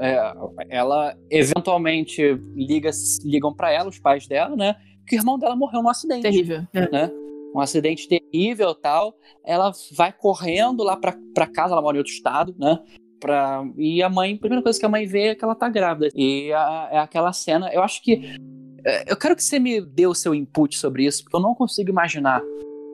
é, 0.00 0.32
ela 0.68 1.16
eventualmente 1.30 2.22
liga, 2.54 2.90
ligam 3.24 3.52
pra 3.54 3.72
ela, 3.72 3.88
os 3.88 3.98
pais 3.98 4.26
dela, 4.26 4.54
né? 4.56 4.76
Que 5.08 5.16
o 5.16 5.18
irmão 5.18 5.38
dela 5.38 5.56
morreu 5.56 5.82
num 5.82 5.88
acidente 5.88 6.22
Terrível. 6.22 6.66
É. 6.74 7.10
um 7.54 7.60
acidente 7.60 8.06
terrível 8.08 8.70
e 8.70 8.80
tal. 8.80 9.14
Ela 9.44 9.72
vai 9.96 10.12
correndo 10.12 10.82
lá 10.82 10.96
pra, 10.96 11.16
pra 11.34 11.46
casa, 11.46 11.72
ela 11.72 11.82
mora 11.82 11.96
em 11.96 12.00
outro 12.00 12.12
estado, 12.12 12.54
né? 12.58 12.78
Pra, 13.20 13.64
e 13.76 14.02
a 14.02 14.08
mãe, 14.08 14.34
a 14.34 14.38
primeira 14.38 14.62
coisa 14.62 14.78
que 14.78 14.86
a 14.86 14.88
mãe 14.88 15.06
vê 15.06 15.28
é 15.28 15.34
que 15.34 15.42
ela 15.44 15.54
tá 15.54 15.68
grávida. 15.68 16.08
E 16.14 16.52
a- 16.52 16.88
é 16.92 16.98
aquela 16.98 17.32
cena, 17.32 17.72
eu 17.72 17.82
acho 17.82 18.02
que 18.02 18.36
é, 18.84 19.10
eu 19.10 19.16
quero 19.16 19.34
que 19.34 19.42
você 19.42 19.58
me 19.58 19.80
dê 19.80 20.06
o 20.06 20.14
seu 20.14 20.34
input 20.34 20.78
sobre 20.78 21.04
isso, 21.04 21.24
porque 21.24 21.36
eu 21.36 21.40
não 21.40 21.54
consigo 21.54 21.90
imaginar 21.90 22.40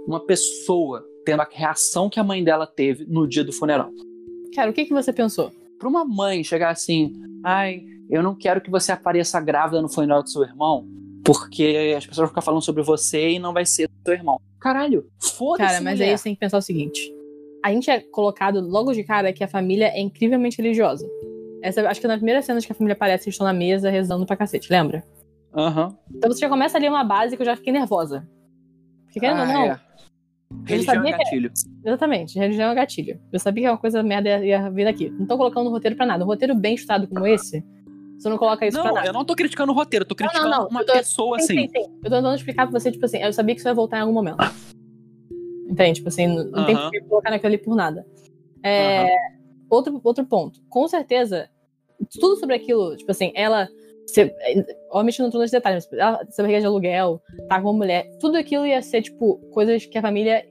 uma 0.06 0.18
pessoa 0.20 1.04
tendo 1.26 1.40
a 1.42 1.48
reação 1.50 2.08
que 2.08 2.18
a 2.20 2.24
mãe 2.24 2.42
dela 2.42 2.66
teve 2.66 3.04
no 3.06 3.26
dia 3.28 3.44
do 3.44 3.52
funeral. 3.52 3.90
Cara, 4.54 4.70
o 4.70 4.74
que, 4.74 4.84
que 4.86 4.92
você 4.94 5.12
pensou? 5.12 5.50
Pra 5.78 5.88
uma 5.88 6.04
mãe 6.04 6.42
chegar 6.44 6.70
assim, 6.70 7.12
ai, 7.44 7.82
eu 8.08 8.22
não 8.22 8.34
quero 8.34 8.60
que 8.60 8.70
você 8.70 8.92
apareça 8.92 9.40
grávida 9.40 9.82
no 9.82 9.88
funeral 9.88 10.22
do 10.22 10.30
seu 10.30 10.42
irmão, 10.42 10.86
porque 11.24 11.94
as 11.96 12.04
pessoas 12.06 12.18
vão 12.24 12.28
ficar 12.28 12.42
falando 12.42 12.62
sobre 12.62 12.82
você 12.82 13.30
e 13.30 13.38
não 13.38 13.52
vai 13.52 13.64
ser 13.64 13.88
do 13.88 13.94
seu 14.04 14.14
irmão. 14.14 14.40
Caralho, 14.60 15.06
foda-se. 15.20 15.68
Cara, 15.68 15.80
mas 15.82 15.94
mulher. 15.98 16.10
aí 16.10 16.18
você 16.18 16.24
tem 16.24 16.34
que 16.34 16.40
pensar 16.40 16.58
o 16.58 16.62
seguinte: 16.62 17.00
a 17.64 17.70
gente 17.72 17.90
é 17.90 18.00
colocado 18.00 18.60
logo 18.60 18.92
de 18.92 19.02
cara 19.04 19.32
que 19.32 19.42
a 19.42 19.48
família 19.48 19.86
é 19.86 20.00
incrivelmente 20.00 20.58
religiosa. 20.60 21.08
Essa, 21.62 21.88
acho 21.88 22.00
que 22.00 22.06
na 22.06 22.16
primeira 22.16 22.42
cena 22.42 22.60
que 22.60 22.70
a 22.70 22.74
família 22.74 22.92
aparece, 22.94 23.24
eles 23.24 23.34
estão 23.34 23.46
na 23.46 23.52
mesa 23.54 23.88
rezando 23.90 24.26
pra 24.26 24.36
cacete, 24.36 24.70
lembra? 24.70 25.02
Aham. 25.56 25.96
Então 26.14 26.30
você 26.30 26.40
já 26.40 26.48
começa 26.48 26.76
ali 26.76 26.88
uma 26.88 27.04
base 27.04 27.36
que 27.36 27.42
eu 27.42 27.46
já 27.46 27.56
fiquei 27.56 27.72
nervosa. 27.72 28.28
Porque 29.04 29.18
querendo 29.20 29.40
Ah, 29.40 29.46
não, 29.46 29.62
é. 29.64 29.80
Religião 30.66 31.02
é 31.04 31.12
que- 31.12 31.18
gatilho. 31.18 31.50
exatamente, 31.84 32.38
religião 32.38 32.70
é 32.70 32.74
gatilho. 32.74 33.18
Eu 33.32 33.40
sabia 33.40 33.64
que 33.64 33.70
uma 33.70 33.78
coisa 33.78 34.02
merda 34.02 34.44
ia, 34.44 34.70
vir 34.70 34.84
daqui. 34.84 35.08
Não 35.10 35.26
tô 35.26 35.36
colocando 35.36 35.64
no 35.64 35.70
roteiro 35.70 35.96
pra 35.96 36.04
nada. 36.06 36.22
Um 36.22 36.26
roteiro 36.26 36.54
bem 36.54 36.74
estudado 36.74 37.08
como 37.08 37.26
esse, 37.26 37.64
você 38.18 38.28
não 38.28 38.38
coloca 38.38 38.66
isso 38.66 38.76
pra 38.80 38.88
Não, 38.88 38.94
nada. 38.96 39.06
eu 39.08 39.12
não 39.12 39.24
tô 39.24 39.34
criticando 39.34 39.72
o 39.72 39.74
roteiro, 39.74 40.04
tô 40.04 40.14
Não, 40.18 40.26
não, 40.26 40.30
criticando 40.32 40.56
não, 40.62 40.68
uma 40.68 40.84
tô- 40.84 40.92
pessoa 40.92 41.38
Sim, 41.38 41.44
assim. 41.44 41.54
sim, 41.54 41.68
sim. 41.68 41.82
Eu 42.04 42.10
tô 42.10 42.16
tentando 42.16 42.34
explicar 42.34 42.68
pra 42.68 42.78
você, 42.80 42.90
tipo 42.92 43.04
assim, 43.04 43.18
eu 43.18 43.32
sabia 43.32 43.54
que 43.54 43.60
isso 43.60 43.68
ia 43.68 43.74
voltar 43.74 43.98
em 43.98 44.00
algum 44.00 44.12
momento. 44.12 44.38
Entende? 45.68 45.94
Tipo 45.96 46.08
assim, 46.08 46.26
não 46.26 46.44
não 46.44 46.64
tem 46.64 46.74
Aham. 46.76 46.90
que 46.90 47.00
colocar 47.02 47.30
naquilo 47.30 47.48
ali 47.48 47.58
por 47.58 47.74
nada. 47.74 48.06
É, 48.62 49.08
outro, 49.68 50.00
outro 50.04 50.24
ponto. 50.24 50.60
Com 50.68 50.86
certeza, 50.88 51.48
tudo 52.20 52.36
sobre 52.36 52.54
aquilo, 52.56 52.96
tipo 52.96 53.10
assim, 53.10 53.32
ela. 53.34 53.68
Você, 54.06 54.34
obviamente 54.90 55.22
não 55.22 55.30
tô 55.30 55.38
nos 55.38 55.50
detalhes, 55.50 55.88
mas 55.90 55.98
ela 55.98 56.26
se 56.30 56.42
de 56.60 56.66
aluguel, 56.66 57.22
tá 57.48 57.58
com 57.60 57.68
uma 57.68 57.72
mulher, 57.78 58.06
tudo 58.20 58.36
aquilo 58.36 58.66
ia 58.66 58.82
ser, 58.82 59.00
tipo, 59.00 59.36
coisas 59.50 59.86
que 59.86 59.96
a 59.96 60.02
família 60.02 60.46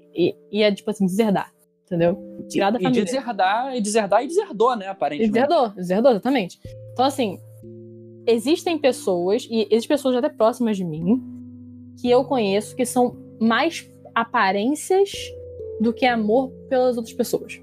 ia, 0.52 0.74
tipo 0.74 0.90
assim, 0.90 1.06
deserdar. 1.06 1.54
Entendeu? 1.86 2.18
Tirar 2.50 2.72
da 2.72 2.80
E 2.80 2.84
família. 2.84 3.06
deserdar, 3.06 3.76
e 3.78 3.80
deserdar 3.82 4.24
e 4.24 4.28
deserdou, 4.28 4.76
né, 4.76 4.86
E 4.86 4.90
aparentemente. 4.90 5.34
Deserdou, 5.34 5.70
deserdou, 5.70 6.12
exatamente. 6.12 6.60
Então, 6.94 7.06
assim, 7.06 7.40
existem 8.28 8.78
pessoas, 8.78 9.48
e 9.50 9.68
existem 9.70 9.96
pessoas 9.96 10.16
até 10.16 10.30
próximas 10.30 10.78
de 10.78 10.84
mim, 10.84 11.22
que 12.00 12.10
eu 12.10 12.24
conheço 12.26 12.76
que 12.76 12.86
são 12.86 13.18
mais 13.40 13.90
aparências 14.16 15.12
do 15.80 15.94
que 15.94 16.06
amor 16.06 16.52
pelas 16.70 16.98
outras 16.98 17.14
pessoas. 17.14 17.62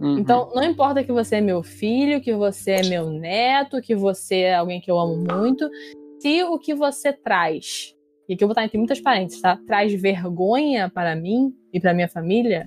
Uhum. 0.00 0.18
Então, 0.18 0.50
não 0.54 0.64
importa 0.64 1.04
que 1.04 1.12
você 1.12 1.36
é 1.36 1.40
meu 1.40 1.62
filho, 1.62 2.20
que 2.20 2.34
você 2.34 2.72
é 2.72 2.82
meu 2.84 3.10
neto, 3.10 3.82
que 3.82 3.94
você 3.94 4.36
é 4.36 4.54
alguém 4.54 4.80
que 4.80 4.90
eu 4.90 4.98
amo 4.98 5.16
muito, 5.16 5.68
se 6.18 6.42
o 6.44 6.58
que 6.58 6.74
você 6.74 7.12
traz, 7.12 7.94
e 8.28 8.34
aqui 8.34 8.44
eu 8.44 8.48
vou 8.48 8.54
botar 8.54 8.64
entre 8.64 8.78
muitas 8.78 9.00
parênteses, 9.00 9.40
tá? 9.40 9.58
Traz 9.66 9.92
vergonha 9.92 10.88
para 10.88 11.16
mim 11.16 11.52
e 11.72 11.80
para 11.80 11.92
minha 11.92 12.08
família, 12.08 12.64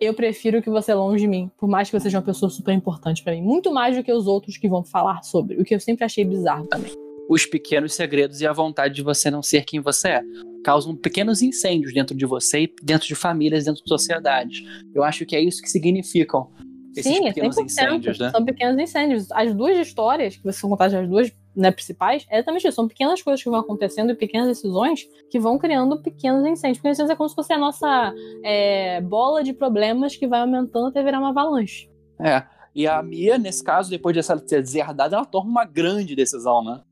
eu 0.00 0.12
prefiro 0.14 0.62
que 0.62 0.70
você 0.70 0.92
longe 0.94 1.22
de 1.22 1.28
mim, 1.28 1.50
por 1.58 1.68
mais 1.68 1.88
que 1.88 1.98
você 1.98 2.04
seja 2.04 2.18
uma 2.18 2.24
pessoa 2.24 2.50
super 2.50 2.72
importante 2.72 3.22
para 3.22 3.32
mim, 3.32 3.42
muito 3.42 3.72
mais 3.72 3.96
do 3.96 4.02
que 4.02 4.12
os 4.12 4.26
outros 4.26 4.56
que 4.56 4.68
vão 4.68 4.84
falar 4.84 5.22
sobre, 5.22 5.60
o 5.60 5.64
que 5.64 5.74
eu 5.74 5.80
sempre 5.80 6.04
achei 6.04 6.24
bizarro 6.24 6.66
também. 6.66 6.92
os 7.28 7.44
pequenos 7.44 7.94
segredos 7.94 8.40
e 8.40 8.46
a 8.46 8.52
vontade 8.52 8.94
de 8.94 9.02
você 9.02 9.30
não 9.30 9.42
ser 9.42 9.64
quem 9.64 9.80
você 9.80 10.08
é. 10.08 10.22
Causam 10.62 10.94
pequenos 10.96 11.42
incêndios 11.42 11.92
dentro 11.92 12.16
de 12.16 12.24
você 12.26 12.60
e 12.60 12.74
dentro 12.82 13.08
de 13.08 13.14
famílias, 13.14 13.64
dentro 13.64 13.82
de 13.82 13.88
sociedades. 13.88 14.62
Eu 14.94 15.02
acho 15.02 15.26
que 15.26 15.34
é 15.34 15.40
isso 15.40 15.60
que 15.62 15.68
significam 15.68 16.48
esses 16.96 17.12
Sim, 17.12 17.24
pequenos 17.24 17.56
100%. 17.56 17.64
incêndios, 17.64 18.18
né? 18.18 18.30
São 18.30 18.44
pequenos 18.44 18.80
incêndios. 18.80 19.32
As 19.32 19.54
duas 19.54 19.76
histórias, 19.76 20.36
que 20.36 20.52
são 20.52 20.70
contadas 20.70 20.94
as 20.94 21.08
duas 21.08 21.32
né, 21.56 21.70
principais, 21.70 22.26
é 22.30 22.36
exatamente 22.36 22.68
isso. 22.68 22.76
São 22.76 22.86
pequenas 22.86 23.22
coisas 23.22 23.42
que 23.42 23.48
vão 23.48 23.58
acontecendo 23.58 24.10
e 24.10 24.14
pequenas 24.14 24.48
decisões 24.48 25.08
que 25.30 25.40
vão 25.40 25.58
criando 25.58 26.00
pequenos 26.02 26.46
incêndios. 26.46 26.78
Pequenos 26.78 26.98
incêndios 26.98 27.10
é 27.10 27.16
como 27.16 27.28
se 27.28 27.34
fosse 27.34 27.52
a 27.52 27.58
nossa 27.58 28.12
é, 28.44 29.00
bola 29.00 29.42
de 29.42 29.52
problemas 29.52 30.14
que 30.14 30.26
vai 30.26 30.40
aumentando 30.40 30.88
até 30.88 31.02
virar 31.02 31.18
uma 31.18 31.30
avalanche. 31.30 31.88
É. 32.20 32.42
E 32.74 32.86
a 32.86 33.02
Mia, 33.02 33.38
nesse 33.38 33.64
caso, 33.64 33.88
depois 33.88 34.14
de 34.14 34.22
ser 34.22 34.60
deserdada, 34.60 35.16
ela 35.16 35.24
toma 35.24 35.48
uma 35.48 35.64
grande 35.64 36.14
decisão, 36.14 36.62
né? 36.62 36.82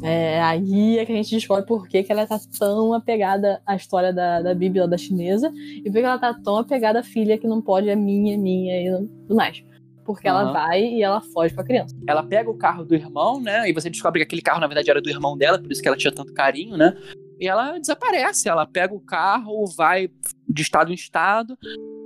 É 0.00 0.40
aí 0.40 0.98
é 0.98 1.04
que 1.04 1.12
a 1.12 1.16
gente 1.16 1.30
descobre 1.30 1.66
por 1.66 1.86
que, 1.86 2.02
que 2.02 2.10
ela 2.10 2.26
tá 2.26 2.38
tão 2.58 2.92
apegada 2.92 3.60
à 3.66 3.76
história 3.76 4.12
da, 4.12 4.40
da 4.40 4.54
Bíblia 4.54 4.88
da 4.88 4.96
chinesa 4.96 5.52
e 5.54 5.84
por 5.84 5.92
que 5.92 5.98
ela 6.00 6.18
tá 6.18 6.32
tão 6.32 6.58
apegada 6.58 7.00
à 7.00 7.02
filha 7.02 7.36
que 7.36 7.46
não 7.46 7.60
pode, 7.60 7.88
é 7.88 7.94
minha, 7.94 8.34
é 8.34 8.36
minha 8.36 8.82
e 8.82 9.06
tudo 9.26 9.36
mais. 9.36 9.62
Porque 10.04 10.26
ela 10.26 10.42
Aham. 10.42 10.52
vai 10.52 10.82
e 10.82 11.02
ela 11.02 11.20
foge 11.20 11.54
com 11.54 11.60
a 11.60 11.64
criança. 11.64 11.94
Ela 12.06 12.22
pega 12.22 12.50
o 12.50 12.56
carro 12.58 12.84
do 12.84 12.94
irmão, 12.94 13.40
né? 13.40 13.68
E 13.68 13.72
você 13.72 13.88
descobre 13.88 14.20
que 14.20 14.24
aquele 14.24 14.42
carro, 14.42 14.60
na 14.60 14.66
verdade, 14.66 14.90
era 14.90 15.00
do 15.00 15.08
irmão 15.08 15.36
dela, 15.36 15.58
por 15.60 15.70
isso 15.70 15.80
que 15.80 15.86
ela 15.88 15.96
tinha 15.96 16.12
tanto 16.12 16.32
carinho, 16.34 16.76
né? 16.76 16.96
E 17.40 17.46
ela 17.46 17.78
desaparece. 17.78 18.48
Ela 18.48 18.66
pega 18.66 18.94
o 18.94 19.00
carro, 19.00 19.64
vai 19.76 20.08
de 20.48 20.62
estado 20.62 20.90
em 20.90 20.94
estado. 20.94 21.56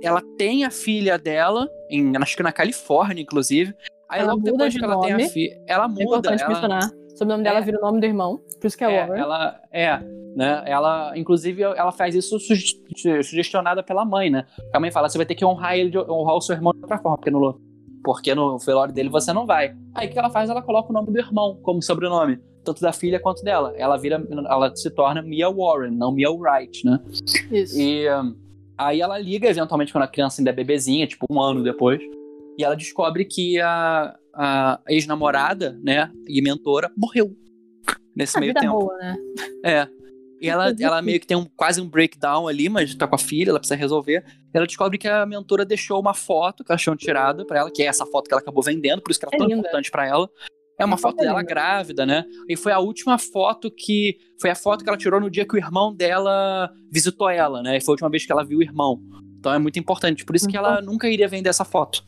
Ela 0.03 0.21
tem 0.37 0.63
a 0.63 0.69
filha 0.71 1.17
dela, 1.17 1.67
em, 1.89 2.15
acho 2.17 2.35
que 2.37 2.43
na 2.43 2.51
Califórnia, 2.51 3.21
inclusive. 3.21 3.73
Aí 4.09 4.19
Ela 4.21 4.29
logo 4.33 4.39
muda 4.41 4.51
depois 4.51 4.73
de 4.73 4.79
que 4.79 4.85
ela 4.85 5.01
tem 5.01 5.11
a 5.13 5.17
nome. 5.17 5.29
filha. 5.29 5.61
Ela 5.67 5.85
É 5.85 5.87
muda. 5.87 6.03
importante 6.03 6.43
ela, 6.43 6.49
mencionar. 6.53 6.83
O 7.13 7.17
sobrenome 7.17 7.43
dela 7.43 7.59
É. 7.59 7.61
vira 7.61 7.79
o 7.79 7.81
nome 7.81 7.99
do 7.99 8.05
irmão, 8.05 8.37
por 8.61 8.67
isso 8.67 8.77
que 8.77 8.83
é, 8.83 8.93
é, 8.95 9.05
Warren. 9.07 9.21
ela 9.23 9.61
é, 9.71 9.99
né? 10.35 10.63
Ela, 10.67 11.17
inclusive, 11.17 11.63
ela 11.63 11.91
faz 11.91 12.13
isso 12.13 12.39
suge- 12.39 12.79
sugestionada 13.23 13.81
pela 13.81 14.05
mãe, 14.05 14.29
né? 14.29 14.45
A 14.71 14.79
mãe 14.79 14.91
fala: 14.91 15.09
você 15.09 15.17
vai 15.17 15.25
ter 15.25 15.33
que 15.33 15.43
honrar 15.43 15.75
ele, 15.75 15.97
honrar 15.97 16.35
o 16.35 16.41
seu 16.41 16.55
irmão 16.55 16.73
de 16.73 16.79
outra 16.81 16.99
forma, 16.99 17.17
porque 17.17 17.31
no, 17.31 17.59
porque 18.07 18.33
no 18.33 18.57
velório 18.57 18.93
dele 18.93 19.09
você 19.09 19.33
não 19.33 19.45
vai. 19.45 19.75
Aí 19.93 20.07
o 20.07 20.09
que 20.09 20.17
ela 20.17 20.29
faz? 20.29 20.49
Ela 20.49 20.61
coloca 20.61 20.89
o 20.89 20.93
nome 20.93 21.11
do 21.11 21.19
irmão 21.19 21.59
como 21.61 21.83
sobrenome, 21.83 22.39
tanto 22.63 22.81
da 22.81 22.93
filha 22.93 23.19
quanto 23.19 23.43
dela. 23.43 23.73
Ela 23.75 23.97
vira, 23.97 24.25
ela 24.31 24.73
se 24.73 24.89
torna 24.91 25.21
Mia 25.21 25.49
Warren, 25.49 25.91
não 25.91 26.13
Mia 26.13 26.31
Wright, 26.31 26.85
né? 26.85 27.01
Isso. 27.51 27.77
E 27.77 28.05
aí 28.77 29.01
ela 29.01 29.19
liga 29.19 29.49
eventualmente 29.49 29.91
quando 29.91 30.05
a 30.05 30.07
criança 30.07 30.39
ainda 30.39 30.51
é 30.51 30.53
bebezinha, 30.53 31.05
tipo 31.05 31.25
um 31.29 31.41
ano 31.41 31.61
depois, 31.61 31.99
e 32.57 32.63
ela 32.63 32.77
descobre 32.77 33.25
que 33.25 33.59
a, 33.59 34.15
a 34.33 34.79
ex-namorada, 34.87 35.77
né, 35.83 36.09
e 36.29 36.41
mentora 36.41 36.89
morreu 36.95 37.35
nesse 38.15 38.37
a 38.37 38.39
meio 38.39 38.51
vida 38.51 38.61
tempo. 38.61 38.79
boa, 38.79 38.97
né? 38.99 39.17
É. 39.65 39.96
E 40.41 40.49
ela, 40.49 40.73
ela 40.79 41.01
meio 41.01 41.19
que 41.19 41.25
tem 41.27 41.35
um, 41.35 41.45
quase 41.45 41.81
um 41.81 41.89
breakdown 41.89 42.47
ali, 42.47 42.69
mas 42.69 42.93
tá 42.93 43.07
com 43.07 43.15
a 43.15 43.19
filha, 43.19 43.49
ela 43.49 43.59
precisa 43.59 43.75
resolver. 43.75 44.23
Ela 44.53 44.65
descobre 44.67 44.97
que 44.97 45.07
a 45.07 45.25
mentora 45.25 45.65
deixou 45.65 45.99
uma 45.99 46.13
foto 46.13 46.63
que 46.63 46.71
ela 46.71 46.77
tinha 46.79 46.95
tirada 46.95 47.45
pra 47.45 47.59
ela, 47.59 47.71
que 47.71 47.81
é 47.81 47.85
essa 47.87 48.05
foto 48.05 48.27
que 48.27 48.33
ela 48.33 48.41
acabou 48.41 48.61
vendendo, 48.63 49.01
por 49.01 49.09
isso 49.11 49.19
que 49.19 49.25
ela 49.25 49.31
é 49.33 49.35
É 49.35 49.39
tão 49.39 49.47
linda. 49.47 49.59
importante 49.61 49.89
pra 49.91 50.05
ela. 50.05 50.29
É 50.79 50.85
uma 50.85 50.93
A 50.93 50.97
foto 50.99 51.19
é 51.21 51.23
dela 51.25 51.39
linda. 51.39 51.49
grávida, 51.49 52.05
né? 52.05 52.23
E 52.47 52.55
foi 52.55 52.71
a 52.71 52.77
última 52.77 53.17
foto 53.17 53.71
que. 53.71 54.15
Foi 54.39 54.51
a 54.51 54.55
foto 54.55 54.83
que 54.83 54.89
ela 54.89 54.97
tirou 54.97 55.19
no 55.19 55.27
dia 55.29 55.43
que 55.43 55.55
o 55.55 55.57
irmão 55.57 55.91
dela 55.95 56.71
visitou 56.91 57.27
ela, 57.29 57.63
né? 57.63 57.77
E 57.77 57.81
foi 57.81 57.93
a 57.93 57.95
última 57.95 58.09
vez 58.11 58.23
que 58.25 58.31
ela 58.31 58.43
viu 58.45 58.59
o 58.59 58.61
irmão. 58.61 59.01
Então 59.39 59.51
é 59.51 59.57
muito 59.57 59.79
importante. 59.79 60.23
Por 60.23 60.35
isso 60.35 60.47
que 60.47 60.55
ela 60.55 60.79
nunca 60.81 61.09
iria 61.09 61.27
vender 61.27 61.49
essa 61.49 61.65
foto. 61.65 62.03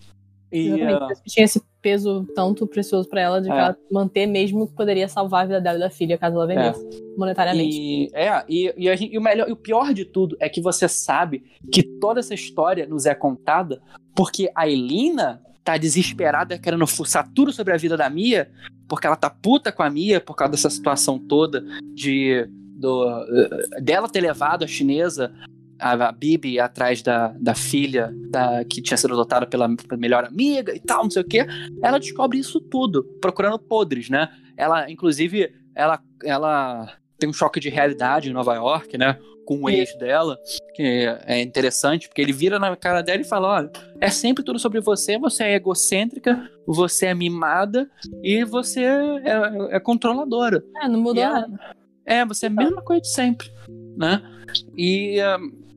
E, 0.51 0.67
Exatamente. 0.67 1.03
ah, 1.03 1.07
isso 1.13 1.23
que 1.23 1.29
tinha 1.31 1.45
esse 1.45 1.61
peso 1.81 2.25
tanto 2.35 2.67
precioso 2.67 3.07
pra 3.09 3.21
ela 3.21 3.41
de 3.41 3.47
que 3.47 3.53
É. 3.53 3.57
ela 3.57 3.77
manter 3.91 4.25
mesmo 4.27 4.67
que 4.67 4.73
poderia 4.73 5.07
salvar 5.07 5.43
a 5.43 5.45
vida 5.45 5.61
dela 5.61 5.77
e 5.77 5.81
da 5.81 5.89
filha 5.89 6.17
caso 6.17 6.35
ela 6.35 6.45
vendesse 6.47 6.85
monetariamente. 7.17 7.69
E, 7.77 8.09
é, 8.13 8.43
e, 8.49 8.73
e, 8.77 8.97
gente- 8.97 9.13
e 9.13 9.17
o 9.17 9.21
melhor, 9.21 9.47
e 9.49 9.51
o 9.51 9.55
pior 9.55 9.93
de 9.93 10.05
tudo 10.05 10.35
é 10.39 10.49
que 10.49 10.61
você 10.61 10.87
sabe 10.87 11.43
que 11.71 11.81
toda 11.83 12.19
essa 12.19 12.33
história 12.33 12.85
nos 12.85 13.05
é 13.05 13.15
contada 13.15 13.81
porque 14.15 14.51
a 14.55 14.67
Elina 14.67 15.41
tá 15.63 15.77
desesperada 15.77 16.57
querendo 16.57 16.85
fuçar 16.87 17.29
tudo 17.33 17.51
sobre 17.53 17.73
a 17.73 17.77
vida 17.77 17.95
da 17.95 18.09
Mia, 18.09 18.49
porque 18.87 19.05
ela 19.05 19.15
tá 19.15 19.29
puta 19.29 19.71
com 19.71 19.83
a 19.83 19.89
Mia 19.89 20.19
por 20.19 20.35
causa 20.35 20.51
dessa 20.51 20.69
situação 20.69 21.19
toda 21.19 21.63
de 21.93 22.47
do, 22.75 23.05
eh, 23.07 23.81
dela 23.81 24.07
ter 24.09 24.21
levado 24.21 24.63
a 24.63 24.67
chinesa 24.67 25.31
a, 25.79 26.11
Bibi 26.11 26.59
atrás 26.59 27.01
da, 27.01 27.29
da 27.39 27.55
filha 27.55 28.13
da, 28.29 28.63
que 28.65 28.81
tinha 28.81 28.97
sido 28.97 29.13
adotada 29.13 29.47
pela, 29.47 29.67
melhor 29.97 30.25
amiga 30.25 30.75
e 30.75 30.79
tal, 30.79 31.03
não 31.03 31.09
sei 31.09 31.21
o 31.21 31.25
quê. 31.27 31.45
Ela 31.81 31.99
descobre 31.99 32.37
isso 32.37 32.59
tudo, 32.59 33.03
procurando 33.21 33.57
podres, 33.57 34.09
né? 34.09 34.29
Ela, 34.57 34.91
inclusive, 34.91 35.53
ela, 35.73 35.99
ela 36.23 36.91
tem 37.17 37.29
um 37.29 37.33
choque 37.33 37.59
de 37.59 37.69
realidade 37.69 38.29
em 38.29 38.33
Nova 38.33 38.55
York, 38.55 38.97
né? 38.97 39.17
Com 39.45 39.63
o 39.63 39.69
ex 39.69 39.97
dela, 39.97 40.37
que 40.75 41.07
é 41.25 41.41
interessante, 41.41 42.07
porque 42.07 42.21
ele 42.21 42.31
vira 42.31 42.59
na 42.59 42.75
cara 42.75 43.01
dela 43.01 43.21
e 43.21 43.23
fala: 43.23 43.47
olha, 43.47 43.71
é 43.99 44.09
sempre 44.09 44.43
tudo 44.43 44.59
sobre 44.59 44.79
você, 44.79 45.17
você 45.17 45.43
é 45.43 45.55
egocêntrica, 45.55 46.47
você 46.67 47.07
é 47.07 47.15
mimada 47.15 47.89
e 48.21 48.43
você 48.43 48.83
é, 48.83 49.75
é 49.75 49.79
controladora. 49.79 50.63
É, 50.83 50.87
não 50.87 51.01
mudou 51.01 51.23
ela- 51.23 51.47
nada. 51.47 51.59
É, 52.05 52.23
você 52.25 52.45
é 52.45 52.49
a 52.49 52.51
mesma 52.51 52.81
coisa 52.83 53.01
de 53.01 53.11
sempre, 53.11 53.51
né? 53.97 54.21
E 54.77 55.17
um, 55.21 55.68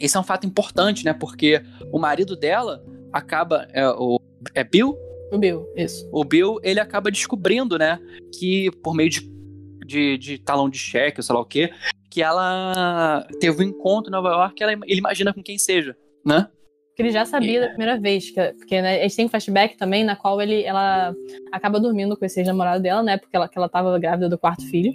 esse 0.00 0.16
é 0.16 0.20
um 0.20 0.24
fato 0.24 0.46
importante, 0.46 1.04
né? 1.04 1.12
Porque 1.12 1.62
o 1.92 1.98
marido 1.98 2.36
dela 2.36 2.84
acaba. 3.12 3.66
É, 3.72 3.88
o, 3.88 4.20
é 4.54 4.64
Bill? 4.64 4.96
O 5.32 5.38
Bill, 5.38 5.66
isso. 5.76 6.08
O 6.12 6.24
Bill, 6.24 6.58
ele 6.62 6.80
acaba 6.80 7.10
descobrindo, 7.10 7.78
né? 7.78 7.98
Que 8.38 8.70
por 8.82 8.94
meio 8.94 9.10
de, 9.10 9.30
de, 9.86 10.18
de 10.18 10.38
talão 10.38 10.68
de 10.68 10.78
cheque, 10.78 11.22
sei 11.22 11.34
lá 11.34 11.40
o 11.40 11.44
quê, 11.44 11.70
que 12.10 12.22
ela 12.22 13.26
teve 13.40 13.62
um 13.62 13.68
encontro 13.68 14.10
em 14.10 14.12
Nova 14.12 14.30
York, 14.30 14.62
ela, 14.62 14.72
ele 14.72 14.98
imagina 14.98 15.34
com 15.34 15.42
quem 15.42 15.58
seja, 15.58 15.96
né? 16.24 16.48
Porque 16.88 17.02
ele 17.02 17.12
já 17.12 17.24
sabia 17.24 17.60
da 17.60 17.68
primeira 17.68 17.96
vez. 17.96 18.30
Que, 18.30 18.54
porque 18.54 18.82
né, 18.82 18.98
a 18.98 19.02
gente 19.02 19.14
tem 19.14 19.26
um 19.26 19.28
flashback 19.28 19.76
também 19.76 20.02
na 20.02 20.16
qual 20.16 20.40
ele, 20.42 20.64
ela 20.64 21.14
acaba 21.52 21.78
dormindo 21.78 22.16
com 22.16 22.24
esse 22.24 22.40
ex-namorado 22.40 22.82
dela, 22.82 23.04
né? 23.04 23.16
Porque 23.16 23.36
ela, 23.36 23.48
que 23.48 23.56
ela 23.56 23.68
tava 23.68 23.96
grávida 24.00 24.28
do 24.28 24.36
quarto 24.36 24.68
filho. 24.68 24.92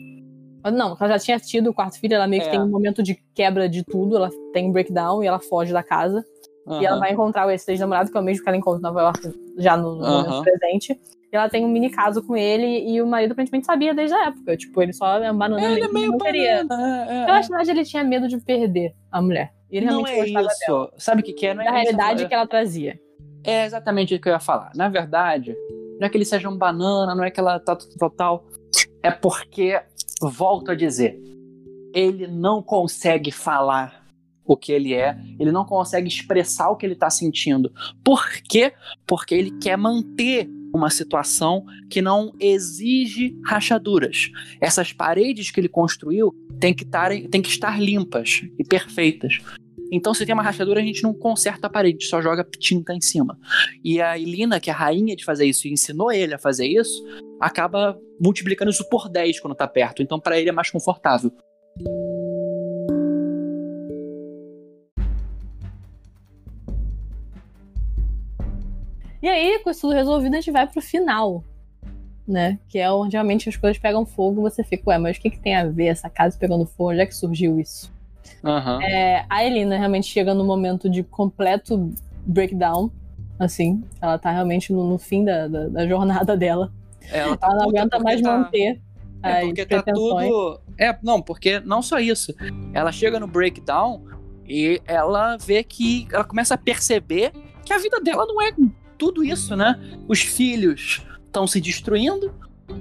Não, 0.72 0.96
ela 1.00 1.10
já 1.10 1.20
tinha 1.20 1.40
tido 1.40 1.70
o 1.70 1.74
quarto 1.74 2.00
filho, 2.00 2.14
ela 2.16 2.28
meio 2.28 2.42
que 2.42 2.48
É. 2.48 2.52
tem 2.52 2.62
um 2.62 2.70
momento 2.70 3.02
de 3.04 3.16
quebra 3.36 3.68
de 3.68 3.84
tudo, 3.84 4.16
ela 4.16 4.30
tem 4.54 4.68
um 4.70 4.72
breakdown 4.72 5.24
e 5.24 5.28
ela 5.28 5.40
foge 5.40 5.74
da 5.74 5.84
casa. 5.84 6.24
E 6.80 6.86
ela 6.86 6.98
vai 6.98 7.12
encontrar 7.12 7.54
esse 7.54 7.70
ex-namorado, 7.72 8.10
que 8.10 8.18
é 8.18 8.22
o 8.22 8.24
mesmo 8.24 8.42
que 8.42 8.50
ela 8.50 8.58
encontra 8.58 8.80
em 8.80 8.84
Nova 8.84 9.02
York 9.02 9.34
já 9.58 9.76
no, 9.76 9.96
no 9.96 10.08
momento 10.08 10.44
presente. 10.44 10.94
E 11.32 11.36
ela 11.36 11.50
tem 11.50 11.66
um 11.66 11.68
mini 11.68 11.90
caso 11.90 12.24
com 12.26 12.38
ele 12.38 12.90
e 12.90 13.02
o 13.02 13.06
marido 13.08 13.34
aparentemente 13.34 13.66
sabia 13.66 13.94
desde 13.94 14.16
a 14.16 14.28
época. 14.28 14.56
Tipo, 14.56 14.82
ele 14.82 14.94
só 14.94 15.18
é 15.22 15.30
um 15.30 15.38
banana 15.38 15.62
Ele 15.62 15.84
é 15.84 15.88
meio 15.90 16.12
não 16.12 16.18
banana, 16.18 17.06
é, 17.10 17.14
é, 17.26 17.30
Eu 17.30 17.34
acho 17.34 17.48
que 17.50 17.52
na 17.52 17.58
verdade 17.58 17.80
ele 17.80 17.86
tinha 17.86 18.04
medo 18.04 18.30
de 18.30 18.38
perder 18.38 18.94
a 19.12 19.22
mulher. 19.22 19.52
E 19.70 19.76
ele 19.78 19.88
Não 19.88 20.04
realmente 20.04 20.14
é 20.14 20.22
gostava 20.34 20.48
dela. 20.48 20.88
isso. 20.94 21.04
Sabe 21.04 21.22
o 21.22 21.26
que, 21.26 21.34
que 21.34 21.48
é? 21.48 21.54
Não 21.54 21.64
é 21.64 21.66
Da 21.66 21.72
isso, 21.72 21.82
realidade 21.82 22.24
é- 22.24 22.28
que 22.30 22.34
ela 22.34 22.48
trazia. 22.48 23.00
É 23.44 23.66
exatamente 23.66 24.16
o 24.16 24.22
que 24.22 24.30
eu 24.30 24.34
ia 24.34 24.40
falar. 24.40 24.72
Na 24.74 24.88
verdade, 24.88 25.54
não 26.00 26.06
é 26.06 26.10
que 26.10 26.16
ele 26.16 26.24
seja 26.24 26.48
um 26.48 26.58
banana, 26.58 27.14
não 27.14 27.26
é 27.26 27.30
que 27.32 27.40
ela 27.42 27.60
tá 27.60 27.76
tal, 28.00 28.10
tal. 28.12 28.46
É 29.04 29.12
porque, 29.12 29.80
volto 30.22 30.72
a 30.72 30.76
dizer, 30.76 31.20
ele 31.94 32.26
não 32.26 32.64
consegue 32.64 33.32
falar 33.32 34.02
o 34.46 34.58
que 34.58 34.72
ele 34.72 34.94
é, 34.94 35.18
ele 35.40 35.52
não 35.52 35.64
consegue 35.66 36.08
expressar 36.08 36.70
o 36.70 36.76
que 36.76 36.86
ele 36.86 36.96
tá 36.96 37.10
sentindo. 37.10 37.72
Por 38.04 38.26
quê? 38.50 38.74
Porque 39.06 39.36
ele 39.36 39.52
quer 39.60 39.78
manter 39.78 40.50
uma 40.74 40.90
situação 40.90 41.64
que 41.90 42.02
não 42.02 42.34
exige 42.40 43.38
rachaduras. 43.46 44.32
Essas 44.60 44.92
paredes 44.92 45.52
que 45.52 45.60
ele 45.60 45.70
construiu 45.70 46.34
têm 46.60 46.74
que, 46.74 46.84
tarem- 46.84 47.28
têm 47.30 47.42
que 47.42 47.50
estar 47.50 47.80
limpas 47.80 48.42
e 48.58 48.64
perfeitas. 48.64 49.40
Então, 49.96 50.12
se 50.12 50.26
tem 50.26 50.34
uma 50.34 50.42
rachadura, 50.42 50.82
a 50.82 50.84
gente 50.84 51.04
não 51.04 51.14
conserta 51.14 51.68
a 51.68 51.70
parede, 51.70 52.08
só 52.08 52.20
joga 52.20 52.44
tinta 52.44 52.96
em 52.96 53.00
cima. 53.00 53.38
E 53.84 54.02
a 54.02 54.18
Elina, 54.18 54.60
que 54.60 54.72
é 54.72 54.74
a 54.74 54.76
rainha 54.76 55.16
de 55.16 55.24
fazer 55.24 55.46
isso 55.46 55.68
e 55.68 55.72
ensinou 55.72 56.12
ele 56.12 56.34
a 56.34 56.40
fazer 56.40 56.66
isso, 56.66 57.06
acaba 57.40 57.96
multiplicando 58.20 58.72
isso 58.72 58.90
por 58.90 59.08
10 59.08 59.40
quando 59.40 59.54
tá 59.54 59.68
perto. 59.68 60.02
Então, 60.02 60.20
pra 60.20 60.40
ele 60.40 60.50
é 60.50 60.52
mais 60.52 60.72
confortável. 60.72 61.32
E 69.22 69.30
aí, 69.30 69.60
com 69.60 69.70
isso 69.70 69.82
tudo 69.82 69.94
resolvido, 69.94 70.34
a 70.34 70.38
gente 70.38 70.52
vai 70.52 70.66
pro 70.66 70.82
final. 70.82 71.44
Né? 72.28 72.58
Que 72.68 72.80
é 72.80 72.92
onde 72.92 73.16
realmente 73.16 73.48
as 73.48 73.56
coisas 73.56 73.78
pegam 73.78 74.08
fogo 74.08 74.42
e 74.42 74.50
você 74.50 74.64
fica, 74.64 74.90
ué, 74.90 74.98
mas 74.98 75.18
o 75.18 75.22
que, 75.22 75.30
que 75.30 75.40
tem 75.40 75.56
a 75.56 75.68
ver 75.68 75.86
essa 75.86 76.10
casa 76.10 76.36
pegando 76.36 76.66
fogo? 76.66 76.90
Onde 76.90 77.02
é 77.02 77.06
que 77.06 77.16
surgiu 77.16 77.60
isso? 77.60 77.94
Aham. 78.44 78.82
É, 78.84 79.26
a 79.30 79.44
Elina 79.44 79.78
realmente 79.78 80.08
chega 80.08 80.34
no 80.34 80.44
momento 80.44 80.90
de 80.90 81.04
completo 81.04 81.94
breakdown. 82.26 82.92
Assim, 83.40 83.84
ela 84.02 84.18
tá 84.18 84.32
realmente 84.32 84.72
no, 84.72 84.88
no 84.90 84.98
fim 84.98 85.26
da, 85.26 85.48
da, 85.48 85.68
da 85.68 85.88
jornada 85.88 86.38
dela. 86.38 86.72
Ela 87.12 87.36
tá 87.36 87.48
Ela 87.48 87.56
não 87.56 87.70
aguenta 87.70 88.00
mais 88.00 88.22
tá- 88.22 88.38
manter 88.38 88.82
É 89.22 89.42
porque 89.42 89.66
tá 89.66 89.84
tudo. 89.84 90.60
É, 90.78 90.96
não, 91.02 91.22
porque 91.22 91.60
não 91.60 91.82
só 91.82 92.00
isso. 92.00 92.34
Ela 92.74 92.92
chega 92.92 93.20
no 93.20 93.28
breakdown 93.28 94.04
e 94.48 94.82
ela 94.86 95.38
vê 95.38 95.64
que. 95.64 96.08
Ela 96.12 96.24
começa 96.24 96.54
a 96.54 96.58
perceber 96.58 97.32
que 97.66 97.74
a 97.74 97.78
vida 97.78 98.00
dela 98.02 98.26
não 98.26 98.42
é 98.42 98.52
tudo 98.98 99.24
isso, 99.24 99.56
né? 99.56 99.80
Os 100.08 100.22
filhos 100.22 101.06
estão 101.26 101.48
se 101.48 101.60
destruindo 101.60 102.34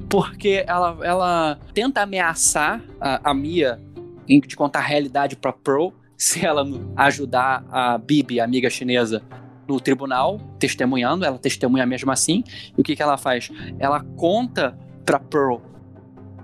porque 0.09 0.65
ela, 0.67 0.97
ela 1.03 1.59
tenta 1.75 2.03
ameaçar 2.03 2.83
a, 3.01 3.31
a 3.31 3.35
Mia 3.35 3.81
de 4.27 4.57
contar 4.57 4.81
a 4.81 4.83
realidade 4.83 5.37
pra 5.37 5.53
Pearl 5.53 5.89
se 6.17 6.45
ela 6.47 6.65
ajudar 6.97 7.65
a 7.71 7.99
Bibi, 7.99 8.41
a 8.41 8.45
amiga 8.45 8.71
chinesa, 8.71 9.23
no 9.69 9.81
tribunal, 9.81 10.39
testemunhando. 10.59 11.25
Ela 11.25 11.39
testemunha 11.39 11.85
mesmo 11.87 12.11
assim. 12.11 12.45
E 12.77 12.81
o 12.81 12.85
que, 12.85 12.95
que 12.97 13.03
ela 13.03 13.17
faz? 13.17 13.51
Ela 13.79 14.01
conta 14.17 14.77
pra 15.05 15.19
Pearl 15.19 15.57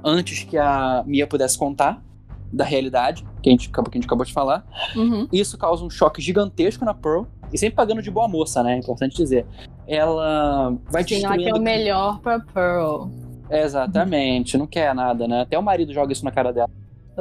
antes 0.05 0.45
que 0.45 0.57
a 0.57 1.03
Mia 1.07 1.27
pudesse 1.27 1.59
contar 1.59 2.03
da 2.53 2.65
realidade, 2.65 3.27
que 3.43 3.51
a 3.51 3.53
gente, 3.53 3.69
acabou- 3.69 3.91
que 3.91 3.99
a 3.99 4.01
gente 4.01 4.07
acabou 4.07 4.25
de 4.25 4.33
falar. 4.33 4.65
Uhum. 4.97 5.29
Isso 5.33 5.59
causa 5.59 5.85
um 5.85 5.91
choque 5.91 6.23
gigantesco 6.23 6.85
na 6.85 6.95
Pearl, 6.95 7.25
e 7.53 7.59
sempre 7.59 7.77
pagando 7.77 8.01
de 8.03 8.11
boa 8.11 8.27
moça, 8.27 8.63
né? 8.63 8.75
É 8.75 8.79
importante 8.79 9.17
dizer. 9.17 9.45
Ela 9.87 10.75
vai 10.91 11.03
Sim, 11.05 11.17
ela 11.25 11.35
quer 11.35 11.43
destruindo. 11.45 11.59
o 11.59 11.63
melhor 11.63 12.21
pra 12.21 12.41
Pearl. 12.41 13.09
Exatamente, 13.51 14.57
não 14.57 14.67
quer 14.67 14.95
nada, 14.95 15.29
né? 15.29 15.43
Até 15.43 15.59
o 15.59 15.63
marido 15.63 15.93
joga 15.93 16.13
isso 16.13 16.25
na 16.25 16.31
cara 16.31 16.53
dela. 16.53 16.71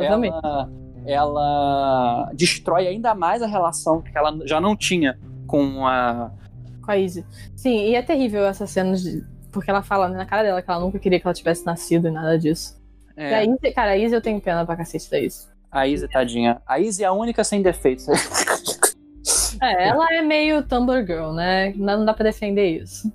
Exatamente. 0.02 0.36
Ela, 0.44 0.70
ela 1.06 2.32
destrói 2.34 2.88
ainda 2.88 3.16
mais 3.16 3.42
a 3.42 3.48
relação 3.48 4.02
que 4.02 4.18
ela 4.18 4.38
já 4.46 4.60
não 4.60 4.76
tinha 4.76 5.18
com 5.48 5.86
a. 5.88 6.32
Com 6.84 6.92
a 6.92 6.98
Izzy. 6.98 7.26
Sim, 7.56 7.86
e 7.86 7.96
é 7.96 8.02
terrível 8.02 8.46
essa 8.46 8.68
cena 8.68 8.96
de. 8.96 9.24
Porque 9.52 9.70
ela 9.70 9.82
fala 9.82 10.10
na 10.10 10.26
cara 10.26 10.44
dela 10.44 10.62
que 10.62 10.70
ela 10.70 10.80
nunca 10.80 11.00
queria 11.00 11.20
que 11.20 11.26
ela 11.26 11.34
tivesse 11.34 11.66
nascido 11.66 12.08
e 12.08 12.12
nada 12.12 12.38
disso. 12.38 12.78
E 13.16 13.22
a 13.22 13.44
É, 13.44 13.46
Izzy, 13.46 13.72
cara, 13.74 13.92
a 13.92 13.98
Izzy 13.98 14.14
eu 14.16 14.22
tenho 14.22 14.40
pena 14.40 14.66
pra 14.66 14.76
cacete 14.76 15.10
da 15.10 15.20
Izzy. 15.20 15.48
a 15.72 15.88
Izzy, 15.88 16.08
tadinha. 16.08 16.62
A 16.68 16.80
Izzy 16.80 17.04
é 17.04 17.08
a 17.08 17.14
única 17.14 17.44
sem 17.44 17.62
defeitos. 17.62 18.06
É, 19.62 19.90
ela 19.90 20.06
é 20.14 20.22
meio 20.22 20.64
Tumblr 20.64 21.06
Girl, 21.06 21.32
né? 21.32 21.74
Não 21.76 22.06
dá 22.06 22.14
pra 22.14 22.24
defender 22.24 22.82
isso. 22.82 23.12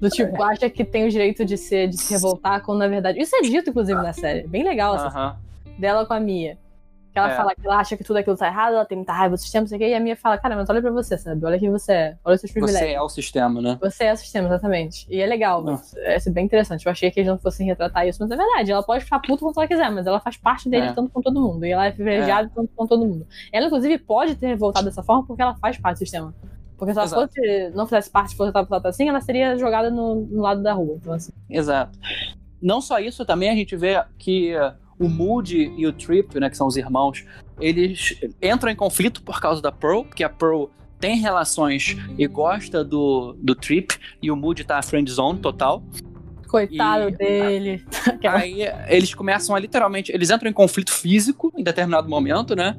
Do 0.00 0.08
tipo, 0.08 0.42
acha 0.42 0.70
que 0.70 0.84
tem 0.84 1.06
o 1.06 1.10
direito 1.10 1.44
de, 1.44 1.56
ser, 1.56 1.88
de 1.88 1.96
se 1.96 2.12
revoltar, 2.14 2.62
quando 2.64 2.78
na 2.78 2.88
verdade. 2.88 3.20
Isso 3.20 3.34
é 3.36 3.40
dito, 3.42 3.70
inclusive, 3.70 4.00
na 4.00 4.12
série. 4.12 4.46
Bem 4.46 4.64
legal 4.64 4.94
essa 4.96 5.08
Aham. 5.08 5.36
Dela 5.82 6.06
com 6.06 6.14
a 6.14 6.20
Mia. 6.20 6.56
Que 7.12 7.18
ela 7.18 7.30
É. 7.30 7.36
fala 7.36 7.54
que 7.54 7.60
ela 7.66 7.76
acha 7.76 7.94
que 7.94 8.02
tudo 8.02 8.16
aquilo 8.16 8.38
tá 8.38 8.46
errado, 8.46 8.72
ela 8.72 8.86
tem 8.86 8.96
muita 8.96 9.12
raiva 9.12 9.34
do 9.34 9.38
sistema, 9.38 9.60
não 9.64 9.68
sei 9.68 9.76
o 9.76 9.78
quê, 9.80 9.88
e 9.88 9.94
a 9.94 10.00
Mia 10.00 10.16
fala, 10.16 10.38
cara, 10.38 10.56
mas 10.56 10.70
olha 10.70 10.80
pra 10.80 10.90
você, 10.90 11.18
sabe? 11.18 11.44
Olha 11.44 11.58
quem 11.58 11.70
você 11.70 11.92
é, 11.92 12.16
olha 12.24 12.36
os 12.36 12.40
seus 12.40 12.50
privilégios. 12.52 12.80
Você 12.88 12.94
é 12.94 13.02
o 13.02 13.08
sistema, 13.10 13.60
né? 13.60 13.78
Você 13.82 14.04
é 14.04 14.12
o 14.14 14.16
sistema, 14.16 14.48
exatamente. 14.48 15.06
E 15.10 15.20
é 15.20 15.26
legal, 15.26 15.62
Não. 15.62 15.78
é 15.98 16.18
bem 16.30 16.46
interessante. 16.46 16.86
Eu 16.86 16.92
achei 16.92 17.10
que 17.10 17.20
eles 17.20 17.28
não 17.28 17.38
fossem 17.38 17.66
retratar 17.66 18.08
isso, 18.08 18.18
mas 18.22 18.30
é 18.30 18.36
verdade. 18.36 18.72
Ela 18.72 18.82
pode 18.82 19.04
ficar 19.04 19.18
puta 19.18 19.44
quanto 19.44 19.58
ela 19.60 19.68
quiser, 19.68 19.90
mas 19.90 20.06
ela 20.06 20.20
faz 20.20 20.38
parte 20.38 20.70
dele 20.70 20.86
É. 20.86 20.92
tanto 20.94 21.10
com 21.10 21.20
todo 21.20 21.38
mundo. 21.38 21.66
E 21.66 21.70
ela 21.72 21.84
é 21.84 21.90
privilegiada 21.90 22.50
tanto 22.54 22.70
com 22.74 22.86
todo 22.86 23.04
mundo. 23.06 23.26
Ela, 23.52 23.66
inclusive, 23.66 23.98
pode 23.98 24.34
ter 24.36 24.56
voltado 24.56 24.86
dessa 24.86 25.02
forma 25.02 25.26
porque 25.26 25.42
ela 25.42 25.54
faz 25.56 25.76
parte 25.76 25.96
do 25.96 25.98
sistema. 25.98 26.34
Porque 26.78 26.94
se 26.94 26.98
ela 26.98 27.08
fosse, 27.08 27.70
não 27.74 27.84
fizesse 27.84 28.10
parte, 28.10 28.34
fosse 28.34 28.52
tratada 28.52 28.88
assim, 28.88 29.10
ela 29.10 29.20
seria 29.20 29.58
jogada 29.58 29.90
no, 29.90 30.14
no 30.14 30.40
lado 30.40 30.62
da 30.62 30.72
rua. 30.72 30.96
Então, 30.98 31.12
assim. 31.12 31.30
Exato. 31.50 31.98
Não 32.62 32.80
só 32.80 32.98
isso, 32.98 33.22
também 33.26 33.50
a 33.50 33.54
gente 33.54 33.76
vê 33.76 34.02
que 34.18 34.54
o 35.02 35.08
Moody 35.08 35.72
e 35.76 35.86
o 35.86 35.92
Trip, 35.92 36.38
né, 36.38 36.48
que 36.48 36.56
são 36.56 36.66
os 36.66 36.76
irmãos, 36.76 37.24
eles 37.60 38.18
entram 38.40 38.70
em 38.70 38.76
conflito 38.76 39.22
por 39.22 39.40
causa 39.40 39.60
da 39.60 39.72
Pearl, 39.72 40.04
porque 40.04 40.22
a 40.22 40.28
Pearl 40.28 40.66
tem 41.00 41.16
relações 41.16 41.96
e 42.16 42.26
gosta 42.28 42.84
do, 42.84 43.36
do 43.42 43.54
Trip, 43.56 43.98
e 44.22 44.30
o 44.30 44.36
Moody 44.36 44.62
tá 44.64 44.80
friend 44.80 45.10
zone 45.10 45.40
total. 45.40 45.82
Coitado 46.46 47.08
E- 47.08 47.16
dele. 47.16 47.84
Aí 48.24 48.62
eles 48.86 49.12
começam 49.12 49.56
a 49.56 49.58
literalmente. 49.58 50.12
Eles 50.12 50.30
entram 50.30 50.48
em 50.48 50.52
conflito 50.52 50.92
físico 50.92 51.52
em 51.56 51.64
determinado 51.64 52.08
momento, 52.08 52.54
né? 52.54 52.76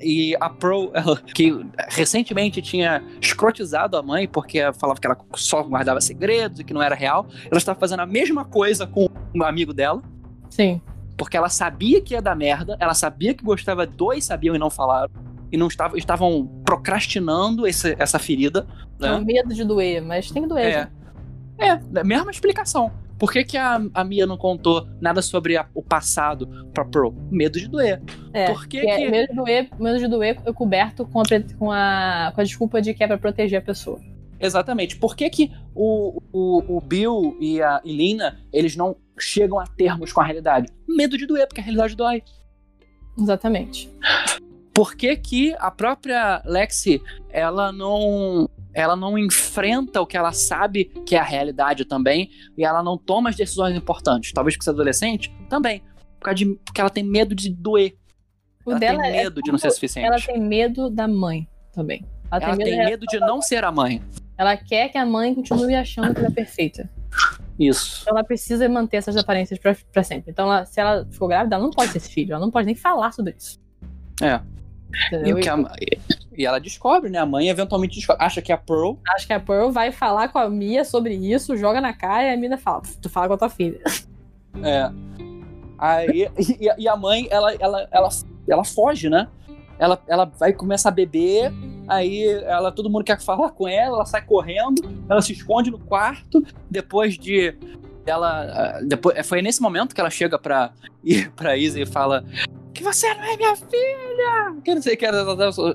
E 0.00 0.36
a 0.36 0.52
ela, 0.92 1.16
que 1.16 1.66
recentemente 1.88 2.60
tinha 2.60 3.02
escrotizado 3.20 3.96
a 3.96 4.02
mãe 4.02 4.28
porque 4.28 4.60
falava 4.74 5.00
que 5.00 5.06
ela 5.06 5.16
só 5.34 5.62
guardava 5.62 6.00
segredos 6.00 6.60
e 6.60 6.64
que 6.64 6.74
não 6.74 6.82
era 6.82 6.94
real, 6.94 7.26
ela 7.50 7.58
estava 7.58 7.78
fazendo 7.78 8.00
a 8.00 8.06
mesma 8.06 8.44
coisa 8.44 8.86
com 8.86 9.08
um 9.34 9.42
amigo 9.42 9.72
dela, 9.72 10.02
Sim. 10.50 10.80
Porque 11.16 11.36
ela 11.36 11.48
sabia 11.48 12.00
que 12.00 12.14
ia 12.14 12.22
dar 12.22 12.34
merda, 12.34 12.76
ela 12.80 12.94
sabia 12.94 13.34
que 13.34 13.44
gostava, 13.44 13.86
dois 13.86 14.24
sabiam 14.24 14.54
e 14.54 14.58
não 14.58 14.70
falaram, 14.70 15.10
e 15.52 15.56
não 15.56 15.68
estavam, 15.68 15.96
estavam 15.96 16.46
procrastinando 16.64 17.66
esse- 17.66 17.96
essa 17.98 18.18
ferida. 18.18 18.66
É 19.00 19.02
Né? 19.08 19.12
um 19.14 19.24
medo 19.24 19.54
de 19.54 19.64
doer, 19.64 20.02
mas 20.02 20.30
tem 20.30 20.42
que 20.42 20.48
doer. 20.48 20.88
É. 21.58 21.66
É, 21.66 21.70
a 22.00 22.04
mesma 22.04 22.30
explicação. 22.30 22.90
Por 23.16 23.32
que, 23.32 23.44
que 23.44 23.56
a, 23.56 23.80
a 23.94 24.02
Mia 24.04 24.26
não 24.26 24.36
contou 24.36 24.88
nada 25.00 25.22
sobre 25.22 25.56
a- 25.56 25.66
o 25.72 25.80
passado 25.80 26.48
pra 26.74 26.84
Pearl? 26.84 27.10
Medo 27.30 27.60
de 27.60 27.68
doer. 27.68 28.02
É, 28.32 28.46
Por 28.52 28.66
que 28.66 28.80
que 28.80 28.86
é 28.90 29.08
medo 29.08 29.28
de 29.28 29.34
doer, 29.36 29.68
medo 29.78 29.98
de 30.00 30.08
doer 30.08 30.40
é 30.44 30.52
coberto 30.52 31.06
com 31.06 31.20
a, 31.20 31.24
com, 31.56 31.70
a, 31.70 32.32
com 32.34 32.40
a 32.40 32.44
desculpa 32.44 32.82
de 32.82 32.92
que 32.92 33.04
é 33.04 33.06
pra 33.06 33.16
proteger 33.16 33.60
a 33.60 33.62
pessoa. 33.62 34.00
Exatamente. 34.40 34.96
Por 34.96 35.16
que, 35.16 35.28
que 35.30 35.52
o, 35.74 36.20
o, 36.32 36.76
o 36.76 36.80
Bill 36.80 37.36
e 37.40 37.62
a 37.62 37.80
Elina, 37.84 38.40
eles 38.52 38.76
não 38.76 38.96
chegam 39.18 39.58
a 39.58 39.66
termos 39.66 40.12
com 40.12 40.20
a 40.20 40.24
realidade? 40.24 40.68
Medo 40.88 41.16
de 41.16 41.26
doer, 41.26 41.46
porque 41.46 41.60
a 41.60 41.64
realidade 41.64 41.96
dói. 41.96 42.22
Exatamente. 43.18 43.90
Por 44.74 44.96
que, 44.96 45.16
que 45.16 45.54
a 45.58 45.70
própria 45.70 46.42
Lexi, 46.44 47.00
ela 47.30 47.70
não, 47.70 48.50
ela 48.72 48.96
não 48.96 49.16
enfrenta 49.16 50.00
o 50.00 50.06
que 50.06 50.16
ela 50.16 50.32
sabe 50.32 50.86
que 51.06 51.14
é 51.14 51.18
a 51.18 51.22
realidade 51.24 51.84
também, 51.84 52.28
e 52.58 52.64
ela 52.64 52.82
não 52.82 52.98
toma 52.98 53.30
as 53.30 53.36
decisões 53.36 53.76
importantes? 53.76 54.32
Talvez 54.32 54.56
porque 54.56 54.64
você 54.64 54.70
é 54.70 54.72
adolescente? 54.72 55.32
Também. 55.48 55.80
Por 56.18 56.24
causa 56.24 56.36
de, 56.36 56.46
porque 56.64 56.80
ela 56.80 56.90
tem 56.90 57.04
medo 57.04 57.34
de 57.36 57.50
doer. 57.50 57.96
O 58.66 58.72
ela 58.72 58.80
tem 58.80 58.88
é 58.88 58.96
medo 58.96 59.40
de 59.42 59.52
não 59.52 59.58
ser 59.58 59.70
suficiente. 59.70 60.08
Ela 60.08 60.18
tem 60.18 60.40
medo 60.40 60.90
da 60.90 61.06
mãe 61.06 61.46
também. 61.72 62.04
Ela, 62.32 62.42
Ela 62.42 62.56
tem 62.56 62.66
tem 62.66 62.78
medo, 62.78 62.90
medo 62.90 63.06
de 63.06 63.20
não 63.20 63.40
ser 63.40 63.62
a 63.62 63.70
mãe. 63.70 64.02
Ela 64.36 64.56
quer 64.56 64.88
que 64.88 64.98
a 64.98 65.06
mãe 65.06 65.34
continue 65.34 65.74
achando 65.74 66.12
que 66.14 66.20
ela 66.20 66.28
é 66.28 66.32
perfeita. 66.32 66.88
Isso. 67.58 68.00
Então 68.02 68.16
ela 68.16 68.24
precisa 68.24 68.68
manter 68.68 68.96
essas 68.96 69.16
aparências 69.16 69.58
pra, 69.58 69.76
pra 69.92 70.02
sempre. 70.02 70.30
Então, 70.32 70.46
ela- 70.46 70.64
se 70.66 70.80
ela 70.80 71.06
for 71.12 71.28
grávida, 71.28 71.54
ela 71.56 71.64
não 71.64 71.70
pode 71.70 71.92
ter 71.92 71.98
esse 71.98 72.10
filho. 72.10 72.32
Ela 72.32 72.40
não 72.40 72.50
pode 72.50 72.66
nem 72.66 72.74
falar 72.74 73.12
sobre 73.12 73.34
isso. 73.38 73.60
É. 74.20 74.40
E, 75.12 75.30
entendeu? 75.30 75.38
a- 75.66 75.72
e 76.36 76.44
ela 76.46 76.58
descobre, 76.58 77.10
né? 77.10 77.18
A 77.18 77.26
mãe 77.26 77.48
eventualmente 77.48 77.94
descobre- 77.96 78.24
acha 78.24 78.42
que 78.42 78.52
a 78.52 78.56
Pearl. 78.58 78.94
Acho 79.14 79.26
que 79.26 79.32
a 79.32 79.38
Pearl 79.40 79.70
vai 79.70 79.92
falar 79.92 80.28
com 80.28 80.38
a 80.38 80.48
Mia 80.50 80.84
sobre 80.84 81.14
isso, 81.14 81.56
joga 81.56 81.80
na 81.80 81.92
cara 81.92 82.24
e 82.24 82.32
a 82.32 82.36
Mina 82.36 82.56
fala: 82.58 82.82
Tu 83.00 83.08
fala 83.08 83.28
com 83.28 83.34
a 83.34 83.38
tua 83.38 83.48
filha. 83.48 83.80
É. 84.62 84.90
Aí, 85.78 86.28
e, 86.38 86.82
e 86.82 86.88
a 86.88 86.96
mãe, 86.96 87.26
ela, 87.30 87.54
ela, 87.54 87.88
ela, 87.90 88.08
ela 88.48 88.64
foge, 88.64 89.08
né? 89.08 89.28
Ela, 89.78 90.00
ela 90.06 90.24
vai 90.24 90.52
começar 90.52 90.88
a 90.90 90.92
beber, 90.92 91.52
aí 91.88 92.26
ela, 92.44 92.70
todo 92.70 92.88
mundo 92.88 93.04
quer 93.04 93.20
falar 93.20 93.50
com 93.50 93.66
ela, 93.66 93.96
ela 93.96 94.06
sai 94.06 94.22
correndo, 94.24 94.82
ela 95.08 95.20
se 95.20 95.32
esconde 95.32 95.70
no 95.70 95.78
quarto, 95.78 96.44
depois 96.70 97.18
de. 97.18 97.54
Ela. 98.06 98.42
ah, 98.42 98.80
Depois, 98.86 99.26
foi 99.26 99.40
nesse 99.42 99.60
momento 99.62 99.94
que 99.94 100.00
ela 100.00 100.10
chega 100.10 100.38
pra, 100.38 100.72
ir 101.02 101.30
pra 101.32 101.56
Isa 101.56 101.80
e 101.80 101.86
fala. 101.86 102.24
Que 102.72 102.82
você 102.82 103.12
não 103.14 103.22
é 103.22 103.36
minha 103.36 103.54
filha! 103.54 104.56
Que 104.64 104.74
não 104.74 104.82
sei 104.82 104.94
o 104.94 104.96
que 104.96 105.06
era. 105.06 105.18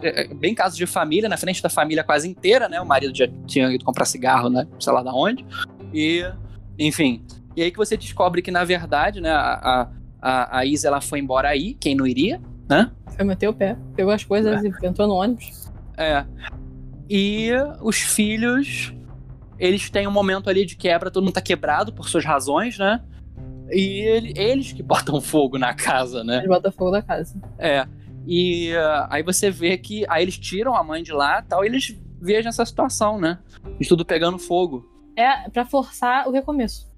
é, 0.03 0.21
é, 0.23 0.33
Bem 0.33 0.53
caso 0.53 0.75
de 0.75 0.85
família, 0.85 1.29
na 1.29 1.37
frente 1.37 1.63
da 1.63 1.69
família 1.69 2.03
quase 2.03 2.27
inteira, 2.27 2.67
né? 2.67 2.79
O 2.81 2.85
marido 2.85 3.15
já 3.17 3.25
tinha 3.47 3.71
ido 3.71 3.85
comprar 3.85 4.03
cigarro, 4.05 4.49
né? 4.49 4.67
Sei 4.79 4.91
lá 4.91 5.01
da 5.01 5.13
onde. 5.13 5.45
E, 5.93 6.25
enfim. 6.77 7.23
E 7.55 7.61
aí 7.63 7.71
que 7.71 7.77
você 7.77 7.95
descobre 7.95 8.41
que, 8.41 8.51
na 8.51 8.63
verdade, 8.65 9.21
né, 9.21 9.31
a, 9.31 9.53
a, 9.53 9.89
a, 10.21 10.57
a 10.59 10.65
Isa 10.65 10.87
ela 10.89 10.99
foi 11.01 11.19
embora 11.19 11.47
aí, 11.49 11.73
quem 11.73 11.95
não 11.95 12.05
iria, 12.05 12.39
né? 12.69 12.91
Foi 13.15 13.25
meter 13.25 13.47
o 13.49 13.53
pé, 13.53 13.75
pegou 13.95 14.13
as 14.13 14.23
coisas 14.23 14.63
e 14.63 14.67
entrou 14.85 15.07
no 15.07 15.15
ônibus. 15.15 15.71
É. 15.97 16.23
E 17.09 17.49
os 17.81 17.97
filhos, 17.97 18.93
eles 19.57 19.89
têm 19.89 20.07
um 20.07 20.11
momento 20.11 20.49
ali 20.49 20.65
de 20.65 20.75
quebra, 20.77 21.09
todo 21.09 21.23
mundo 21.23 21.33
tá 21.33 21.41
quebrado 21.41 21.91
por 21.91 22.07
suas 22.07 22.23
razões, 22.23 22.77
né? 22.77 23.01
E 23.71 24.01
ele- 24.01 24.33
eles 24.35 24.71
que 24.71 24.83
botam 24.83 25.19
fogo 25.19 25.57
na 25.57 25.73
casa, 25.73 26.23
né? 26.23 26.37
Ele 26.37 26.47
bota 26.47 26.71
fogo 26.71 26.91
da 26.91 27.01
casa. 27.01 27.35
É. 27.57 27.87
E 28.27 28.73
ah, 28.75 29.07
aí 29.09 29.23
você 29.23 29.49
vê 29.49 29.77
que 29.77 30.05
aí 30.07 30.21
eles 30.23 30.37
tiram 30.37 30.75
a 30.75 30.83
mãe 30.83 31.01
de 31.01 31.11
lá 31.11 31.39
e 31.39 31.43
tal, 31.43 31.63
e 31.63 31.67
eles 31.67 31.99
vejam 32.21 32.49
essa 32.49 32.65
situação, 32.65 33.19
né? 33.19 33.39
De 33.79 33.87
tudo 33.87 34.05
pegando 34.05 34.37
fogo. 34.37 34.87
É 35.15 35.49
pra 35.49 35.65
forçar 35.65 36.27
o 36.27 36.31
recomeço. 36.31 36.88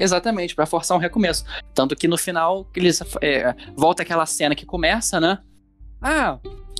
Exatamente, 0.00 0.54
pra 0.54 0.64
forçar 0.64 0.96
um 0.96 1.00
recomeço. 1.00 1.44
Tanto 1.74 1.94
que 1.94 2.08
no 2.08 2.16
final, 2.16 2.66
eles, 2.74 3.02
é, 3.20 3.54
volta 3.76 4.02
aquela 4.02 4.24
cena 4.24 4.54
que 4.54 4.64
começa, 4.64 5.20
né? 5.20 5.38
Ah, 6.00 6.38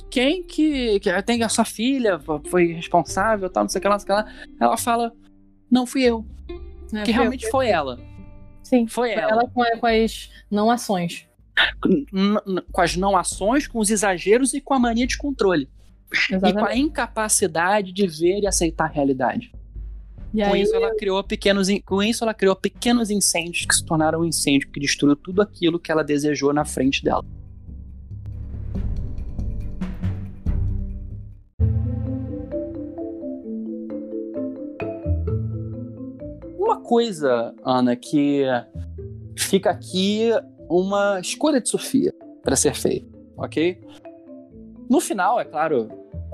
quem 0.09 0.41
que, 0.43 0.99
que 0.99 1.21
tem 1.21 1.43
a 1.43 1.49
sua 1.49 1.63
filha 1.63 2.19
foi 2.49 2.73
responsável, 2.73 3.49
tal, 3.49 3.63
não 3.63 3.69
sei 3.69 3.79
o 3.79 3.81
que 3.81 3.87
lá, 3.87 3.93
não 3.93 3.99
sei 3.99 4.13
o 4.13 4.17
que 4.17 4.23
lá. 4.23 4.33
Ela 4.59 4.77
fala, 4.77 5.13
não 5.69 5.85
fui 5.85 6.03
eu. 6.03 6.25
né? 6.91 7.03
que 7.03 7.11
realmente 7.11 7.49
foi 7.49 7.69
ela. 7.69 7.99
Sim. 8.63 8.87
Foi 8.87 9.11
ela. 9.11 9.31
Ela 9.31 9.47
com, 9.47 9.63
com 9.79 9.87
as 9.87 10.31
não 10.49 10.71
ações. 10.71 11.27
Com 12.71 12.81
as 12.81 12.95
não 12.95 13.15
ações, 13.15 13.67
com 13.67 13.79
os 13.79 13.89
exageros 13.89 14.53
e 14.53 14.61
com 14.61 14.73
a 14.73 14.79
mania 14.79 15.05
de 15.05 15.17
controle. 15.17 15.69
E 16.11 16.27
com 16.29 16.35
Exatamente. 16.35 16.71
a 16.71 16.75
incapacidade 16.75 17.93
de 17.93 18.07
ver 18.07 18.39
e 18.39 18.47
aceitar 18.47 18.85
a 18.85 18.91
realidade. 18.91 19.51
E 20.33 20.43
Com 20.43 20.53
aí, 20.53 20.61
isso, 20.61 20.73
ela 20.73 20.95
criou 20.95 21.21
pequenos, 21.23 21.67
com 21.85 22.01
isso, 22.01 22.23
ela 22.23 22.33
criou 22.33 22.55
pequenos 22.55 23.09
incêndios 23.09 23.65
que 23.65 23.75
se 23.75 23.85
tornaram 23.85 24.21
um 24.21 24.25
incêndio 24.25 24.69
que 24.69 24.79
destruiu 24.79 25.15
tudo 25.15 25.41
aquilo 25.41 25.77
que 25.77 25.91
ela 25.91 26.03
desejou 26.03 26.53
na 26.53 26.63
frente 26.63 27.03
dela. 27.03 27.25
Uma 36.57 36.79
coisa, 36.81 37.53
Ana, 37.65 37.97
que 37.97 38.45
fica 39.37 39.69
aqui 39.69 40.29
uma 40.69 41.19
escolha 41.19 41.59
de 41.59 41.67
Sofia 41.67 42.13
para 42.41 42.55
ser 42.55 42.73
feita, 42.73 43.05
ok? 43.35 43.77
No 44.89 45.01
final, 45.01 45.37
é 45.39 45.43
claro, 45.43 45.89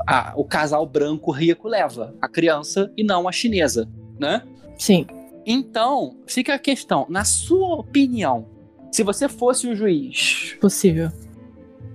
a- 0.08 0.34
o 0.36 0.44
casal 0.46 0.86
branco 0.88 1.30
rico 1.32 1.68
leva 1.68 2.16
a 2.22 2.28
criança 2.30 2.92
e 2.98 3.04
não 3.04 3.28
a 3.28 3.32
chinesa, 3.32 3.88
né? 4.20 4.42
sim. 4.78 5.06
Então, 5.50 6.18
fica 6.28 6.54
a 6.56 6.60
questão, 6.60 7.06
na 7.10 7.24
sua 7.24 7.76
opinião, 7.76 8.46
se 8.92 9.02
você 9.02 9.30
fosse 9.30 9.66
o 9.68 9.76
juiz, 9.76 10.58
Possível. 10.60 11.10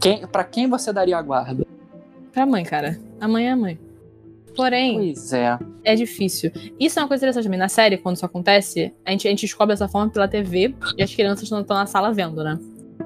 quem, 0.01 0.27
para 0.27 0.43
quem 0.45 0.67
você 0.69 0.91
daria 0.93 1.19
a 1.19 1.23
guarda? 1.23 1.67
Pra 2.33 2.47
mãe, 2.47 2.65
cara. 2.65 2.99
A 3.21 3.29
mãe 3.29 3.47
é 3.49 3.51
a 3.53 3.57
mãe. 3.57 3.79
Porém, 4.57 4.95
Pois 4.95 5.33
é. 5.35 5.59
é 5.85 5.95
difícil. 5.95 6.51
Isso 6.81 6.99
é 6.99 7.03
uma 7.03 7.09
coisa 7.09 7.25
interessante 7.25 7.45
também. 7.45 7.59
Na 7.59 7.69
série, 7.69 7.99
quando 7.99 8.17
isso 8.17 8.25
acontece, 8.27 8.95
a 9.05 9.11
gente, 9.11 9.27
a 9.27 9.31
gente 9.31 9.43
descobre 9.43 9.75
dessa 9.75 9.87
forma 9.89 10.11
pela 10.11 10.27
TV 10.29 10.75
e 10.97 11.03
as 11.03 11.15
crianças 11.15 11.45
estão 11.45 11.63
na 11.77 11.87
sala 11.87 12.11
vendo, 12.13 12.43
né? 12.43 12.59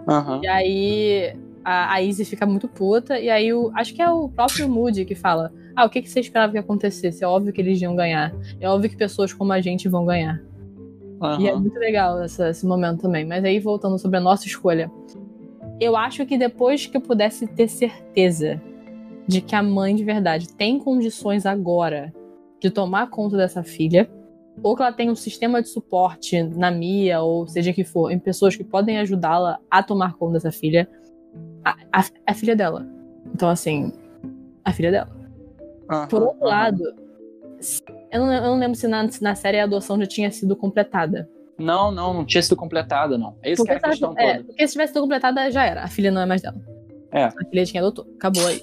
Aham. 0.08 0.40
E 0.44 0.48
aí 0.48 1.36
a, 1.68 1.94
a 1.94 2.00
Izzy 2.02 2.24
fica 2.24 2.46
muito 2.46 2.68
puta. 2.68 3.18
E 3.18 3.28
aí 3.28 3.52
o, 3.52 3.72
acho 3.74 3.92
que 3.92 4.00
é 4.00 4.08
o 4.08 4.28
próprio 4.28 4.68
Moody 4.68 5.04
que 5.04 5.16
fala: 5.16 5.52
Ah, 5.74 5.84
o 5.84 5.90
que, 5.90 6.00
que 6.00 6.08
você 6.08 6.20
esperava 6.20 6.52
que 6.52 6.58
acontecesse? 6.58 7.24
É 7.24 7.26
óbvio 7.26 7.52
que 7.52 7.60
eles 7.60 7.80
iam 7.82 7.96
ganhar. 7.96 8.32
É 8.60 8.68
óbvio 8.68 8.88
que 8.88 8.96
pessoas 8.96 9.32
como 9.32 9.52
a 9.52 9.60
gente 9.60 9.88
vão 9.88 10.06
ganhar. 10.06 10.40
E 11.40 11.48
é 11.48 11.54
muito 11.56 11.78
legal 11.78 12.22
essa- 12.22 12.50
esse 12.50 12.64
momento 12.64 13.00
também. 13.02 13.24
Mas 13.24 13.42
aí, 13.44 13.58
voltando 13.58 13.98
sobre 13.98 14.18
a 14.18 14.20
nossa 14.20 14.46
escolha. 14.46 14.90
Eu 15.80 15.96
acho 15.96 16.24
que 16.24 16.38
depois 16.38 16.86
que 16.86 16.96
eu 16.96 17.00
pudesse 17.00 17.46
ter 17.46 17.68
certeza 17.68 18.60
de 19.26 19.40
que 19.40 19.54
a 19.56 19.62
mãe 19.62 19.94
de 19.96 20.04
verdade 20.04 20.48
tem 20.54 20.78
condições 20.78 21.44
agora 21.44 22.14
de 22.60 22.70
tomar 22.70 23.10
conta 23.10 23.36
dessa 23.36 23.62
filha, 23.62 24.08
ou 24.62 24.74
que 24.76 24.82
ela 24.82 24.92
tem 24.92 25.10
um 25.10 25.14
sistema 25.16 25.60
de 25.60 25.68
suporte 25.68 26.42
na 26.42 26.70
Mia, 26.70 27.20
ou 27.20 27.46
seja 27.46 27.72
que 27.72 27.82
for, 27.84 28.10
em 28.10 28.18
pessoas 28.18 28.56
que 28.56 28.64
podem 28.64 28.98
ajudá-la 28.98 29.58
a 29.70 29.82
tomar 29.82 30.14
conta 30.14 30.34
dessa 30.34 30.52
filha, 30.52 30.88
a, 31.66 31.76
a, 31.92 32.04
a 32.28 32.34
filha 32.34 32.54
dela. 32.54 32.86
Então, 33.34 33.48
assim, 33.48 33.92
a 34.64 34.72
filha 34.72 34.92
dela. 34.92 35.10
aham, 35.90 36.06
Por 36.06 36.22
outro 36.22 36.46
aham. 36.46 36.48
lado, 36.48 36.82
eu 38.12 38.20
não, 38.20 38.32
eu 38.32 38.42
não 38.42 38.58
lembro 38.58 38.76
se 38.76 38.86
na, 38.86 39.08
se 39.10 39.22
na 39.22 39.34
série 39.34 39.58
a 39.58 39.64
adoção 39.64 39.98
já 39.98 40.06
tinha 40.06 40.30
sido 40.30 40.54
completada. 40.54 41.28
Não, 41.58 41.90
não, 41.90 42.14
não 42.14 42.24
tinha 42.24 42.42
sido 42.42 42.54
completada, 42.54 43.18
não. 43.18 43.36
É 43.42 43.50
isso 43.50 43.64
que 43.64 43.72
é 43.72 43.76
a 43.76 43.80
questão 43.80 44.14
é, 44.16 44.34
toda. 44.34 44.44
porque 44.44 44.66
se 44.68 44.72
tivesse 44.74 44.92
sido 44.92 45.02
completada, 45.02 45.50
já 45.50 45.64
era. 45.64 45.82
A 45.82 45.88
filha 45.88 46.10
não 46.10 46.20
é 46.20 46.26
mais 46.26 46.42
dela. 46.42 46.60
É. 47.10 47.24
A 47.24 47.32
filha 47.50 47.64
quem 47.64 47.80
adotou. 47.80 48.06
Acabou 48.14 48.46
aí. 48.46 48.62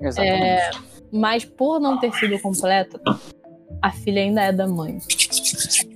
Exatamente. 0.00 0.44
É, 0.44 0.70
mas 1.10 1.44
por 1.44 1.80
não 1.80 1.98
ter 1.98 2.12
sido 2.12 2.38
completa, 2.40 3.00
a 3.82 3.90
filha 3.90 4.20
ainda 4.20 4.42
é 4.42 4.52
da 4.52 4.68
mãe. 4.68 4.98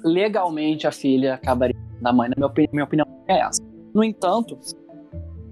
Legalmente, 0.03 0.87
a 0.87 0.91
filha 0.91 1.35
acabaria 1.35 1.77
da 2.01 2.13
mãe, 2.13 2.31
na 2.31 2.35
minha 2.37 2.47
opinião, 2.47 2.71
minha 2.73 2.85
opinião 2.85 3.07
é 3.29 3.41
essa. 3.41 3.63
No 3.95 4.03
entanto, 4.03 4.59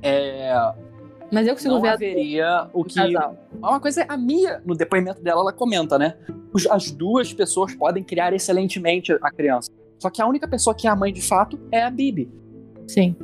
é, 0.03 0.51
Mas 1.31 1.47
eu 1.47 1.55
consigo 1.55 1.75
não 1.75 1.83
ver 1.83 1.89
a 1.89 1.93
haveria 1.95 2.69
o 2.73 2.81
o 2.81 2.85
que 2.85 2.95
casal. 2.95 3.37
Uma 3.61 3.81
coisa 3.81 4.03
é 4.03 4.07
a 4.09 4.17
Mia, 4.17 4.63
no 4.65 4.75
depoimento 4.75 5.23
dela, 5.23 5.41
ela 5.43 5.53
comenta, 5.53 5.99
né? 5.99 6.15
As 6.71 6.91
duas 6.91 7.33
pessoas 7.33 7.75
podem 7.75 8.03
criar 8.03 8.33
excelentemente 8.33 9.13
a 9.21 9.31
criança. 9.31 9.71
Só 9.99 10.09
que 10.11 10.23
a 10.23 10.27
única 10.27 10.49
pessoa 10.49 10.75
que 10.75 10.87
é 10.87 10.91
a 10.91 10.97
mãe 10.97 11.13
de 11.13 11.21
fato 11.21 11.59
é 11.71 11.83
a 11.83 11.91
Bibi. 11.91 12.31
Sim. 12.87 13.15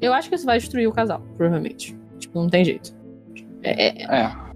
Eu 0.00 0.12
acho 0.12 0.28
que 0.28 0.34
isso 0.34 0.44
vai 0.44 0.58
destruir 0.58 0.88
o 0.88 0.92
casal, 0.92 1.22
provavelmente. 1.36 1.96
Tipo, 2.18 2.40
não 2.40 2.48
tem 2.48 2.64
jeito. 2.64 2.92
É, 3.62 3.88
é- 3.88 4.04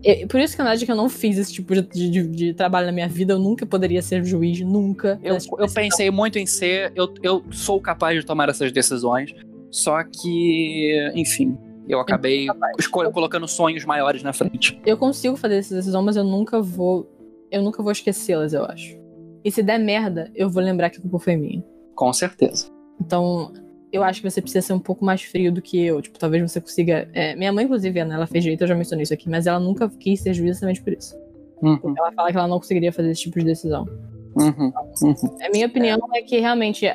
É. 0.02 0.22
é- 0.22 0.26
por 0.26 0.40
isso 0.40 0.54
que 0.56 0.58
na 0.58 0.70
verdade 0.70 0.84
que 0.84 0.90
eu 0.90 0.96
não 0.96 1.08
fiz 1.08 1.38
esse 1.38 1.52
tipo 1.52 1.72
de, 1.74 1.82
de- 2.10 2.26
de 2.26 2.54
trabalho 2.54 2.86
na 2.86 2.92
minha 2.92 3.08
vida. 3.08 3.34
Eu 3.34 3.38
nunca 3.38 3.64
poderia 3.64 4.02
ser 4.02 4.24
juiz, 4.24 4.60
nunca. 4.62 5.20
Eu, 5.22 5.38
eu 5.58 5.68
pensei 5.72 6.10
muito 6.10 6.38
em 6.40 6.46
ser, 6.46 6.90
eu, 6.96 7.12
eu 7.22 7.44
sou 7.52 7.80
capaz 7.80 8.18
de 8.18 8.26
tomar 8.26 8.48
essas 8.48 8.72
decisões. 8.72 9.32
Só 9.70 10.02
que, 10.02 11.12
enfim, 11.14 11.56
eu 11.88 12.00
acabei 12.00 12.46
escolha, 12.78 13.10
colocando 13.10 13.46
sonhos 13.46 13.84
maiores 13.84 14.22
na 14.22 14.32
frente. 14.32 14.80
Eu 14.84 14.96
consigo 14.96 15.36
fazer 15.36 15.56
essa 15.56 15.74
decisão, 15.74 16.02
mas 16.02 16.16
eu 16.16 16.24
nunca 16.24 16.60
vou. 16.60 17.10
Eu 17.50 17.62
nunca 17.62 17.82
vou 17.82 17.92
esquecê-las, 17.92 18.52
eu 18.52 18.64
acho. 18.64 18.96
E 19.44 19.50
se 19.50 19.62
der 19.62 19.78
merda, 19.78 20.30
eu 20.34 20.50
vou 20.50 20.62
lembrar 20.62 20.90
que 20.90 20.98
a 20.98 21.00
culpa 21.00 21.18
foi 21.20 21.36
minha. 21.36 21.64
Com 21.94 22.12
certeza. 22.12 22.66
Então, 23.00 23.52
eu 23.92 24.02
acho 24.02 24.20
que 24.20 24.28
você 24.30 24.42
precisa 24.42 24.66
ser 24.66 24.72
um 24.72 24.80
pouco 24.80 25.04
mais 25.04 25.22
frio 25.22 25.52
do 25.52 25.62
que 25.62 25.80
eu. 25.80 26.02
Tipo, 26.02 26.18
talvez 26.18 26.42
você 26.50 26.60
consiga. 26.60 27.08
é, 27.12 27.36
minha 27.36 27.52
mãe, 27.52 27.64
inclusive, 27.64 28.00
Ana, 28.00 28.14
ela 28.14 28.26
fez 28.26 28.42
direito, 28.42 28.62
eu 28.62 28.68
já 28.68 28.74
mencionei 28.74 29.04
isso 29.04 29.14
aqui, 29.14 29.28
mas 29.30 29.46
ela 29.46 29.60
nunca 29.60 29.88
quis 29.88 30.20
ser 30.20 30.34
juíza 30.34 30.54
justamente 30.54 30.82
por 30.82 30.92
isso. 30.92 31.16
Uhum, 31.62 31.94
Ela 31.96 32.12
fala 32.12 32.30
que 32.30 32.36
ela 32.36 32.48
não 32.48 32.58
conseguiria 32.58 32.92
fazer 32.92 33.10
esse 33.10 33.22
tipo 33.22 33.38
de 33.38 33.46
decisão. 33.46 33.86
uhum, 34.34 34.72
uhum. 35.02 35.14
A 35.42 35.50
minha 35.50 35.66
opinião 35.66 35.98
é, 36.14 36.20
que 36.22 36.38
realmente 36.38 36.86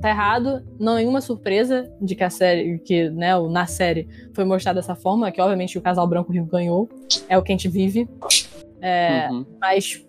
tá 0.00 0.08
errado, 0.08 0.62
não 0.78 0.94
é 0.94 1.00
nenhuma 1.00 1.20
surpresa 1.20 1.90
de 2.00 2.14
que 2.14 2.24
a 2.24 2.30
série, 2.30 2.78
que, 2.78 3.10
né, 3.10 3.38
na 3.48 3.66
série 3.66 4.08
foi 4.32 4.44
mostrado 4.44 4.76
dessa 4.76 4.94
forma, 4.94 5.30
que 5.30 5.40
obviamente 5.40 5.76
o 5.78 5.80
casal 5.80 6.06
branco 6.06 6.32
rico 6.32 6.46
ganhou. 6.46 6.88
É 7.28 7.36
o 7.36 7.42
que 7.42 7.52
a 7.52 7.54
gente 7.54 7.68
vive. 7.68 8.08
É, 8.80 9.28
uhum. 9.30 9.44
mas 9.60 10.04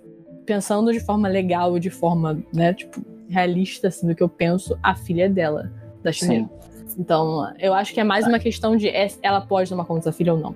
pensando 0.45 0.91
de 0.91 0.99
forma 0.99 1.27
legal, 1.27 1.77
de 1.77 1.89
forma, 1.89 2.41
né, 2.53 2.73
tipo, 2.73 3.01
realista, 3.27 3.89
assim, 3.89 4.07
do 4.07 4.15
que 4.15 4.23
eu 4.23 4.29
penso, 4.29 4.77
a 4.81 4.95
filha 4.95 5.25
é 5.25 5.29
dela, 5.29 5.71
da 6.03 6.11
chinesa. 6.11 6.49
Então, 6.97 7.53
eu 7.59 7.73
acho 7.73 7.93
que 7.93 7.99
é 7.99 8.03
mais 8.03 8.27
uma 8.27 8.39
questão 8.39 8.75
de 8.75 8.89
é- 8.89 9.11
ela 9.21 9.41
pode 9.41 9.69
tomar 9.69 9.85
conta 9.85 9.99
dessa 9.99 10.11
filha 10.11 10.33
ou 10.33 10.39
não. 10.39 10.55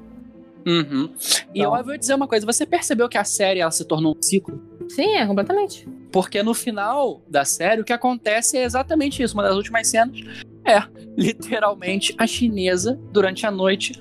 Uhum. 0.66 1.10
E 1.54 1.60
Então- 1.60 1.78
eu 1.78 1.84
vou 1.84 1.98
dizer 1.98 2.14
uma 2.16 2.28
coisa: 2.28 2.46
você 2.46 2.66
percebeu 2.66 3.08
que 3.08 3.18
a 3.18 3.24
série 3.24 3.60
ela 3.60 3.72
se 3.72 3.86
tornou 3.86 4.16
um 4.18 4.22
ciclo? 4.22 4.62
Sim, 4.90 5.16
é 5.16 5.26
completamente. 5.26 5.88
Porque 6.12 6.42
no 6.44 6.54
final 6.54 7.22
da 7.30 7.44
série, 7.46 7.82
o 7.82 7.84
que 7.84 7.94
acontece 7.94 8.58
é 8.58 8.64
exatamente 8.64 9.22
isso. 9.22 9.34
Uma 9.34 9.44
das 9.44 9.56
últimas 9.56 9.88
cenas 9.88 10.20
é, 10.64 10.82
literalmente, 11.18 12.14
a 12.18 12.26
chinesa, 12.26 13.00
durante 13.12 13.46
a 13.46 13.52
noite, 13.52 13.94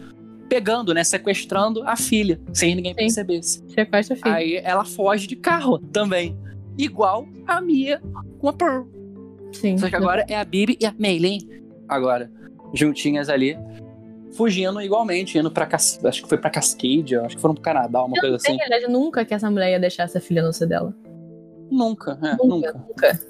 pegando, 0.49 0.95
né, 0.95 1.03
sequestrando 1.05 1.83
a 1.85 1.97
filha, 1.97 2.41
sem 2.53 2.75
ninguém 2.75 2.93
Sim. 2.93 2.99
percebesse. 2.99 3.63
Sequestra 3.69 4.15
a 4.15 4.19
filha. 4.19 4.35
Aí 4.35 4.57
ela 4.57 4.85
foge 4.85 5.27
de 5.27 5.37
carro 5.37 5.79
também. 5.79 6.37
Igual 6.79 7.27
a 7.47 7.61
Mia 7.61 8.01
com 8.39 8.49
a 8.49 8.53
Pearl. 8.53 8.85
Sim. 9.53 9.77
Só 9.79 9.89
que 9.89 9.97
agora 9.97 10.25
é 10.29 10.37
a 10.37 10.45
Bibi 10.45 10.77
e 10.81 10.87
a 10.87 10.95
Meilin. 10.99 11.39
Agora, 11.89 12.31
juntinhas 12.73 13.29
ali, 13.29 13.57
fugindo 14.37 14.81
igualmente, 14.81 15.39
indo 15.39 15.51
pra 15.51 15.67
Cas... 15.67 15.99
acho 16.05 16.23
que 16.23 16.29
foi 16.29 16.39
pra 16.39 16.51
Cascade, 16.51 17.17
acho 17.17 17.37
que 17.37 17.41
foram 17.43 17.55
pro 17.55 17.63
Canadá, 17.63 18.03
uma 18.05 18.19
coisa 18.21 18.31
Na 18.31 18.37
assim. 18.37 18.57
verdade, 18.57 18.87
nunca 18.89 19.25
que 19.25 19.35
essa 19.35 19.51
mulher 19.51 19.71
ia 19.73 19.81
deixar 19.81 20.05
essa 20.05 20.21
filha 20.21 20.43
no 20.43 20.53
ser 20.53 20.67
dela. 20.67 20.95
Nunca, 21.71 22.19
é, 22.23 22.31
Nunca, 22.37 22.45
nunca. 22.47 22.73
nunca. 22.89 23.21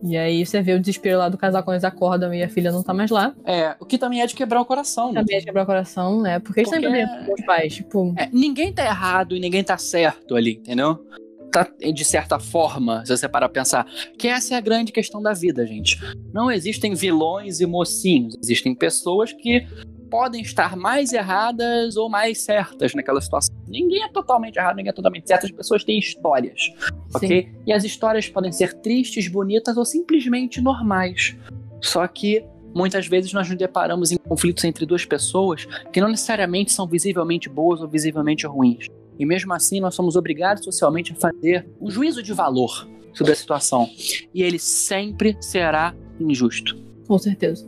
E 0.00 0.16
aí 0.16 0.46
você 0.46 0.62
vê 0.62 0.74
o 0.74 0.78
desespero 0.80 1.18
lá 1.18 1.28
do 1.28 1.36
casal 1.36 1.62
quando 1.64 1.74
eles 1.74 1.84
acordam 1.84 2.32
e 2.32 2.40
a 2.42 2.48
filha 2.48 2.70
não 2.70 2.84
tá 2.84 2.94
mais 2.94 3.10
lá. 3.10 3.34
É, 3.44 3.74
o 3.80 3.84
que 3.84 3.98
também 3.98 4.22
é 4.22 4.26
de 4.26 4.34
quebrar 4.34 4.60
o 4.60 4.64
coração, 4.64 5.12
né? 5.12 5.20
Também 5.20 5.36
é 5.38 5.40
quebrar 5.42 5.64
o 5.64 5.66
coração, 5.66 6.22
né? 6.22 6.38
Porque 6.38 6.60
eles 6.60 6.70
Porque- 6.70 6.86
sempre 6.86 7.04
brincam 7.04 7.26
com 7.26 7.34
os 7.34 7.44
pais. 7.44 7.74
Tipo, 7.74 8.14
É, 8.16 8.28
ninguém 8.32 8.72
tá 8.72 8.84
errado 8.84 9.34
e 9.34 9.40
ninguém 9.40 9.64
tá 9.64 9.76
certo 9.76 10.36
ali, 10.36 10.52
entendeu? 10.52 11.04
Tá, 11.50 11.66
de 11.92 12.04
certa 12.04 12.38
forma, 12.38 13.04
se 13.04 13.16
você 13.16 13.28
parar 13.28 13.48
pra 13.48 13.60
pensar. 13.62 13.86
Que 14.16 14.28
essa 14.28 14.54
é 14.54 14.56
a 14.56 14.60
grande 14.60 14.92
questão 14.92 15.20
da 15.20 15.32
vida, 15.32 15.66
gente. 15.66 15.98
Não 16.32 16.48
existem 16.48 16.94
vilões 16.94 17.58
e 17.60 17.66
mocinhos. 17.66 18.36
Existem 18.40 18.74
pessoas 18.76 19.32
que 19.32 19.66
podem 20.10 20.42
estar 20.42 20.76
mais 20.76 21.12
erradas 21.12 21.96
ou 21.96 22.08
mais 22.08 22.42
certas 22.42 22.94
naquela 22.94 23.20
situação. 23.20 23.54
Ninguém 23.66 24.02
é 24.02 24.08
totalmente 24.08 24.56
errado, 24.56 24.76
ninguém 24.76 24.90
é 24.90 24.94
totalmente 24.94 25.28
certo. 25.28 25.46
As 25.46 25.52
pessoas 25.52 25.84
têm 25.84 25.98
histórias, 25.98 26.72
ok? 27.14 27.48
E 27.66 27.72
as 27.72 27.84
histórias 27.84 28.28
podem 28.28 28.50
ser 28.52 28.74
tristes, 28.74 29.28
bonitas 29.28 29.76
ou 29.76 29.84
simplesmente 29.84 30.60
normais. 30.60 31.36
Só 31.80 32.06
que 32.06 32.44
muitas 32.74 33.06
vezes 33.06 33.32
nós 33.32 33.48
nos 33.48 33.58
deparamos 33.58 34.12
em 34.12 34.16
conflitos 34.16 34.64
entre 34.64 34.84
duas 34.86 35.04
pessoas 35.04 35.66
que 35.92 36.00
não 36.00 36.08
necessariamente 36.08 36.72
são 36.72 36.86
visivelmente 36.86 37.48
boas 37.48 37.80
ou 37.80 37.88
visivelmente 37.88 38.46
ruins. 38.46 38.86
E 39.18 39.26
mesmo 39.26 39.52
assim, 39.52 39.80
nós 39.80 39.94
somos 39.94 40.16
obrigados 40.16 40.64
socialmente 40.64 41.12
a 41.12 41.16
fazer 41.16 41.66
um 41.80 41.90
juízo 41.90 42.22
de 42.22 42.32
valor 42.32 42.88
sobre 43.12 43.32
a 43.32 43.36
situação. 43.36 43.90
E 44.32 44.42
ele 44.42 44.58
sempre 44.58 45.36
será 45.40 45.94
injusto. 46.20 46.76
com 47.06 47.18
certeza. 47.18 47.66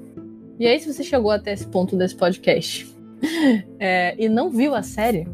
E 0.61 0.67
aí, 0.67 0.79
se 0.79 0.93
você 0.93 1.03
chegou 1.03 1.31
até 1.31 1.53
esse 1.55 1.67
ponto 1.67 1.97
desse 1.97 2.15
podcast 2.15 2.87
é, 3.81 4.15
e 4.19 4.29
não 4.29 4.51
viu 4.51 4.75
a 4.75 4.83
série, 4.83 5.27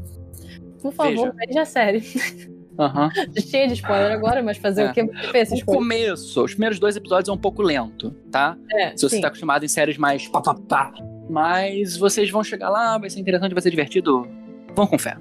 por 0.80 0.92
favor, 0.92 1.32
Veja. 1.34 1.46
veja 1.48 1.62
a 1.62 1.64
série. 1.64 2.02
Aham. 2.78 3.10
Cheia 3.40 3.66
de 3.66 3.74
spoiler 3.74 4.12
agora, 4.12 4.40
mas 4.42 4.56
fazer 4.56 4.82
É. 4.82 4.90
o 4.90 4.92
que 4.92 5.02
você 5.02 5.54
O 5.62 5.64
começo, 5.64 6.44
os 6.44 6.52
primeiros 6.52 6.78
dois 6.78 6.94
episódios 6.94 7.28
é 7.28 7.32
um 7.32 7.36
pouco 7.38 7.60
lento, 7.60 8.12
tá? 8.30 8.56
É, 8.72 8.96
Se 8.96 9.02
você 9.02 9.16
sim. 9.16 9.20
tá 9.20 9.26
acostumado 9.28 9.64
em 9.64 9.68
séries 9.68 9.98
mais 9.98 10.28
pá, 10.28 10.40
pá, 10.40 10.54
pá. 10.54 10.94
Mas 11.28 11.96
vocês 11.96 12.30
vão 12.30 12.44
chegar 12.44 12.70
lá, 12.70 12.96
vai 12.96 13.10
ser 13.10 13.18
interessante, 13.18 13.52
vai 13.52 13.62
ser 13.62 13.70
divertido. 13.70 14.28
Vão 14.76 14.86
com 14.86 14.96
fé. 14.96 15.16